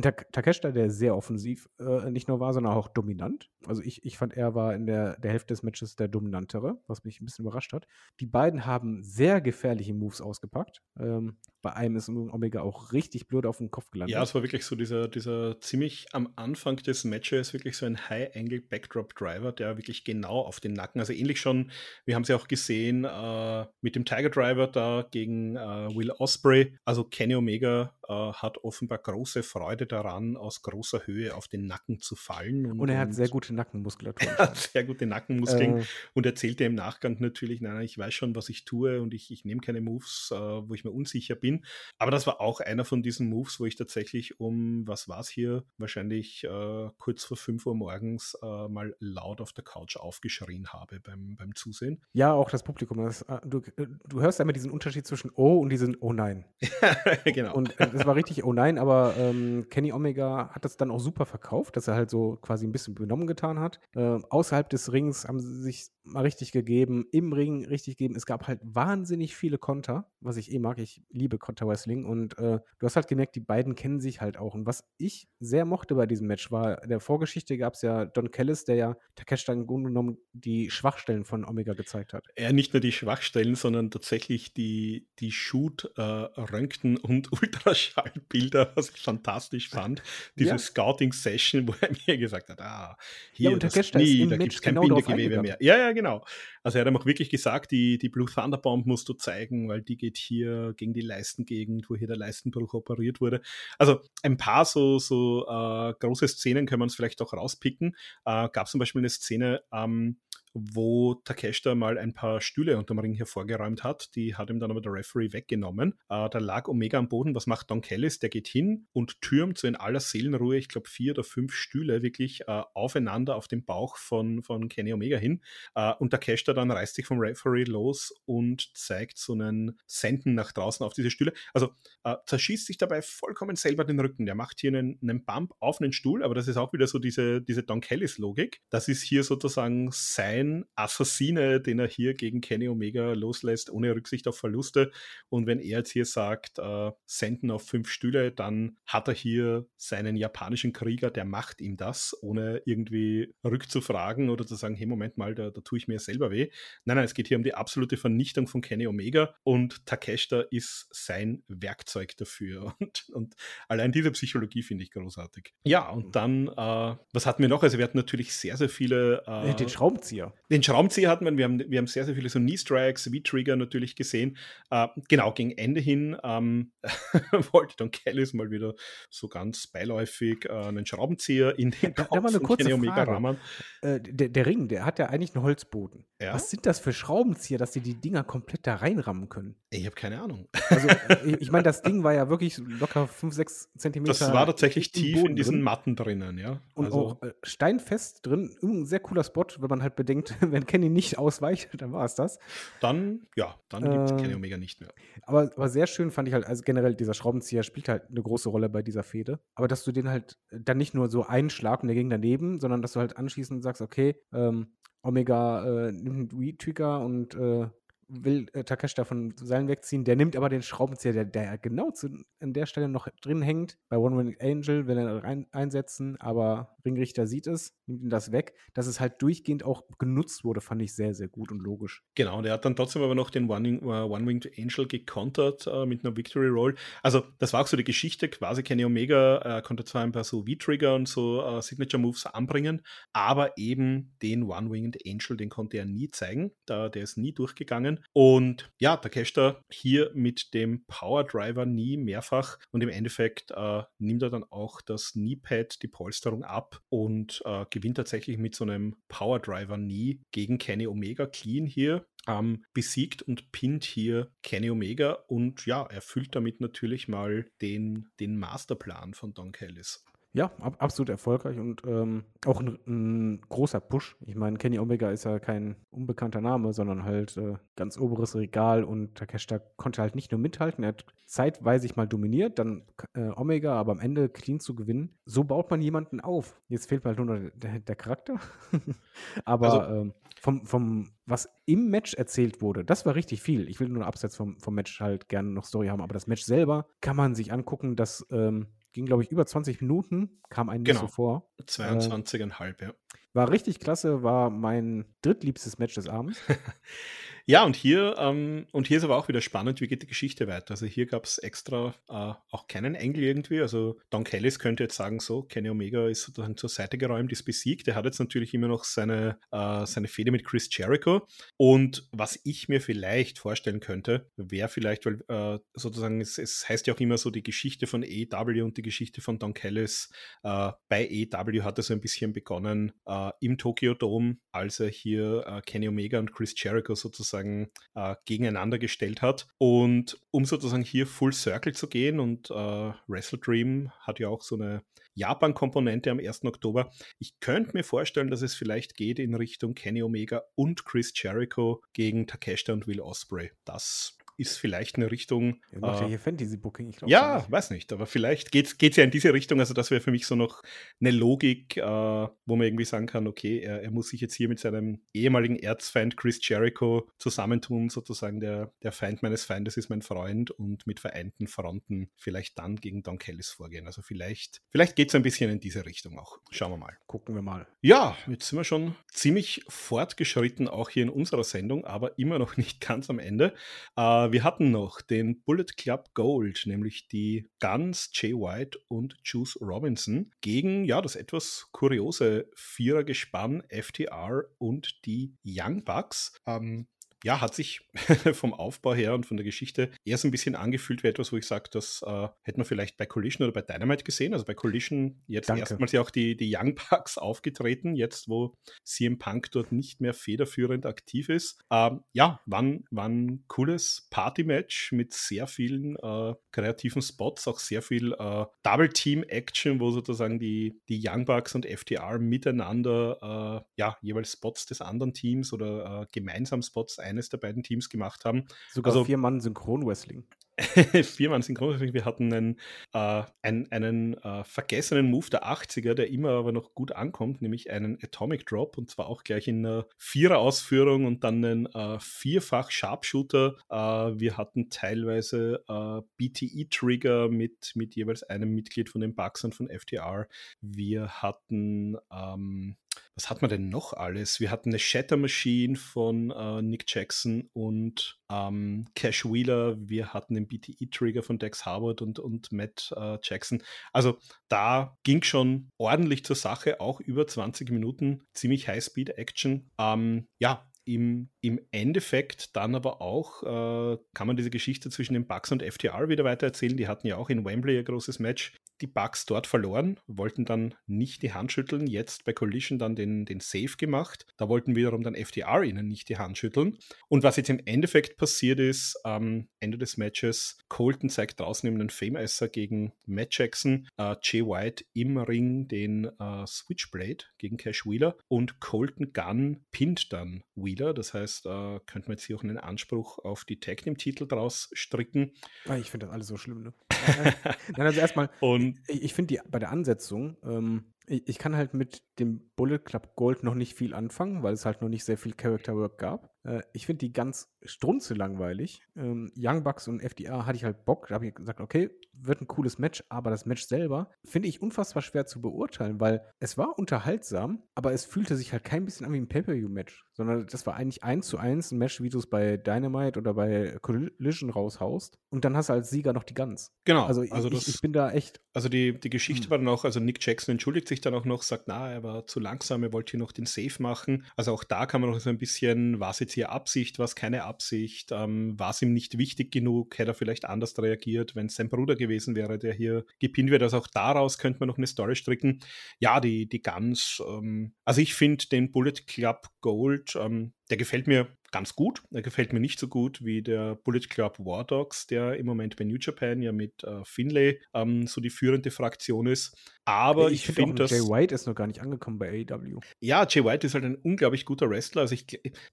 Tak- 0.02 0.30
Takeshita, 0.32 0.70
der 0.72 0.90
sehr 0.90 1.16
offensiv 1.16 1.68
äh, 1.78 2.10
nicht 2.10 2.28
nur 2.28 2.40
war, 2.40 2.52
sondern 2.52 2.74
auch 2.74 2.88
dominant. 2.88 3.50
Also 3.68 3.82
ich, 3.82 4.04
ich 4.04 4.18
fand, 4.18 4.34
er 4.34 4.54
war 4.54 4.74
in 4.74 4.86
der, 4.86 5.18
der 5.18 5.32
Hälfte 5.32 5.54
des 5.54 5.62
Matches 5.62 5.96
der 5.96 6.08
dominantere, 6.08 6.78
was 6.86 7.04
mich 7.04 7.20
ein 7.20 7.24
bisschen 7.24 7.44
überrascht 7.44 7.72
hat. 7.72 7.86
Die 8.20 8.26
beiden 8.26 8.66
haben 8.66 9.02
sehr 9.02 9.40
gefährliche 9.40 9.94
Moves 9.94 10.20
ausgepackt. 10.20 10.82
Ähm, 10.98 11.38
bei 11.66 11.72
einem 11.72 11.96
ist 11.96 12.08
Omega 12.08 12.60
auch 12.60 12.92
richtig 12.92 13.26
blöd 13.26 13.44
auf 13.44 13.58
den 13.58 13.72
Kopf 13.72 13.90
gelandet. 13.90 14.14
Ja, 14.14 14.22
es 14.22 14.34
war 14.36 14.42
wirklich 14.42 14.64
so 14.64 14.76
dieser, 14.76 15.08
dieser 15.08 15.60
ziemlich 15.60 16.06
am 16.12 16.32
Anfang 16.36 16.76
des 16.76 17.02
Matches 17.02 17.52
wirklich 17.52 17.76
so 17.76 17.86
ein 17.86 18.08
High-Angle-Backdrop-Driver, 18.08 19.50
der 19.50 19.76
wirklich 19.76 20.04
genau 20.04 20.42
auf 20.42 20.60
den 20.60 20.74
Nacken, 20.74 21.00
also 21.00 21.12
ähnlich 21.12 21.40
schon, 21.40 21.72
wir 22.04 22.14
haben 22.14 22.22
sie 22.22 22.34
auch 22.34 22.46
gesehen 22.46 23.04
äh, 23.04 23.66
mit 23.80 23.96
dem 23.96 24.04
Tiger 24.04 24.30
Driver 24.30 24.68
da 24.68 25.06
gegen 25.10 25.56
äh, 25.56 25.88
Will 25.96 26.12
Osprey. 26.12 26.78
Also 26.84 27.02
Kenny 27.02 27.34
Omega 27.34 27.94
äh, 28.08 28.12
hat 28.12 28.58
offenbar 28.58 28.98
große 28.98 29.42
Freude 29.42 29.86
daran, 29.86 30.36
aus 30.36 30.62
großer 30.62 31.06
Höhe 31.06 31.34
auf 31.34 31.48
den 31.48 31.66
Nacken 31.66 31.98
zu 31.98 32.14
fallen. 32.14 32.78
Und 32.78 32.88
er 32.88 33.00
hat 33.00 33.12
sehr 33.12 33.28
gute 33.28 33.52
Nackenmuskulatur. 33.56 34.28
er 34.28 34.38
hat 34.38 34.56
sehr 34.56 34.84
gute 34.84 35.06
Nackenmuskeln 35.06 35.78
Äh, 35.78 35.84
und 36.14 36.26
erzählte 36.26 36.64
im 36.64 36.74
Nachgang 36.74 37.16
natürlich, 37.20 37.60
nein, 37.60 37.82
ich 37.82 37.98
weiß 37.98 38.14
schon, 38.14 38.34
was 38.34 38.48
ich 38.48 38.64
tue 38.64 39.00
und 39.00 39.14
ich, 39.14 39.30
ich 39.30 39.44
nehme 39.44 39.60
keine 39.60 39.80
Moves, 39.80 40.30
äh, 40.32 40.36
wo 40.36 40.74
ich 40.74 40.84
mir 40.84 40.90
unsicher 40.90 41.34
bin. 41.34 41.64
Aber 41.98 42.10
das 42.10 42.26
war 42.26 42.40
auch 42.40 42.60
einer 42.60 42.84
von 42.84 43.02
diesen 43.02 43.28
Moves, 43.28 43.58
wo 43.60 43.66
ich 43.66 43.76
tatsächlich 43.76 44.38
um, 44.40 44.86
was 44.86 45.08
war 45.08 45.20
es 45.20 45.28
hier, 45.28 45.64
wahrscheinlich 45.78 46.44
äh, 46.44 46.88
kurz 46.98 47.24
vor 47.24 47.36
5 47.36 47.66
Uhr 47.66 47.74
morgens 47.74 48.36
äh, 48.42 48.68
mal 48.68 48.94
laut 49.00 49.40
auf 49.40 49.52
der 49.52 49.64
Couch 49.64 49.96
aufgeschrien 49.96 50.68
habe 50.72 51.00
beim, 51.00 51.36
beim 51.36 51.54
Zusehen. 51.54 52.02
ja, 52.12 52.32
auch 52.32 52.50
das 52.50 52.62
Publikum. 52.62 53.04
Das, 53.04 53.22
äh, 53.22 53.38
du, 53.44 53.58
äh, 53.76 53.86
du 54.08 54.20
hörst 54.20 54.40
einmal 54.40 54.54
diesen 54.54 54.70
Unterschied 54.70 55.06
zwischen 55.06 55.30
Oh 55.34 55.58
und 55.58 55.70
diesen 55.70 55.96
Oh 56.00 56.12
nein. 56.12 56.44
genau. 57.24 57.54
Und 57.54 57.74
das 57.78 58.04
war 58.06 58.14
richtig 58.16 58.44
Oh 58.44 58.52
nein, 58.52 58.78
aber 58.78 59.14
ähm, 59.18 59.66
Kenny 59.70 59.92
Omega 59.92 60.50
hat 60.50 60.64
das 60.64 60.76
dann 60.76 60.90
auch 60.90 61.00
super 61.00 61.26
verkauft, 61.26 61.76
dass 61.76 61.88
er 61.88 61.94
halt 61.94 62.10
so 62.10 62.36
quasi 62.42 62.66
ein 62.66 62.72
bisschen 62.72 62.94
benommen 62.94 63.26
getan 63.26 63.45
hat. 63.54 63.80
Äh, 63.94 64.18
außerhalb 64.28 64.68
des 64.68 64.92
Rings 64.92 65.26
haben 65.26 65.40
sie 65.40 65.62
sich 65.62 65.88
mal 66.06 66.22
richtig 66.22 66.52
gegeben, 66.52 67.06
im 67.12 67.32
Ring 67.32 67.64
richtig 67.66 67.96
gegeben. 67.96 68.14
Es 68.16 68.26
gab 68.26 68.46
halt 68.46 68.60
wahnsinnig 68.62 69.36
viele 69.36 69.58
Konter, 69.58 70.10
was 70.20 70.36
ich 70.36 70.52
eh 70.52 70.58
mag. 70.58 70.78
Ich 70.78 71.02
liebe 71.10 71.38
Konter-Wrestling 71.38 72.04
und 72.04 72.38
äh, 72.38 72.58
du 72.78 72.86
hast 72.86 72.96
halt 72.96 73.08
gemerkt, 73.08 73.34
die 73.36 73.40
beiden 73.40 73.74
kennen 73.74 74.00
sich 74.00 74.20
halt 74.20 74.38
auch. 74.38 74.54
Und 74.54 74.66
was 74.66 74.84
ich 74.98 75.28
sehr 75.40 75.64
mochte 75.64 75.94
bei 75.94 76.06
diesem 76.06 76.26
Match 76.28 76.50
war, 76.52 76.82
in 76.82 76.88
der 76.88 77.00
Vorgeschichte 77.00 77.58
gab 77.58 77.74
es 77.74 77.82
ja 77.82 78.04
Don 78.04 78.30
Callis, 78.30 78.64
der 78.64 78.76
ja 78.76 78.96
Takeshita 79.16 79.52
im 79.52 79.66
Grunde 79.66 79.90
genommen 79.90 80.18
die 80.32 80.70
Schwachstellen 80.70 81.24
von 81.24 81.44
Omega 81.44 81.74
gezeigt 81.74 82.12
hat. 82.12 82.26
er 82.36 82.52
nicht 82.52 82.72
nur 82.72 82.80
die 82.80 82.92
Schwachstellen, 82.92 83.54
sondern 83.56 83.90
tatsächlich 83.90 84.54
die, 84.54 85.08
die 85.18 85.32
Shoot, 85.32 85.90
äh, 85.96 86.00
Röntgen- 86.02 86.96
und 87.06 87.30
Ultraschallbilder, 87.32 88.72
was 88.74 88.90
ich 88.90 89.00
fantastisch 89.00 89.68
fand. 89.68 90.02
Diese 90.38 90.50
Ja. 90.50 90.58
Scouting-Session, 90.58 91.68
wo 91.68 91.74
er 91.80 91.90
mir 92.06 92.18
gesagt 92.18 92.48
hat, 92.48 92.60
ah, 92.60 92.96
hier 93.32 93.52
und 93.52 93.62
das 93.62 93.74
Knie, 93.74 94.26
da 94.28 94.36
gibt 94.36 94.52
es 94.54 94.62
kein 94.62 94.74
genau 94.74 94.86
Bindegewebe 94.86 95.42
mehr. 95.42 95.56
Ja, 95.60 95.76
ja, 95.78 95.92
genau. 95.96 96.24
Also 96.62 96.78
er 96.78 96.84
hat 96.84 96.92
ihm 96.92 96.96
auch 96.96 97.06
wirklich 97.06 97.30
gesagt, 97.30 97.72
die, 97.72 97.98
die 97.98 98.08
Blue 98.08 98.26
Thunder 98.26 98.58
Bomb 98.58 98.86
musst 98.86 99.08
du 99.08 99.14
zeigen, 99.14 99.68
weil 99.68 99.82
die 99.82 99.96
geht 99.96 100.16
hier 100.16 100.74
gegen 100.76 100.92
die 100.92 101.00
Leistengegend, 101.00 101.90
wo 101.90 101.96
hier 101.96 102.06
der 102.06 102.16
Leistenbruch 102.16 102.74
operiert 102.74 103.20
wurde. 103.20 103.40
Also 103.78 104.00
ein 104.22 104.36
paar 104.36 104.64
so, 104.64 104.98
so 105.00 105.46
äh, 105.48 105.94
große 105.98 106.28
Szenen 106.28 106.66
können 106.66 106.80
wir 106.80 106.84
uns 106.84 106.94
vielleicht 106.94 107.20
auch 107.22 107.32
rauspicken. 107.32 107.96
Äh, 108.24 108.48
Gab 108.52 108.68
zum 108.68 108.78
Beispiel 108.78 109.00
eine 109.00 109.10
Szene, 109.10 109.62
ähm, 109.72 110.18
wo 110.56 111.14
Takeshita 111.14 111.74
mal 111.74 111.98
ein 111.98 112.14
paar 112.14 112.40
Stühle 112.40 112.78
unterm 112.78 112.98
Ring 112.98 113.12
hervorgeräumt 113.12 113.84
hat. 113.84 114.14
Die 114.14 114.34
hat 114.34 114.48
ihm 114.48 114.58
dann 114.58 114.70
aber 114.70 114.80
der 114.80 114.92
Referee 114.92 115.32
weggenommen. 115.32 115.92
Äh, 116.08 116.30
da 116.30 116.38
lag 116.38 116.68
Omega 116.68 116.98
am 116.98 117.08
Boden. 117.08 117.34
Was 117.34 117.46
macht 117.46 117.70
Don 117.70 117.82
Callis? 117.82 118.18
Der 118.20 118.30
geht 118.30 118.48
hin 118.48 118.86
und 118.92 119.20
türmt 119.20 119.58
so 119.58 119.68
in 119.68 119.76
aller 119.76 120.00
Seelenruhe, 120.00 120.56
ich 120.56 120.68
glaube, 120.68 120.88
vier 120.88 121.12
oder 121.12 121.24
fünf 121.24 121.52
Stühle 121.52 122.02
wirklich 122.02 122.42
äh, 122.48 122.62
aufeinander 122.74 123.36
auf 123.36 123.48
den 123.48 123.64
Bauch 123.64 123.96
von, 123.98 124.42
von 124.42 124.68
Kenny 124.68 124.94
Omega 124.94 125.18
hin. 125.18 125.42
Äh, 125.74 125.92
und 125.98 126.10
Takeshita 126.10 126.54
dann 126.54 126.70
reißt 126.70 126.94
sich 126.94 127.06
vom 127.06 127.18
Referee 127.18 127.64
los 127.64 128.14
und 128.24 128.74
zeigt 128.74 129.18
so 129.18 129.34
einen 129.34 129.78
Senden 129.86 130.34
nach 130.34 130.52
draußen 130.52 130.84
auf 130.86 130.94
diese 130.94 131.10
Stühle. 131.10 131.34
Also 131.52 131.70
äh, 132.04 132.16
zerschießt 132.24 132.66
sich 132.66 132.78
dabei 132.78 133.02
vollkommen 133.02 133.56
selber 133.56 133.84
den 133.84 134.00
Rücken. 134.00 134.24
Der 134.24 134.34
macht 134.34 134.60
hier 134.60 134.70
einen, 134.70 134.98
einen 135.02 135.24
Bump 135.24 135.52
auf 135.60 135.80
einen 135.80 135.92
Stuhl, 135.92 136.22
aber 136.22 136.34
das 136.34 136.48
ist 136.48 136.56
auch 136.56 136.72
wieder 136.72 136.86
so 136.86 136.98
diese, 136.98 137.42
diese 137.42 137.62
Don 137.62 137.82
Callis-Logik. 137.82 138.62
Das 138.70 138.88
ist 138.88 139.02
hier 139.02 139.22
sozusagen 139.22 139.90
sein 139.92 140.45
Assassine, 140.74 141.60
den 141.60 141.78
er 141.78 141.88
hier 141.88 142.14
gegen 142.14 142.40
Kenny 142.40 142.68
Omega 142.68 143.12
loslässt, 143.12 143.70
ohne 143.70 143.94
Rücksicht 143.94 144.28
auf 144.28 144.38
Verluste. 144.38 144.90
Und 145.28 145.46
wenn 145.46 145.58
er 145.58 145.78
jetzt 145.78 145.90
hier 145.90 146.04
sagt, 146.04 146.58
äh, 146.58 146.90
senden 147.06 147.50
auf 147.50 147.66
fünf 147.66 147.88
Stühle, 147.90 148.32
dann 148.32 148.76
hat 148.86 149.08
er 149.08 149.14
hier 149.14 149.66
seinen 149.76 150.16
japanischen 150.16 150.72
Krieger, 150.72 151.10
der 151.10 151.24
macht 151.24 151.60
ihm 151.60 151.76
das, 151.76 152.16
ohne 152.22 152.62
irgendwie 152.64 153.34
rückzufragen 153.44 154.30
oder 154.30 154.46
zu 154.46 154.54
sagen, 154.54 154.74
hey, 154.74 154.86
Moment 154.86 155.16
mal, 155.16 155.34
da, 155.34 155.50
da 155.50 155.60
tue 155.60 155.78
ich 155.78 155.88
mir 155.88 155.98
selber 155.98 156.30
weh. 156.30 156.50
Nein, 156.84 156.96
nein, 156.96 157.04
es 157.04 157.14
geht 157.14 157.28
hier 157.28 157.36
um 157.36 157.42
die 157.42 157.54
absolute 157.54 157.96
Vernichtung 157.96 158.46
von 158.46 158.60
Kenny 158.60 158.86
Omega 158.86 159.34
und 159.42 159.84
Takeshita 159.86 160.44
ist 160.50 160.88
sein 160.90 161.42
Werkzeug 161.48 162.16
dafür. 162.16 162.74
Und, 162.86 163.08
und 163.12 163.34
allein 163.68 163.90
diese 163.90 164.10
Psychologie 164.12 164.62
finde 164.62 164.84
ich 164.84 164.90
großartig. 164.90 165.54
Ja, 165.64 165.88
und 165.88 166.14
dann, 166.14 166.48
äh, 166.48 166.96
was 167.12 167.26
hatten 167.26 167.42
wir 167.42 167.48
noch? 167.48 167.62
Also 167.62 167.78
wir 167.78 167.84
hatten 167.84 167.96
natürlich 167.96 168.34
sehr, 168.34 168.56
sehr 168.56 168.68
viele. 168.68 169.22
Äh, 169.26 169.54
Den 169.54 169.68
Schraubenzieher. 169.68 170.32
Den 170.50 170.62
Schraubenzieher 170.62 171.10
hatten 171.10 171.24
wir, 171.24 171.36
wir 171.36 171.44
haben, 171.44 171.58
wir 171.70 171.78
haben 171.78 171.86
sehr, 171.86 172.04
sehr 172.04 172.14
viele 172.14 172.28
so 172.28 172.38
Knee-Strikes, 172.38 173.10
V-Trigger 173.12 173.56
natürlich 173.56 173.96
gesehen. 173.96 174.36
Äh, 174.70 174.88
genau, 175.08 175.32
gegen 175.32 175.50
Ende 175.52 175.80
hin 175.80 176.16
ähm, 176.22 176.72
wollte 177.52 177.76
Don 177.76 177.90
Callis 177.90 178.32
mal 178.32 178.50
wieder 178.50 178.74
so 179.10 179.28
ganz 179.28 179.66
beiläufig 179.66 180.44
äh, 180.44 180.52
einen 180.52 180.86
Schraubenzieher 180.86 181.58
in 181.58 181.72
den 181.72 181.94
Da- 181.94 182.04
da 182.10 182.20
mal 182.20 182.28
eine 182.28 182.40
kurze 182.40 182.70
Frage. 182.70 183.38
Äh, 183.82 184.00
der, 184.00 184.28
der 184.28 184.46
Ring, 184.46 184.68
der 184.68 184.84
hat 184.84 184.98
ja 184.98 185.06
eigentlich 185.06 185.34
einen 185.34 185.44
Holzboden. 185.44 186.04
Ja? 186.20 186.32
Was 186.34 186.50
sind 186.50 186.64
das 186.64 186.78
für 186.78 186.92
Schraubenzieher, 186.92 187.58
dass 187.58 187.72
die 187.72 187.80
die 187.80 187.94
Dinger 187.94 188.24
komplett 188.24 188.66
da 188.66 188.76
reinrammen 188.76 189.28
können? 189.28 189.56
Ich 189.70 189.84
habe 189.84 189.96
keine 189.96 190.22
Ahnung. 190.22 190.48
Also, 190.70 190.88
äh, 191.08 191.36
ich, 191.40 191.50
meine, 191.50 191.64
das 191.64 191.82
Ding 191.82 192.04
war 192.04 192.14
ja 192.14 192.28
wirklich 192.28 192.58
locker 192.58 193.06
5, 193.06 193.34
6 193.34 193.70
Zentimeter. 193.76 194.12
Das 194.12 194.32
war 194.32 194.46
tatsächlich 194.46 194.92
tief 194.92 195.16
Boden 195.16 195.30
in 195.30 195.36
diesen 195.36 195.54
drin. 195.56 195.62
Matten 195.62 195.96
drinnen, 195.96 196.38
ja. 196.38 196.60
Und 196.74 196.86
Also, 196.86 196.98
auch 196.98 197.22
äh, 197.22 197.32
steinfest 197.42 198.24
drin. 198.24 198.56
Ein 198.62 198.86
sehr 198.86 199.00
cooler 199.00 199.24
Spot, 199.24 199.46
wenn 199.58 199.68
man 199.68 199.82
halt 199.82 199.96
bedenkt, 199.96 200.25
wenn 200.40 200.66
Kenny 200.66 200.88
nicht 200.88 201.18
ausweicht, 201.18 201.68
dann 201.80 201.92
war 201.92 202.04
es 202.04 202.14
das. 202.14 202.38
dann, 202.80 203.26
ja, 203.36 203.54
dann 203.68 203.84
gibt 203.90 204.04
es 204.06 204.10
Ähm, 204.12 204.16
Kenny 204.18 204.34
Omega 204.34 204.56
nicht 204.56 204.80
mehr. 204.80 204.90
Aber, 205.22 205.50
aber 205.54 205.68
sehr 205.68 205.86
schön 205.86 206.10
fand 206.10 206.28
ich 206.28 206.34
halt, 206.34 206.46
also 206.46 206.62
generell 206.64 206.94
dieser 206.94 207.14
Schraubenzieher 207.14 207.62
spielt 207.62 207.88
halt 207.88 208.10
eine 208.10 208.22
große 208.22 208.48
Rolle 208.48 208.68
bei 208.68 208.82
dieser 208.82 209.02
Fehde. 209.02 209.40
Aber 209.54 209.68
dass 209.68 209.84
du 209.84 209.92
den 209.92 210.08
halt 210.08 210.38
dann 210.50 210.78
nicht 210.78 210.94
nur 210.94 211.08
so 211.08 211.24
einschlag 211.24 211.82
und 211.82 211.88
der 211.88 211.94
ging 211.94 212.10
daneben, 212.10 212.60
sondern 212.60 212.82
dass 212.82 212.92
du 212.92 213.00
halt 213.00 213.16
anschließend 213.16 213.62
sagst, 213.62 213.82
okay, 213.82 214.16
ähm, 214.32 214.72
Omega 215.02 215.88
äh, 215.88 215.92
nimmt 215.92 216.32
einen 216.32 216.58
Trigger 216.58 217.00
und 217.00 217.34
äh, 217.34 217.68
will 218.08 218.46
äh, 218.52 218.64
Takeshita 218.64 219.04
von 219.04 219.34
Seilen 219.36 219.68
wegziehen. 219.68 220.04
Der 220.04 220.16
nimmt 220.16 220.36
aber 220.36 220.48
den 220.48 220.62
Schraubenzieher, 220.62 221.12
der, 221.12 221.24
der 221.24 221.58
genau 221.58 221.90
zu, 221.90 222.08
an 222.40 222.52
der 222.52 222.66
Stelle 222.66 222.88
noch 222.88 223.08
drin 223.20 223.42
hängt. 223.42 223.78
Bei 223.88 223.98
One 223.98 224.16
Wing 224.16 224.36
Angel 224.40 224.86
will 224.86 224.98
er 224.98 225.24
rein, 225.24 225.46
einsetzen, 225.52 226.16
aber 226.20 226.76
Ringrichter 226.84 227.26
sieht 227.26 227.46
es, 227.46 227.74
nimmt 227.86 228.02
ihm 228.02 228.10
das 228.10 228.32
weg. 228.32 228.54
Dass 228.74 228.86
es 228.86 229.00
halt 229.00 229.20
durchgehend 229.22 229.64
auch 229.64 229.84
genutzt 229.98 230.44
wurde, 230.44 230.60
fand 230.60 230.82
ich 230.82 230.94
sehr, 230.94 231.14
sehr 231.14 231.28
gut 231.28 231.50
und 231.50 231.60
logisch. 231.60 232.04
Genau, 232.14 232.42
der 232.42 232.52
hat 232.52 232.64
dann 232.64 232.76
trotzdem 232.76 233.02
aber 233.02 233.14
noch 233.14 233.30
den 233.30 233.50
One, 233.50 233.80
uh, 233.82 234.12
One 234.12 234.26
Winged 234.26 234.52
Angel 234.58 234.86
gekontert 234.86 235.66
uh, 235.66 235.86
mit 235.86 236.04
einer 236.04 236.16
Victory 236.16 236.48
Roll. 236.48 236.76
Also, 237.02 237.24
das 237.38 237.52
war 237.52 237.62
auch 237.62 237.66
so 237.66 237.76
die 237.76 237.84
Geschichte. 237.84 238.28
Quasi 238.28 238.62
Kenny 238.62 238.84
Omega 238.84 239.58
uh, 239.58 239.62
konnte 239.62 239.84
zwar 239.84 240.02
ein 240.02 240.12
paar 240.12 240.24
so 240.24 240.44
V-Trigger 240.46 240.94
und 240.94 241.08
so 241.08 241.60
Signature 241.60 242.00
Moves 242.00 242.26
anbringen, 242.26 242.82
aber 243.12 243.56
eben 243.56 244.14
den 244.22 244.44
One 244.44 244.70
Winged 244.70 245.02
Angel, 245.06 245.36
den 245.36 245.48
konnte 245.48 245.78
er 245.78 245.84
nie 245.84 246.10
zeigen. 246.10 246.52
Da, 246.66 246.88
der 246.88 247.02
ist 247.02 247.16
nie 247.16 247.32
durchgegangen. 247.32 247.95
Und 248.12 248.70
ja, 248.78 248.96
Takeshita 248.96 249.62
hier 249.70 250.10
mit 250.14 250.54
dem 250.54 250.84
Power 250.86 251.24
Driver 251.24 251.66
nie 251.66 251.96
mehrfach 251.96 252.58
und 252.70 252.82
im 252.82 252.88
Endeffekt 252.88 253.50
äh, 253.50 253.82
nimmt 253.98 254.22
er 254.22 254.30
dann 254.30 254.44
auch 254.44 254.80
das 254.80 255.12
Kneepad, 255.12 255.82
die 255.82 255.88
Polsterung 255.88 256.44
ab 256.44 256.80
und 256.88 257.42
äh, 257.44 257.64
gewinnt 257.70 257.96
tatsächlich 257.96 258.38
mit 258.38 258.54
so 258.54 258.64
einem 258.64 258.96
Power 259.08 259.38
Driver 259.38 259.76
nie 259.76 260.22
gegen 260.32 260.58
Kenny 260.58 260.86
Omega 260.86 261.26
clean 261.26 261.66
hier. 261.66 262.06
Ähm, 262.28 262.64
besiegt 262.74 263.22
und 263.22 263.52
pinnt 263.52 263.84
hier 263.84 264.32
Kenny 264.42 264.68
Omega 264.68 265.12
und 265.28 265.64
ja, 265.64 265.84
erfüllt 265.86 266.34
damit 266.34 266.60
natürlich 266.60 267.06
mal 267.06 267.46
den, 267.62 268.08
den 268.18 268.36
Masterplan 268.36 269.14
von 269.14 269.32
Don 269.32 269.52
Callis. 269.52 270.04
Ja, 270.32 270.50
ab, 270.60 270.76
absolut 270.80 271.08
erfolgreich 271.08 271.58
und 271.58 271.82
ähm, 271.86 272.24
auch 272.44 272.60
ein, 272.60 272.78
ein, 272.86 273.40
großer 273.48 273.80
Push. 273.80 274.16
Ich 274.20 274.34
meine, 274.34 274.58
Kenny 274.58 274.78
Omega 274.78 275.10
ist 275.10 275.24
ja 275.24 275.38
kein 275.38 275.76
unbekannter 275.90 276.42
Name, 276.42 276.74
sondern 276.74 277.04
halt 277.04 277.38
äh, 277.38 277.54
ganz 277.74 277.98
oberes 277.98 278.36
Regal 278.36 278.84
und 278.84 279.14
Takeshita 279.14 279.60
konnte 279.76 280.02
halt 280.02 280.14
nicht 280.14 280.32
nur 280.32 280.40
mithalten, 280.40 280.84
er 280.84 280.88
hat 280.88 281.06
zeitweise 281.24 281.88
mal 281.96 282.06
dominiert, 282.06 282.58
dann 282.58 282.82
äh, 283.14 283.30
Omega, 283.34 283.74
aber 283.74 283.92
am 283.92 283.98
Ende 283.98 284.28
clean 284.28 284.60
zu 284.60 284.74
gewinnen. 284.74 285.16
So 285.24 285.44
baut 285.44 285.70
man 285.70 285.80
jemanden 285.80 286.20
auf. 286.20 286.60
Jetzt 286.68 286.88
fehlt 286.88 287.04
halt 287.04 287.18
nur 287.18 287.50
der, 287.54 287.80
der 287.80 287.96
Charakter. 287.96 288.38
aber 289.44 289.72
also, 289.72 289.94
ähm, 289.94 290.14
vom, 290.40 290.66
vom, 290.66 291.10
was 291.24 291.48
im 291.64 291.88
Match 291.88 292.14
erzählt 292.14 292.60
wurde, 292.60 292.84
das 292.84 293.06
war 293.06 293.14
richtig 293.14 293.42
viel. 293.42 293.68
Ich 293.68 293.80
will 293.80 293.88
nur 293.88 294.06
abseits 294.06 294.36
vom, 294.36 294.58
vom 294.60 294.74
Match 294.74 295.00
halt 295.00 295.28
gerne 295.28 295.50
noch 295.50 295.64
Story 295.64 295.88
haben, 295.88 296.02
aber 296.02 296.12
das 296.12 296.26
Match 296.26 296.42
selber 296.42 296.86
kann 297.00 297.16
man 297.16 297.34
sich 297.34 297.52
angucken, 297.52 297.96
dass 297.96 298.26
ähm, 298.30 298.68
ging, 298.96 299.06
glaube 299.06 299.22
ich, 299.22 299.30
über 299.30 299.46
20 299.46 299.80
Minuten, 299.82 300.40
kam 300.48 300.68
einem 300.68 300.82
genau. 300.82 301.02
nicht 301.02 301.10
so 301.10 301.14
vor. 301.14 301.50
22,5, 301.62 302.82
äh, 302.82 302.86
ja. 302.86 302.94
War 303.34 303.50
richtig 303.50 303.78
klasse, 303.78 304.22
war 304.22 304.48
mein 304.48 305.04
drittliebstes 305.20 305.78
Match 305.78 305.94
des 305.94 306.08
Abends. 306.08 306.40
Ja, 307.48 307.64
und 307.64 307.76
hier, 307.76 308.16
ähm, 308.18 308.66
und 308.72 308.88
hier 308.88 308.96
ist 308.96 309.04
aber 309.04 309.16
auch 309.16 309.28
wieder 309.28 309.40
spannend, 309.40 309.80
wie 309.80 309.86
geht 309.86 310.02
die 310.02 310.08
Geschichte 310.08 310.48
weiter. 310.48 310.72
Also 310.72 310.84
hier 310.84 311.06
gab 311.06 311.26
es 311.26 311.38
extra 311.38 311.94
äh, 312.08 312.34
auch 312.50 312.66
keinen 312.66 312.96
Engel 312.96 313.22
irgendwie. 313.22 313.60
Also 313.60 314.00
Don 314.10 314.24
Kellis 314.24 314.58
könnte 314.58 314.82
jetzt 314.82 314.96
sagen, 314.96 315.20
so, 315.20 315.44
Kenny 315.44 315.70
Omega 315.70 316.08
ist 316.08 316.22
sozusagen 316.22 316.56
zur 316.56 316.68
Seite 316.68 316.98
geräumt, 316.98 317.30
ist 317.30 317.44
besiegt. 317.44 317.86
Er 317.86 317.94
hat 317.94 318.04
jetzt 318.04 318.18
natürlich 318.18 318.52
immer 318.52 318.66
noch 318.66 318.82
seine, 318.82 319.38
äh, 319.52 319.86
seine 319.86 320.08
Fehde 320.08 320.32
mit 320.32 320.44
Chris 320.44 320.68
Jericho. 320.72 321.28
Und 321.56 322.08
was 322.10 322.40
ich 322.42 322.68
mir 322.68 322.80
vielleicht 322.80 323.38
vorstellen 323.38 323.78
könnte, 323.78 324.28
wäre 324.36 324.68
vielleicht, 324.68 325.06
weil 325.06 325.22
äh, 325.28 325.60
sozusagen, 325.74 326.20
es, 326.20 326.38
es, 326.38 326.68
heißt 326.68 326.88
ja 326.88 326.94
auch 326.94 327.00
immer 327.00 327.16
so, 327.16 327.30
die 327.30 327.44
Geschichte 327.44 327.86
von 327.86 328.02
AEW 328.02 328.64
und 328.64 328.76
die 328.76 328.82
Geschichte 328.82 329.20
von 329.20 329.38
Don 329.38 329.54
Kellis 329.54 330.10
äh, 330.42 330.72
bei 330.88 331.28
AEW 331.32 331.62
hat 331.62 331.78
er 331.78 331.84
so 331.84 331.94
ein 331.94 332.00
bisschen 332.00 332.32
begonnen 332.32 332.90
äh, 333.06 333.30
im 333.38 333.56
Tokyo 333.56 333.94
Dome, 333.94 334.38
als 334.50 334.80
er 334.80 334.88
hier 334.88 335.44
äh, 335.46 335.60
Kenny 335.60 335.86
Omega 335.86 336.18
und 336.18 336.32
Chris 336.32 336.52
Jericho 336.60 336.96
sozusagen 336.96 337.35
sozusagen 337.36 337.70
äh, 337.94 338.14
gegeneinander 338.24 338.78
gestellt 338.78 339.22
hat. 339.22 339.46
Und 339.58 340.18
um 340.30 340.44
sozusagen 340.44 340.82
hier 340.82 341.06
Full 341.06 341.32
Circle 341.32 341.74
zu 341.74 341.88
gehen 341.88 342.20
und 342.20 342.50
äh, 342.50 342.92
Wrestle 343.06 343.38
Dream 343.38 343.90
hat 344.00 344.18
ja 344.18 344.28
auch 344.28 344.42
so 344.42 344.56
eine 344.56 344.82
Japan-Komponente 345.14 346.10
am 346.10 346.18
1. 346.18 346.44
Oktober. 346.44 346.90
Ich 347.18 347.40
könnte 347.40 347.72
mir 347.74 347.84
vorstellen, 347.84 348.30
dass 348.30 348.42
es 348.42 348.54
vielleicht 348.54 348.96
geht 348.96 349.18
in 349.18 349.34
Richtung 349.34 349.74
Kenny 349.74 350.02
Omega 350.02 350.42
und 350.54 350.84
Chris 350.84 351.12
Jericho 351.14 351.82
gegen 351.94 352.26
Takeshita 352.26 352.72
und 352.72 352.86
Will 352.86 353.00
Osprey. 353.00 353.50
Das 353.64 354.18
ist 354.36 354.58
vielleicht 354.58 354.96
eine 354.96 355.10
Richtung. 355.10 355.60
Er 355.70 355.80
macht 355.80 356.00
äh, 356.00 356.02
ja 356.02 356.08
hier 356.08 356.18
Fantasy-Booking, 356.18 356.90
ich 356.90 356.96
glaube. 356.96 357.10
Ja, 357.10 357.38
nicht. 357.38 357.50
weiß 357.50 357.70
nicht, 357.70 357.92
aber 357.92 358.06
vielleicht 358.06 358.52
geht 358.52 358.78
es 358.80 358.96
ja 358.96 359.04
in 359.04 359.10
diese 359.10 359.32
Richtung. 359.32 359.60
Also, 359.60 359.74
das 359.74 359.90
wäre 359.90 360.00
für 360.00 360.10
mich 360.10 360.26
so 360.26 360.34
noch 360.34 360.62
eine 361.00 361.10
Logik, 361.10 361.76
äh, 361.76 361.82
wo 361.82 362.56
man 362.56 362.62
irgendwie 362.62 362.84
sagen 362.84 363.06
kann: 363.06 363.26
Okay, 363.26 363.60
er, 363.60 363.82
er, 363.82 363.90
muss 363.90 364.08
sich 364.08 364.20
jetzt 364.20 364.34
hier 364.34 364.48
mit 364.48 364.58
seinem 364.58 365.00
ehemaligen 365.14 365.58
Erzfeind 365.58 366.16
Chris 366.16 366.46
Jericho 366.46 367.08
zusammentun, 367.18 367.88
sozusagen 367.88 368.40
der, 368.40 368.72
der 368.82 368.92
Feind 368.92 369.22
meines 369.22 369.44
Feindes 369.44 369.76
ist 369.76 369.88
mein 369.88 370.02
Freund 370.02 370.50
und 370.50 370.86
mit 370.86 371.00
vereinten 371.00 371.46
Fronten 371.46 372.10
vielleicht 372.16 372.58
dann 372.58 372.76
gegen 372.76 373.02
Don 373.02 373.18
Kellis 373.18 373.50
vorgehen. 373.50 373.86
Also, 373.86 374.02
vielleicht, 374.02 374.62
vielleicht 374.70 374.96
geht 374.96 375.08
es 375.08 375.14
ein 375.14 375.22
bisschen 375.22 375.50
in 375.50 375.60
diese 375.60 375.86
Richtung 375.86 376.18
auch. 376.18 376.38
Schauen 376.50 376.72
wir 376.72 376.78
mal. 376.78 376.96
Gucken 377.06 377.34
wir 377.34 377.42
mal. 377.42 377.66
Ja, 377.80 378.16
jetzt 378.26 378.48
sind 378.48 378.58
wir 378.58 378.64
schon 378.64 378.94
ziemlich 379.10 379.64
fortgeschritten, 379.68 380.68
auch 380.68 380.90
hier 380.90 381.04
in 381.04 381.08
unserer 381.08 381.44
Sendung, 381.44 381.84
aber 381.84 382.18
immer 382.18 382.38
noch 382.38 382.56
nicht 382.56 382.80
ganz 382.80 383.08
am 383.10 383.18
Ende. 383.18 383.54
Äh, 383.96 384.25
wir 384.32 384.44
hatten 384.44 384.70
noch 384.70 385.00
den 385.00 385.42
Bullet 385.42 385.66
Club 385.76 386.14
Gold, 386.14 386.62
nämlich 386.66 387.08
die 387.08 387.48
Guns, 387.60 388.10
Jay 388.12 388.32
White 388.32 388.78
und 388.88 389.16
Juice 389.24 389.58
Robinson 389.60 390.32
gegen 390.40 390.84
ja 390.84 391.02
das 391.02 391.16
etwas 391.16 391.68
kuriose 391.72 392.48
Vierergespann 392.54 393.62
FTR 393.68 394.44
und 394.58 395.04
die 395.04 395.34
Young 395.44 395.84
Bucks. 395.84 396.32
Ähm, 396.46 396.86
ja, 397.26 397.40
hat 397.40 397.56
sich 397.56 397.80
vom 398.34 398.54
Aufbau 398.54 398.94
her 398.94 399.12
und 399.12 399.26
von 399.26 399.36
der 399.36 399.42
Geschichte 399.42 399.90
erst 400.04 400.24
ein 400.24 400.30
bisschen 400.30 400.54
angefühlt 400.54 401.02
wie 401.02 401.08
etwas, 401.08 401.32
wo 401.32 401.36
ich 401.36 401.44
sage, 401.44 401.68
das 401.72 402.00
äh, 402.06 402.28
hätte 402.42 402.58
man 402.58 402.64
vielleicht 402.64 402.96
bei 402.96 403.04
Collision 403.04 403.44
oder 403.44 403.52
bei 403.52 403.62
Dynamite 403.62 404.04
gesehen. 404.04 404.32
Also 404.32 404.44
bei 404.44 404.54
Collision 404.54 405.20
jetzt 405.26 405.48
Danke. 405.48 405.62
erstmals 405.62 405.90
ja 405.90 406.02
auch 406.02 406.10
die, 406.10 406.36
die 406.36 406.54
Young 406.56 406.76
Bucks 406.76 407.18
aufgetreten, 407.18 407.96
jetzt 407.96 408.28
wo 408.28 408.54
CM 408.84 409.18
Punk 409.18 409.50
dort 409.50 409.72
nicht 409.72 410.00
mehr 410.00 410.14
federführend 410.14 410.86
aktiv 410.86 411.28
ist. 411.28 411.58
Ähm, 411.68 412.04
ja, 412.12 412.40
war, 412.46 412.62
ein 412.62 413.44
cooles 413.48 414.06
Party-Match 414.10 414.92
mit 414.92 415.12
sehr 415.12 415.48
vielen 415.48 415.96
äh, 415.96 416.34
kreativen 416.52 417.02
Spots, 417.02 417.48
auch 417.48 417.58
sehr 417.58 417.82
viel 417.82 418.12
äh, 418.12 418.44
Double-Team-Action, 418.62 419.80
wo 419.80 419.90
sozusagen 419.90 420.38
die, 420.38 420.80
die 420.88 421.02
Young 421.04 421.24
Bucks 421.24 421.56
und 421.56 421.66
FTR 421.66 422.20
miteinander 422.20 423.64
äh, 423.66 423.80
ja, 423.80 423.96
jeweils 424.00 424.34
Spots 424.34 424.66
des 424.66 424.80
anderen 424.80 425.12
Teams 425.12 425.52
oder 425.52 426.02
äh, 426.02 426.06
gemeinsam 426.12 426.62
Spots 426.62 427.00
eines 427.16 427.28
der 427.28 427.38
beiden 427.38 427.62
Teams 427.62 427.88
gemacht 427.88 428.24
haben. 428.24 428.44
Sogar 428.72 428.92
also, 428.92 429.04
vier 429.04 429.18
Mann 429.18 429.40
Synchron-Wrestling. 429.40 430.24
vier 431.02 431.30
Mann 431.30 431.42
Synchron-Wrestling. 431.42 431.92
Wir 431.92 432.04
hatten 432.04 432.32
einen, 432.32 432.58
äh, 432.92 433.22
einen, 433.42 433.70
einen 433.72 434.14
äh, 434.14 434.44
vergessenen 434.44 435.10
Move 435.10 435.28
der 435.30 435.44
80er, 435.44 435.94
der 435.94 436.10
immer 436.10 436.30
aber 436.30 436.52
noch 436.52 436.74
gut 436.74 436.92
ankommt, 436.92 437.42
nämlich 437.42 437.70
einen 437.70 437.98
Atomic 438.02 438.46
Drop 438.46 438.78
und 438.78 438.90
zwar 438.90 439.06
auch 439.06 439.22
gleich 439.22 439.48
in 439.48 439.66
einer 439.66 439.86
Vierer-Ausführung 439.98 441.04
und 441.04 441.24
dann 441.24 441.44
einen 441.44 441.66
äh, 441.66 441.98
vierfach 442.00 442.70
Sharpshooter. 442.70 443.56
Äh, 443.68 443.76
wir 443.76 444.36
hatten 444.36 444.70
teilweise 444.70 445.62
äh, 445.68 446.00
BTE-Trigger 446.16 447.28
mit, 447.28 447.72
mit 447.74 447.94
jeweils 447.94 448.22
einem 448.22 448.54
Mitglied 448.54 448.88
von 448.88 449.00
den 449.02 449.14
Bugs 449.14 449.44
und 449.44 449.54
von 449.54 449.68
FTR. 449.68 450.26
Wir 450.60 451.08
hatten 451.08 451.96
ähm, 452.10 452.76
was 453.16 453.30
hat 453.30 453.40
man 453.40 453.48
denn 453.48 453.70
noch 453.70 453.94
alles? 453.94 454.40
Wir 454.40 454.50
hatten 454.50 454.68
eine 454.68 454.78
Shatter 454.78 455.16
Machine 455.16 455.76
von 455.76 456.30
äh, 456.30 456.60
Nick 456.60 456.84
Jackson 456.86 457.48
und 457.54 458.18
ähm, 458.30 458.86
Cash 458.94 459.24
Wheeler. 459.24 459.76
Wir 459.80 460.12
hatten 460.12 460.34
den 460.34 460.46
BTE-Trigger 460.46 461.22
von 461.22 461.38
Dex 461.38 461.64
Harvard 461.64 462.02
und, 462.02 462.18
und 462.18 462.52
Matt 462.52 462.92
äh, 462.94 463.16
Jackson. 463.22 463.62
Also 463.94 464.18
da 464.48 464.98
ging 465.02 465.22
schon 465.22 465.70
ordentlich 465.78 466.26
zur 466.26 466.36
Sache, 466.36 466.78
auch 466.80 467.00
über 467.00 467.26
20 467.26 467.70
Minuten, 467.70 468.22
ziemlich 468.34 468.68
High-Speed-Action. 468.68 469.70
Ähm, 469.78 470.28
ja, 470.38 470.68
im, 470.84 471.30
im 471.40 471.58
Endeffekt 471.72 472.54
dann 472.54 472.74
aber 472.74 473.00
auch 473.00 473.42
äh, 473.42 473.98
kann 474.14 474.26
man 474.26 474.36
diese 474.36 474.50
Geschichte 474.50 474.90
zwischen 474.90 475.14
den 475.14 475.26
Bucks 475.26 475.50
und 475.50 475.62
FTR 475.62 476.08
wieder 476.08 476.24
weitererzählen. 476.24 476.76
Die 476.76 476.86
hatten 476.86 477.06
ja 477.06 477.16
auch 477.16 477.30
in 477.30 477.44
Wembley 477.44 477.78
ein 477.78 477.84
großes 477.84 478.18
Match 478.18 478.54
die 478.80 478.86
Bugs 478.86 479.26
dort 479.26 479.46
verloren, 479.46 479.98
wollten 480.06 480.44
dann 480.44 480.74
nicht 480.86 481.22
die 481.22 481.32
Hand 481.32 481.52
schütteln, 481.52 481.86
jetzt 481.86 482.24
bei 482.24 482.32
Collision 482.32 482.78
dann 482.78 482.96
den, 482.96 483.24
den 483.24 483.40
Save 483.40 483.76
gemacht. 483.78 484.26
Da 484.36 484.48
wollten 484.48 484.76
wiederum 484.76 485.02
dann 485.02 485.14
FDR 485.14 485.62
ihnen 485.62 485.88
nicht 485.88 486.08
die 486.08 486.18
Hand 486.18 486.38
schütteln. 486.38 486.78
Und 487.08 487.22
was 487.22 487.36
jetzt 487.36 487.50
im 487.50 487.60
Endeffekt 487.64 488.16
passiert 488.18 488.60
ist, 488.60 488.98
am 489.04 489.48
Ende 489.60 489.78
des 489.78 489.96
Matches, 489.96 490.58
Colton 490.68 491.08
zeigt 491.08 491.40
draußen 491.40 491.66
eben 491.66 491.80
einen 491.80 491.90
Fame-Esser 491.90 492.48
gegen 492.48 492.92
Matt 493.06 493.36
Jackson, 493.36 493.88
äh, 493.96 494.16
Jay 494.22 494.42
White 494.42 494.84
im 494.92 495.16
Ring 495.18 495.68
den 495.68 496.04
äh, 496.18 496.46
Switchblade 496.46 497.24
gegen 497.38 497.56
Cash 497.56 497.86
Wheeler 497.86 498.16
und 498.28 498.60
Colton 498.60 499.12
Gunn 499.12 499.64
pinnt 499.70 500.12
dann 500.12 500.42
Wheeler. 500.54 500.92
Das 500.94 501.14
heißt, 501.14 501.46
äh, 501.46 501.80
könnte 501.86 502.08
man 502.08 502.16
jetzt 502.16 502.24
hier 502.24 502.36
auch 502.36 502.44
einen 502.44 502.58
Anspruch 502.58 503.18
auf 503.20 503.44
die 503.44 503.60
Tag 503.60 503.82
Team-Titel 503.82 504.26
draus 504.26 504.70
stricken. 504.72 505.32
Ah, 505.66 505.76
ich 505.76 505.90
finde 505.90 506.06
das 506.06 506.14
alles 506.14 506.26
so 506.26 506.36
schlimm, 506.36 506.62
ne? 506.62 506.72
Nein, 507.76 507.86
also 507.86 508.00
erstmal. 508.00 508.30
Und 508.40 508.65
ich, 508.66 509.02
ich 509.02 509.14
finde 509.14 509.40
bei 509.48 509.58
der 509.58 509.70
Ansetzung, 509.70 510.36
ähm, 510.44 510.92
Ich, 511.06 511.28
ich 511.28 511.38
kann 511.38 511.56
halt 511.56 511.74
mit 511.74 512.02
dem 512.18 512.50
Bullet 512.56 512.78
Club 512.78 513.14
Gold 513.16 513.42
noch 513.42 513.54
nicht 513.54 513.74
viel 513.74 513.94
anfangen, 513.94 514.42
weil 514.42 514.54
es 514.54 514.66
halt 514.66 514.82
noch 514.82 514.88
nicht 514.88 515.04
sehr 515.04 515.18
viel 515.18 515.32
Character 515.32 515.76
Work 515.76 515.98
gab. 515.98 516.30
Äh, 516.46 516.62
ich 516.72 516.86
finde 516.86 517.00
die 517.00 517.12
ganz 517.12 517.48
strunze 517.62 518.14
langweilig. 518.14 518.80
Ähm, 518.96 519.32
Young 519.36 519.64
Bucks 519.64 519.88
und 519.88 520.00
FDA 520.00 520.46
hatte 520.46 520.56
ich 520.56 520.64
halt 520.64 520.84
Bock. 520.84 521.08
Da 521.08 521.16
habe 521.16 521.26
ich 521.26 521.34
gesagt, 521.34 521.60
okay, 521.60 521.90
wird 522.12 522.40
ein 522.40 522.46
cooles 522.46 522.78
Match, 522.78 523.04
aber 523.08 523.30
das 523.30 523.46
Match 523.46 523.66
selber 523.66 524.10
finde 524.24 524.48
ich 524.48 524.62
unfassbar 524.62 525.02
schwer 525.02 525.26
zu 525.26 525.40
beurteilen, 525.40 526.00
weil 526.00 526.22
es 526.38 526.56
war 526.56 526.78
unterhaltsam, 526.78 527.62
aber 527.74 527.92
es 527.92 528.04
fühlte 528.04 528.36
sich 528.36 528.52
halt 528.52 528.64
kein 528.64 528.84
bisschen 528.84 529.06
an 529.06 529.12
wie 529.12 529.18
ein 529.18 529.28
Pay-Per-View-Match, 529.28 530.06
sondern 530.12 530.46
das 530.46 530.66
war 530.66 530.74
eigentlich 530.74 531.02
eins 531.02 531.26
zu 531.26 531.38
eins 531.38 531.72
ein 531.72 531.78
Match, 531.78 532.00
wie 532.00 532.08
du 532.08 532.18
es 532.18 532.28
bei 532.28 532.56
Dynamite 532.56 533.18
oder 533.18 533.34
bei 533.34 533.76
Collision 533.82 534.50
raushaust. 534.50 535.18
Und 535.28 535.44
dann 535.44 535.56
hast 535.56 535.68
du 535.68 535.74
als 535.74 535.90
Sieger 535.90 536.12
noch 536.12 536.24
die 536.24 536.34
Guns. 536.34 536.72
Genau. 536.84 537.04
Also, 537.04 537.22
also 537.30 537.50
ich, 537.50 537.68
ich, 537.68 537.80
bin 537.80 537.92
da 537.92 538.10
echt. 538.10 538.40
Also 538.54 538.68
die, 538.68 538.98
die 538.98 539.10
Geschichte 539.10 539.44
hm. 539.44 539.50
war 539.50 539.58
dann 539.58 539.68
auch, 539.68 539.84
also 539.84 540.00
Nick 540.00 540.24
Jackson 540.24 540.52
entschuldigt 540.52 540.88
sich 540.88 540.95
dann 541.00 541.14
auch 541.14 541.24
noch, 541.24 541.42
sagt, 541.42 541.68
na, 541.68 541.90
er 541.90 542.02
war 542.02 542.26
zu 542.26 542.40
langsam, 542.40 542.82
er 542.82 542.92
wollte 542.92 543.12
hier 543.12 543.20
noch 543.20 543.32
den 543.32 543.46
Safe 543.46 543.80
machen. 543.80 544.24
Also 544.36 544.52
auch 544.52 544.64
da 544.64 544.86
kann 544.86 545.00
man 545.00 545.10
noch 545.10 545.20
so 545.20 545.30
ein 545.30 545.38
bisschen, 545.38 546.00
was 546.00 546.20
jetzt 546.20 546.32
hier 546.32 546.50
Absicht, 546.50 546.98
was 546.98 547.14
keine 547.14 547.44
Absicht, 547.44 548.10
ähm, 548.12 548.58
war 548.58 548.70
es 548.70 548.82
ihm 548.82 548.92
nicht 548.92 549.18
wichtig 549.18 549.52
genug, 549.52 549.98
hätte 549.98 550.12
er 550.12 550.14
vielleicht 550.14 550.44
anders 550.44 550.76
reagiert, 550.78 551.34
wenn 551.34 551.46
es 551.46 551.56
sein 551.56 551.68
Bruder 551.68 551.96
gewesen 551.96 552.34
wäre, 552.34 552.58
der 552.58 552.74
hier 552.74 553.04
gepinnt 553.18 553.50
wird. 553.50 553.62
Also 553.62 553.78
auch 553.78 553.88
daraus 553.88 554.38
könnte 554.38 554.60
man 554.60 554.68
noch 554.68 554.78
eine 554.78 554.86
Story 554.86 555.16
stricken. 555.16 555.60
Ja, 555.98 556.20
die, 556.20 556.48
die 556.48 556.62
Guns, 556.62 557.22
ähm, 557.26 557.74
also 557.84 558.00
ich 558.00 558.14
finde 558.14 558.46
den 558.46 558.72
Bullet 558.72 559.06
Club 559.06 559.48
Gold, 559.60 560.16
ähm, 560.16 560.52
der 560.70 560.76
gefällt 560.76 561.06
mir 561.06 561.28
ganz 561.52 561.74
gut. 561.74 562.02
Er 562.12 562.22
gefällt 562.22 562.52
mir 562.52 562.60
nicht 562.60 562.78
so 562.78 562.88
gut 562.88 563.24
wie 563.24 563.42
der 563.42 563.74
Bullet 563.76 564.08
Club 564.08 564.38
War 564.38 564.64
Dogs, 564.64 565.06
der 565.06 565.36
im 565.36 565.46
Moment 565.46 565.76
bei 565.76 565.84
New 565.84 565.96
Japan 565.98 566.42
ja 566.42 566.52
mit 566.52 566.84
äh, 566.84 567.04
Finlay 567.04 567.60
ähm, 567.74 568.06
so 568.06 568.20
die 568.20 568.30
führende 568.30 568.70
Fraktion 568.70 569.26
ist. 569.26 569.56
Aber 569.84 570.32
ich, 570.32 570.48
ich 570.48 570.54
finde, 570.54 570.62
find, 570.62 570.80
dass. 570.80 570.90
Jay 570.90 571.00
White 571.00 571.32
ist 571.34 571.46
noch 571.46 571.54
gar 571.54 571.68
nicht 571.68 571.80
angekommen 571.80 572.18
bei 572.18 572.44
AEW. 572.50 572.80
Ja, 573.00 573.24
Jay 573.28 573.44
White 573.44 573.66
ist 573.66 573.74
halt 573.74 573.84
ein 573.84 573.94
unglaublich 573.94 574.44
guter 574.44 574.68
Wrestler. 574.68 575.02
Also 575.02 575.14
ich, 575.14 575.26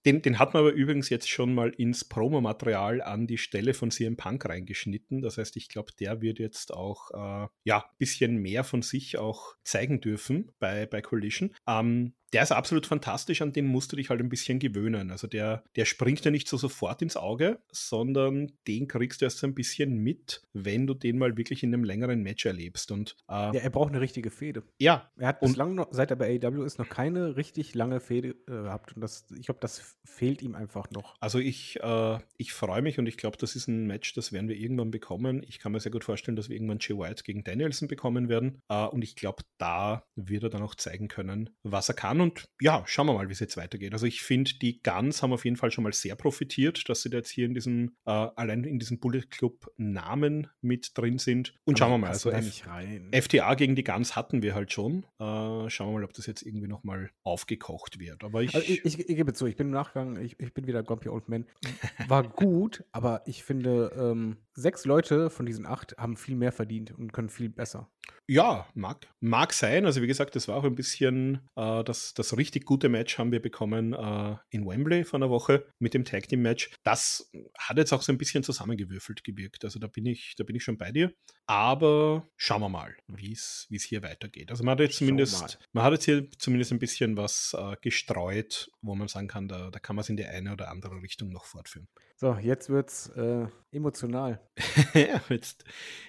den, 0.06 0.22
den 0.22 0.38
hat 0.38 0.54
man 0.54 0.62
aber 0.62 0.72
übrigens 0.72 1.10
jetzt 1.10 1.30
schon 1.30 1.56
mal 1.56 1.70
ins 1.70 2.06
Promomaterial 2.06 3.02
an 3.02 3.26
die 3.26 3.40
Stelle 3.40 3.74
von 3.74 3.90
CM 3.90 4.16
Punk 4.16 4.46
reingeschnitten. 4.46 5.22
Das 5.22 5.38
heißt, 5.40 5.58
ich 5.58 5.68
glaube, 5.68 5.92
der 6.00 6.22
wird 6.22 6.38
jetzt 6.38 6.74
auch 6.74 7.10
äh, 7.12 7.48
ja 7.64 7.80
ein 7.80 7.98
bisschen 7.98 8.38
mehr 8.38 8.64
von 8.64 8.84
sich 8.84 9.18
auch 9.18 9.56
zeigen 9.64 10.00
dürfen 10.00 10.52
bei, 10.60 10.86
bei 10.86 11.02
Collision. 11.02 11.56
Ähm, 11.68 12.14
der 12.34 12.44
ist 12.44 12.52
absolut 12.52 12.86
fantastisch, 12.86 13.42
an 13.42 13.54
den 13.54 13.66
musst 13.66 13.92
du 13.92 13.96
dich 13.96 14.10
halt 14.10 14.20
ein 14.20 14.30
bisschen 14.30 14.60
gewöhnen. 14.60 15.12
Also 15.12 15.28
der, 15.28 15.64
der 15.76 15.86
springt 15.86 16.26
ja 16.26 16.32
nicht 16.32 16.48
so 16.48 16.58
sofort 16.58 17.02
ins 17.02 17.16
Auge, 17.16 17.60
sondern 17.72 18.52
den 18.68 18.88
kriegst 18.88 19.22
du 19.22 19.26
erst 19.26 19.38
so 19.38 19.48
ein 19.48 19.54
bisschen 19.54 19.98
mit, 19.98 20.42
wenn 20.54 20.88
du 20.88 20.94
den 20.94 21.18
mal 21.18 21.38
wirklich 21.38 21.64
in 21.64 21.74
einem 21.74 21.84
längeren 21.84 22.24
Match 22.24 22.46
erlebst. 22.46 22.92
Und, 22.92 23.16
äh, 23.30 23.34
ja, 23.34 23.54
er 23.54 23.70
braucht 23.70 23.92
eine 23.92 24.02
richtige 24.02 24.32
Fehde. 24.32 24.64
Ja. 24.80 25.12
Er 25.18 25.28
hat 25.28 25.42
bislang 25.42 25.76
noch, 25.76 25.88
seit 25.92 26.10
er 26.10 26.18
bei 26.18 26.40
AEW 26.42 26.64
ist, 26.64 26.80
noch 26.80 26.90
keine 26.90 27.36
richtig 27.36 27.76
lange 27.76 28.00
Fehde 28.00 28.30
äh, 28.48 28.52
gehabt. 28.52 28.96
Und 28.96 29.02
das, 29.02 29.26
ich 29.38 29.46
glaube, 29.46 29.60
das 29.62 29.98
fehlt 30.04 30.42
ihm 30.42 30.56
einfach 30.56 30.90
noch. 30.90 31.16
Also 31.20 31.40
ich, 31.40 31.80
äh, 31.82 32.18
ich 32.38 32.54
freue 32.54 32.82
mich 32.82 32.98
und 32.98 33.06
ich 33.06 33.18
glaube, 33.18 33.38
das 33.38 33.56
ist 33.56 33.68
ein 33.68 33.86
Match, 33.86 34.14
das 34.14 34.32
werden 34.32 34.50
wir 34.50 34.56
irgendwann 34.56 34.92
bekommen. 34.92 35.44
Ich 35.48 35.60
kann 35.60 35.72
mir 35.72 35.80
sehr 35.80 35.92
gut 35.92 36.04
vorstellen, 36.04 36.36
dass 36.36 36.50
wir 36.50 36.56
irgendwann 36.56 36.80
Jay 36.80 36.98
White 36.98 37.24
gegen 37.24 37.44
Danielson 37.44 37.88
bekommen 37.88 38.28
werden. 38.28 38.62
Äh, 38.70 38.86
und 38.86 39.04
ich 39.04 39.16
glaube, 39.16 39.44
da 39.58 40.04
wird 40.16 40.44
er 40.44 40.50
dann 40.50 40.64
auch 40.64 40.76
zeigen 40.76 41.08
können, 41.08 41.52
was 41.64 41.90
er 41.90 41.96
kann 41.96 42.23
und 42.24 42.46
ja, 42.60 42.84
schauen 42.86 43.08
wir 43.08 43.14
mal, 43.14 43.30
wie 43.30 43.34
es 43.34 43.40
jetzt 43.40 43.58
weitergeht. 43.58 43.94
Also 43.94 44.06
ich 44.06 44.24
finde, 44.24 44.52
die 44.56 44.82
Guns 44.82 45.22
haben 45.22 45.34
auf 45.34 45.46
jeden 45.46 45.58
Fall 45.58 45.72
schon 45.72 45.84
mal 45.84 45.94
sehr 45.94 46.16
profitiert, 46.16 46.90
dass 46.90 47.04
sie 47.04 47.10
da 47.10 47.18
jetzt 47.18 47.30
hier 47.30 47.46
in 47.46 47.54
diesem, 47.54 47.96
äh, 48.06 48.12
allein 48.12 48.64
in 48.64 48.80
diesem 48.80 49.00
Bullet 49.00 49.24
Club 49.30 49.72
Namen 49.78 50.48
mit 50.62 50.98
drin 50.98 51.20
sind. 51.20 51.54
Und 51.66 51.78
schauen 51.78 51.92
wir 51.92 51.98
mal. 51.98 52.10
Also 52.10 52.32
FTA 52.32 53.54
gegen 53.56 53.76
die 53.76 53.84
Guns 53.84 54.16
hatten 54.16 54.42
wir 54.42 54.56
halt 54.56 54.72
schon. 54.72 55.04
Äh, 55.20 55.70
schauen 55.70 55.90
wir 55.90 56.00
mal, 56.00 56.04
ob 56.04 56.14
das 56.14 56.26
jetzt 56.26 56.42
irgendwie 56.42 56.68
nochmal 56.68 57.12
aufgekocht 57.24 58.00
wird. 58.00 58.24
Aber 58.24 58.42
ich, 58.42 58.56
also 58.56 58.66
ich, 58.68 58.84
ich, 58.86 59.00
ich, 59.00 59.16
gebe 59.16 59.34
zu, 59.34 59.46
ich 59.46 59.56
bin 59.56 59.68
im 59.68 59.74
Nachgang, 59.74 60.20
ich, 60.20 60.40
ich 60.40 60.54
bin 60.54 60.68
wieder 60.68 60.84
Grumpy 60.84 61.10
Old 61.10 61.30
Man. 61.30 61.46
War 62.08 62.24
gut, 62.24 62.84
aber 62.92 63.22
ich 63.26 63.44
finde, 63.44 63.92
ähm, 63.98 64.38
sechs 64.54 64.86
Leute 64.86 65.30
von 65.30 65.46
diesen 65.46 65.66
acht 65.66 65.96
haben 65.98 66.18
viel 66.18 66.36
mehr 66.36 66.52
verdient 66.52 66.92
und 66.92 67.14
können 67.14 67.30
viel 67.30 67.50
besser. 67.50 67.90
Ja, 68.30 68.68
mag, 68.74 69.06
mag 69.20 69.52
sein. 69.52 69.86
Also 69.86 70.02
wie 70.02 70.08
gesagt, 70.08 70.38
das 70.38 70.48
war 70.48 70.56
auch 70.56 70.64
ein 70.64 70.76
bisschen 70.76 71.42
äh, 71.58 71.84
das, 71.84 72.14
das 72.14 72.38
richtig 72.38 72.66
gute 72.66 72.88
Match 72.88 73.18
haben 73.18 73.34
wir 73.34 73.42
bekommen 73.42 73.92
äh, 73.92 74.38
in 74.50 74.66
Wembley 74.66 75.04
vor 75.04 75.20
einer 75.20 75.30
Woche 75.30 75.66
mit 75.80 75.94
dem 75.94 76.06
Tag 76.06 76.30
Team 76.30 76.42
Match. 76.42 76.72
Das 76.84 77.30
hat 77.58 77.78
jetzt 77.78 77.92
auch 77.92 78.02
so 78.02 78.14
ein 78.14 78.18
bisschen 78.18 78.42
zusammengewürfelt 78.42 79.26
gewirkt. 79.26 79.66
Also 79.66 79.78
da 79.78 79.88
bin 79.88 80.06
ich, 80.06 80.36
da 80.38 80.46
bin 80.46 80.56
ich 80.56 80.64
schon 80.64 80.78
bei 80.78 80.94
dir. 80.94 81.12
Aber 81.46 82.28
schauen 82.38 82.62
wir 82.62 82.70
mal, 82.70 82.96
wie 83.08 83.34
es 83.34 83.68
hier 83.70 84.02
weitergeht. 84.02 84.50
Also 84.50 84.64
man 84.64 84.74
hat 84.74 84.80
jetzt 84.80 84.98
zumindest, 84.98 85.60
man 85.74 85.84
hat 85.84 85.94
jetzt 85.94 86.06
hier 86.06 86.30
zumindest 86.38 86.72
ein 86.72 86.80
bisschen 86.80 87.18
was 87.18 87.56
äh, 87.58 87.76
gestreut, 87.82 88.72
wo 88.82 88.96
man 88.96 89.08
sagen 89.08 89.28
kann, 89.28 89.48
da, 89.48 89.70
da 89.70 89.80
kann 89.80 89.96
man 89.96 90.02
es 90.02 90.10
in 90.10 90.18
die 90.18 90.26
eine 90.26 90.54
oder 90.54 90.70
andere 90.70 91.02
Richtung 91.02 91.30
noch 91.30 91.46
fortführen. 91.46 91.88
So, 92.16 92.36
jetzt 92.36 92.70
wird's 92.70 93.10
äh, 93.18 93.48
emotional. 93.72 94.40
ja, 94.94 95.22
jetzt, 95.30 95.66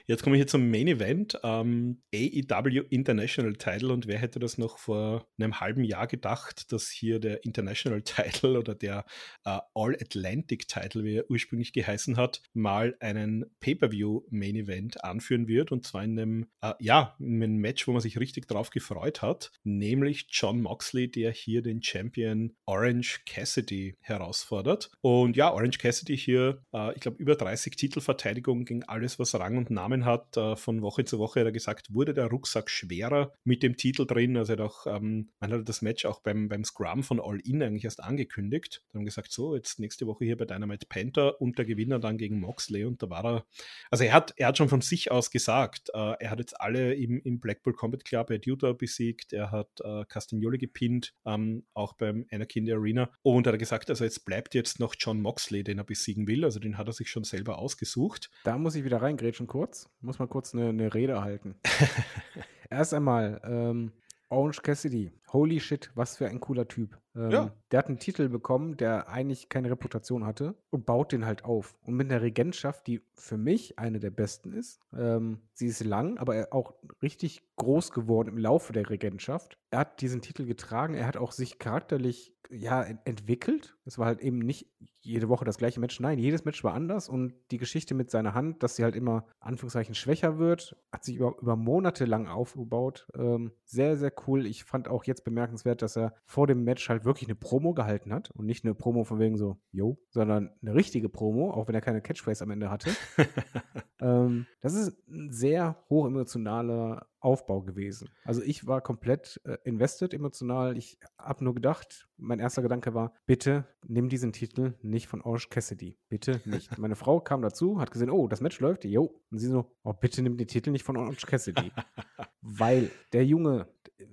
jetzt 0.07 0.23
komme 0.23 0.37
ich 0.37 0.41
hier 0.41 0.47
zum 0.47 0.71
Main 0.71 0.87
Event. 0.87 1.39
Ähm, 1.43 2.03
AEW 2.15 2.85
International 2.91 3.55
Title 3.55 3.93
und 3.93 4.07
wer 4.07 4.19
hätte 4.19 4.39
das 4.39 4.57
noch 4.59 4.79
vor 4.79 5.27
einem 5.39 5.59
halben 5.59 5.83
Jahr 5.83 6.07
gedacht, 6.07 6.71
dass 6.73 6.89
hier 6.89 7.19
der 7.19 7.45
International 7.45 8.03
Title 8.05 8.59
oder 8.59 8.75
der 8.75 9.05
äh, 9.45 9.59
All 9.75 9.97
Atlantic 10.01 10.69
Title, 10.69 11.03
wie 11.03 11.17
er 11.17 11.31
ursprünglich 11.31 11.73
geheißen 11.73 12.17
hat, 12.17 12.43
mal 12.53 12.97
einen 13.01 13.47
Pay-Per-View 13.59 14.23
Main 14.31 14.55
Event 14.55 15.03
anführen 15.25 15.49
wird 15.49 15.73
und 15.73 15.85
zwar 15.85 16.05
in 16.05 16.19
einem, 16.19 16.47
äh, 16.61 16.75
ja, 16.81 17.17
in 17.19 17.43
einem 17.43 17.57
Match, 17.57 17.87
wo 17.89 17.93
man 17.93 18.01
sich 18.01 18.19
richtig 18.19 18.47
drauf 18.47 18.71
gefreut 18.71 19.23
hat, 19.23 19.53
nämlich 19.63 20.27
John 20.31 20.61
Moxley, 20.61 21.11
der 21.11 21.33
hier 21.33 21.63
den 21.63 21.83
Champion 21.83 22.55
Orange 22.67 23.23
Cassidy 23.27 23.97
herausfordert. 24.01 24.91
Und 25.01 25.37
ja, 25.37 25.53
Orange 25.53 25.79
Cassidy 25.79 26.17
hier, 26.17 26.63
äh, 26.73 26.95
ich 26.95 27.01
glaube, 27.01 27.17
über 27.19 27.37
30 27.37 27.77
Titelverteidigungen 27.77 28.65
gegen 28.65 28.85
alles, 28.85 29.19
was 29.19 29.35
Rang 29.35 29.57
und 29.57 29.71
Namen 29.71 30.05
hat. 30.05 30.37
Äh, 30.37 30.57
von 30.57 30.83
Woche 30.83 31.05
zu 31.05 31.19
Woche 31.19 31.41
hat 31.41 31.47
er 31.47 31.53
gesagt, 31.53 31.93
wurde 31.93 32.15
der 32.15 32.27
Rucksack 32.27 32.69
schwerer 32.71 33.33
mit 33.45 33.63
dem 33.63 33.77
Titel 33.77 34.07
drin. 34.07 34.37
Also 34.37 34.55
auch, 34.57 34.87
ähm, 34.87 35.31
man 35.41 35.53
hat 35.53 35.69
das 35.69 35.83
Match 35.83 36.05
auch 36.05 36.21
beim, 36.21 36.49
beim 36.49 36.65
Scrum 36.65 37.03
von 37.03 37.21
All 37.21 37.41
In 37.41 37.63
eigentlich 37.63 37.85
erst 37.85 38.03
angekündigt. 38.03 38.83
Dann 38.93 39.01
haben 39.01 39.07
gesagt, 39.07 39.33
so, 39.33 39.57
jetzt 39.57 39.79
nächste 39.79 40.07
Woche 40.07 40.25
hier 40.25 40.37
bei 40.37 40.45
Dynamite 40.45 40.87
Panther 40.87 41.41
und 41.41 41.59
der 41.59 41.65
Gewinner 41.65 41.99
dann 41.99 42.19
gegen 42.19 42.41
Moxley. 42.41 42.85
Und 42.85 43.03
da 43.03 43.11
war 43.11 43.25
er, 43.25 43.47
also 43.91 44.05
er 44.05 44.13
hat, 44.13 44.35
er 44.37 44.49
hat 44.49 44.59
schon 44.59 44.69
von 44.69 44.81
sich 44.81 45.11
aus 45.15 45.31
gesagt, 45.31 45.91
äh, 45.95 46.15
er 46.19 46.31
hat 46.31 46.39
jetzt 46.39 46.61
alle 46.61 46.95
im, 46.95 47.21
im 47.21 47.41
Blackpool 47.41 47.73
Combat 47.73 48.05
Club, 48.05 48.31
er 48.31 48.37
hat 48.37 48.47
Utah 48.47 48.73
besiegt, 48.73 49.33
er 49.33 49.51
hat 49.51 49.69
äh, 49.83 50.05
Castagnoli 50.07 50.59
gepinnt, 50.59 51.15
ähm, 51.25 51.65
auch 51.73 51.95
beim 51.95 52.27
Anakin 52.31 52.67
der 52.67 52.77
Arena. 52.77 53.11
Und 53.23 53.47
er 53.47 53.53
hat 53.53 53.59
gesagt, 53.59 53.91
also 53.91 54.05
jetzt 54.05 54.25
bleibt 54.25 54.55
jetzt 54.55 54.81
noch 54.81 54.95
John 54.99 55.21
Moxley, 55.21 55.65
den 55.65 55.79
er 55.79 55.85
besiegen 55.85 56.27
will. 56.27 56.45
Also 56.45 56.61
den 56.61 56.77
hat 56.77 56.89
er 56.89 56.93
sich 56.93 57.09
schon 57.11 57.25
selber 57.25 57.59
ausgesucht. 57.59 58.31
Da 58.45 58.59
muss 58.59 58.75
ich 58.75 58.85
wieder 58.85 59.01
reingrätschen 59.01 59.47
kurz. 59.47 59.89
Muss 60.01 60.19
mal 60.19 60.27
kurz 60.27 60.55
eine, 60.55 60.69
eine 60.69 60.93
Rede 60.93 61.23
halten. 61.23 61.55
Erst 62.71 62.93
einmal, 62.93 63.41
ähm, 63.45 63.93
Orange 64.29 64.63
Cassidy. 64.63 65.13
Holy 65.35 65.59
shit, 65.59 65.91
was 65.97 66.17
für 66.17 66.29
ein 66.29 66.41
cooler 66.41 66.69
Typ. 66.69 66.97
Ähm, 67.17 67.31
ja. 67.31 67.53
Der 67.73 67.79
hat 67.79 67.89
einen 67.89 67.99
Titel 67.99 68.29
bekommen, 68.29 68.77
der 68.77 69.09
eigentlich 69.09 69.49
keine 69.49 69.69
Reputation 69.69 70.25
hatte 70.25 70.55
und 70.71 70.87
baut 70.87 71.11
den 71.11 71.27
halt 71.27 71.45
auf. 71.45 71.77
Und 71.83 71.95
mit 71.95 72.11
einer 72.11 72.23
Regentschaft, 72.23 72.87
die 72.87 73.03
für 73.15 73.37
mich 73.37 73.79
eine 73.79 73.99
der 73.99 74.11
besten 74.11 74.53
ist. 74.53 74.81
Ähm, 74.97 75.41
sie 75.53 75.67
ist 75.67 75.83
lang, 75.85 76.19
aber 76.19 76.49
auch 76.53 76.75
richtig 77.03 77.43
groß 77.57 77.91
geworden 77.91 78.29
im 78.29 78.39
Laufe 78.39 78.73
der 78.73 78.89
Regentschaft. 78.89 79.59
Er 79.71 79.81
hat 79.81 80.01
diesen 80.01 80.23
Titel 80.23 80.47
getragen, 80.47 80.95
er 80.95 81.07
hat 81.07 81.17
auch 81.17 81.33
sich 81.33 81.59
charakterlich 81.59 82.35
ja, 82.51 82.83
entwickelt. 82.83 83.77
Es 83.85 83.99
war 83.99 84.07
halt 84.07 84.21
eben 84.21 84.39
nicht 84.39 84.69
jede 85.01 85.29
Woche 85.29 85.45
das 85.45 85.59
gleiche 85.59 85.81
Match. 85.81 86.01
Nein, 86.01 86.19
jedes 86.19 86.45
Match 86.45 86.63
war 86.65 86.75
anders 86.75 87.09
und 87.09 87.35
die 87.51 87.59
Geschichte 87.59 87.95
mit 87.95 88.11
seiner 88.11 88.35
Hand, 88.35 88.63
dass 88.63 88.77
sie 88.77 88.85
halt 88.85 88.97
immer, 88.97 89.27
Anführungszeichen, 89.41 89.95
schwächer 89.95 90.39
wird, 90.39 90.77
hat 90.93 91.05
sich 91.05 91.17
über, 91.17 91.37
über 91.41 91.57
Monate 91.57 92.05
lang 92.05 92.27
aufgebaut. 92.27 93.07
Ähm, 93.15 93.53
sehr, 93.65 93.97
sehr 93.97 94.13
cool. 94.27 94.47
Ich 94.47 94.65
fand 94.65 94.89
auch 94.89 95.05
jetzt 95.05 95.24
bemerkenswert, 95.25 95.83
dass 95.83 95.97
er 95.97 96.15
vor 96.25 96.47
dem 96.47 96.65
Match 96.65 96.89
halt 96.89 97.05
wirklich 97.05 97.29
eine 97.29 97.35
Promo 97.35 97.75
gehalten 97.75 98.13
hat 98.13 98.31
und 98.33 98.47
nicht 98.47 98.65
eine 98.65 98.75
Promo 98.75 99.05
von 99.05 99.19
wegen 99.19 99.37
so, 99.37 99.59
yo, 99.73 99.99
sondern 100.11 100.51
eine 100.63 100.75
richtige 100.75 101.09
Promo, 101.09 101.51
auch 101.51 101.69
wenn 101.69 101.75
er 101.75 101.81
keine 101.81 102.01
Catchphrase 102.01 102.45
am 102.45 102.51
Ende 102.51 102.71
hatte. 102.71 102.91
ähm, 104.01 104.47
das 104.61 104.75
ist 104.75 104.97
ein 105.09 105.33
sehr 105.33 105.77
hoch 105.89 106.07
emotionaler 106.07 107.07
Aufbau 107.25 107.63
gewesen. 107.63 108.11
Also 108.25 108.43
ich 108.43 108.67
war 108.67 108.83
komplett 108.83 109.41
äh, 109.45 109.57
invested 109.65 110.13
emotional. 110.13 110.77
Ich 110.77 110.99
habe 111.19 111.43
nur 111.43 111.55
gedacht, 111.55 112.07
mein 112.19 112.39
erster 112.39 112.61
Gedanke 112.61 112.93
war, 112.93 113.15
bitte 113.25 113.65
nimm 113.87 114.11
diesen 114.11 114.33
Titel 114.33 114.75
nicht 114.83 115.07
von 115.07 115.23
Orange 115.23 115.49
Cassidy. 115.49 115.97
Bitte 116.11 116.43
nicht. 116.45 116.77
Meine 116.79 116.97
Frau 116.97 117.21
kam 117.21 117.41
dazu, 117.41 117.81
hat 117.81 117.91
gesehen, 117.91 118.11
oh, 118.11 118.29
das 118.29 118.43
Match 118.43 118.61
läuft, 118.61 118.85
jo. 118.85 119.23
Und 119.31 119.39
sie 119.39 119.49
so, 119.49 119.73
oh, 119.85 119.95
bitte 119.95 120.23
nimm 120.23 120.37
den 120.37 120.49
Titel 120.49 120.71
nicht 120.71 120.85
von 120.85 120.99
Orange 120.99 121.27
Cassidy. 121.27 121.73
Weil 122.43 122.91
der 123.15 123.25
Junge, 123.25 123.69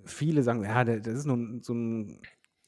viele 0.05 0.43
sagen, 0.43 0.63
ja, 0.63 0.83
das 0.83 1.07
ist 1.07 1.25
nur 1.25 1.61
so 1.61 1.73
ein 1.73 2.21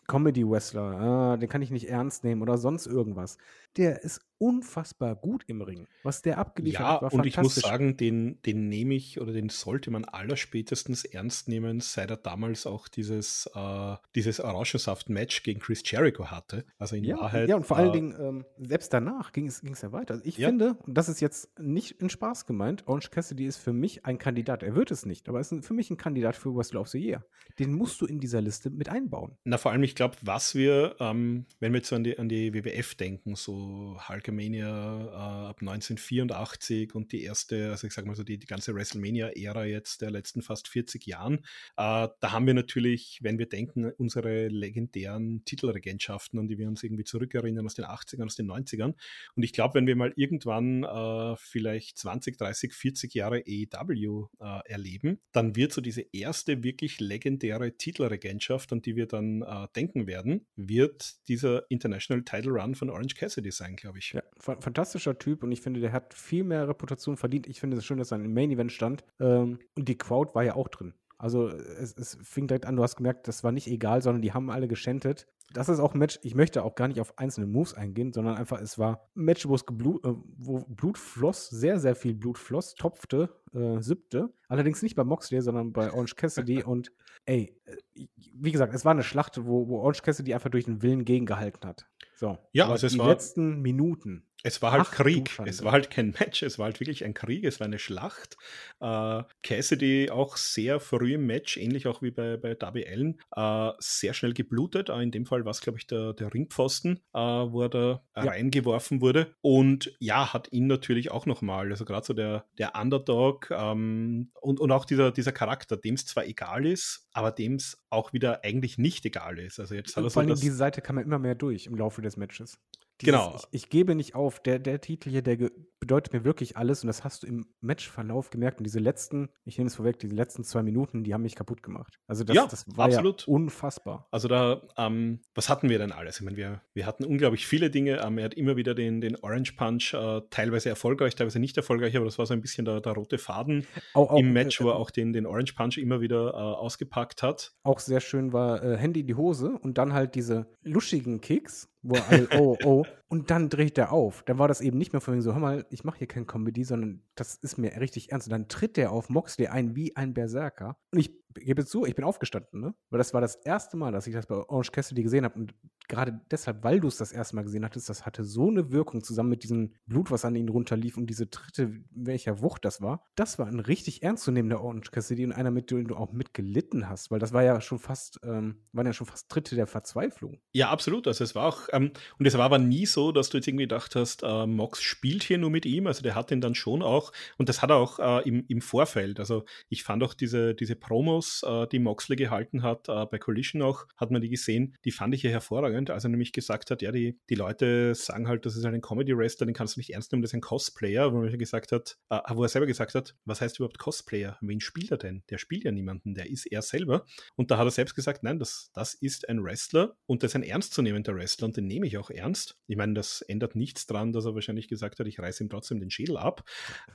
Comedy-Wrestler, 0.07 0.81
ah, 0.81 1.37
den 1.37 1.49
kann 1.49 1.61
ich 1.61 1.71
nicht 1.71 1.89
ernst 1.89 2.23
nehmen 2.23 2.41
oder 2.41 2.57
sonst 2.57 2.87
irgendwas. 2.87 3.37
Der 3.77 4.03
ist 4.03 4.21
unfassbar 4.43 5.15
gut 5.15 5.43
im 5.47 5.61
Ring. 5.61 5.87
Was 6.03 6.21
der 6.21 6.37
abgeliefert 6.37 6.81
Ja, 6.81 6.87
hat, 6.95 7.01
war 7.01 7.13
und 7.13 7.25
ich 7.25 7.37
muss 7.39 7.55
sagen, 7.55 7.95
den, 7.97 8.41
den 8.43 8.67
nehme 8.67 8.93
ich 8.93 9.21
oder 9.21 9.31
den 9.31 9.49
sollte 9.49 9.89
man 9.89 10.03
allerspätestens 10.05 11.05
ernst 11.05 11.47
nehmen, 11.47 11.79
seit 11.79 12.09
er 12.09 12.17
damals 12.17 12.65
auch 12.65 12.87
dieses, 12.87 13.49
äh, 13.55 13.95
dieses 14.15 14.39
Orangensaft-Match 14.41 15.43
gegen 15.43 15.59
Chris 15.61 15.81
Jericho 15.85 16.25
hatte. 16.29 16.65
Also 16.77 16.95
in 16.95 17.05
Ja, 17.05 17.17
Wahrheit. 17.19 17.47
ja, 17.47 17.55
und 17.55 17.65
vor 17.65 17.77
allen 17.77 17.89
äh, 17.89 17.93
Dingen, 17.93 18.15
ähm, 18.19 18.45
selbst 18.59 18.91
danach 18.93 19.31
ging 19.31 19.47
es, 19.47 19.61
ging 19.61 19.73
es 19.73 19.81
ja 19.81 19.91
weiter. 19.91 20.15
Also 20.15 20.25
ich 20.25 20.37
Ja. 20.37 20.49
finde, 20.49 20.73
und 20.85 20.97
das 20.97 21.07
ist 21.07 21.21
jetzt 21.21 21.57
nicht 21.59 22.01
in 22.01 22.09
Spaß 22.09 22.45
gemeint, 22.45 22.85
Orange 22.87 23.09
Cassidy 23.11 23.45
ist 23.45 23.57
für 23.57 23.73
mich 23.73 24.05
ein 24.05 24.17
Kandidat. 24.17 24.61
Er 24.63 24.75
wird 24.75 24.91
es 24.91 25.05
nicht, 25.05 25.29
aber 25.29 25.37
er 25.37 25.41
ist 25.41 25.65
für 25.65 25.73
mich 25.73 25.89
ein 25.89 25.97
Kandidat 25.97 26.35
für 26.35 26.53
Wrestler 26.53 26.81
of 26.81 26.89
the 26.89 26.99
Year. 26.99 27.25
Den 27.59 27.73
musst 27.73 28.01
du 28.01 28.05
in 28.05 28.19
dieser 28.19 28.41
Liste 28.41 28.69
mit 28.69 28.89
einbauen. 28.89 29.37
Na, 29.45 29.57
vor 29.57 29.71
allem, 29.71 29.83
ich 29.83 29.95
glaube, 29.95 30.17
was 30.21 30.55
wir, 30.55 30.95
ähm, 30.99 31.45
wenn 31.59 31.71
wir 31.71 31.77
jetzt 31.79 31.89
so 31.89 31.95
an 31.95 32.03
die, 32.03 32.17
an 32.17 32.27
die 32.29 32.53
WWF 32.53 32.95
denken, 32.95 33.35
so 33.35 33.97
Hulkamania 34.33 35.05
äh, 35.05 35.49
ab 35.49 35.57
1984 35.61 36.95
und 36.95 37.11
die 37.11 37.23
erste, 37.23 37.71
also 37.71 37.87
ich 37.87 37.93
sag 37.93 38.05
mal 38.05 38.15
so 38.15 38.23
die, 38.23 38.37
die 38.37 38.47
ganze 38.47 38.73
WrestleMania-Ära 38.73 39.65
jetzt 39.65 40.01
der 40.01 40.11
letzten 40.11 40.41
fast 40.41 40.67
40 40.67 41.05
Jahren, 41.05 41.39
äh, 41.77 42.07
da 42.19 42.31
haben 42.31 42.47
wir 42.47 42.53
natürlich, 42.53 43.19
wenn 43.21 43.37
wir 43.37 43.47
denken, 43.47 43.91
unsere 43.97 44.47
legendären 44.47 45.43
Titelregentschaften, 45.45 46.39
an 46.39 46.47
die 46.47 46.57
wir 46.57 46.67
uns 46.67 46.83
irgendwie 46.83 47.03
zurückerinnern 47.03 47.65
aus 47.65 47.75
den 47.75 47.85
80ern, 47.85 48.25
aus 48.25 48.35
den 48.35 48.49
90ern. 48.49 48.95
Und 49.35 49.43
ich 49.43 49.53
glaube, 49.53 49.75
wenn 49.75 49.87
wir 49.87 49.95
mal 49.95 50.13
irgendwann 50.15 50.83
äh, 50.83 51.35
vielleicht 51.37 51.97
20, 51.97 52.37
30, 52.37 52.73
40 52.73 53.13
Jahre 53.13 53.43
AEW 53.47 54.27
äh, 54.39 54.59
erleben, 54.65 55.19
dann 55.31 55.55
wird 55.55 55.73
so 55.73 55.81
diese 55.81 56.05
erste 56.11 56.63
wirklich 56.63 56.99
legendäre 56.99 57.77
Titelregentschaft, 57.77 58.71
an 58.73 58.81
die 58.81 58.95
wir 58.95 59.07
dann 59.07 59.41
äh, 59.41 59.67
denken 59.75 60.07
werden, 60.07 60.45
wird 60.55 61.27
dieser 61.27 61.69
International 61.69 62.23
Title 62.23 62.51
Run 62.51 62.75
von 62.75 62.89
Orange 62.89 63.15
Cassidy 63.15 63.51
sein, 63.51 63.75
glaube 63.75 63.99
ich. 63.99 64.12
Ja, 64.13 64.21
fa- 64.37 64.57
fantastischer 64.59 65.17
Typ 65.17 65.43
und 65.43 65.51
ich 65.51 65.61
finde, 65.61 65.79
der 65.79 65.91
hat 65.91 66.13
viel 66.13 66.43
mehr 66.43 66.67
Reputation 66.67 67.17
verdient. 67.17 67.47
Ich 67.47 67.59
finde 67.59 67.77
es 67.77 67.85
schön, 67.85 67.97
dass 67.97 68.11
er 68.11 68.19
im 68.19 68.33
Main 68.33 68.51
Event 68.51 68.71
stand. 68.71 69.03
Ähm, 69.19 69.59
und 69.75 69.89
die 69.89 69.97
Crowd 69.97 70.33
war 70.35 70.43
ja 70.43 70.55
auch 70.55 70.67
drin. 70.67 70.93
Also 71.17 71.47
es, 71.47 71.93
es 71.93 72.17
fing 72.21 72.47
direkt 72.47 72.65
an, 72.65 72.75
du 72.75 72.83
hast 72.83 72.97
gemerkt, 72.97 73.27
das 73.27 73.43
war 73.43 73.51
nicht 73.51 73.67
egal, 73.67 74.01
sondern 74.01 74.21
die 74.21 74.33
haben 74.33 74.49
alle 74.49 74.67
geschändet. 74.67 75.25
Das 75.53 75.69
ist 75.69 75.79
auch 75.79 75.93
ein 75.93 75.99
Match, 75.99 76.19
ich 76.23 76.35
möchte 76.35 76.63
auch 76.63 76.75
gar 76.75 76.87
nicht 76.87 76.99
auf 76.99 77.17
einzelne 77.17 77.47
Moves 77.47 77.75
eingehen, 77.75 78.11
sondern 78.11 78.35
einfach, 78.35 78.59
es 78.59 78.77
war 78.77 79.07
ein 79.15 79.23
Match, 79.23 79.47
wo 79.47 79.55
es 79.55 79.65
geblut, 79.65 80.03
äh, 80.03 80.13
wo 80.37 80.59
Blut 80.67 80.97
floss, 80.97 81.47
sehr, 81.49 81.79
sehr 81.79 81.95
viel 81.95 82.13
Blut 82.13 82.37
floss, 82.37 82.75
tropfte, 82.75 83.29
äh, 83.53 83.79
siebte. 83.81 84.33
Allerdings 84.47 84.81
nicht 84.81 84.95
bei 84.95 85.03
Moxley, 85.03 85.41
sondern 85.41 85.71
bei 85.71 85.93
Orange 85.93 86.15
Cassidy. 86.15 86.63
und 86.65 86.91
ey, 87.25 87.55
äh, 87.65 88.07
wie 88.33 88.51
gesagt, 88.51 88.73
es 88.73 88.83
war 88.83 88.91
eine 88.91 89.03
Schlacht, 89.03 89.45
wo, 89.45 89.67
wo 89.69 89.79
Orange 89.79 90.01
Cassidy 90.01 90.33
einfach 90.33 90.49
durch 90.49 90.65
den 90.65 90.81
Willen 90.81 91.05
gegengehalten 91.05 91.67
hat. 91.69 91.87
So. 92.23 92.37
Ja, 92.53 92.63
Aber 92.63 92.73
also 92.73 92.87
es 92.87 92.93
die 92.93 92.99
war- 92.99 93.09
letzten 93.09 93.61
Minuten. 93.61 94.25
Es 94.45 94.61
war 94.61 94.73
halt 94.73 94.87
Ach, 94.87 94.91
Krieg. 94.91 95.39
Es 95.45 95.63
war 95.63 95.71
halt 95.71 95.89
kein 95.89 96.11
Match, 96.19 96.43
es 96.43 96.59
war 96.59 96.65
halt 96.65 96.79
wirklich 96.81 97.05
ein 97.05 97.13
Krieg, 97.13 97.45
es 97.45 97.61
war 97.61 97.65
eine 97.65 97.79
Schlacht. 97.79 98.35
Äh, 98.81 99.23
Cassidy 99.41 100.09
auch 100.11 100.35
sehr 100.35 100.81
früh 100.81 101.13
im 101.13 101.25
Match, 101.25 101.55
ähnlich 101.55 101.87
auch 101.87 102.01
wie 102.01 102.11
bei, 102.11 102.35
bei 102.35 102.53
Darby 102.53 102.85
Allen, 102.85 103.19
äh, 103.35 103.71
sehr 103.79 104.13
schnell 104.13 104.33
geblutet. 104.33 104.89
Äh, 104.89 105.01
in 105.01 105.11
dem 105.11 105.25
Fall 105.25 105.45
war 105.45 105.51
es, 105.51 105.61
glaube 105.61 105.79
ich, 105.79 105.87
der, 105.87 106.11
der 106.13 106.33
Ringpfosten, 106.33 106.97
äh, 107.13 107.19
wo 107.19 107.61
er 107.61 107.69
da 107.69 108.03
Ja. 108.17 108.23
reingeworfen 108.23 108.99
wurde. 108.99 109.33
Und 109.41 109.95
ja, 109.99 110.33
hat 110.33 110.51
ihn 110.51 110.67
natürlich 110.67 111.09
auch 111.09 111.25
nochmal, 111.25 111.71
also 111.71 111.85
gerade 111.85 112.05
so 112.05 112.13
der, 112.13 112.45
der 112.57 112.75
Underdog 112.75 113.49
ähm, 113.49 114.31
und, 114.41 114.59
und 114.59 114.71
auch 114.71 114.83
dieser, 114.83 115.11
dieser 115.11 115.31
Charakter, 115.31 115.77
dem 115.77 115.95
es 115.95 116.05
zwar 116.05 116.25
egal 116.25 116.65
ist, 116.65 117.07
aber 117.13 117.31
dem 117.31 117.55
es 117.55 117.81
auch 117.89 118.11
wieder 118.11 118.43
eigentlich 118.43 118.77
nicht 118.77 119.05
egal 119.05 119.39
ist. 119.39 119.59
Also 119.61 119.73
jetzt 119.73 119.95
hat 119.95 120.03
er 120.03 120.09
so 120.09 120.15
vor 120.15 120.23
allem 120.23 120.35
diese 120.35 120.55
Seite 120.55 120.81
kam 120.81 120.97
ja 120.97 121.03
immer 121.03 121.19
mehr 121.19 121.35
durch 121.35 121.65
im 121.67 121.75
Laufe 121.75 122.01
des 122.01 122.17
Matches. 122.17 122.57
Genau. 122.99 123.35
Ich, 123.51 123.63
ich 123.63 123.69
gebe 123.69 123.95
nicht 123.95 124.15
auf. 124.15 124.39
Der, 124.39 124.59
der 124.59 124.81
Titel 124.81 125.09
hier, 125.09 125.21
der 125.21 125.49
bedeutet 125.83 126.13
mir 126.13 126.23
wirklich 126.23 126.55
alles 126.55 126.81
und 126.81 126.87
das 126.87 127.03
hast 127.03 127.23
du 127.23 127.27
im 127.27 127.45
Matchverlauf 127.59 128.29
gemerkt. 128.29 128.59
Und 128.59 128.63
diese 128.63 128.79
letzten, 128.79 129.29
ich 129.43 129.57
nehme 129.57 129.67
es 129.67 129.75
vorweg, 129.75 129.99
diese 129.99 130.15
letzten 130.15 130.45
zwei 130.45 130.63
Minuten, 130.63 131.03
die 131.03 131.13
haben 131.13 131.23
mich 131.23 131.35
kaputt 131.35 131.61
gemacht. 131.61 131.99
Also 132.07 132.23
das, 132.23 132.35
Ja, 132.35 132.47
das 132.47 132.65
war 132.77 132.85
absolut. 132.85 133.27
ja 133.27 133.33
unfassbar. 133.33 134.07
Also 134.09 134.29
da, 134.29 134.61
ähm, 134.77 135.19
was 135.35 135.49
hatten 135.49 135.69
wir 135.69 135.79
denn 135.79 135.91
alles? 135.91 136.19
Ich 136.19 136.21
meine, 136.23 136.37
wir, 136.37 136.61
wir 136.73 136.85
hatten 136.85 137.03
unglaublich 137.03 137.45
viele 137.47 137.69
Dinge. 137.69 138.01
Ähm, 138.01 138.17
er 138.17 138.25
hat 138.25 138.33
immer 138.33 138.55
wieder 138.55 138.75
den, 138.75 139.01
den 139.01 139.17
Orange 139.17 139.53
Punch, 139.57 139.93
äh, 139.93 140.21
teilweise 140.29 140.69
erfolgreich, 140.69 141.15
teilweise 141.15 141.39
nicht 141.39 141.57
erfolgreich, 141.57 141.97
aber 141.97 142.05
das 142.05 142.17
war 142.17 142.25
so 142.25 142.33
ein 142.33 142.41
bisschen 142.41 142.63
der, 142.63 142.79
der 142.79 142.93
rote 142.93 143.17
Faden 143.17 143.67
Auch, 143.93 144.11
auch, 144.11 144.19
im 144.19 144.31
Match, 144.31 144.61
äh, 144.61 144.63
wo 144.63 144.69
er 144.69 144.77
auch 144.77 144.89
den, 144.89 145.11
den 145.11 145.25
Orange 145.25 145.53
Punch 145.53 145.77
immer 145.77 145.99
wieder 145.99 146.29
äh, 146.29 146.37
ausgepackt 146.37 147.23
hat. 147.23 147.51
auch 147.63 147.79
sehr 147.79 147.99
schön 147.99 148.31
war 148.31 148.63
äh, 148.63 148.77
Handy 148.77 149.01
in 149.01 149.07
die 149.07 149.15
Hose 149.15 149.57
und 149.59 149.77
dann 149.77 149.91
halt 149.91 150.15
diese 150.15 150.47
luschigen 150.61 151.19
Kicks, 151.19 151.72
wo 151.83 151.95
er 151.95 152.03
alle, 152.09 152.27
oh, 152.39 152.57
oh, 152.63 152.85
und 153.13 153.29
dann 153.29 153.47
dreht 153.47 153.77
er 153.77 153.91
auf. 153.91 154.23
Dann 154.23 154.39
war 154.39 154.47
das 154.47 154.59
eben 154.59 154.79
nicht 154.79 154.91
mehr 154.91 154.99
von 154.99 155.13
wegen 155.13 155.21
so, 155.21 155.33
hör 155.33 155.39
mal, 155.39 155.67
ich 155.69 155.83
mache 155.83 155.99
hier 155.99 156.07
kein 156.07 156.25
Comedy, 156.25 156.63
sondern 156.63 157.03
das 157.13 157.35
ist 157.35 157.59
mir 157.59 157.79
richtig 157.79 158.11
ernst. 158.11 158.25
Und 158.25 158.31
dann 158.31 158.47
tritt 158.47 158.75
er 158.75 158.91
auf 158.91 159.07
Moxley 159.09 159.49
ein 159.49 159.75
wie 159.75 159.95
ein 159.95 160.15
Berserker. 160.15 160.77
Und 160.91 160.97
ich 160.97 161.11
gebe 161.35 161.63
zu, 161.63 161.85
ich 161.85 161.95
bin 161.95 162.05
aufgestanden, 162.05 162.59
ne? 162.59 162.75
Weil 162.89 162.97
das 162.97 163.13
war 163.13 163.21
das 163.21 163.35
erste 163.35 163.77
Mal, 163.77 163.91
dass 163.91 164.07
ich 164.07 164.13
das 164.13 164.25
bei 164.25 164.35
Orange 164.35 164.71
Cassidy 164.71 165.03
gesehen 165.03 165.25
habe. 165.25 165.35
Und 165.39 165.53
gerade 165.87 166.21
deshalb, 166.31 166.63
weil 166.63 166.79
du 166.79 166.87
es 166.87 166.97
das 166.97 167.11
erste 167.11 167.35
Mal 167.35 167.43
gesehen 167.43 167.65
hattest, 167.65 167.89
das 167.89 168.05
hatte 168.05 168.23
so 168.23 168.49
eine 168.49 168.71
Wirkung 168.71 169.03
zusammen 169.03 169.29
mit 169.29 169.43
diesem 169.43 169.73
Blut, 169.85 170.11
was 170.11 170.25
an 170.25 170.35
ihn 170.35 170.49
runterlief 170.49 170.97
und 170.97 171.07
diese 171.07 171.29
Tritte, 171.29 171.71
welcher 171.91 172.41
Wucht 172.41 172.65
das 172.65 172.81
war. 172.81 173.05
Das 173.15 173.39
war 173.39 173.47
ein 173.47 173.59
richtig 173.59 174.03
ernstzunehmender 174.03 174.61
Orange 174.61 174.91
Cassidy 174.91 175.25
und 175.25 175.33
einer, 175.33 175.51
mit 175.51 175.71
dem 175.71 175.87
du 175.87 175.95
auch 175.95 176.11
mitgelitten 176.13 176.89
hast, 176.89 177.11
weil 177.11 177.19
das 177.19 177.33
war 177.33 177.43
ja 177.43 177.59
schon 177.61 177.79
fast, 177.79 178.19
ähm, 178.23 178.63
waren 178.71 178.85
ja 178.85 178.93
schon 178.93 179.07
fast 179.07 179.29
Tritte 179.29 179.55
der 179.55 179.67
Verzweiflung. 179.67 180.39
Ja, 180.51 180.69
absolut. 180.69 181.07
Also 181.07 181.23
es 181.23 181.35
war 181.35 181.47
auch, 181.47 181.67
ähm, 181.71 181.91
und 182.17 182.25
es 182.25 182.37
war 182.37 182.45
aber 182.45 182.59
nie 182.59 182.85
so, 182.85 183.02
dass 183.11 183.29
du 183.29 183.37
jetzt 183.37 183.47
irgendwie 183.47 183.65
gedacht 183.65 183.95
hast, 183.95 184.23
äh, 184.23 184.45
Mox 184.45 184.81
spielt 184.81 185.23
hier 185.23 185.37
nur 185.37 185.49
mit 185.49 185.65
ihm. 185.65 185.87
Also 185.87 186.01
der 186.01 186.15
hat 186.15 186.31
ihn 186.31 186.41
dann 186.41 186.55
schon 186.55 186.81
auch, 186.81 187.11
und 187.37 187.49
das 187.49 187.61
hat 187.61 187.69
er 187.69 187.77
auch 187.77 187.99
äh, 187.99 188.27
im, 188.27 188.45
im 188.47 188.61
Vorfeld. 188.61 189.19
Also 189.19 189.45
ich 189.69 189.83
fand 189.83 190.03
auch 190.03 190.13
diese, 190.13 190.55
diese 190.55 190.75
Promos, 190.75 191.43
äh, 191.43 191.67
die 191.67 191.79
Moxley 191.79 192.15
gehalten 192.15 192.63
hat, 192.63 192.89
äh, 192.89 193.05
bei 193.05 193.17
Collision 193.17 193.61
auch, 193.61 193.85
hat 193.97 194.11
man 194.11 194.21
die 194.21 194.29
gesehen, 194.29 194.75
die 194.85 194.91
fand 194.91 195.13
ich 195.13 195.23
ja 195.23 195.29
hervorragend. 195.29 195.89
Als 195.89 196.03
er 196.03 196.09
nämlich 196.09 196.31
gesagt 196.31 196.71
hat, 196.71 196.81
ja, 196.81 196.91
die, 196.91 197.19
die 197.29 197.35
Leute 197.35 197.95
sagen 197.95 198.27
halt, 198.27 198.45
das 198.45 198.55
ist 198.55 198.65
halt 198.65 198.75
ein 198.75 198.81
Comedy-Wrestler, 198.81 199.45
den 199.45 199.53
kannst 199.53 199.75
du 199.75 199.79
nicht 199.79 199.91
ernst 199.91 200.11
nehmen, 200.11 200.21
das 200.21 200.31
ist 200.31 200.35
ein 200.35 200.41
Cosplayer, 200.41 201.13
wo 201.13 201.23
er 201.23 201.37
gesagt 201.37 201.71
hat, 201.71 201.97
äh, 202.09 202.19
wo 202.29 202.43
er 202.43 202.49
selber 202.49 202.67
gesagt 202.67 202.95
hat, 202.95 203.15
was 203.25 203.41
heißt 203.41 203.59
überhaupt 203.59 203.79
Cosplayer? 203.79 204.37
Wen 204.41 204.59
spielt 204.59 204.91
er 204.91 204.97
denn? 204.97 205.23
Der 205.29 205.37
spielt 205.37 205.63
ja 205.63 205.71
niemanden, 205.71 206.13
der 206.13 206.29
ist 206.29 206.45
er 206.45 206.61
selber. 206.61 207.05
Und 207.35 207.51
da 207.51 207.57
hat 207.57 207.65
er 207.65 207.71
selbst 207.71 207.95
gesagt, 207.95 208.23
nein, 208.23 208.39
das, 208.39 208.71
das 208.73 208.93
ist 208.93 209.29
ein 209.29 209.43
Wrestler 209.43 209.95
und 210.05 210.23
das 210.23 210.31
ist 210.31 210.35
ein 210.35 210.43
ernstzunehmender 210.43 211.15
Wrestler 211.15 211.45
und 211.45 211.57
den 211.57 211.67
nehme 211.67 211.87
ich 211.87 211.97
auch 211.97 212.09
ernst. 212.09 212.57
Ich 212.67 212.77
meine, 212.77 212.82
das 212.93 213.21
ändert 213.21 213.55
nichts 213.55 213.87
dran, 213.87 214.11
dass 214.11 214.25
er 214.25 214.35
wahrscheinlich 214.35 214.67
gesagt 214.67 214.99
hat, 214.99 215.07
ich 215.07 215.19
reiße 215.19 215.43
ihm 215.43 215.49
trotzdem 215.49 215.79
den 215.79 215.89
Schädel 215.89 216.17
ab. 216.17 216.43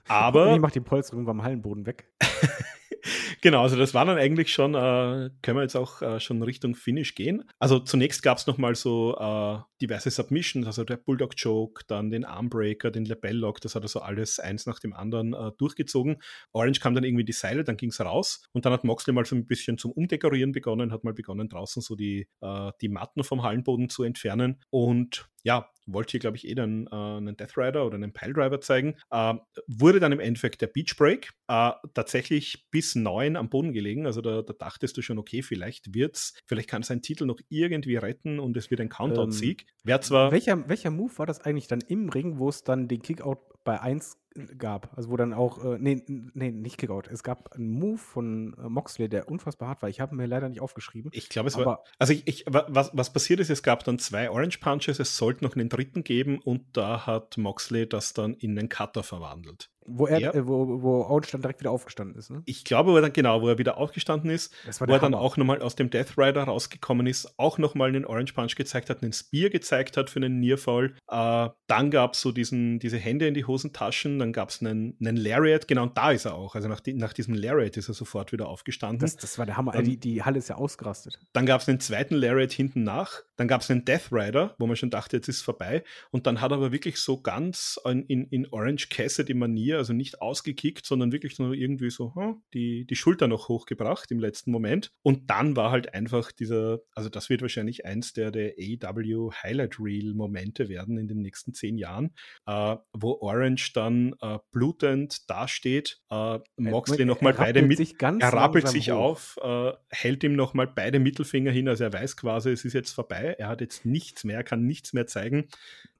Aber 0.06 0.52
ich 0.52 0.60
mach 0.60 0.70
die 0.70 0.80
Polsterung 0.80 1.24
beim 1.24 1.42
Hallenboden 1.42 1.86
weg. 1.86 2.08
genau, 3.40 3.62
also 3.62 3.76
das 3.76 3.94
war 3.94 4.04
dann 4.04 4.18
eigentlich 4.18 4.52
schon, 4.52 4.74
äh, 4.74 5.30
können 5.42 5.56
wir 5.56 5.62
jetzt 5.62 5.76
auch 5.76 6.02
äh, 6.02 6.20
schon 6.20 6.42
Richtung 6.42 6.74
Finish 6.74 7.14
gehen. 7.14 7.44
Also 7.58 7.78
zunächst 7.78 8.22
gab 8.22 8.38
es 8.38 8.46
nochmal 8.46 8.74
so 8.74 9.16
äh, 9.18 9.58
diverse 9.80 10.10
Submissions, 10.10 10.66
also 10.66 10.84
der 10.84 10.96
Bulldog 10.96 11.34
Choke, 11.40 11.82
dann 11.86 12.10
den 12.10 12.24
Armbreaker, 12.24 12.90
den 12.90 13.04
Labell 13.04 13.36
Lock, 13.36 13.60
das 13.60 13.74
hat 13.74 13.82
er 13.82 13.88
so 13.88 14.00
alles 14.00 14.38
eins 14.38 14.66
nach 14.66 14.78
dem 14.78 14.92
anderen 14.92 15.34
äh, 15.34 15.52
durchgezogen. 15.58 16.22
Orange 16.52 16.80
kam 16.80 16.94
dann 16.94 17.04
irgendwie 17.04 17.22
in 17.22 17.26
die 17.26 17.32
Seile, 17.32 17.64
dann 17.64 17.76
ging 17.76 17.90
es 17.90 18.00
raus 18.00 18.42
und 18.52 18.64
dann 18.64 18.72
hat 18.72 18.84
Moxley 18.84 19.12
mal 19.12 19.24
so 19.24 19.36
ein 19.36 19.46
bisschen 19.46 19.78
zum 19.78 19.92
Umdekorieren 19.92 20.52
begonnen, 20.52 20.92
hat 20.92 21.04
mal 21.04 21.14
begonnen 21.14 21.48
draußen 21.48 21.82
so 21.82 21.96
die, 21.96 22.28
äh, 22.40 22.70
die 22.80 22.88
Matten 22.88 23.24
vom 23.24 23.42
Hallenboden 23.42 23.88
zu 23.88 24.02
entfernen 24.02 24.60
und 24.70 25.28
ja, 25.44 25.70
wollte 25.86 26.12
hier, 26.12 26.20
glaube 26.20 26.36
ich, 26.36 26.46
eh 26.46 26.54
dann 26.54 26.86
äh, 26.90 26.94
einen 26.94 27.36
Death 27.36 27.56
Rider 27.56 27.86
oder 27.86 27.94
einen 27.94 28.12
Piledriver 28.12 28.60
zeigen. 28.60 28.96
Äh, 29.10 29.34
wurde 29.66 30.00
dann 30.00 30.12
im 30.12 30.20
Endeffekt 30.20 30.60
der 30.60 30.66
Beach 30.66 30.94
Break 30.96 31.30
äh, 31.48 31.70
tatsächlich 31.94 32.68
bis 32.78 32.94
neun 32.94 33.34
am 33.34 33.48
Boden 33.48 33.72
gelegen. 33.72 34.06
Also 34.06 34.20
da, 34.20 34.40
da 34.40 34.52
dachtest 34.52 34.96
du 34.96 35.02
schon, 35.02 35.18
okay, 35.18 35.42
vielleicht 35.42 35.94
wird's, 35.94 36.34
vielleicht 36.46 36.70
kann 36.70 36.84
sein 36.84 37.02
Titel 37.02 37.26
noch 37.26 37.40
irgendwie 37.48 37.96
retten 37.96 38.38
und 38.38 38.56
es 38.56 38.70
wird 38.70 38.80
ein 38.80 38.88
Countdown-Sieg. 38.88 39.66
Wäre 39.82 39.98
zwar. 39.98 40.30
Welcher, 40.30 40.68
welcher 40.68 40.92
Move 40.92 41.10
war 41.18 41.26
das 41.26 41.40
eigentlich 41.40 41.66
dann 41.66 41.80
im 41.80 42.08
Ring, 42.08 42.38
wo 42.38 42.48
es 42.48 42.62
dann 42.62 42.86
den 42.86 43.02
Kickout 43.02 43.38
bei 43.64 43.80
1 43.80 44.16
gab? 44.58 44.90
Also 44.96 45.10
wo 45.10 45.16
dann 45.16 45.32
auch, 45.32 45.64
äh, 45.64 45.78
nee, 45.78 46.02
nee, 46.06 46.50
nicht 46.50 46.78
Kickout. 46.78 47.08
Es 47.10 47.22
gab 47.22 47.52
einen 47.54 47.70
Move 47.72 47.98
von 47.98 48.54
äh, 48.58 48.68
Moxley, 48.68 49.08
der 49.08 49.28
unfassbar 49.28 49.68
hart 49.68 49.82
war. 49.82 49.88
Ich 49.88 50.00
habe 50.00 50.14
mir 50.14 50.26
leider 50.26 50.48
nicht 50.48 50.60
aufgeschrieben. 50.60 51.10
Ich 51.14 51.28
glaube, 51.28 51.48
es 51.48 51.56
war. 51.56 51.84
Also, 51.98 52.12
ich, 52.12 52.26
ich, 52.26 52.44
wa- 52.46 52.66
was, 52.68 52.90
was 52.92 53.12
passiert 53.12 53.40
ist, 53.40 53.50
es 53.50 53.62
gab 53.62 53.84
dann 53.84 53.98
zwei 53.98 54.30
Orange 54.30 54.58
Punches, 54.58 54.98
es 54.98 55.16
sollte 55.16 55.44
noch 55.44 55.54
einen 55.56 55.68
dritten 55.68 56.04
geben 56.04 56.38
und 56.38 56.62
da 56.72 57.06
hat 57.06 57.36
Moxley 57.38 57.88
das 57.88 58.12
dann 58.14 58.34
in 58.34 58.58
einen 58.58 58.68
Cutter 58.68 59.02
verwandelt. 59.02 59.70
Wo 59.90 60.06
er, 60.06 60.20
er 60.20 60.34
äh, 60.34 60.46
wo, 60.46 60.82
wo 60.82 61.00
Orange 61.04 61.30
dann 61.32 61.40
direkt 61.40 61.60
wieder 61.60 61.70
aufgestanden 61.70 62.14
ist, 62.18 62.28
ne? 62.30 62.42
ich 62.44 62.62
glaube, 62.64 62.92
wo 62.92 62.96
er 62.96 63.00
dann, 63.00 63.14
genau, 63.14 63.40
wo 63.40 63.48
er 63.48 63.56
wieder 63.56 63.78
aufgestanden 63.78 64.28
ist, 64.28 64.52
wo 64.80 64.84
er 64.84 64.98
dann 64.98 65.14
Hammer. 65.14 65.20
auch 65.20 65.38
nochmal 65.38 65.62
aus 65.62 65.76
dem 65.76 65.88
Death 65.88 66.18
Rider 66.18 66.42
rausgekommen 66.44 67.06
ist, 67.06 67.38
auch 67.38 67.56
nochmal 67.56 67.88
einen 67.88 68.04
Orange 68.04 68.34
Punch 68.34 68.54
gezeigt 68.54 68.90
hat, 68.90 69.02
einen 69.02 69.14
Spear 69.14 69.48
gezeigt 69.48 69.96
hat 69.96 70.10
für 70.10 70.18
einen 70.18 70.40
Nearfall. 70.40 70.92
Äh, 71.10 71.48
dann 71.68 71.90
gab 71.90 72.12
es 72.12 72.20
so 72.20 72.32
diesen, 72.32 72.78
diese 72.80 72.98
Hände 72.98 73.26
in 73.28 73.32
die 73.32 73.46
Hosentaschen, 73.46 74.18
dann 74.18 74.27
gab 74.32 74.50
es 74.50 74.60
einen, 74.60 74.96
einen 75.00 75.16
Lariat, 75.16 75.68
genau, 75.68 75.84
und 75.84 75.96
da 75.96 76.12
ist 76.12 76.24
er 76.24 76.34
auch. 76.34 76.54
Also 76.54 76.68
nach, 76.68 76.80
die, 76.80 76.94
nach 76.94 77.12
diesem 77.12 77.34
Lariat 77.34 77.76
ist 77.76 77.88
er 77.88 77.94
sofort 77.94 78.32
wieder 78.32 78.48
aufgestanden. 78.48 79.00
Das, 79.00 79.16
das 79.16 79.38
war 79.38 79.46
der 79.46 79.56
Hammer. 79.56 79.72
Dann- 79.72 79.84
die, 79.84 79.98
die 79.98 80.22
Halle 80.22 80.38
ist 80.38 80.48
ja 80.48 80.56
ausgerastet. 80.56 81.18
Dann 81.32 81.46
gab 81.46 81.60
es 81.60 81.68
einen 81.68 81.80
zweiten 81.80 82.14
Lariat 82.14 82.52
hinten 82.52 82.82
nach. 82.84 83.22
Dann 83.36 83.48
gab 83.48 83.60
es 83.60 83.70
einen 83.70 83.84
Death 83.84 84.10
Rider, 84.10 84.54
wo 84.58 84.66
man 84.66 84.76
schon 84.76 84.90
dachte, 84.90 85.16
jetzt 85.16 85.28
ist 85.28 85.36
es 85.36 85.42
vorbei. 85.42 85.84
Und 86.10 86.26
dann 86.26 86.40
hat 86.40 86.50
er 86.50 86.56
aber 86.56 86.72
wirklich 86.72 86.98
so 86.98 87.20
ganz 87.20 87.78
in, 87.84 88.04
in, 88.06 88.24
in 88.28 88.48
Orange 88.50 88.88
Cassidy-Manier, 88.88 89.78
also 89.78 89.92
nicht 89.92 90.20
ausgekickt, 90.20 90.84
sondern 90.86 91.12
wirklich 91.12 91.38
nur 91.38 91.54
irgendwie 91.54 91.90
so 91.90 92.14
hm, 92.14 92.42
die, 92.54 92.86
die 92.86 92.96
Schulter 92.96 93.28
noch 93.28 93.48
hochgebracht 93.48 94.10
im 94.10 94.18
letzten 94.18 94.50
Moment. 94.50 94.90
Und 95.02 95.30
dann 95.30 95.56
war 95.56 95.70
halt 95.70 95.94
einfach 95.94 96.32
dieser, 96.32 96.80
also 96.94 97.08
das 97.08 97.28
wird 97.28 97.42
wahrscheinlich 97.42 97.84
eins 97.84 98.12
der, 98.12 98.30
der 98.30 98.54
AEW 98.58 99.30
Highlight 99.42 99.78
Reel-Momente 99.78 100.68
werden 100.68 100.98
in 100.98 101.08
den 101.08 101.20
nächsten 101.22 101.54
zehn 101.54 101.78
Jahren, 101.78 102.10
äh, 102.46 102.76
wo 102.92 103.18
Orange 103.20 103.72
dann 103.72 104.07
äh, 104.20 104.38
blutend 104.50 105.28
dasteht, 105.30 106.00
äh, 106.10 106.38
Moxley 106.56 107.04
nochmal 107.04 107.34
beide 107.34 107.62
mit 107.62 107.78
sich 107.78 107.98
ganz 107.98 108.22
er 108.22 108.32
rappelt 108.32 108.68
sich 108.68 108.90
hoch. 108.90 108.96
auf, 108.96 109.38
äh, 109.42 109.72
hält 109.90 110.24
ihm 110.24 110.34
nochmal 110.36 110.66
beide 110.66 110.98
Mittelfinger 110.98 111.50
hin, 111.50 111.68
also 111.68 111.84
er 111.84 111.92
weiß 111.92 112.16
quasi, 112.16 112.50
es 112.50 112.64
ist 112.64 112.72
jetzt 112.72 112.92
vorbei, 112.92 113.36
er 113.38 113.48
hat 113.48 113.60
jetzt 113.60 113.84
nichts 113.84 114.24
mehr, 114.24 114.36
er 114.36 114.44
kann 114.44 114.64
nichts 114.64 114.92
mehr 114.92 115.06
zeigen, 115.06 115.48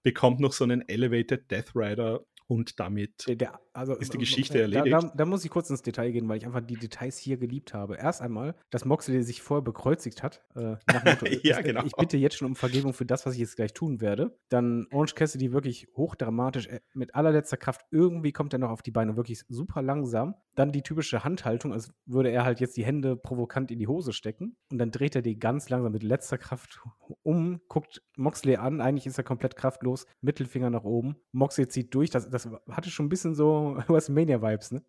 bekommt 0.03 0.41
noch 0.41 0.53
so 0.53 0.65
einen 0.65 0.89
Elevated 0.89 1.51
Death 1.51 1.75
Rider 1.75 2.21
und 2.47 2.81
damit 2.81 3.27
der, 3.29 3.61
also, 3.79 3.95
Ist 3.95 4.13
die 4.13 4.17
äh, 4.17 4.21
Geschichte 4.21 4.59
äh, 4.59 4.69
da, 4.69 4.79
erledigt? 4.79 5.03
Da, 5.05 5.13
da 5.17 5.25
muss 5.25 5.45
ich 5.45 5.51
kurz 5.51 5.71
ins 5.71 5.83
Detail 5.83 6.11
gehen, 6.11 6.29
weil 6.29 6.39
ich 6.39 6.47
einfach 6.47 6.61
die 6.61 6.77
Details 6.77 7.17
hier 7.17 7.37
geliebt 7.37 7.75
habe. 7.75 7.97
Erst 7.97 8.21
einmal, 8.21 8.57
dass 8.71 8.85
Moxley 8.85 9.23
sich 9.23 9.41
vorher 9.41 9.63
bekreuzigt 9.63 10.23
hat. 10.23 10.43
Äh, 10.57 10.77
Motto, 11.05 11.27
Ja, 11.45 11.59
ich, 11.59 11.65
genau. 11.65 11.85
ich 11.85 11.93
bitte 11.93 12.17
jetzt 12.17 12.37
schon 12.37 12.49
um 12.49 12.57
Vergebung 12.57 12.93
für 12.93 13.07
das, 13.07 13.25
was 13.25 13.35
ich 13.35 13.41
jetzt 13.41 13.57
gleich 13.57 13.73
tun 13.73 14.01
werde. 14.01 14.37
Dann 14.49 14.89
Orange 14.91 15.15
Cassidy 15.15 15.53
wirklich 15.53 15.87
hochdramatisch, 15.97 16.67
äh, 16.67 16.81
mit 16.93 17.15
allerletzter 17.15 17.57
Kraft. 17.57 17.83
Irgendwie 17.91 18.33
kommt 18.33 18.53
er 18.53 18.59
noch 18.59 18.71
auf 18.71 18.83
die 18.83 18.91
Beine, 18.91 19.17
wirklich 19.17 19.45
super 19.49 19.81
langsam. 19.81 20.35
Dann 20.57 20.73
die 20.73 20.83
typische 20.83 21.23
Handhaltung, 21.23 21.73
als 21.73 21.93
würde 22.05 22.31
er 22.31 22.45
halt 22.45 22.59
jetzt 22.59 22.77
die 22.77 22.85
Hände 22.85 23.17
provokant 23.17 23.71
in 23.71 23.79
die 23.79 23.87
Hose 23.87 24.13
stecken. 24.13 24.57
Und 24.73 24.79
dann 24.79 24.91
dreht 24.91 25.15
er 25.15 25.23
die 25.23 25.39
ganz 25.39 25.69
langsam 25.69 25.93
mit 25.93 26.03
letzter 26.03 26.37
Kraft 26.37 26.81
um, 27.23 27.61
guckt 27.69 28.03
Moxley 28.17 28.57
an. 28.57 28.81
Eigentlich 28.81 29.07
ist 29.07 29.19
er 29.19 29.25
komplett 29.25 29.55
kraftlos. 29.55 30.07
Mittelfinger 30.21 30.71
nach 30.71 30.85
oben. 30.85 31.17
Moxley 31.31 31.69
zieht 31.69 31.95
durch. 31.95 32.11
Das, 32.11 32.29
das 32.29 32.49
hatte 32.69 32.91
schon 32.91 33.07
ein 33.07 33.09
bisschen 33.09 33.35
so 33.37 33.68
WrestleMania-Vibes, 33.89 34.73
ne? 34.73 34.83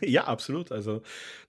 ja, 0.00 0.24
absolut. 0.24 0.72
Also, 0.72 1.02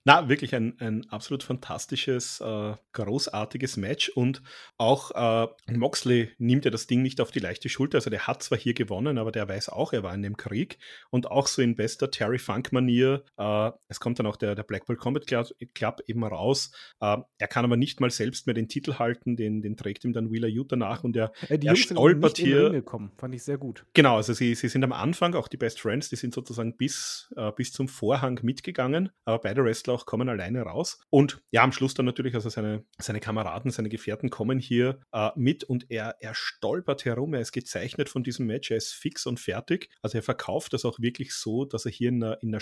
na, 0.04 0.28
wirklich 0.28 0.54
ein, 0.54 0.76
ein 0.80 1.06
absolut 1.10 1.42
fantastisches, 1.42 2.40
äh, 2.40 2.74
großartiges 2.92 3.76
Match. 3.76 4.08
Und 4.10 4.42
auch 4.78 5.10
äh, 5.12 5.48
Moxley 5.72 6.30
nimmt 6.38 6.64
ja 6.64 6.70
das 6.70 6.86
Ding 6.86 7.02
nicht 7.02 7.20
auf 7.20 7.30
die 7.30 7.40
leichte 7.40 7.68
Schulter. 7.68 7.98
Also, 7.98 8.10
der 8.10 8.26
hat 8.26 8.42
zwar 8.42 8.58
hier 8.58 8.74
gewonnen, 8.74 9.18
aber 9.18 9.32
der 9.32 9.48
weiß 9.48 9.68
auch, 9.68 9.92
er 9.92 10.02
war 10.02 10.14
in 10.14 10.22
dem 10.22 10.36
Krieg. 10.36 10.78
Und 11.10 11.30
auch 11.30 11.46
so 11.46 11.62
in 11.62 11.76
bester 11.76 12.10
Terry 12.10 12.38
Funk-Manier. 12.38 13.24
Äh, 13.36 13.70
es 13.88 14.00
kommt 14.00 14.18
dann 14.18 14.26
auch 14.26 14.36
der, 14.36 14.54
der 14.54 14.62
Blackpool 14.62 14.96
Combat 14.96 15.26
Club, 15.26 16.00
eben 16.06 16.24
raus. 16.24 16.70
Äh, 17.00 17.18
er 17.38 17.48
kann 17.48 17.64
aber 17.64 17.76
nicht 17.76 18.00
mal 18.00 18.10
selbst 18.10 18.46
mehr 18.46 18.54
den 18.54 18.68
Titel 18.68 18.94
halten. 18.94 19.36
Den, 19.36 19.62
den 19.62 19.76
trägt 19.76 20.04
ihm 20.04 20.12
dann 20.12 20.30
Wheeler 20.30 20.48
Utah 20.48 20.76
nach. 20.76 21.04
Und 21.04 21.16
er, 21.16 21.32
Äh, 21.48 21.58
die 21.58 21.66
Er 21.66 21.72
Jungs 21.74 21.88
sind 21.88 21.96
stolpert 21.96 22.32
nicht 22.32 22.38
in 22.40 22.44
den 22.46 22.52
hier- 22.54 22.64
Ring 22.66 22.72
gekommen. 22.72 23.12
Fand 23.16 23.34
ich 23.34 23.42
sehr 23.42 23.58
gut. 23.58 23.86
Genau, 23.94 24.16
also 24.16 24.32
sie, 24.32 24.54
sie 24.54 24.68
sind 24.68 24.84
am 24.84 24.92
Anfang, 24.92 25.34
auch 25.34 25.48
die 25.48 25.56
Best 25.56 25.80
Friends, 25.80 26.08
die 26.08 26.16
sind 26.16 26.34
sozusagen 26.34 26.75
bis, 26.76 27.32
äh, 27.36 27.52
bis 27.52 27.72
zum 27.72 27.88
Vorhang 27.88 28.40
mitgegangen, 28.42 29.10
aber 29.24 29.40
beide 29.40 29.64
Wrestler 29.64 29.94
auch 29.94 30.06
kommen 30.06 30.28
alleine 30.28 30.62
raus. 30.62 31.00
Und 31.10 31.42
ja, 31.50 31.62
am 31.62 31.72
Schluss 31.72 31.94
dann 31.94 32.06
natürlich, 32.06 32.34
also 32.34 32.48
seine, 32.48 32.84
seine 32.98 33.20
Kameraden, 33.20 33.70
seine 33.70 33.88
Gefährten 33.88 34.30
kommen 34.30 34.58
hier 34.58 35.00
äh, 35.12 35.30
mit 35.36 35.64
und 35.64 35.90
er, 35.90 36.16
er 36.20 36.34
stolpert 36.34 37.04
herum, 37.04 37.34
er 37.34 37.40
ist 37.40 37.52
gezeichnet 37.52 38.08
von 38.08 38.22
diesem 38.22 38.46
Match, 38.46 38.70
er 38.70 38.76
ist 38.76 38.92
fix 38.92 39.26
und 39.26 39.40
fertig. 39.40 39.90
Also 40.02 40.18
er 40.18 40.22
verkauft 40.22 40.72
das 40.72 40.84
auch 40.84 40.98
wirklich 40.98 41.34
so, 41.34 41.64
dass 41.64 41.84
er 41.84 41.90
hier 41.90 42.08
in 42.10 42.22
einer, 42.22 42.42
in 42.42 42.52
der 42.52 42.60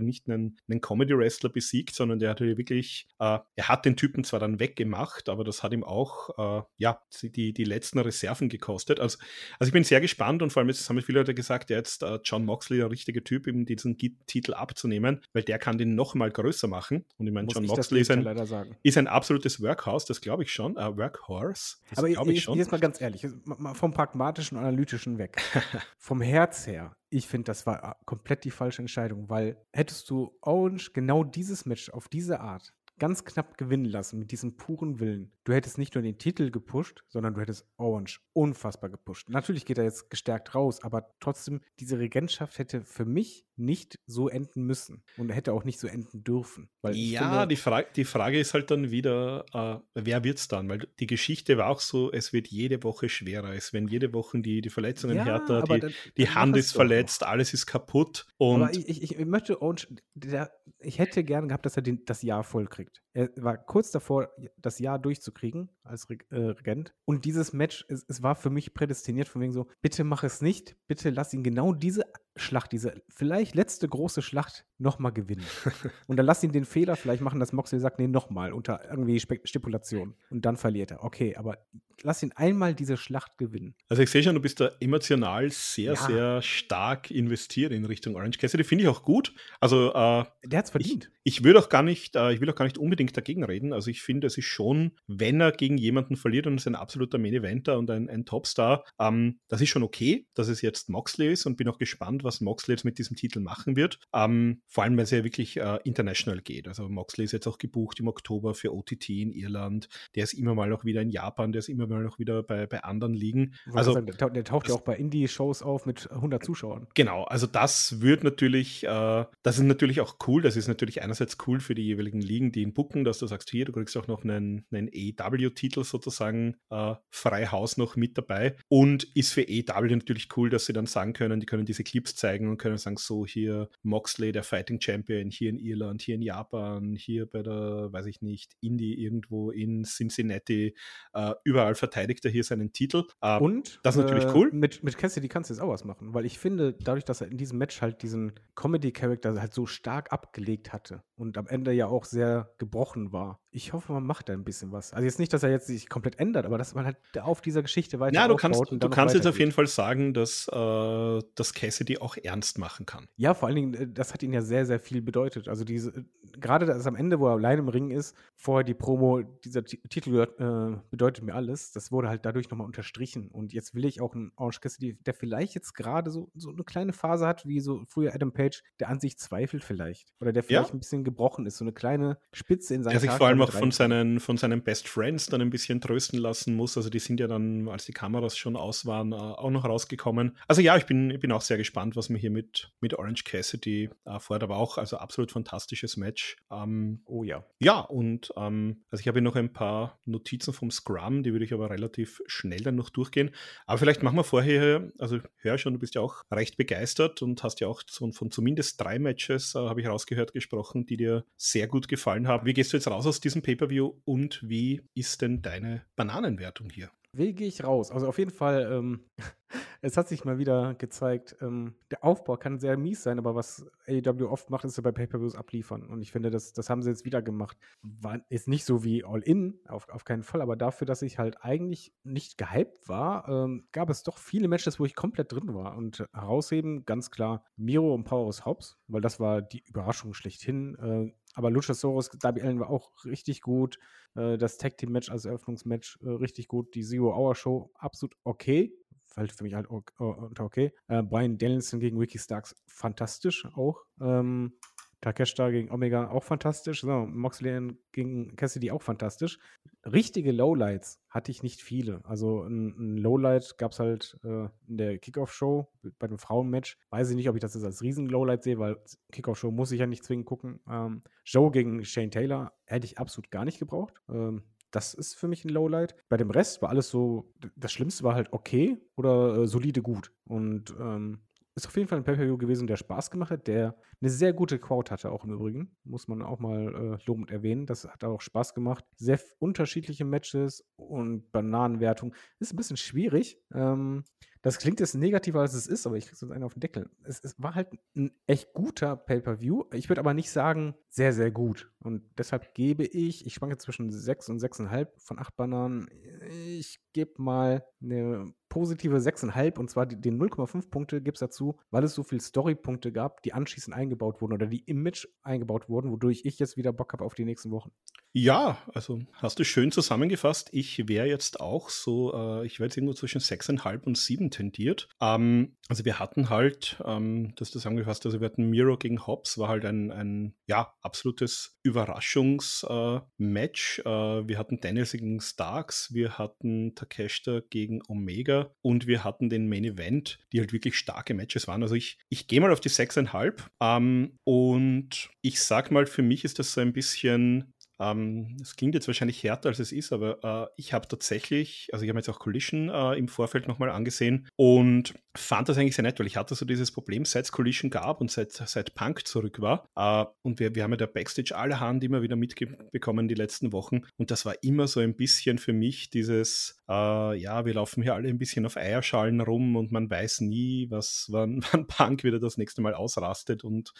nicht 0.00 0.28
einen, 0.28 0.56
einen 0.68 0.80
Comedy-Wrestler 0.80 1.50
besiegt, 1.50 1.94
sondern 1.94 2.18
der 2.18 2.30
hat 2.30 2.38
hier 2.38 2.56
wirklich, 2.56 3.06
äh, 3.18 3.38
er 3.54 3.68
hat 3.68 3.84
den 3.84 3.96
Typen 3.96 4.24
zwar 4.24 4.40
dann 4.40 4.60
weggemacht, 4.60 5.28
aber 5.28 5.44
das 5.44 5.62
hat 5.62 5.72
ihm 5.72 5.84
auch, 5.84 6.30
äh, 6.38 6.62
ja, 6.78 7.02
die, 7.22 7.52
die 7.52 7.64
letzten 7.64 7.98
Reserven 7.98 8.48
gekostet. 8.48 8.98
Also 8.98 9.18
also 9.58 9.68
ich 9.68 9.72
bin 9.72 9.84
sehr 9.84 10.00
gespannt 10.00 10.42
und 10.42 10.50
vor 10.52 10.60
allem 10.60 10.68
jetzt 10.68 10.88
haben 10.88 11.00
viele 11.02 11.20
Leute 11.20 11.34
gesagt, 11.34 11.70
ja, 11.70 11.76
jetzt 11.76 12.02
äh, 12.02 12.18
John 12.24 12.44
Moxley 12.44 12.78
der 12.78 12.90
richtige 12.90 13.22
Typ, 13.22 13.39
ihm 13.46 13.64
diesen 13.66 13.96
Titel 13.98 14.54
abzunehmen, 14.54 15.20
weil 15.32 15.42
der 15.42 15.58
kann 15.58 15.78
den 15.78 15.94
noch 15.94 16.14
mal 16.14 16.30
größer 16.30 16.68
machen. 16.68 17.04
Und 17.18 17.26
ich 17.26 17.32
meine, 17.32 17.48
John 17.48 17.64
ich 17.64 17.70
Moxley 17.70 18.00
ist 18.00 18.10
ein, 18.10 18.22
leider 18.22 18.46
sagen. 18.46 18.76
ist 18.82 18.98
ein 18.98 19.06
absolutes 19.06 19.62
Workhouse, 19.62 20.04
das 20.04 20.20
glaube 20.20 20.42
ich 20.42 20.52
schon. 20.52 20.76
Äh, 20.76 20.96
Workhorse, 20.96 21.76
das 21.90 21.98
Aber 21.98 22.08
glaube 22.08 22.30
ich 22.30 22.36
jetzt, 22.36 22.44
schon. 22.44 22.58
jetzt 22.58 22.72
mal 22.72 22.80
ganz 22.80 23.00
ehrlich, 23.00 23.26
vom 23.74 23.92
pragmatischen 23.92 24.58
analytischen 24.58 25.18
weg. 25.18 25.40
vom 25.98 26.20
Herz 26.20 26.66
her, 26.66 26.96
ich 27.10 27.26
finde, 27.26 27.46
das 27.46 27.66
war 27.66 27.84
äh, 27.84 27.94
komplett 28.04 28.44
die 28.44 28.50
falsche 28.50 28.82
Entscheidung, 28.82 29.28
weil 29.28 29.56
hättest 29.72 30.08
du 30.10 30.36
Orange 30.40 30.92
genau 30.92 31.24
dieses 31.24 31.66
Match 31.66 31.90
auf 31.90 32.08
diese 32.08 32.40
Art 32.40 32.72
ganz 33.00 33.24
knapp 33.24 33.58
gewinnen 33.58 33.86
lassen 33.86 34.20
mit 34.20 34.30
diesem 34.30 34.56
puren 34.56 35.00
Willen. 35.00 35.32
Du 35.44 35.52
hättest 35.54 35.78
nicht 35.78 35.94
nur 35.94 36.02
den 36.02 36.18
Titel 36.18 36.50
gepusht, 36.50 37.02
sondern 37.08 37.34
du 37.34 37.40
hättest 37.40 37.66
Orange 37.78 38.20
unfassbar 38.34 38.90
gepusht. 38.90 39.28
Natürlich 39.30 39.64
geht 39.64 39.78
er 39.78 39.84
jetzt 39.84 40.10
gestärkt 40.10 40.54
raus, 40.54 40.82
aber 40.82 41.08
trotzdem, 41.18 41.62
diese 41.78 41.98
Regentschaft 41.98 42.58
hätte 42.58 42.82
für 42.82 43.06
mich 43.06 43.46
nicht 43.56 43.98
so 44.06 44.28
enden 44.28 44.64
müssen 44.64 45.02
und 45.16 45.30
hätte 45.30 45.52
auch 45.52 45.64
nicht 45.64 45.78
so 45.80 45.86
enden 45.86 46.24
dürfen. 46.24 46.68
Ja, 46.92 47.30
finde, 47.30 47.48
die, 47.48 47.56
Frage, 47.56 47.88
die 47.96 48.04
Frage 48.04 48.38
ist 48.38 48.54
halt 48.54 48.70
dann 48.70 48.90
wieder, 48.90 49.44
äh, 49.52 49.80
wer 49.94 50.24
wird 50.24 50.38
es 50.38 50.48
dann? 50.48 50.68
Weil 50.68 50.88
die 50.98 51.06
Geschichte 51.06 51.56
war 51.58 51.68
auch 51.68 51.80
so, 51.80 52.10
es 52.12 52.32
wird 52.32 52.48
jede 52.48 52.82
Woche 52.82 53.08
schwerer. 53.08 53.52
Es 53.54 53.72
werden 53.72 53.88
jede 53.88 54.12
Woche 54.14 54.40
die, 54.40 54.60
die 54.62 54.70
Verletzungen 54.70 55.16
Ja, 55.16 55.24
härter, 55.24 55.62
die, 55.62 55.80
dann- 55.80 55.92
die 56.16 56.24
dann 56.24 56.34
Hand 56.34 56.56
ist 56.56 56.72
verletzt, 56.72 57.22
alles 57.22 57.52
ist 57.54 57.66
kaputt. 57.66 58.26
Und 58.38 58.62
Aber 58.62 58.72
ich, 58.72 58.88
ich, 58.88 59.02
ich 59.18 59.26
möchte 59.26 59.60
Orange, 59.60 59.88
der, 60.14 60.50
ich 60.78 60.98
hätte 60.98 61.22
gern 61.24 61.48
gehabt, 61.48 61.66
dass 61.66 61.76
er 61.76 61.82
den, 61.82 62.04
das 62.06 62.22
Jahr 62.22 62.44
voll 62.44 62.66
kriegt. 62.66 63.02
Er 63.12 63.30
war 63.36 63.58
kurz 63.58 63.90
davor, 63.90 64.30
das 64.56 64.78
Jahr 64.78 64.98
durchzukriegen 64.98 65.70
als 65.82 66.08
äh, 66.08 66.36
Regent. 66.36 66.94
Und 67.04 67.24
dieses 67.24 67.52
Match, 67.52 67.84
es, 67.88 68.04
es 68.08 68.22
war 68.22 68.36
für 68.36 68.50
mich 68.50 68.72
prädestiniert, 68.72 69.28
von 69.28 69.42
wegen 69.42 69.52
so, 69.52 69.66
bitte 69.82 70.04
mach 70.04 70.22
es 70.22 70.40
nicht, 70.42 70.76
bitte 70.86 71.10
lass 71.10 71.34
ihn 71.34 71.42
genau 71.42 71.72
diese 71.72 72.04
Schlacht, 72.36 72.72
diese 72.72 73.02
vielleicht 73.08 73.54
letzte 73.54 73.88
große 73.88 74.22
Schlacht 74.22 74.64
nochmal 74.78 75.12
gewinnen. 75.12 75.44
und 76.06 76.16
dann 76.16 76.26
lass 76.26 76.42
ihn 76.42 76.52
den 76.52 76.64
Fehler 76.64 76.96
vielleicht 76.96 77.22
machen, 77.22 77.40
dass 77.40 77.52
Moxley 77.52 77.80
sagt, 77.80 77.98
nee, 77.98 78.06
nochmal, 78.08 78.52
unter 78.52 78.80
irgendwie 78.88 79.20
Stipulation. 79.20 80.14
Und 80.30 80.44
dann 80.44 80.56
verliert 80.56 80.90
er. 80.90 81.04
Okay, 81.04 81.36
aber 81.36 81.58
lass 82.02 82.22
ihn 82.22 82.32
einmal 82.34 82.74
diese 82.74 82.96
Schlacht 82.96 83.36
gewinnen. 83.36 83.74
Also 83.88 84.02
ich 84.02 84.10
sehe 84.10 84.22
schon, 84.22 84.34
du 84.34 84.40
bist 84.40 84.58
da 84.60 84.70
emotional 84.80 85.50
sehr, 85.50 85.92
Ja. 85.94 86.06
sehr 86.06 86.42
stark 86.42 87.10
investiert 87.10 87.72
in 87.72 87.84
Richtung 87.84 88.14
Orange 88.16 88.38
Cassidy. 88.38 88.64
Finde 88.64 88.84
ich 88.84 88.88
auch 88.88 89.02
gut. 89.02 89.34
Also 89.60 89.90
äh, 89.90 90.24
Der 90.44 90.58
hat's 90.60 90.70
verdient. 90.70 91.10
ich 91.24 91.44
würde 91.44 91.58
auch 91.58 91.68
gar 91.68 91.82
nicht, 91.82 92.16
äh, 92.16 92.32
ich 92.32 92.40
will 92.40 92.48
auch 92.50 92.54
gar 92.54 92.64
nicht 92.64 92.78
unbedingt 92.78 93.14
dagegen 93.16 93.44
reden. 93.44 93.74
Also 93.74 93.90
ich 93.90 94.00
finde, 94.02 94.28
es 94.28 94.38
ist 94.38 94.46
schon, 94.46 94.92
wenn 95.08 95.40
er 95.42 95.52
gegen 95.52 95.76
jemanden 95.76 96.16
verliert 96.16 96.46
und 96.46 96.54
es 96.54 96.62
ist 96.62 96.68
ein 96.68 96.74
absoluter 96.74 97.18
Main 97.18 97.34
Eventer 97.34 97.76
und 97.76 97.90
ein, 97.90 98.08
ein 98.08 98.24
Topstar, 98.24 98.84
ähm, 98.98 99.40
das 99.48 99.60
ist 99.60 99.68
schon 99.68 99.82
okay, 99.82 100.26
dass 100.34 100.48
es 100.48 100.62
jetzt 100.62 100.88
Moxley 100.88 101.30
ist 101.32 101.44
und 101.44 101.56
bin 101.56 101.68
auch 101.68 101.76
gespannt, 101.78 102.19
was 102.24 102.40
Moxley 102.40 102.74
jetzt 102.74 102.84
mit 102.84 102.98
diesem 102.98 103.16
Titel 103.16 103.40
machen 103.40 103.76
wird. 103.76 103.98
Ähm, 104.14 104.60
vor 104.66 104.84
allem, 104.84 104.96
weil 104.96 105.04
es 105.04 105.10
ja 105.10 105.24
wirklich 105.24 105.56
äh, 105.56 105.78
international 105.84 106.40
geht. 106.40 106.68
Also 106.68 106.88
Moxley 106.88 107.24
ist 107.24 107.32
jetzt 107.32 107.46
auch 107.46 107.58
gebucht 107.58 108.00
im 108.00 108.08
Oktober 108.08 108.54
für 108.54 108.74
OTT 108.74 109.08
in 109.10 109.32
Irland. 109.32 109.88
Der 110.14 110.24
ist 110.24 110.32
immer 110.34 110.54
mal 110.54 110.72
auch 110.72 110.84
wieder 110.84 111.02
in 111.02 111.10
Japan, 111.10 111.52
der 111.52 111.60
ist 111.60 111.68
immer 111.68 111.86
mal 111.86 112.06
auch 112.06 112.18
wieder 112.18 112.42
bei, 112.42 112.66
bei 112.66 112.82
anderen 112.84 113.14
Ligen. 113.14 113.54
Also 113.72 113.92
sagen, 113.94 114.06
der, 114.06 114.30
der 114.30 114.44
taucht 114.44 114.66
ja 114.68 114.74
das- 114.74 114.80
auch 114.80 114.84
bei 114.84 114.96
Indie-Shows 114.96 115.62
auf 115.62 115.86
mit 115.86 116.10
100 116.10 116.44
Zuschauern. 116.44 116.86
Genau, 116.94 117.24
also 117.24 117.46
das 117.46 118.00
wird 118.00 118.24
natürlich, 118.24 118.84
äh, 118.84 119.24
das 119.42 119.58
ist 119.58 119.64
natürlich 119.64 120.00
auch 120.00 120.16
cool. 120.26 120.42
Das 120.42 120.56
ist 120.56 120.68
natürlich 120.68 121.02
einerseits 121.02 121.36
cool 121.46 121.60
für 121.60 121.74
die 121.74 121.82
jeweiligen 121.82 122.20
Ligen, 122.20 122.52
die 122.52 122.62
ihn 122.62 122.72
booken, 122.74 123.04
dass 123.04 123.18
du 123.18 123.26
sagst, 123.26 123.50
hier, 123.50 123.64
du 123.64 123.72
kriegst 123.72 123.96
auch 123.96 124.06
noch 124.06 124.24
einen, 124.24 124.64
einen 124.70 124.88
AEW-Titel 124.92 125.84
sozusagen 125.84 126.56
äh, 126.70 126.94
frei 127.10 127.46
Haus 127.46 127.76
noch 127.76 127.96
mit 127.96 128.16
dabei. 128.18 128.56
Und 128.68 129.04
ist 129.14 129.32
für 129.32 129.42
AEW 129.42 129.96
natürlich 129.96 130.28
cool, 130.36 130.50
dass 130.50 130.66
sie 130.66 130.72
dann 130.72 130.86
sagen 130.86 131.12
können, 131.12 131.40
die 131.40 131.46
können 131.46 131.64
diese 131.66 131.84
Clips 131.84 132.09
zeigen 132.16 132.48
und 132.48 132.58
können 132.58 132.78
sagen, 132.78 132.96
so 132.96 133.26
hier 133.26 133.68
Moxley, 133.82 134.32
der 134.32 134.42
Fighting 134.42 134.80
Champion, 134.80 135.30
hier 135.30 135.50
in 135.50 135.58
Irland, 135.58 136.02
hier 136.02 136.14
in 136.14 136.22
Japan, 136.22 136.96
hier 136.96 137.26
bei 137.26 137.42
der, 137.42 137.92
weiß 137.92 138.06
ich 138.06 138.22
nicht, 138.22 138.54
Indie 138.60 138.94
irgendwo 138.94 139.50
in 139.50 139.84
Cincinnati, 139.84 140.74
äh, 141.12 141.34
überall 141.44 141.74
verteidigt 141.74 142.24
er 142.24 142.30
hier 142.30 142.44
seinen 142.44 142.72
Titel. 142.72 143.04
Äh, 143.20 143.38
Und 143.38 143.80
das 143.82 143.96
ist 143.96 144.02
natürlich 144.02 144.24
äh, 144.24 144.32
cool. 144.34 144.50
Mit, 144.52 144.82
mit 144.82 144.96
Cassidy 144.98 145.28
kannst 145.28 145.50
du 145.50 145.54
jetzt 145.54 145.62
auch 145.62 145.68
was 145.68 145.84
machen, 145.84 146.14
weil 146.14 146.24
ich 146.24 146.38
finde, 146.38 146.72
dadurch, 146.72 147.04
dass 147.04 147.20
er 147.20 147.28
in 147.28 147.36
diesem 147.36 147.58
Match 147.58 147.80
halt 147.80 148.02
diesen 148.02 148.32
Comedy-Charakter 148.54 149.40
halt 149.40 149.54
so 149.54 149.66
stark 149.66 150.12
abgelegt 150.12 150.72
hatte 150.72 151.02
und 151.16 151.38
am 151.38 151.46
Ende 151.46 151.72
ja 151.72 151.86
auch 151.86 152.04
sehr 152.04 152.54
gebrochen 152.58 153.12
war, 153.12 153.40
ich 153.52 153.72
hoffe, 153.72 153.92
man 153.92 154.04
macht 154.04 154.28
da 154.28 154.32
ein 154.32 154.44
bisschen 154.44 154.70
was. 154.70 154.92
Also 154.92 155.04
jetzt 155.04 155.18
nicht, 155.18 155.32
dass 155.32 155.42
er 155.42 155.50
jetzt 155.50 155.66
sich 155.66 155.88
komplett 155.88 156.20
ändert, 156.20 156.46
aber 156.46 156.56
dass 156.56 156.74
man 156.74 156.84
halt 156.84 156.96
auf 157.20 157.40
dieser 157.40 157.62
Geschichte 157.62 157.98
weiter 157.98 158.14
Ja, 158.14 158.28
du 158.28 158.36
kannst, 158.36 158.62
du 158.70 158.88
kannst 158.88 159.14
jetzt 159.14 159.26
auf 159.26 159.38
jeden 159.38 159.50
Fall 159.50 159.66
sagen, 159.66 160.14
dass, 160.14 160.46
äh, 160.48 161.18
dass 161.34 161.54
Cassidy 161.54 161.98
auch 161.98 162.16
ernst 162.16 162.58
machen 162.58 162.86
kann. 162.86 163.08
Ja, 163.16 163.34
vor 163.34 163.48
allen 163.48 163.56
Dingen, 163.56 163.74
äh, 163.74 163.88
das 163.88 164.12
hat 164.12 164.22
ihn 164.22 164.32
ja 164.32 164.42
sehr, 164.42 164.66
sehr 164.66 164.78
viel 164.78 165.02
bedeutet. 165.02 165.48
Also 165.48 165.64
diese, 165.64 165.90
äh, 165.90 166.04
gerade 166.38 166.64
das 166.64 166.86
am 166.86 166.94
Ende, 166.94 167.18
wo 167.18 167.26
er 167.26 167.32
allein 167.32 167.58
im 167.58 167.68
Ring 167.68 167.90
ist, 167.90 168.16
vorher 168.36 168.62
die 168.62 168.74
Promo, 168.74 169.22
dieser 169.44 169.64
T 169.64 169.78
Titel 169.88 170.16
äh, 170.20 170.80
bedeutet 170.90 171.24
mir 171.24 171.34
alles, 171.34 171.72
das 171.72 171.90
wurde 171.90 172.08
halt 172.08 172.24
dadurch 172.24 172.48
nochmal 172.50 172.66
unterstrichen. 172.66 173.30
Und 173.30 173.52
jetzt 173.52 173.74
will 173.74 173.84
ich 173.84 174.00
auch 174.00 174.14
einen 174.14 174.30
Orange 174.36 174.60
Cassidy, 174.60 174.94
der 174.94 175.14
vielleicht 175.14 175.54
jetzt 175.54 175.74
gerade 175.74 176.10
so, 176.10 176.30
so 176.34 176.50
eine 176.50 176.62
kleine 176.62 176.92
Phase 176.92 177.26
hat, 177.26 177.46
wie 177.46 177.60
so 177.60 177.82
früher 177.88 178.14
Adam 178.14 178.32
Page, 178.32 178.62
der 178.78 178.88
an 178.90 179.00
sich 179.00 179.18
zweifelt 179.18 179.64
vielleicht. 179.64 180.12
Oder 180.20 180.32
der 180.32 180.44
vielleicht 180.44 180.68
ja. 180.68 180.74
ein 180.74 180.78
bisschen 180.78 181.02
gebrochen 181.02 181.46
ist, 181.46 181.58
so 181.58 181.64
eine 181.64 181.72
kleine 181.72 182.18
Spitze 182.32 182.74
in 182.74 182.84
seinem 182.84 182.92
Der 182.92 183.00
sich 183.00 183.10
vor 183.10 183.26
allem 183.26 183.39
auch 183.42 183.52
von 183.52 183.70
seinen, 183.70 184.20
von 184.20 184.36
seinen 184.36 184.62
Best 184.62 184.88
Friends 184.88 185.26
dann 185.26 185.40
ein 185.40 185.50
bisschen 185.50 185.80
trösten 185.80 186.18
lassen 186.18 186.54
muss. 186.54 186.76
Also 186.76 186.90
die 186.90 186.98
sind 186.98 187.20
ja 187.20 187.26
dann, 187.26 187.68
als 187.68 187.84
die 187.84 187.92
Kameras 187.92 188.36
schon 188.36 188.56
aus 188.56 188.86
waren, 188.86 189.12
äh, 189.12 189.16
auch 189.16 189.50
noch 189.50 189.64
rausgekommen. 189.64 190.36
Also 190.48 190.62
ja, 190.62 190.76
ich 190.76 190.86
bin, 190.86 191.10
ich 191.10 191.20
bin 191.20 191.32
auch 191.32 191.42
sehr 191.42 191.58
gespannt, 191.58 191.96
was 191.96 192.08
man 192.08 192.18
hier 192.18 192.30
mit, 192.30 192.72
mit 192.80 192.94
Orange 192.94 193.24
Cassidy 193.24 193.90
äh, 194.04 194.18
fordert. 194.18 194.50
Aber 194.50 194.56
auch 194.56 194.78
also 194.78 194.98
absolut 194.98 195.32
fantastisches 195.32 195.96
Match. 195.96 196.36
Ähm, 196.50 197.02
oh 197.04 197.24
ja. 197.24 197.44
Ja, 197.58 197.80
und 197.80 198.32
ähm, 198.36 198.82
also 198.90 199.00
ich 199.00 199.08
habe 199.08 199.18
hier 199.18 199.22
noch 199.22 199.36
ein 199.36 199.52
paar 199.52 199.98
Notizen 200.04 200.52
vom 200.52 200.70
Scrum, 200.70 201.22
die 201.22 201.32
würde 201.32 201.44
ich 201.44 201.52
aber 201.52 201.70
relativ 201.70 202.22
schnell 202.26 202.60
dann 202.60 202.76
noch 202.76 202.90
durchgehen. 202.90 203.30
Aber 203.66 203.78
vielleicht 203.78 204.02
machen 204.02 204.16
wir 204.16 204.24
vorher, 204.24 204.90
also 204.98 205.18
hör 205.36 205.58
schon, 205.58 205.74
du 205.74 205.78
bist 205.78 205.94
ja 205.94 206.00
auch 206.00 206.22
recht 206.30 206.56
begeistert 206.56 207.22
und 207.22 207.42
hast 207.42 207.60
ja 207.60 207.68
auch 207.68 207.82
von, 207.88 208.12
von 208.12 208.30
zumindest 208.30 208.80
drei 208.80 208.98
Matches, 208.98 209.54
äh, 209.54 209.58
habe 209.58 209.80
ich 209.80 209.86
rausgehört, 209.86 210.32
gesprochen, 210.32 210.86
die 210.86 210.96
dir 210.96 211.24
sehr 211.36 211.66
gut 211.66 211.88
gefallen 211.88 212.28
haben. 212.28 212.46
Wie 212.46 212.52
gehst 212.52 212.72
du 212.72 212.76
jetzt 212.76 212.88
raus 212.88 213.06
aus 213.06 213.20
diesem 213.20 213.29
Pay-Per-View 213.38 213.92
und 214.04 214.40
wie 214.42 214.82
ist 214.94 215.22
denn 215.22 215.42
deine 215.42 215.84
Bananenwertung 215.94 216.70
hier? 216.70 216.90
Wie 217.12 217.32
gehe 217.32 217.48
ich 217.48 217.64
raus? 217.64 217.90
Also 217.90 218.06
auf 218.06 218.18
jeden 218.18 218.30
Fall, 218.30 218.70
ähm, 218.72 219.00
es 219.82 219.96
hat 219.96 220.08
sich 220.08 220.24
mal 220.24 220.38
wieder 220.38 220.74
gezeigt, 220.74 221.36
ähm, 221.40 221.74
der 221.90 222.04
Aufbau 222.04 222.36
kann 222.36 222.60
sehr 222.60 222.76
mies 222.76 223.02
sein, 223.02 223.18
aber 223.18 223.34
was 223.34 223.66
AEW 223.88 224.28
oft 224.28 224.48
macht, 224.48 224.64
ist 224.64 224.76
ja 224.76 224.82
bei 224.82 224.92
Pay-Per-Views 224.92 225.34
abliefern. 225.34 225.88
Und 225.88 226.02
ich 226.02 226.12
finde, 226.12 226.30
das, 226.30 226.52
das 226.52 226.70
haben 226.70 226.82
sie 226.82 226.90
jetzt 226.90 227.04
wieder 227.04 227.20
gemacht. 227.20 227.56
War, 227.82 228.20
ist 228.28 228.46
nicht 228.46 228.64
so 228.64 228.84
wie 228.84 229.04
All-In, 229.04 229.58
auf, 229.66 229.88
auf 229.88 230.04
keinen 230.04 230.22
Fall, 230.22 230.40
aber 230.40 230.54
dafür, 230.54 230.86
dass 230.86 231.02
ich 231.02 231.18
halt 231.18 231.42
eigentlich 231.42 231.92
nicht 232.04 232.38
gehypt 232.38 232.88
war, 232.88 233.28
ähm, 233.28 233.66
gab 233.72 233.90
es 233.90 234.04
doch 234.04 234.18
viele 234.18 234.46
Matches, 234.46 234.78
wo 234.78 234.84
ich 234.84 234.94
komplett 234.94 235.32
drin 235.32 235.52
war. 235.52 235.76
Und 235.76 236.04
herausheben, 236.12 236.84
ganz 236.84 237.10
klar, 237.10 237.44
Miro 237.56 237.92
und 237.92 238.04
Powerhouse 238.04 238.44
Hobbs, 238.44 238.78
weil 238.86 239.00
das 239.00 239.18
war 239.18 239.42
die 239.42 239.64
Überraschung 239.66 240.14
schlechthin. 240.14 240.76
Äh, 240.76 241.12
aber 241.34 241.50
Luchasaurus, 241.50 242.10
Darby 242.18 242.42
Allen 242.42 242.60
war 242.60 242.70
auch 242.70 242.92
richtig 243.04 243.40
gut. 243.40 243.78
Äh, 244.14 244.38
das 244.38 244.58
Tag 244.58 244.76
Team 244.76 244.92
Match 244.92 245.10
als 245.10 245.24
Eröffnungsmatch 245.24 245.98
äh, 246.02 246.08
richtig 246.08 246.48
gut. 246.48 246.74
Die 246.74 246.82
Zero 246.82 247.14
Hour 247.16 247.34
Show 247.34 247.70
absolut 247.74 248.16
okay. 248.24 248.72
Fällt 249.06 249.32
für 249.32 249.42
mich 249.42 249.54
halt 249.54 249.66
unter 249.66 250.44
okay. 250.44 250.72
Äh, 250.86 251.02
Brian 251.02 251.36
Danielson 251.36 251.80
gegen 251.80 251.98
Ricky 251.98 252.18
Starks 252.18 252.54
fantastisch 252.66 253.44
auch. 253.54 253.82
Ähm, 254.00 254.54
Takeshita 255.00 255.50
gegen 255.50 255.70
Omega 255.70 256.10
auch 256.10 256.24
fantastisch. 256.24 256.82
So, 256.82 257.06
Moxley 257.06 257.74
gegen 257.92 258.36
Cassidy 258.36 258.70
auch 258.70 258.82
fantastisch. 258.82 259.38
Richtige 259.84 260.32
Lowlights 260.32 261.00
hatte 261.08 261.30
ich 261.30 261.42
nicht 261.42 261.62
viele. 261.62 262.00
Also 262.04 262.42
ein, 262.42 262.74
ein 262.78 262.96
Lowlight 262.98 263.56
gab 263.56 263.72
es 263.72 263.80
halt 263.80 264.18
äh, 264.24 264.48
in 264.68 264.76
der 264.76 264.98
Kickoff-Show 264.98 265.68
bei 265.98 266.06
dem 266.06 266.18
Frauenmatch. 266.18 266.78
Weiß 266.90 267.10
ich 267.10 267.16
nicht, 267.16 267.28
ob 267.28 267.36
ich 267.36 267.40
das 267.40 267.54
jetzt 267.54 267.64
als 267.64 267.82
riesen 267.82 268.06
Lowlight 268.06 268.42
sehe, 268.42 268.58
weil 268.58 268.76
Kickoff-Show 269.12 269.50
muss 269.50 269.72
ich 269.72 269.80
ja 269.80 269.86
nicht 269.86 270.04
zwingend 270.04 270.26
gucken. 270.26 270.60
Ähm, 270.68 271.02
Joe 271.24 271.50
gegen 271.50 271.84
Shane 271.84 272.10
Taylor 272.10 272.52
hätte 272.66 272.86
ich 272.86 272.98
absolut 272.98 273.30
gar 273.30 273.44
nicht 273.44 273.58
gebraucht. 273.58 274.02
Ähm, 274.10 274.42
das 274.70 274.94
ist 274.94 275.14
für 275.14 275.28
mich 275.28 275.44
ein 275.44 275.48
Lowlight. 275.48 275.96
Bei 276.08 276.16
dem 276.16 276.30
Rest 276.30 276.62
war 276.62 276.68
alles 276.68 276.90
so, 276.90 277.32
das 277.56 277.72
Schlimmste 277.72 278.04
war 278.04 278.14
halt 278.14 278.32
okay 278.32 278.78
oder 278.96 279.38
äh, 279.38 279.46
solide 279.46 279.82
gut. 279.82 280.12
Und 280.24 280.74
ähm, 280.78 281.22
ist 281.60 281.66
auf 281.66 281.76
jeden 281.76 281.88
Fall 281.88 281.98
ein 281.98 282.04
Pay-Per-View 282.04 282.38
gewesen, 282.38 282.66
der 282.66 282.76
Spaß 282.76 283.10
gemacht 283.10 283.30
hat, 283.30 283.46
der 283.46 283.76
eine 284.00 284.10
sehr 284.10 284.32
gute 284.32 284.58
Crowd 284.58 284.90
hatte, 284.90 285.10
auch 285.10 285.24
im 285.24 285.32
Übrigen. 285.32 285.76
Muss 285.84 286.08
man 286.08 286.22
auch 286.22 286.38
mal 286.38 286.98
äh, 286.98 287.04
lobend 287.06 287.30
erwähnen. 287.30 287.66
Das 287.66 287.84
hat 287.84 288.02
auch 288.02 288.20
Spaß 288.20 288.54
gemacht. 288.54 288.84
Sehr 288.96 289.20
unterschiedliche 289.38 290.04
Matches 290.04 290.64
und 290.76 291.30
Bananenwertung. 291.32 292.14
Ist 292.38 292.52
ein 292.52 292.56
bisschen 292.56 292.76
schwierig. 292.76 293.38
Ähm, 293.52 294.04
das 294.42 294.58
klingt 294.58 294.80
jetzt 294.80 294.94
negativer, 294.94 295.40
als 295.40 295.52
es 295.52 295.66
ist, 295.66 295.86
aber 295.86 295.96
ich 295.96 296.06
kriege 296.06 296.16
sonst 296.16 296.32
einen 296.32 296.44
auf 296.44 296.54
den 296.54 296.60
Deckel. 296.60 296.88
Es, 297.04 297.22
es 297.22 297.34
war 297.38 297.54
halt 297.54 297.68
ein 297.94 298.10
echt 298.26 298.54
guter 298.54 298.96
Pay-Per-View. 298.96 299.64
Ich 299.74 299.90
würde 299.90 300.00
aber 300.00 300.14
nicht 300.14 300.30
sagen, 300.30 300.74
sehr, 300.88 301.12
sehr 301.12 301.30
gut. 301.30 301.70
Und 301.80 302.02
deshalb 302.16 302.54
gebe 302.54 302.84
ich, 302.84 303.26
ich 303.26 303.34
schwanke 303.34 303.58
zwischen 303.58 303.90
6 303.90 304.30
und 304.30 304.40
6,5 304.40 304.88
von 304.96 305.18
8 305.18 305.36
Bananen. 305.36 305.88
Ich 306.30 306.80
gebe 306.94 307.20
mal 307.20 307.66
eine 307.82 308.32
positive 308.50 308.96
6,5 308.96 309.58
und 309.58 309.70
zwar 309.70 309.86
den 309.86 310.20
0,5 310.20 310.68
Punkte 310.68 311.00
gibt 311.00 311.16
es 311.16 311.20
dazu, 311.20 311.58
weil 311.70 311.84
es 311.84 311.94
so 311.94 312.02
viele 312.02 312.20
Story-Punkte 312.20 312.92
gab, 312.92 313.22
die 313.22 313.32
anschließend 313.32 313.74
eingebaut 313.74 314.20
wurden 314.20 314.34
oder 314.34 314.46
die 314.46 314.62
im 314.66 314.82
Match 314.82 315.08
eingebaut 315.22 315.70
wurden, 315.70 315.90
wodurch 315.90 316.22
ich 316.24 316.38
jetzt 316.38 316.58
wieder 316.58 316.72
Bock 316.72 316.92
habe 316.92 317.04
auf 317.04 317.14
die 317.14 317.24
nächsten 317.24 317.50
Wochen. 317.50 317.70
Ja, 318.12 318.58
also 318.74 319.00
hast 319.14 319.38
du 319.38 319.44
schön 319.44 319.70
zusammengefasst. 319.70 320.48
Ich 320.52 320.88
wäre 320.88 321.06
jetzt 321.06 321.38
auch 321.38 321.70
so, 321.70 322.12
äh, 322.12 322.44
ich 322.44 322.58
wäre 322.58 322.66
jetzt 322.66 322.76
irgendwo 322.76 322.94
zwischen 322.94 323.20
6,5 323.20 323.84
und 323.84 323.96
7 323.96 324.32
tendiert. 324.32 324.88
Ähm, 325.00 325.56
also 325.68 325.84
wir 325.84 326.00
hatten 326.00 326.28
halt, 326.28 326.82
ähm, 326.84 327.34
das 327.36 327.52
zusammengefasst, 327.52 328.04
also 328.06 328.20
wir 328.20 328.26
hatten 328.26 328.50
Miro 328.50 328.76
gegen 328.76 329.06
Hobbs, 329.06 329.38
war 329.38 329.48
halt 329.48 329.64
ein, 329.64 329.92
ein 329.92 330.34
ja, 330.46 330.74
absolutes 330.82 331.59
Überraschungsmatch. 331.62 333.82
Äh, 333.84 333.88
äh, 333.88 334.28
wir 334.28 334.38
hatten 334.38 334.60
Daniels 334.60 334.92
gegen 334.92 335.20
Starks, 335.20 335.92
wir 335.92 336.18
hatten 336.18 336.74
Takeshita 336.74 337.42
gegen 337.50 337.82
Omega 337.88 338.50
und 338.62 338.86
wir 338.86 339.04
hatten 339.04 339.30
den 339.30 339.48
Main 339.48 339.64
Event, 339.64 340.18
die 340.32 340.40
halt 340.40 340.52
wirklich 340.52 340.76
starke 340.76 341.14
Matches 341.14 341.48
waren. 341.48 341.62
Also 341.62 341.74
ich, 341.74 341.98
ich 342.08 342.26
gehe 342.26 342.40
mal 342.40 342.52
auf 342.52 342.60
die 342.60 342.70
6,5 342.70 343.34
ähm, 343.60 344.18
und 344.24 345.10
ich 345.22 345.40
sag 345.40 345.70
mal, 345.70 345.86
für 345.86 346.02
mich 346.02 346.24
ist 346.24 346.38
das 346.38 346.52
so 346.52 346.60
ein 346.60 346.72
bisschen 346.72 347.52
ähm, 347.80 348.36
es 348.40 348.56
klingt 348.56 348.74
jetzt 348.74 348.86
wahrscheinlich 348.86 349.22
härter, 349.22 349.48
als 349.48 349.58
es 349.58 349.72
ist, 349.72 349.92
aber 349.92 350.18
äh, 350.22 350.52
ich 350.56 350.74
habe 350.74 350.86
tatsächlich, 350.86 351.68
also 351.72 351.82
ich 351.84 351.88
habe 351.88 351.98
jetzt 351.98 352.10
auch 352.10 352.18
Collision 352.18 352.68
äh, 352.68 352.98
im 352.98 353.08
Vorfeld 353.08 353.48
nochmal 353.48 353.70
angesehen 353.70 354.28
und 354.36 354.94
fand 355.16 355.48
das 355.48 355.56
eigentlich 355.56 355.74
sehr 355.74 355.82
nett, 355.82 355.98
weil 355.98 356.06
ich 356.06 356.16
hatte 356.16 356.34
so 356.34 356.44
dieses 356.44 356.70
Problem, 356.70 357.04
seit 357.04 357.24
es 357.24 357.32
Collision 357.32 357.70
gab 357.70 358.00
und 358.00 358.10
seit, 358.10 358.32
seit 358.32 358.74
Punk 358.74 359.06
zurück 359.08 359.40
war. 359.40 359.68
Äh, 359.74 360.08
und 360.22 360.38
wir, 360.38 360.54
wir 360.54 360.62
haben 360.62 360.72
ja 360.72 360.76
der 360.76 360.86
Backstage 360.88 361.34
allerhand 361.34 361.82
immer 361.82 362.02
wieder 362.02 362.16
mitbekommen 362.16 363.08
die 363.08 363.14
letzten 363.14 363.52
Wochen. 363.52 363.82
Und 363.96 364.10
das 364.10 364.26
war 364.26 364.34
immer 364.42 364.68
so 364.68 364.80
ein 364.80 364.94
bisschen 364.94 365.38
für 365.38 365.52
mich 365.52 365.90
dieses, 365.90 366.60
äh, 366.68 367.16
ja, 367.16 367.44
wir 367.44 367.54
laufen 367.54 367.82
hier 367.82 367.94
alle 367.94 368.08
ein 368.08 368.18
bisschen 368.18 368.46
auf 368.46 368.56
Eierschalen 368.56 369.20
rum 369.20 369.56
und 369.56 369.72
man 369.72 369.90
weiß 369.90 370.20
nie, 370.20 370.70
was, 370.70 371.06
wann, 371.10 371.42
wann 371.50 371.66
Punk 371.66 372.04
wieder 372.04 372.20
das 372.20 372.36
nächste 372.36 372.60
Mal 372.60 372.74
ausrastet. 372.74 373.42
Und 373.42 373.72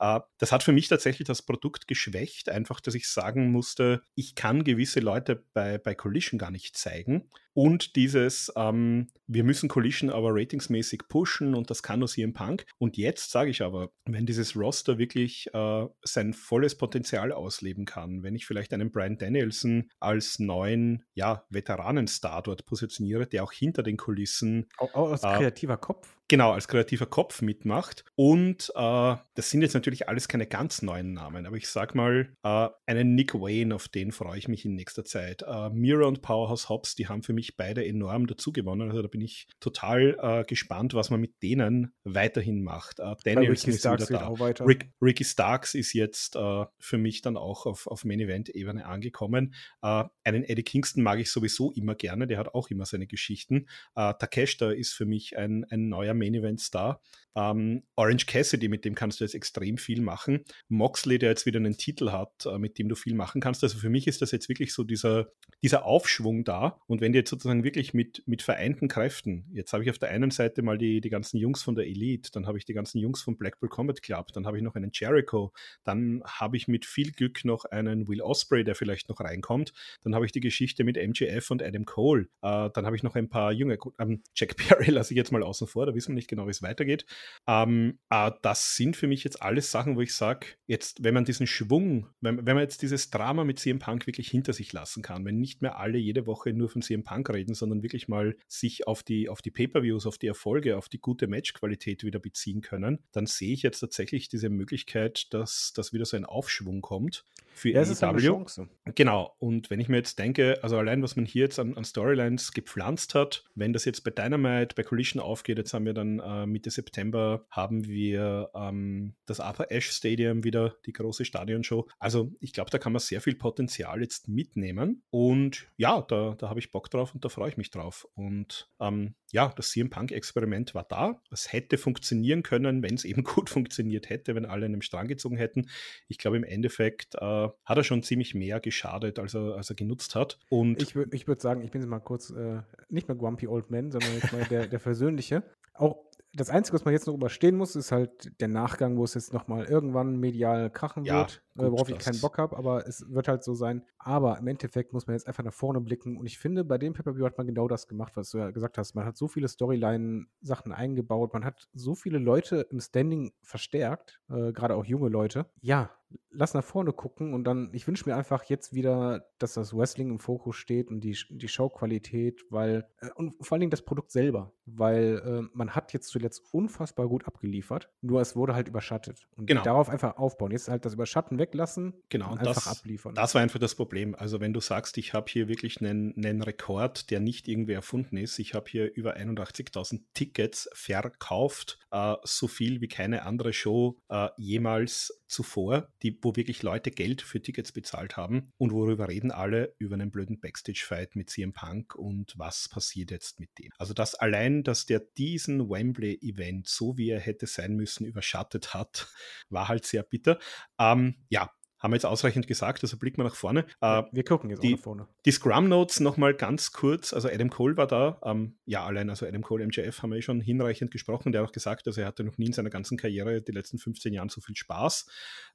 äh, 0.00 0.20
das 0.38 0.52
hat 0.52 0.64
für 0.64 0.72
mich 0.72 0.88
tatsächlich 0.88 1.26
das 1.26 1.42
Produkt 1.42 1.86
geschwächt, 1.86 2.48
einfach, 2.48 2.80
dass 2.80 2.94
ich 2.94 3.08
sagen 3.08 3.43
sagen 3.44 3.52
musste, 3.52 4.02
ich 4.14 4.34
kann 4.34 4.64
gewisse 4.64 5.00
Leute 5.00 5.44
bei, 5.52 5.78
bei 5.78 5.94
Collision 5.94 6.38
gar 6.38 6.50
nicht 6.50 6.76
zeigen. 6.76 7.28
Und 7.52 7.94
dieses, 7.94 8.52
ähm, 8.56 9.06
wir 9.28 9.44
müssen 9.44 9.68
Collision 9.68 10.10
aber 10.10 10.30
ratingsmäßig 10.32 11.02
pushen 11.08 11.54
und 11.54 11.70
das 11.70 11.84
kann 11.84 12.00
nur 12.00 12.08
CM 12.08 12.32
Punk. 12.32 12.66
Und 12.78 12.96
jetzt 12.96 13.30
sage 13.30 13.50
ich 13.50 13.62
aber, 13.62 13.90
wenn 14.06 14.26
dieses 14.26 14.56
Roster 14.56 14.98
wirklich 14.98 15.48
äh, 15.54 15.86
sein 16.02 16.32
volles 16.32 16.76
Potenzial 16.76 17.30
ausleben 17.30 17.84
kann, 17.84 18.24
wenn 18.24 18.34
ich 18.34 18.46
vielleicht 18.46 18.72
einen 18.72 18.90
Brian 18.90 19.18
Danielson 19.18 19.88
als 20.00 20.40
neuen 20.40 21.04
ja, 21.14 21.44
Veteranenstar 21.48 22.42
dort 22.42 22.66
positioniere, 22.66 23.26
der 23.26 23.44
auch 23.44 23.52
hinter 23.52 23.84
den 23.84 23.96
Kulissen. 23.96 24.66
Auch, 24.78 24.94
auch 24.94 25.10
als 25.12 25.22
äh, 25.22 25.36
kreativer 25.36 25.76
Kopf 25.76 26.16
genau, 26.28 26.52
als 26.52 26.68
kreativer 26.68 27.06
Kopf 27.06 27.42
mitmacht. 27.42 28.04
Und 28.16 28.72
äh, 28.74 29.16
das 29.34 29.50
sind 29.50 29.62
jetzt 29.62 29.74
natürlich 29.74 30.08
alles 30.08 30.28
keine 30.28 30.46
ganz 30.46 30.82
neuen 30.82 31.12
Namen, 31.12 31.46
aber 31.46 31.56
ich 31.56 31.68
sag 31.68 31.94
mal, 31.94 32.34
äh, 32.42 32.68
einen 32.86 33.14
Nick 33.14 33.34
Wayne, 33.34 33.74
auf 33.74 33.88
den 33.88 34.12
freue 34.12 34.38
ich 34.38 34.48
mich 34.48 34.64
in 34.64 34.74
nächster 34.74 35.04
Zeit. 35.04 35.42
Äh, 35.42 35.70
Mira 35.70 36.06
und 36.06 36.22
Powerhouse 36.22 36.68
Hobbs, 36.68 36.94
die 36.94 37.08
haben 37.08 37.22
für 37.22 37.32
mich 37.32 37.56
beide 37.56 37.84
enorm 37.84 38.26
dazu 38.26 38.52
gewonnen. 38.52 38.88
Also 38.88 39.02
da 39.02 39.08
bin 39.08 39.20
ich 39.20 39.48
total 39.60 40.16
äh, 40.20 40.44
gespannt, 40.44 40.94
was 40.94 41.10
man 41.10 41.20
mit 41.20 41.42
denen 41.42 41.92
weiterhin 42.04 42.62
macht. 42.62 43.00
Äh, 43.00 43.14
Daniels 43.24 43.64
ist 43.64 43.84
wieder 43.84 43.96
da. 43.96 44.28
Rick, 44.64 44.90
Ricky 45.00 45.24
Starks 45.24 45.74
ist 45.74 45.92
jetzt 45.92 46.36
äh, 46.36 46.64
für 46.78 46.98
mich 46.98 47.22
dann 47.22 47.36
auch 47.36 47.66
auf, 47.66 47.86
auf 47.86 48.04
Main-Event-Ebene 48.04 48.86
angekommen. 48.86 49.54
Äh, 49.82 50.04
einen 50.24 50.44
Eddie 50.44 50.62
Kingston 50.62 51.02
mag 51.02 51.18
ich 51.18 51.30
sowieso 51.30 51.72
immer 51.72 51.94
gerne, 51.94 52.26
der 52.26 52.38
hat 52.38 52.54
auch 52.54 52.70
immer 52.70 52.86
seine 52.86 53.06
Geschichten. 53.06 53.66
Äh, 53.94 54.14
Takeshita 54.18 54.70
ist 54.70 54.92
für 54.92 55.04
mich 55.04 55.36
ein, 55.36 55.64
ein 55.70 55.88
neuer 55.88 56.13
der 56.14 56.18
Main 56.18 56.34
Event 56.34 56.60
Star. 56.60 57.00
Ähm, 57.36 57.82
Orange 57.96 58.26
Cassidy, 58.26 58.68
mit 58.68 58.84
dem 58.84 58.94
kannst 58.94 59.18
du 59.18 59.24
jetzt 59.24 59.34
extrem 59.34 59.76
viel 59.76 60.00
machen. 60.00 60.44
Moxley, 60.68 61.18
der 61.18 61.30
jetzt 61.30 61.46
wieder 61.46 61.58
einen 61.58 61.76
Titel 61.76 62.12
hat, 62.12 62.46
äh, 62.46 62.58
mit 62.58 62.78
dem 62.78 62.88
du 62.88 62.94
viel 62.94 63.14
machen 63.14 63.40
kannst. 63.40 63.62
Also 63.64 63.78
für 63.78 63.90
mich 63.90 64.06
ist 64.06 64.22
das 64.22 64.30
jetzt 64.30 64.48
wirklich 64.48 64.72
so 64.72 64.84
dieser, 64.84 65.32
dieser 65.62 65.84
Aufschwung 65.84 66.44
da. 66.44 66.78
Und 66.86 67.00
wenn 67.00 67.12
die 67.12 67.18
jetzt 67.18 67.30
sozusagen 67.30 67.64
wirklich 67.64 67.92
mit, 67.92 68.22
mit 68.26 68.42
vereinten 68.42 68.86
Kräften, 68.86 69.46
jetzt 69.52 69.72
habe 69.72 69.82
ich 69.82 69.90
auf 69.90 69.98
der 69.98 70.10
einen 70.10 70.30
Seite 70.30 70.62
mal 70.62 70.78
die, 70.78 71.00
die 71.00 71.10
ganzen 71.10 71.38
Jungs 71.38 71.62
von 71.62 71.74
der 71.74 71.86
Elite, 71.86 72.30
dann 72.32 72.46
habe 72.46 72.58
ich 72.58 72.64
die 72.64 72.74
ganzen 72.74 72.98
Jungs 72.98 73.22
vom 73.22 73.36
Blackpool 73.36 73.68
Combat 73.68 74.00
Club, 74.02 74.32
dann 74.32 74.46
habe 74.46 74.58
ich 74.58 74.62
noch 74.62 74.76
einen 74.76 74.90
Jericho, 74.92 75.52
dann 75.82 76.22
habe 76.24 76.56
ich 76.56 76.68
mit 76.68 76.86
viel 76.86 77.10
Glück 77.10 77.44
noch 77.44 77.64
einen 77.64 78.06
Will 78.06 78.20
Osprey, 78.20 78.62
der 78.62 78.74
vielleicht 78.74 79.08
noch 79.08 79.20
reinkommt, 79.20 79.72
dann 80.02 80.14
habe 80.14 80.26
ich 80.26 80.32
die 80.32 80.40
Geschichte 80.40 80.84
mit 80.84 80.96
MJF 80.96 81.50
und 81.50 81.62
Adam 81.62 81.84
Cole, 81.84 82.28
äh, 82.42 82.70
dann 82.72 82.86
habe 82.86 82.94
ich 82.94 83.02
noch 83.02 83.14
ein 83.14 83.28
paar 83.28 83.52
junge, 83.52 83.78
ähm, 83.98 84.22
Jack 84.34 84.56
Perry 84.56 84.90
lasse 84.90 85.12
ich 85.12 85.16
jetzt 85.16 85.32
mal 85.32 85.42
außen 85.42 85.66
vor, 85.66 85.86
da 85.86 85.94
wissen 85.94 86.03
wir 86.12 86.16
nicht 86.16 86.28
genau, 86.28 86.46
wie 86.46 86.50
es 86.50 86.62
weitergeht. 86.62 87.06
Ähm, 87.46 87.98
äh, 88.10 88.30
das 88.42 88.76
sind 88.76 88.96
für 88.96 89.06
mich 89.06 89.24
jetzt 89.24 89.42
alles 89.42 89.70
Sachen, 89.70 89.96
wo 89.96 90.00
ich 90.00 90.14
sage, 90.14 90.46
jetzt, 90.66 91.02
wenn 91.02 91.14
man 91.14 91.24
diesen 91.24 91.46
Schwung, 91.46 92.08
wenn, 92.20 92.46
wenn 92.46 92.54
man 92.54 92.62
jetzt 92.62 92.82
dieses 92.82 93.10
Drama 93.10 93.44
mit 93.44 93.58
CM 93.58 93.78
Punk 93.78 94.06
wirklich 94.06 94.28
hinter 94.28 94.52
sich 94.52 94.72
lassen 94.72 95.02
kann, 95.02 95.24
wenn 95.24 95.38
nicht 95.38 95.62
mehr 95.62 95.78
alle 95.78 95.98
jede 95.98 96.26
Woche 96.26 96.52
nur 96.52 96.68
von 96.68 96.82
CM 96.82 97.04
Punk 97.04 97.30
reden, 97.30 97.54
sondern 97.54 97.82
wirklich 97.82 98.08
mal 98.08 98.36
sich 98.48 98.86
auf 98.86 99.02
die, 99.02 99.28
auf 99.28 99.42
die 99.42 99.50
Pay-Per-Views, 99.50 100.06
auf 100.06 100.18
die 100.18 100.28
Erfolge, 100.28 100.76
auf 100.76 100.88
die 100.88 101.00
gute 101.00 101.26
Matchqualität 101.26 102.04
wieder 102.04 102.18
beziehen 102.18 102.60
können, 102.60 103.00
dann 103.12 103.26
sehe 103.26 103.52
ich 103.52 103.62
jetzt 103.62 103.80
tatsächlich 103.80 104.28
diese 104.28 104.50
Möglichkeit, 104.50 105.32
dass, 105.32 105.72
dass 105.74 105.92
wieder 105.92 106.04
so 106.04 106.16
ein 106.16 106.24
Aufschwung 106.24 106.80
kommt 106.80 107.24
für 107.54 107.70
ja, 107.70 107.80
es 107.80 107.88
ist 107.88 108.02
eine 108.02 108.18
Chance. 108.18 108.68
Genau. 108.94 109.34
Und 109.38 109.70
wenn 109.70 109.80
ich 109.80 109.88
mir 109.88 109.96
jetzt 109.96 110.18
denke, 110.18 110.58
also 110.62 110.76
allein 110.76 111.02
was 111.02 111.14
man 111.14 111.24
hier 111.24 111.44
jetzt 111.44 111.58
an, 111.58 111.76
an, 111.76 111.84
Storylines 111.84 112.52
gepflanzt 112.52 113.14
hat, 113.14 113.44
wenn 113.54 113.72
das 113.72 113.84
jetzt 113.84 114.02
bei 114.02 114.10
Dynamite, 114.10 114.74
bei 114.74 114.82
Collision 114.82 115.22
aufgeht, 115.22 115.58
jetzt 115.58 115.72
haben 115.72 115.86
wir 115.86 115.94
dann 115.94 116.18
äh, 116.18 116.46
Mitte 116.46 116.70
September 116.70 117.46
haben 117.50 117.86
wir 117.86 118.50
ähm, 118.54 119.14
das 119.26 119.38
Arthur 119.38 119.68
Ashe 119.70 119.92
Stadium 119.92 120.42
wieder, 120.42 120.76
die 120.84 120.92
große 120.92 121.24
Stadionshow. 121.24 121.88
Also 121.98 122.32
ich 122.40 122.52
glaube, 122.52 122.70
da 122.70 122.78
kann 122.78 122.92
man 122.92 123.00
sehr 123.00 123.20
viel 123.20 123.36
Potenzial 123.36 124.00
jetzt 124.00 124.28
mitnehmen. 124.28 125.02
Und 125.10 125.68
ja, 125.76 126.02
da, 126.02 126.34
da 126.36 126.48
habe 126.50 126.58
ich 126.58 126.72
Bock 126.72 126.90
drauf 126.90 127.14
und 127.14 127.24
da 127.24 127.28
freue 127.28 127.50
ich 127.50 127.56
mich 127.56 127.70
drauf. 127.70 128.06
Und 128.14 128.68
ähm, 128.80 129.14
ja, 129.30 129.52
das 129.56 129.70
CM 129.70 129.90
Punk-Experiment 129.90 130.74
war 130.74 130.84
da. 130.84 131.20
Es 131.30 131.52
hätte 131.52 131.78
funktionieren 131.78 132.42
können, 132.42 132.82
wenn 132.82 132.94
es 132.94 133.04
eben 133.04 133.24
gut 133.24 133.50
funktioniert 133.50 134.10
hätte, 134.10 134.34
wenn 134.34 134.44
alle 134.44 134.66
an 134.66 134.72
einem 134.72 134.82
Strang 134.82 135.08
gezogen 135.08 135.36
hätten. 135.36 135.68
Ich 136.08 136.18
glaube, 136.18 136.36
im 136.36 136.44
Endeffekt 136.44 137.14
äh, 137.16 137.43
hat 137.64 137.76
er 137.76 137.84
schon 137.84 138.02
ziemlich 138.02 138.34
mehr 138.34 138.60
geschadet, 138.60 139.18
als 139.18 139.34
er, 139.34 139.56
als 139.56 139.70
er 139.70 139.76
genutzt 139.76 140.14
hat. 140.14 140.38
Und 140.48 140.80
ich, 140.82 140.96
ich 140.96 141.26
würde 141.26 141.40
sagen, 141.40 141.62
ich 141.62 141.70
bin 141.70 141.80
jetzt 141.80 141.90
mal 141.90 142.00
kurz 142.00 142.30
äh, 142.30 142.62
nicht 142.88 143.08
mehr 143.08 143.16
Grumpy 143.16 143.46
Old 143.46 143.70
Man, 143.70 143.90
sondern 143.90 144.14
jetzt 144.14 144.32
mal 144.32 144.44
der, 144.44 144.66
der 144.66 144.80
Versöhnliche. 144.80 145.42
Auch 145.74 145.96
das 146.34 146.50
Einzige, 146.50 146.74
was 146.74 146.84
man 146.84 146.92
jetzt 146.92 147.06
noch 147.06 147.14
überstehen 147.14 147.56
muss, 147.56 147.76
ist 147.76 147.92
halt 147.92 148.40
der 148.40 148.48
Nachgang, 148.48 148.96
wo 148.96 149.04
es 149.04 149.14
jetzt 149.14 149.32
nochmal 149.32 149.64
irgendwann 149.64 150.16
medial 150.18 150.70
krachen 150.70 151.04
ja, 151.04 151.20
wird, 151.20 151.42
gut, 151.56 151.72
worauf 151.72 151.88
ich 151.88 151.98
keinen 151.98 152.20
Bock 152.20 152.38
habe, 152.38 152.56
aber 152.56 152.86
es 152.86 153.04
wird 153.08 153.28
halt 153.28 153.44
so 153.44 153.54
sein. 153.54 153.84
Aber 153.98 154.38
im 154.38 154.46
Endeffekt 154.46 154.92
muss 154.92 155.06
man 155.06 155.14
jetzt 155.14 155.26
einfach 155.26 155.44
nach 155.44 155.52
vorne 155.52 155.80
blicken 155.80 156.16
und 156.16 156.26
ich 156.26 156.38
finde, 156.38 156.64
bei 156.64 156.78
dem 156.78 156.92
Pay-Per-View 156.92 157.24
hat 157.24 157.38
man 157.38 157.46
genau 157.46 157.68
das 157.68 157.88
gemacht, 157.88 158.16
was 158.16 158.30
du 158.30 158.38
ja 158.38 158.50
gesagt 158.50 158.78
hast. 158.78 158.94
Man 158.94 159.04
hat 159.04 159.16
so 159.16 159.28
viele 159.28 159.48
Storyline-Sachen 159.48 160.72
eingebaut, 160.72 161.32
man 161.32 161.44
hat 161.44 161.68
so 161.72 161.94
viele 161.94 162.18
Leute 162.18 162.66
im 162.70 162.80
Standing 162.80 163.32
verstärkt, 163.42 164.20
äh, 164.28 164.52
gerade 164.52 164.74
auch 164.74 164.84
junge 164.84 165.08
Leute. 165.08 165.46
Ja, 165.60 165.90
lass 166.30 166.54
nach 166.54 166.64
vorne 166.64 166.92
gucken 166.92 167.34
und 167.34 167.44
dann, 167.44 167.70
ich 167.72 167.86
wünsche 167.86 168.08
mir 168.08 168.16
einfach 168.16 168.44
jetzt 168.44 168.74
wieder, 168.74 169.26
dass 169.38 169.54
das 169.54 169.76
Wrestling 169.76 170.10
im 170.10 170.18
Fokus 170.18 170.56
steht 170.56 170.88
und 170.88 171.00
die, 171.00 171.16
die 171.30 171.48
Showqualität, 171.48 172.44
weil, 172.50 172.86
äh, 173.00 173.10
und 173.14 173.34
vor 173.40 173.54
allen 173.54 173.60
Dingen 173.60 173.70
das 173.70 173.82
Produkt 173.82 174.10
selber, 174.10 174.52
weil 174.66 175.22
äh, 175.24 175.48
man 175.52 175.70
hat 175.70 175.92
jetzt 175.92 176.08
zuletzt 176.08 176.42
unfassbar 176.52 177.08
gut 177.08 177.26
abgeliefert, 177.26 177.90
nur 178.00 178.20
es 178.20 178.36
wurde 178.36 178.54
halt 178.54 178.68
überschattet. 178.68 179.28
Und 179.36 179.46
genau. 179.46 179.62
darauf 179.62 179.88
einfach 179.88 180.16
aufbauen. 180.16 180.50
Jetzt 180.50 180.68
halt 180.68 180.84
das 180.84 180.94
Überschatten 180.94 181.38
weglassen 181.44 181.94
genau, 182.08 182.32
und 182.32 182.38
einfach 182.38 182.54
das, 182.54 182.66
abliefern. 182.66 183.14
Das 183.14 183.34
war 183.34 183.42
einfach 183.42 183.58
das 183.58 183.74
Problem. 183.74 184.14
Also 184.14 184.40
wenn 184.40 184.52
du 184.52 184.60
sagst, 184.60 184.98
ich 184.98 185.12
habe 185.12 185.30
hier 185.30 185.48
wirklich 185.48 185.80
einen, 185.80 186.14
einen 186.16 186.42
Rekord, 186.42 187.10
der 187.10 187.20
nicht 187.20 187.48
irgendwie 187.48 187.72
erfunden 187.72 188.16
ist, 188.16 188.38
ich 188.38 188.54
habe 188.54 188.66
hier 188.68 188.92
über 188.94 189.16
81.000 189.16 190.00
Tickets 190.14 190.68
verkauft, 190.72 191.78
äh, 191.90 192.14
so 192.24 192.48
viel 192.48 192.80
wie 192.80 192.88
keine 192.88 193.24
andere 193.24 193.52
Show 193.52 193.96
äh, 194.08 194.28
jemals 194.36 195.23
zuvor, 195.34 195.92
die, 196.02 196.16
wo 196.22 196.36
wirklich 196.36 196.62
Leute 196.62 196.90
Geld 196.90 197.20
für 197.20 197.42
Tickets 197.42 197.72
bezahlt 197.72 198.16
haben. 198.16 198.52
Und 198.56 198.72
worüber 198.72 199.08
reden 199.08 199.32
alle? 199.32 199.74
Über 199.78 199.94
einen 199.94 200.10
blöden 200.10 200.40
Backstage-Fight 200.40 201.16
mit 201.16 201.28
CM 201.28 201.52
Punk 201.52 201.94
und 201.94 202.32
was 202.38 202.68
passiert 202.68 203.10
jetzt 203.10 203.40
mit 203.40 203.50
dem. 203.58 203.70
Also 203.76 203.92
das 203.92 204.14
allein, 204.14 204.62
dass 204.62 204.86
der 204.86 205.00
diesen 205.00 205.68
Wembley-Event, 205.68 206.68
so 206.68 206.96
wie 206.96 207.10
er 207.10 207.20
hätte 207.20 207.46
sein 207.46 207.74
müssen, 207.74 208.06
überschattet 208.06 208.72
hat, 208.74 209.08
war 209.50 209.68
halt 209.68 209.84
sehr 209.84 210.04
bitter. 210.04 210.38
Ähm, 210.78 211.16
ja, 211.28 211.50
haben 211.84 211.92
wir 211.92 211.96
jetzt 211.96 212.06
ausreichend 212.06 212.46
gesagt, 212.46 212.82
also 212.82 212.96
blicken 212.96 213.18
wir 213.18 213.24
nach 213.24 213.34
vorne. 213.34 213.66
Ja, 213.82 214.08
wir 214.10 214.24
gucken 214.24 214.48
jetzt 214.48 214.62
die, 214.62 214.72
nach 214.72 214.78
vorne. 214.78 215.06
Die 215.26 215.30
Scrum 215.30 215.68
Notes 215.68 216.00
nochmal 216.00 216.32
ganz 216.32 216.72
kurz. 216.72 217.12
Also 217.12 217.28
Adam 217.28 217.50
Cole 217.50 217.76
war 217.76 217.86
da. 217.86 218.18
Ähm, 218.24 218.56
ja, 218.64 218.86
allein, 218.86 219.10
also 219.10 219.26
Adam 219.26 219.42
Cole, 219.42 219.66
MJF 219.66 220.02
haben 220.02 220.10
wir 220.10 220.16
eh 220.16 220.22
schon 220.22 220.40
hinreichend 220.40 220.90
gesprochen. 220.90 221.30
Der 221.30 221.42
hat 221.42 221.48
auch 221.50 221.52
gesagt, 221.52 221.86
also 221.86 222.00
er 222.00 222.06
hatte 222.06 222.24
noch 222.24 222.38
nie 222.38 222.46
in 222.46 222.54
seiner 222.54 222.70
ganzen 222.70 222.96
Karriere, 222.96 223.42
die 223.42 223.52
letzten 223.52 223.76
15 223.76 224.14
Jahren, 224.14 224.30
so 224.30 224.40
viel 224.40 224.56
Spaß. 224.56 225.10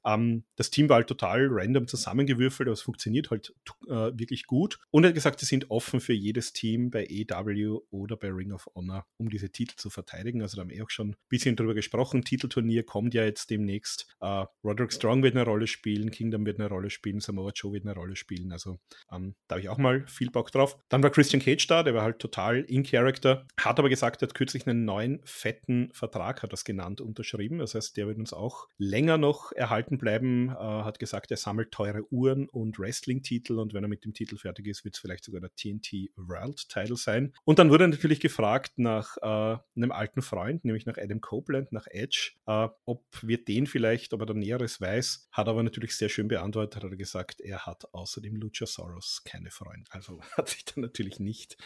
Ähm, 0.06 0.44
das 0.54 0.70
Team 0.70 0.88
war 0.88 0.96
halt 0.98 1.08
total 1.08 1.48
random 1.50 1.88
zusammengewürfelt, 1.88 2.68
aber 2.68 2.74
es 2.74 2.82
funktioniert 2.82 3.32
halt 3.32 3.52
äh, 3.88 4.12
wirklich 4.16 4.46
gut. 4.46 4.78
Und 4.92 5.02
er 5.02 5.08
hat 5.08 5.16
gesagt, 5.16 5.40
sie 5.40 5.46
sind 5.46 5.68
offen 5.68 6.00
für 6.00 6.12
jedes 6.12 6.52
Team 6.52 6.92
bei 6.92 7.06
EW 7.10 7.80
oder 7.90 8.16
bei 8.16 8.28
Ring 8.28 8.52
of 8.52 8.68
Honor, 8.76 9.04
um 9.16 9.30
diese 9.30 9.50
Titel 9.50 9.74
zu 9.74 9.90
verteidigen. 9.90 10.42
Also 10.42 10.54
da 10.54 10.62
haben 10.62 10.70
wir 10.70 10.76
eh 10.76 10.82
auch 10.82 10.90
schon 10.90 11.10
ein 11.10 11.16
bisschen 11.28 11.56
drüber 11.56 11.74
gesprochen. 11.74 12.22
Titelturnier 12.22 12.84
kommt 12.84 13.14
ja 13.14 13.24
jetzt 13.24 13.50
demnächst. 13.50 14.06
Äh, 14.20 14.44
Roderick 14.62 14.92
Strong 14.92 15.24
wird 15.24 15.34
eine 15.34 15.44
Rolle 15.44 15.66
spielen. 15.66 16.12
Kingdom 16.20 16.44
wird 16.44 16.60
eine 16.60 16.68
Rolle 16.68 16.90
spielen, 16.90 17.20
Samoa 17.20 17.50
Joe 17.54 17.72
wird 17.72 17.86
eine 17.86 17.94
Rolle 17.94 18.14
spielen. 18.14 18.52
Also 18.52 18.78
ähm, 19.10 19.34
da 19.48 19.54
habe 19.54 19.62
ich 19.62 19.70
auch 19.70 19.78
mal 19.78 20.06
viel 20.06 20.30
Bock 20.30 20.52
drauf. 20.52 20.76
Dann 20.90 21.02
war 21.02 21.08
Christian 21.08 21.40
Cage 21.40 21.66
da, 21.66 21.82
der 21.82 21.94
war 21.94 22.02
halt 22.02 22.18
total 22.18 22.60
in 22.60 22.82
Character, 22.82 23.46
hat 23.58 23.78
aber 23.78 23.88
gesagt, 23.88 24.20
er 24.20 24.28
hat 24.28 24.34
kürzlich 24.34 24.66
einen 24.66 24.84
neuen 24.84 25.22
fetten 25.24 25.88
Vertrag, 25.94 26.42
hat 26.42 26.52
das 26.52 26.64
genannt, 26.66 27.00
unterschrieben. 27.00 27.58
Das 27.60 27.74
heißt, 27.74 27.96
der 27.96 28.06
wird 28.06 28.18
uns 28.18 28.34
auch 28.34 28.68
länger 28.76 29.16
noch 29.16 29.52
erhalten 29.52 29.96
bleiben. 29.96 30.50
Äh, 30.50 30.52
hat 30.52 30.98
gesagt, 30.98 31.30
er 31.30 31.38
sammelt 31.38 31.72
teure 31.72 32.02
Uhren 32.12 32.50
und 32.50 32.78
Wrestling-Titel 32.78 33.58
und 33.58 33.72
wenn 33.72 33.82
er 33.82 33.88
mit 33.88 34.04
dem 34.04 34.12
Titel 34.12 34.36
fertig 34.36 34.66
ist, 34.66 34.84
wird 34.84 34.96
es 34.96 35.00
vielleicht 35.00 35.24
sogar 35.24 35.40
der 35.40 35.54
TNT 35.54 36.10
World 36.16 36.68
Title 36.68 36.96
sein. 36.96 37.32
Und 37.44 37.58
dann 37.58 37.70
wurde 37.70 37.88
natürlich 37.88 38.20
gefragt 38.20 38.72
nach 38.76 39.16
äh, 39.22 39.58
einem 39.74 39.90
alten 39.90 40.20
Freund, 40.20 40.66
nämlich 40.66 40.84
nach 40.84 40.98
Adam 40.98 41.22
Copeland, 41.22 41.72
nach 41.72 41.86
Edge, 41.86 42.32
äh, 42.46 42.68
ob 42.84 43.06
wir 43.22 43.42
den 43.42 43.66
vielleicht, 43.66 44.12
ob 44.12 44.20
er 44.20 44.26
da 44.26 44.34
Näheres 44.34 44.82
weiß, 44.82 45.28
hat 45.32 45.48
aber 45.48 45.62
natürlich 45.62 45.96
sehr 45.96 46.09
schön 46.12 46.28
beantwortet, 46.28 46.76
hat 46.76 46.90
er 46.90 46.96
gesagt, 46.96 47.40
er 47.40 47.66
hat 47.66 47.92
außer 47.92 48.20
dem 48.20 48.36
Luchasaurus 48.36 49.22
keine 49.24 49.50
Freunde. 49.50 49.90
Also 49.90 50.20
hat 50.36 50.48
sich 50.48 50.64
dann 50.64 50.82
natürlich 50.82 51.20
nicht 51.20 51.56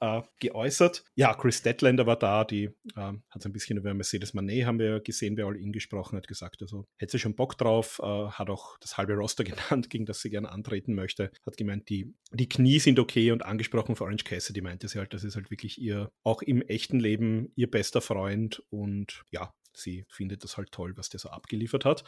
äh, 0.00 0.22
geäußert. 0.40 1.04
Ja, 1.14 1.34
Chris 1.34 1.62
Deadlander 1.62 2.06
war 2.06 2.18
da, 2.18 2.44
die 2.44 2.64
äh, 2.96 3.12
hat 3.30 3.44
ein 3.44 3.52
bisschen 3.52 3.78
über 3.78 3.92
Mercedes 3.94 4.34
Manet, 4.34 4.66
haben 4.66 4.78
wir 4.78 5.00
gesehen, 5.00 5.36
wer 5.36 5.46
all 5.46 5.56
ihn 5.56 5.72
gesprochen 5.72 6.16
hat, 6.16 6.28
gesagt, 6.28 6.62
also 6.62 6.86
hätte 6.98 7.12
sie 7.12 7.18
schon 7.18 7.34
Bock 7.34 7.58
drauf, 7.58 8.00
äh, 8.02 8.06
hat 8.06 8.50
auch 8.50 8.78
das 8.78 8.96
halbe 8.96 9.14
Roster 9.14 9.44
genannt, 9.44 9.90
gegen 9.90 10.06
das 10.06 10.20
sie 10.20 10.30
gerne 10.30 10.50
antreten 10.50 10.94
möchte, 10.94 11.30
hat 11.46 11.56
gemeint, 11.56 11.88
die, 11.88 12.14
die 12.32 12.48
Knie 12.48 12.78
sind 12.78 12.98
okay 12.98 13.32
und 13.32 13.44
angesprochen 13.44 13.96
für 13.96 14.04
Orange 14.04 14.24
Cassidy 14.24 14.60
meinte 14.60 14.88
sie 14.88 14.98
halt, 14.98 15.14
das 15.14 15.24
ist 15.24 15.36
halt 15.36 15.50
wirklich 15.50 15.80
ihr, 15.80 16.10
auch 16.22 16.42
im 16.42 16.62
echten 16.62 17.00
Leben, 17.00 17.52
ihr 17.56 17.70
bester 17.70 18.00
Freund 18.00 18.62
und 18.70 19.24
ja, 19.30 19.52
sie 19.76 20.04
findet 20.08 20.44
das 20.44 20.56
halt 20.56 20.72
toll, 20.72 20.92
was 20.96 21.08
der 21.08 21.20
so 21.20 21.28
abgeliefert 21.28 21.84
hat. 21.84 22.04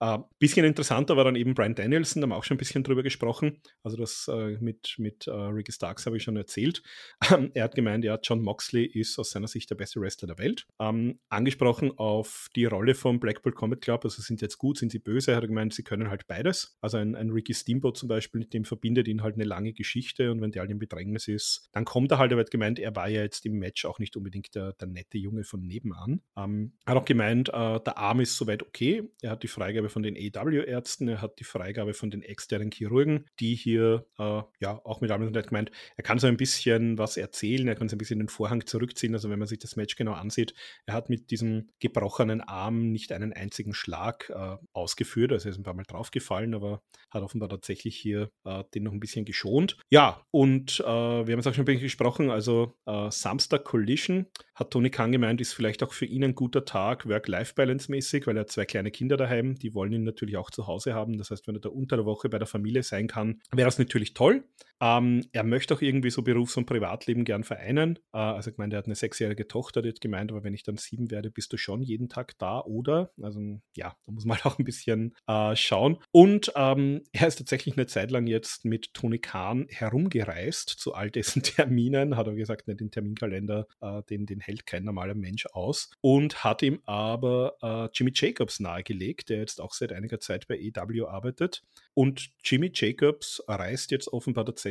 Äh, 0.00 0.18
bisschen 0.38 0.64
interessanter 0.64 1.16
war 1.16 1.24
dann 1.24 1.36
eben 1.36 1.54
Brian 1.54 1.74
Danielson, 1.74 2.20
da 2.20 2.24
haben 2.24 2.30
wir 2.30 2.36
auch 2.36 2.44
schon 2.44 2.56
ein 2.56 2.58
bisschen 2.58 2.82
drüber 2.82 3.02
gesprochen. 3.02 3.60
Also 3.82 3.96
das 3.96 4.28
äh, 4.28 4.56
mit, 4.60 4.94
mit 4.98 5.26
äh, 5.26 5.30
Ricky 5.30 5.72
Starks 5.72 6.06
habe 6.06 6.16
ich 6.16 6.22
schon 6.22 6.36
erzählt. 6.36 6.82
Ähm, 7.30 7.50
er 7.54 7.64
hat 7.64 7.74
gemeint, 7.74 8.04
ja, 8.04 8.18
John 8.22 8.40
Moxley 8.40 8.84
ist 8.84 9.18
aus 9.18 9.30
seiner 9.30 9.46
Sicht 9.46 9.70
der 9.70 9.76
beste 9.76 10.00
Wrestler 10.00 10.28
der 10.28 10.38
Welt. 10.38 10.66
Ähm, 10.80 11.18
angesprochen 11.28 11.92
auf 11.96 12.48
die 12.56 12.64
Rolle 12.64 12.94
vom 12.94 13.20
Blackpool 13.20 13.52
Combat 13.52 13.80
Club, 13.80 14.04
also 14.04 14.22
sind 14.22 14.40
sie 14.40 14.46
jetzt 14.46 14.58
gut, 14.58 14.78
sind 14.78 14.90
sie 14.90 14.98
böse, 14.98 15.32
er 15.32 15.36
hat 15.36 15.46
gemeint, 15.46 15.74
sie 15.74 15.82
können 15.82 16.10
halt 16.10 16.26
beides. 16.26 16.76
Also 16.80 16.96
ein, 16.96 17.14
ein 17.14 17.30
Ricky 17.30 17.54
Steamboat 17.54 17.96
zum 17.96 18.08
Beispiel, 18.08 18.40
mit 18.40 18.54
dem 18.54 18.64
verbindet 18.64 19.06
ihn 19.06 19.22
halt 19.22 19.34
eine 19.34 19.44
lange 19.44 19.72
Geschichte 19.72 20.30
und 20.30 20.40
wenn 20.40 20.50
der 20.50 20.60
halt 20.60 20.70
im 20.70 20.78
Bedrängnis 20.78 21.28
ist, 21.28 21.68
dann 21.72 21.84
kommt 21.84 22.10
er 22.10 22.18
halt, 22.18 22.32
er 22.32 22.38
hat 22.38 22.50
gemeint, 22.50 22.78
er 22.78 22.96
war 22.96 23.08
ja 23.08 23.22
jetzt 23.22 23.46
im 23.46 23.58
Match 23.58 23.84
auch 23.84 23.98
nicht 23.98 24.16
unbedingt 24.16 24.54
der, 24.54 24.72
der 24.72 24.88
nette 24.88 25.18
Junge 25.18 25.44
von 25.44 25.60
nebenan. 25.60 26.22
Ähm, 26.36 26.72
hat 26.86 26.96
auch 26.96 27.04
gemeint, 27.10 27.48
äh, 27.48 27.80
der 27.80 27.98
Arm 27.98 28.20
ist 28.20 28.36
soweit 28.36 28.62
okay. 28.62 29.02
Er 29.20 29.32
hat 29.32 29.42
die 29.42 29.48
Freigabe 29.48 29.88
von 29.88 30.04
den 30.04 30.14
AW-Ärzten, 30.16 31.08
er 31.08 31.20
hat 31.20 31.40
die 31.40 31.44
Freigabe 31.44 31.92
von 31.92 32.08
den 32.08 32.22
externen 32.22 32.70
Chirurgen, 32.70 33.26
die 33.40 33.56
hier 33.56 34.06
äh, 34.16 34.42
ja 34.60 34.80
auch 34.84 35.00
mit 35.00 35.10
allem 35.10 35.32
gemeint, 35.32 35.72
er 35.96 36.04
kann 36.04 36.20
so 36.20 36.28
ein 36.28 36.36
bisschen 36.36 36.98
was 36.98 37.16
erzählen, 37.16 37.66
er 37.66 37.74
kann 37.74 37.88
so 37.88 37.96
ein 37.96 37.98
bisschen 37.98 38.20
den 38.20 38.28
Vorhang 38.28 38.64
zurückziehen. 38.64 39.12
Also 39.12 39.28
wenn 39.28 39.40
man 39.40 39.48
sich 39.48 39.58
das 39.58 39.74
Match 39.74 39.96
genau 39.96 40.12
ansieht, 40.12 40.54
er 40.86 40.94
hat 40.94 41.08
mit 41.08 41.32
diesem 41.32 41.70
gebrochenen 41.80 42.42
Arm 42.42 42.92
nicht 42.92 43.10
einen 43.10 43.32
einzigen 43.32 43.74
Schlag 43.74 44.30
äh, 44.30 44.56
ausgeführt. 44.72 45.32
Also 45.32 45.48
er 45.48 45.50
ist 45.50 45.58
ein 45.58 45.64
paar 45.64 45.74
Mal 45.74 45.82
draufgefallen, 45.82 46.54
aber 46.54 46.80
hat 47.10 47.24
offenbar 47.24 47.48
tatsächlich 47.48 47.96
hier 47.96 48.30
äh, 48.44 48.62
den 48.72 48.84
noch 48.84 48.92
ein 48.92 49.00
bisschen 49.00 49.24
geschont. 49.24 49.78
Ja, 49.90 50.24
und 50.30 50.78
äh, 50.78 50.84
wir 50.84 51.32
haben 51.32 51.40
es 51.40 51.46
auch 51.48 51.54
schon 51.54 51.62
ein 51.62 51.66
bisschen 51.66 51.82
gesprochen, 51.82 52.30
also 52.30 52.76
äh, 52.86 53.10
Samstag 53.10 53.64
Collision 53.64 54.26
hat 54.60 54.70
Tony 54.70 54.90
Khan 54.90 55.10
gemeint, 55.10 55.40
ist 55.40 55.54
vielleicht 55.54 55.82
auch 55.82 55.92
für 55.92 56.04
ihn 56.04 56.22
ein 56.22 56.34
guter 56.34 56.64
Tag, 56.64 56.99
Work-Life-Balance-mäßig, 57.06 58.26
weil 58.26 58.36
er 58.36 58.40
hat 58.40 58.50
zwei 58.50 58.64
kleine 58.64 58.90
Kinder 58.90 59.16
daheim, 59.16 59.56
die 59.56 59.74
wollen 59.74 59.92
ihn 59.92 60.04
natürlich 60.04 60.36
auch 60.36 60.50
zu 60.50 60.66
Hause 60.66 60.94
haben. 60.94 61.18
Das 61.18 61.30
heißt, 61.30 61.46
wenn 61.46 61.56
er 61.56 61.60
da 61.60 61.68
unter 61.68 61.96
der 61.96 62.04
Woche 62.04 62.28
bei 62.28 62.38
der 62.38 62.46
Familie 62.46 62.82
sein 62.82 63.06
kann, 63.06 63.40
wäre 63.52 63.66
das 63.66 63.78
natürlich 63.78 64.14
toll. 64.14 64.44
Ähm, 64.80 65.24
er 65.32 65.44
möchte 65.44 65.74
auch 65.74 65.82
irgendwie 65.82 66.10
so 66.10 66.22
Berufs- 66.22 66.56
und 66.56 66.66
Privatleben 66.66 67.24
gern 67.24 67.44
vereinen. 67.44 67.98
Äh, 68.12 68.18
also 68.18 68.50
ich 68.50 68.58
meine, 68.58 68.74
er 68.74 68.78
hat 68.78 68.86
eine 68.86 68.94
sechsjährige 68.94 69.46
Tochter, 69.46 69.82
die 69.82 69.90
hat 69.90 70.00
gemeint, 70.00 70.30
aber 70.30 70.42
wenn 70.42 70.54
ich 70.54 70.62
dann 70.62 70.76
sieben 70.76 71.10
werde, 71.10 71.30
bist 71.30 71.52
du 71.52 71.56
schon 71.56 71.82
jeden 71.82 72.08
Tag 72.08 72.38
da, 72.38 72.60
oder? 72.60 73.12
Also 73.20 73.40
ja, 73.76 73.94
da 74.06 74.12
muss 74.12 74.24
man 74.24 74.36
halt 74.42 74.46
auch 74.46 74.58
ein 74.58 74.64
bisschen 74.64 75.14
äh, 75.26 75.54
schauen. 75.54 75.98
Und 76.12 76.52
ähm, 76.56 77.02
er 77.12 77.28
ist 77.28 77.36
tatsächlich 77.36 77.76
eine 77.76 77.86
Zeit 77.86 78.10
lang 78.10 78.26
jetzt 78.26 78.64
mit 78.64 78.94
Tony 78.94 79.18
Khan 79.18 79.66
herumgereist 79.70 80.70
zu 80.70 80.94
all 80.94 81.10
dessen 81.10 81.42
Terminen, 81.42 82.16
hat 82.16 82.26
er 82.26 82.34
gesagt, 82.34 82.66
nicht 82.66 82.80
den 82.80 82.90
Terminkalender, 82.90 83.66
äh, 83.80 84.02
den, 84.08 84.26
den 84.26 84.40
hält 84.40 84.66
kein 84.66 84.84
normaler 84.84 85.14
Mensch 85.14 85.46
aus. 85.52 85.90
Und 86.00 86.42
hat 86.42 86.62
ihm 86.62 86.80
aber 86.86 87.56
äh, 87.62 87.88
Jimmy 87.92 88.12
Jacobs 88.14 88.60
nahegelegt, 88.60 89.28
der 89.28 89.38
jetzt 89.38 89.60
auch 89.60 89.74
seit 89.74 89.92
einiger 89.92 90.20
Zeit 90.20 90.48
bei 90.48 90.58
EW 90.58 91.06
arbeitet. 91.06 91.62
Und 91.94 92.30
Jimmy 92.42 92.70
Jacobs 92.72 93.42
reist 93.46 93.90
jetzt 93.90 94.08
offenbar 94.12 94.46
tatsächlich 94.46 94.69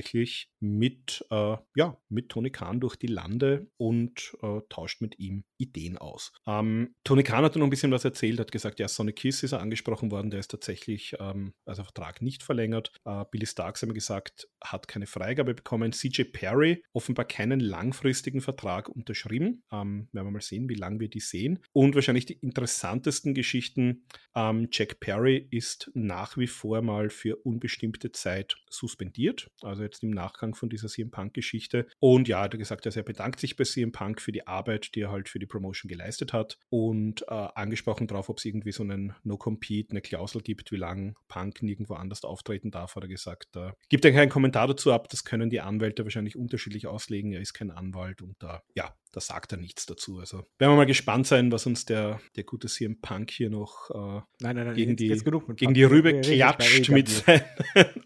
mit, 0.59 1.25
äh, 1.31 1.57
ja, 1.75 1.97
mit 2.09 2.29
Tony 2.29 2.49
Khan 2.49 2.79
durch 2.79 2.95
die 2.95 3.07
Lande 3.07 3.67
und 3.77 4.35
äh, 4.41 4.61
tauscht 4.69 5.01
mit 5.01 5.19
ihm 5.19 5.43
Ideen 5.57 5.97
aus. 5.97 6.31
Ähm, 6.47 6.95
Tony 7.03 7.23
Khan 7.23 7.43
hat 7.43 7.55
noch 7.55 7.63
ein 7.65 7.69
bisschen 7.69 7.91
was 7.91 8.05
erzählt, 8.05 8.39
hat 8.39 8.51
gesagt, 8.51 8.79
ja, 8.79 8.87
Sonic 8.87 9.17
Kiss 9.17 9.43
ist 9.43 9.51
er 9.51 9.61
angesprochen 9.61 10.11
worden, 10.11 10.31
der 10.31 10.39
ist 10.39 10.51
tatsächlich, 10.51 11.15
ähm, 11.19 11.53
also 11.65 11.83
Vertrag 11.83 12.21
nicht 12.21 12.43
verlängert. 12.43 12.91
Äh, 13.05 13.25
Billy 13.31 13.45
Starks 13.45 13.81
haben 13.81 13.93
gesagt, 13.93 14.47
hat 14.63 14.87
keine 14.87 15.05
Freigabe 15.05 15.53
bekommen. 15.53 15.91
CJ 15.91 16.23
Perry 16.23 16.83
offenbar 16.93 17.25
keinen 17.25 17.59
langfristigen 17.59 18.41
Vertrag 18.41 18.89
unterschrieben. 18.89 19.63
Ähm, 19.71 20.07
werden 20.11 20.27
wir 20.27 20.31
mal 20.31 20.41
sehen, 20.41 20.69
wie 20.69 20.75
lange 20.75 20.99
wir 20.99 21.09
die 21.09 21.19
sehen. 21.19 21.59
Und 21.73 21.95
wahrscheinlich 21.95 22.25
die 22.25 22.39
interessantesten 22.39 23.33
Geschichten, 23.33 24.05
ähm, 24.35 24.69
Jack 24.71 24.99
Perry 24.99 25.47
ist 25.51 25.91
nach 25.93 26.37
wie 26.37 26.47
vor 26.47 26.81
mal 26.81 27.09
für 27.09 27.35
unbestimmte 27.37 28.11
Zeit 28.11 28.55
suspendiert. 28.69 29.51
Also 29.61 29.83
jetzt 29.89 30.03
im 30.03 30.11
Nachgang 30.11 30.55
von 30.55 30.69
dieser 30.69 30.87
CM 30.87 31.11
Punk-Geschichte. 31.11 31.87
Und 31.99 32.27
ja, 32.27 32.41
hat 32.41 32.53
er 32.53 32.57
gesagt, 32.57 32.85
dass 32.85 32.95
er 32.95 33.03
bedankt 33.03 33.39
sich 33.39 33.55
bei 33.55 33.63
CM 33.63 33.91
Punk 33.91 34.21
für 34.21 34.31
die 34.31 34.47
Arbeit, 34.47 34.95
die 34.95 35.01
er 35.01 35.11
halt 35.11 35.29
für 35.29 35.39
die 35.39 35.45
Promotion 35.45 35.89
geleistet 35.89 36.33
hat. 36.33 36.57
Und 36.69 37.23
äh, 37.23 37.47
angesprochen 37.55 38.07
darauf, 38.07 38.29
ob 38.29 38.37
es 38.37 38.45
irgendwie 38.45 38.71
so 38.71 38.83
einen 38.83 39.13
No-Compete, 39.23 39.91
eine 39.91 40.01
Klausel 40.01 40.41
gibt, 40.41 40.71
wie 40.71 40.77
lange 40.77 41.13
Punk 41.27 41.61
nirgendwo 41.61 41.95
anders 41.95 42.23
auftreten 42.23 42.71
darf, 42.71 42.95
hat 42.95 43.03
er 43.03 43.09
gesagt. 43.09 43.55
Äh, 43.55 43.71
gibt 43.89 44.05
er 44.05 44.11
keinen 44.11 44.29
Kommentar 44.29 44.67
dazu 44.67 44.91
ab. 44.91 45.09
Das 45.09 45.23
können 45.23 45.49
die 45.49 45.61
Anwälte 45.61 46.03
wahrscheinlich 46.03 46.35
unterschiedlich 46.35 46.87
auslegen. 46.87 47.31
Er 47.31 47.41
ist 47.41 47.53
kein 47.53 47.71
Anwalt 47.71 48.21
und 48.21 48.35
da, 48.39 48.57
äh, 48.57 48.59
ja, 48.75 48.95
da 49.11 49.21
sagt 49.21 49.51
er 49.51 49.57
nichts 49.57 49.85
dazu. 49.85 50.19
Also 50.19 50.37
werden 50.57 50.73
wir 50.73 50.75
mal 50.75 50.85
gespannt 50.85 51.25
sein, 51.25 51.51
was 51.51 51.65
uns 51.65 51.85
der, 51.85 52.19
der 52.35 52.43
gute 52.43 52.67
CM 52.67 53.01
Punk 53.01 53.31
hier 53.31 53.49
noch 53.49 53.89
äh, 53.89 54.21
nein, 54.41 54.55
nein, 54.55 54.67
nein, 54.67 54.75
gegen, 54.75 54.91
jetzt, 54.91 54.99
die, 54.99 55.07
jetzt 55.07 55.57
gegen 55.57 55.73
die 55.73 55.83
Rübe 55.83 56.21
klatscht 56.21 56.89
mit 56.89 57.09
seinen 57.09 57.41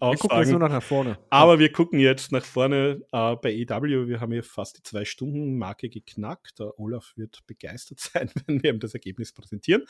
Wir 0.00 0.18
gucken 0.18 0.38
jetzt 0.38 0.50
nur 0.50 0.60
noch 0.60 0.68
nach 0.68 0.82
vorne. 0.82 1.18
Aber 1.30 1.58
wir 1.58 1.72
gucken 1.72 1.98
jetzt 1.98 2.32
nach 2.32 2.44
vorne 2.44 3.02
äh, 3.12 3.36
bei 3.36 3.52
EW. 3.52 4.08
Wir 4.08 4.20
haben 4.20 4.32
hier 4.32 4.42
fast 4.42 4.78
die 4.78 4.82
Zwei-Stunden-Marke 4.82 5.90
geknackt. 5.90 6.58
Der 6.58 6.78
Olaf 6.78 7.12
wird 7.16 7.46
begeistert 7.46 8.00
sein, 8.12 8.30
wenn 8.46 8.62
wir 8.62 8.70
ihm 8.70 8.80
das 8.80 8.94
Ergebnis 8.94 9.32
präsentieren. 9.32 9.84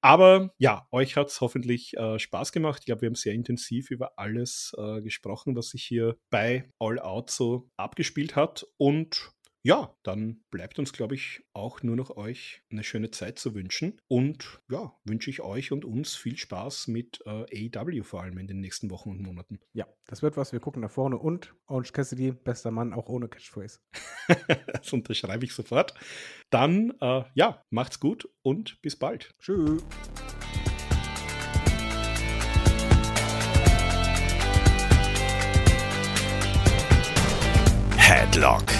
Aber 0.00 0.52
ja, 0.58 0.86
euch 0.90 1.16
hat 1.16 1.28
es 1.28 1.40
hoffentlich 1.40 1.96
äh, 1.96 2.18
Spaß 2.18 2.52
gemacht. 2.52 2.80
Ich 2.80 2.86
glaube, 2.86 3.02
wir 3.02 3.06
haben 3.06 3.14
sehr 3.14 3.34
intensiv 3.34 3.90
über 3.90 4.18
alles 4.18 4.74
äh, 4.76 5.00
gesprochen, 5.00 5.56
was 5.56 5.70
sich 5.70 5.84
hier 5.84 6.16
bei 6.30 6.70
All 6.78 6.98
Out 6.98 7.30
so 7.30 7.70
abgespielt 7.76 8.36
hat. 8.36 8.66
Und 8.76 9.32
ja, 9.62 9.94
dann 10.02 10.40
bleibt 10.50 10.78
uns, 10.78 10.92
glaube 10.92 11.14
ich, 11.14 11.42
auch 11.52 11.82
nur 11.82 11.94
noch 11.94 12.16
euch 12.16 12.62
eine 12.70 12.82
schöne 12.82 13.10
Zeit 13.10 13.38
zu 13.38 13.54
wünschen. 13.54 14.00
Und 14.08 14.60
ja, 14.70 14.94
wünsche 15.04 15.28
ich 15.28 15.42
euch 15.42 15.70
und 15.70 15.84
uns 15.84 16.14
viel 16.14 16.38
Spaß 16.38 16.88
mit 16.88 17.20
äh, 17.26 17.68
AEW 17.74 18.02
vor 18.02 18.22
allem 18.22 18.38
in 18.38 18.46
den 18.46 18.60
nächsten 18.60 18.90
Wochen 18.90 19.10
und 19.10 19.20
Monaten. 19.20 19.60
Ja, 19.74 19.86
das 20.06 20.22
wird 20.22 20.38
was. 20.38 20.52
Wir 20.52 20.60
gucken 20.60 20.80
nach 20.80 20.90
vorne. 20.90 21.18
Und 21.18 21.54
Orange 21.66 21.92
Cassidy, 21.92 22.32
bester 22.32 22.70
Mann, 22.70 22.94
auch 22.94 23.10
ohne 23.10 23.28
Catchphrase. 23.28 23.80
das 24.72 24.92
unterschreibe 24.94 25.44
ich 25.44 25.52
sofort. 25.52 25.92
Dann, 26.48 26.94
äh, 27.02 27.24
ja, 27.34 27.62
macht's 27.68 28.00
gut 28.00 28.28
und 28.40 28.80
bis 28.80 28.96
bald. 28.96 29.34
Tschüss. 29.40 29.84
Headlock 37.98 38.79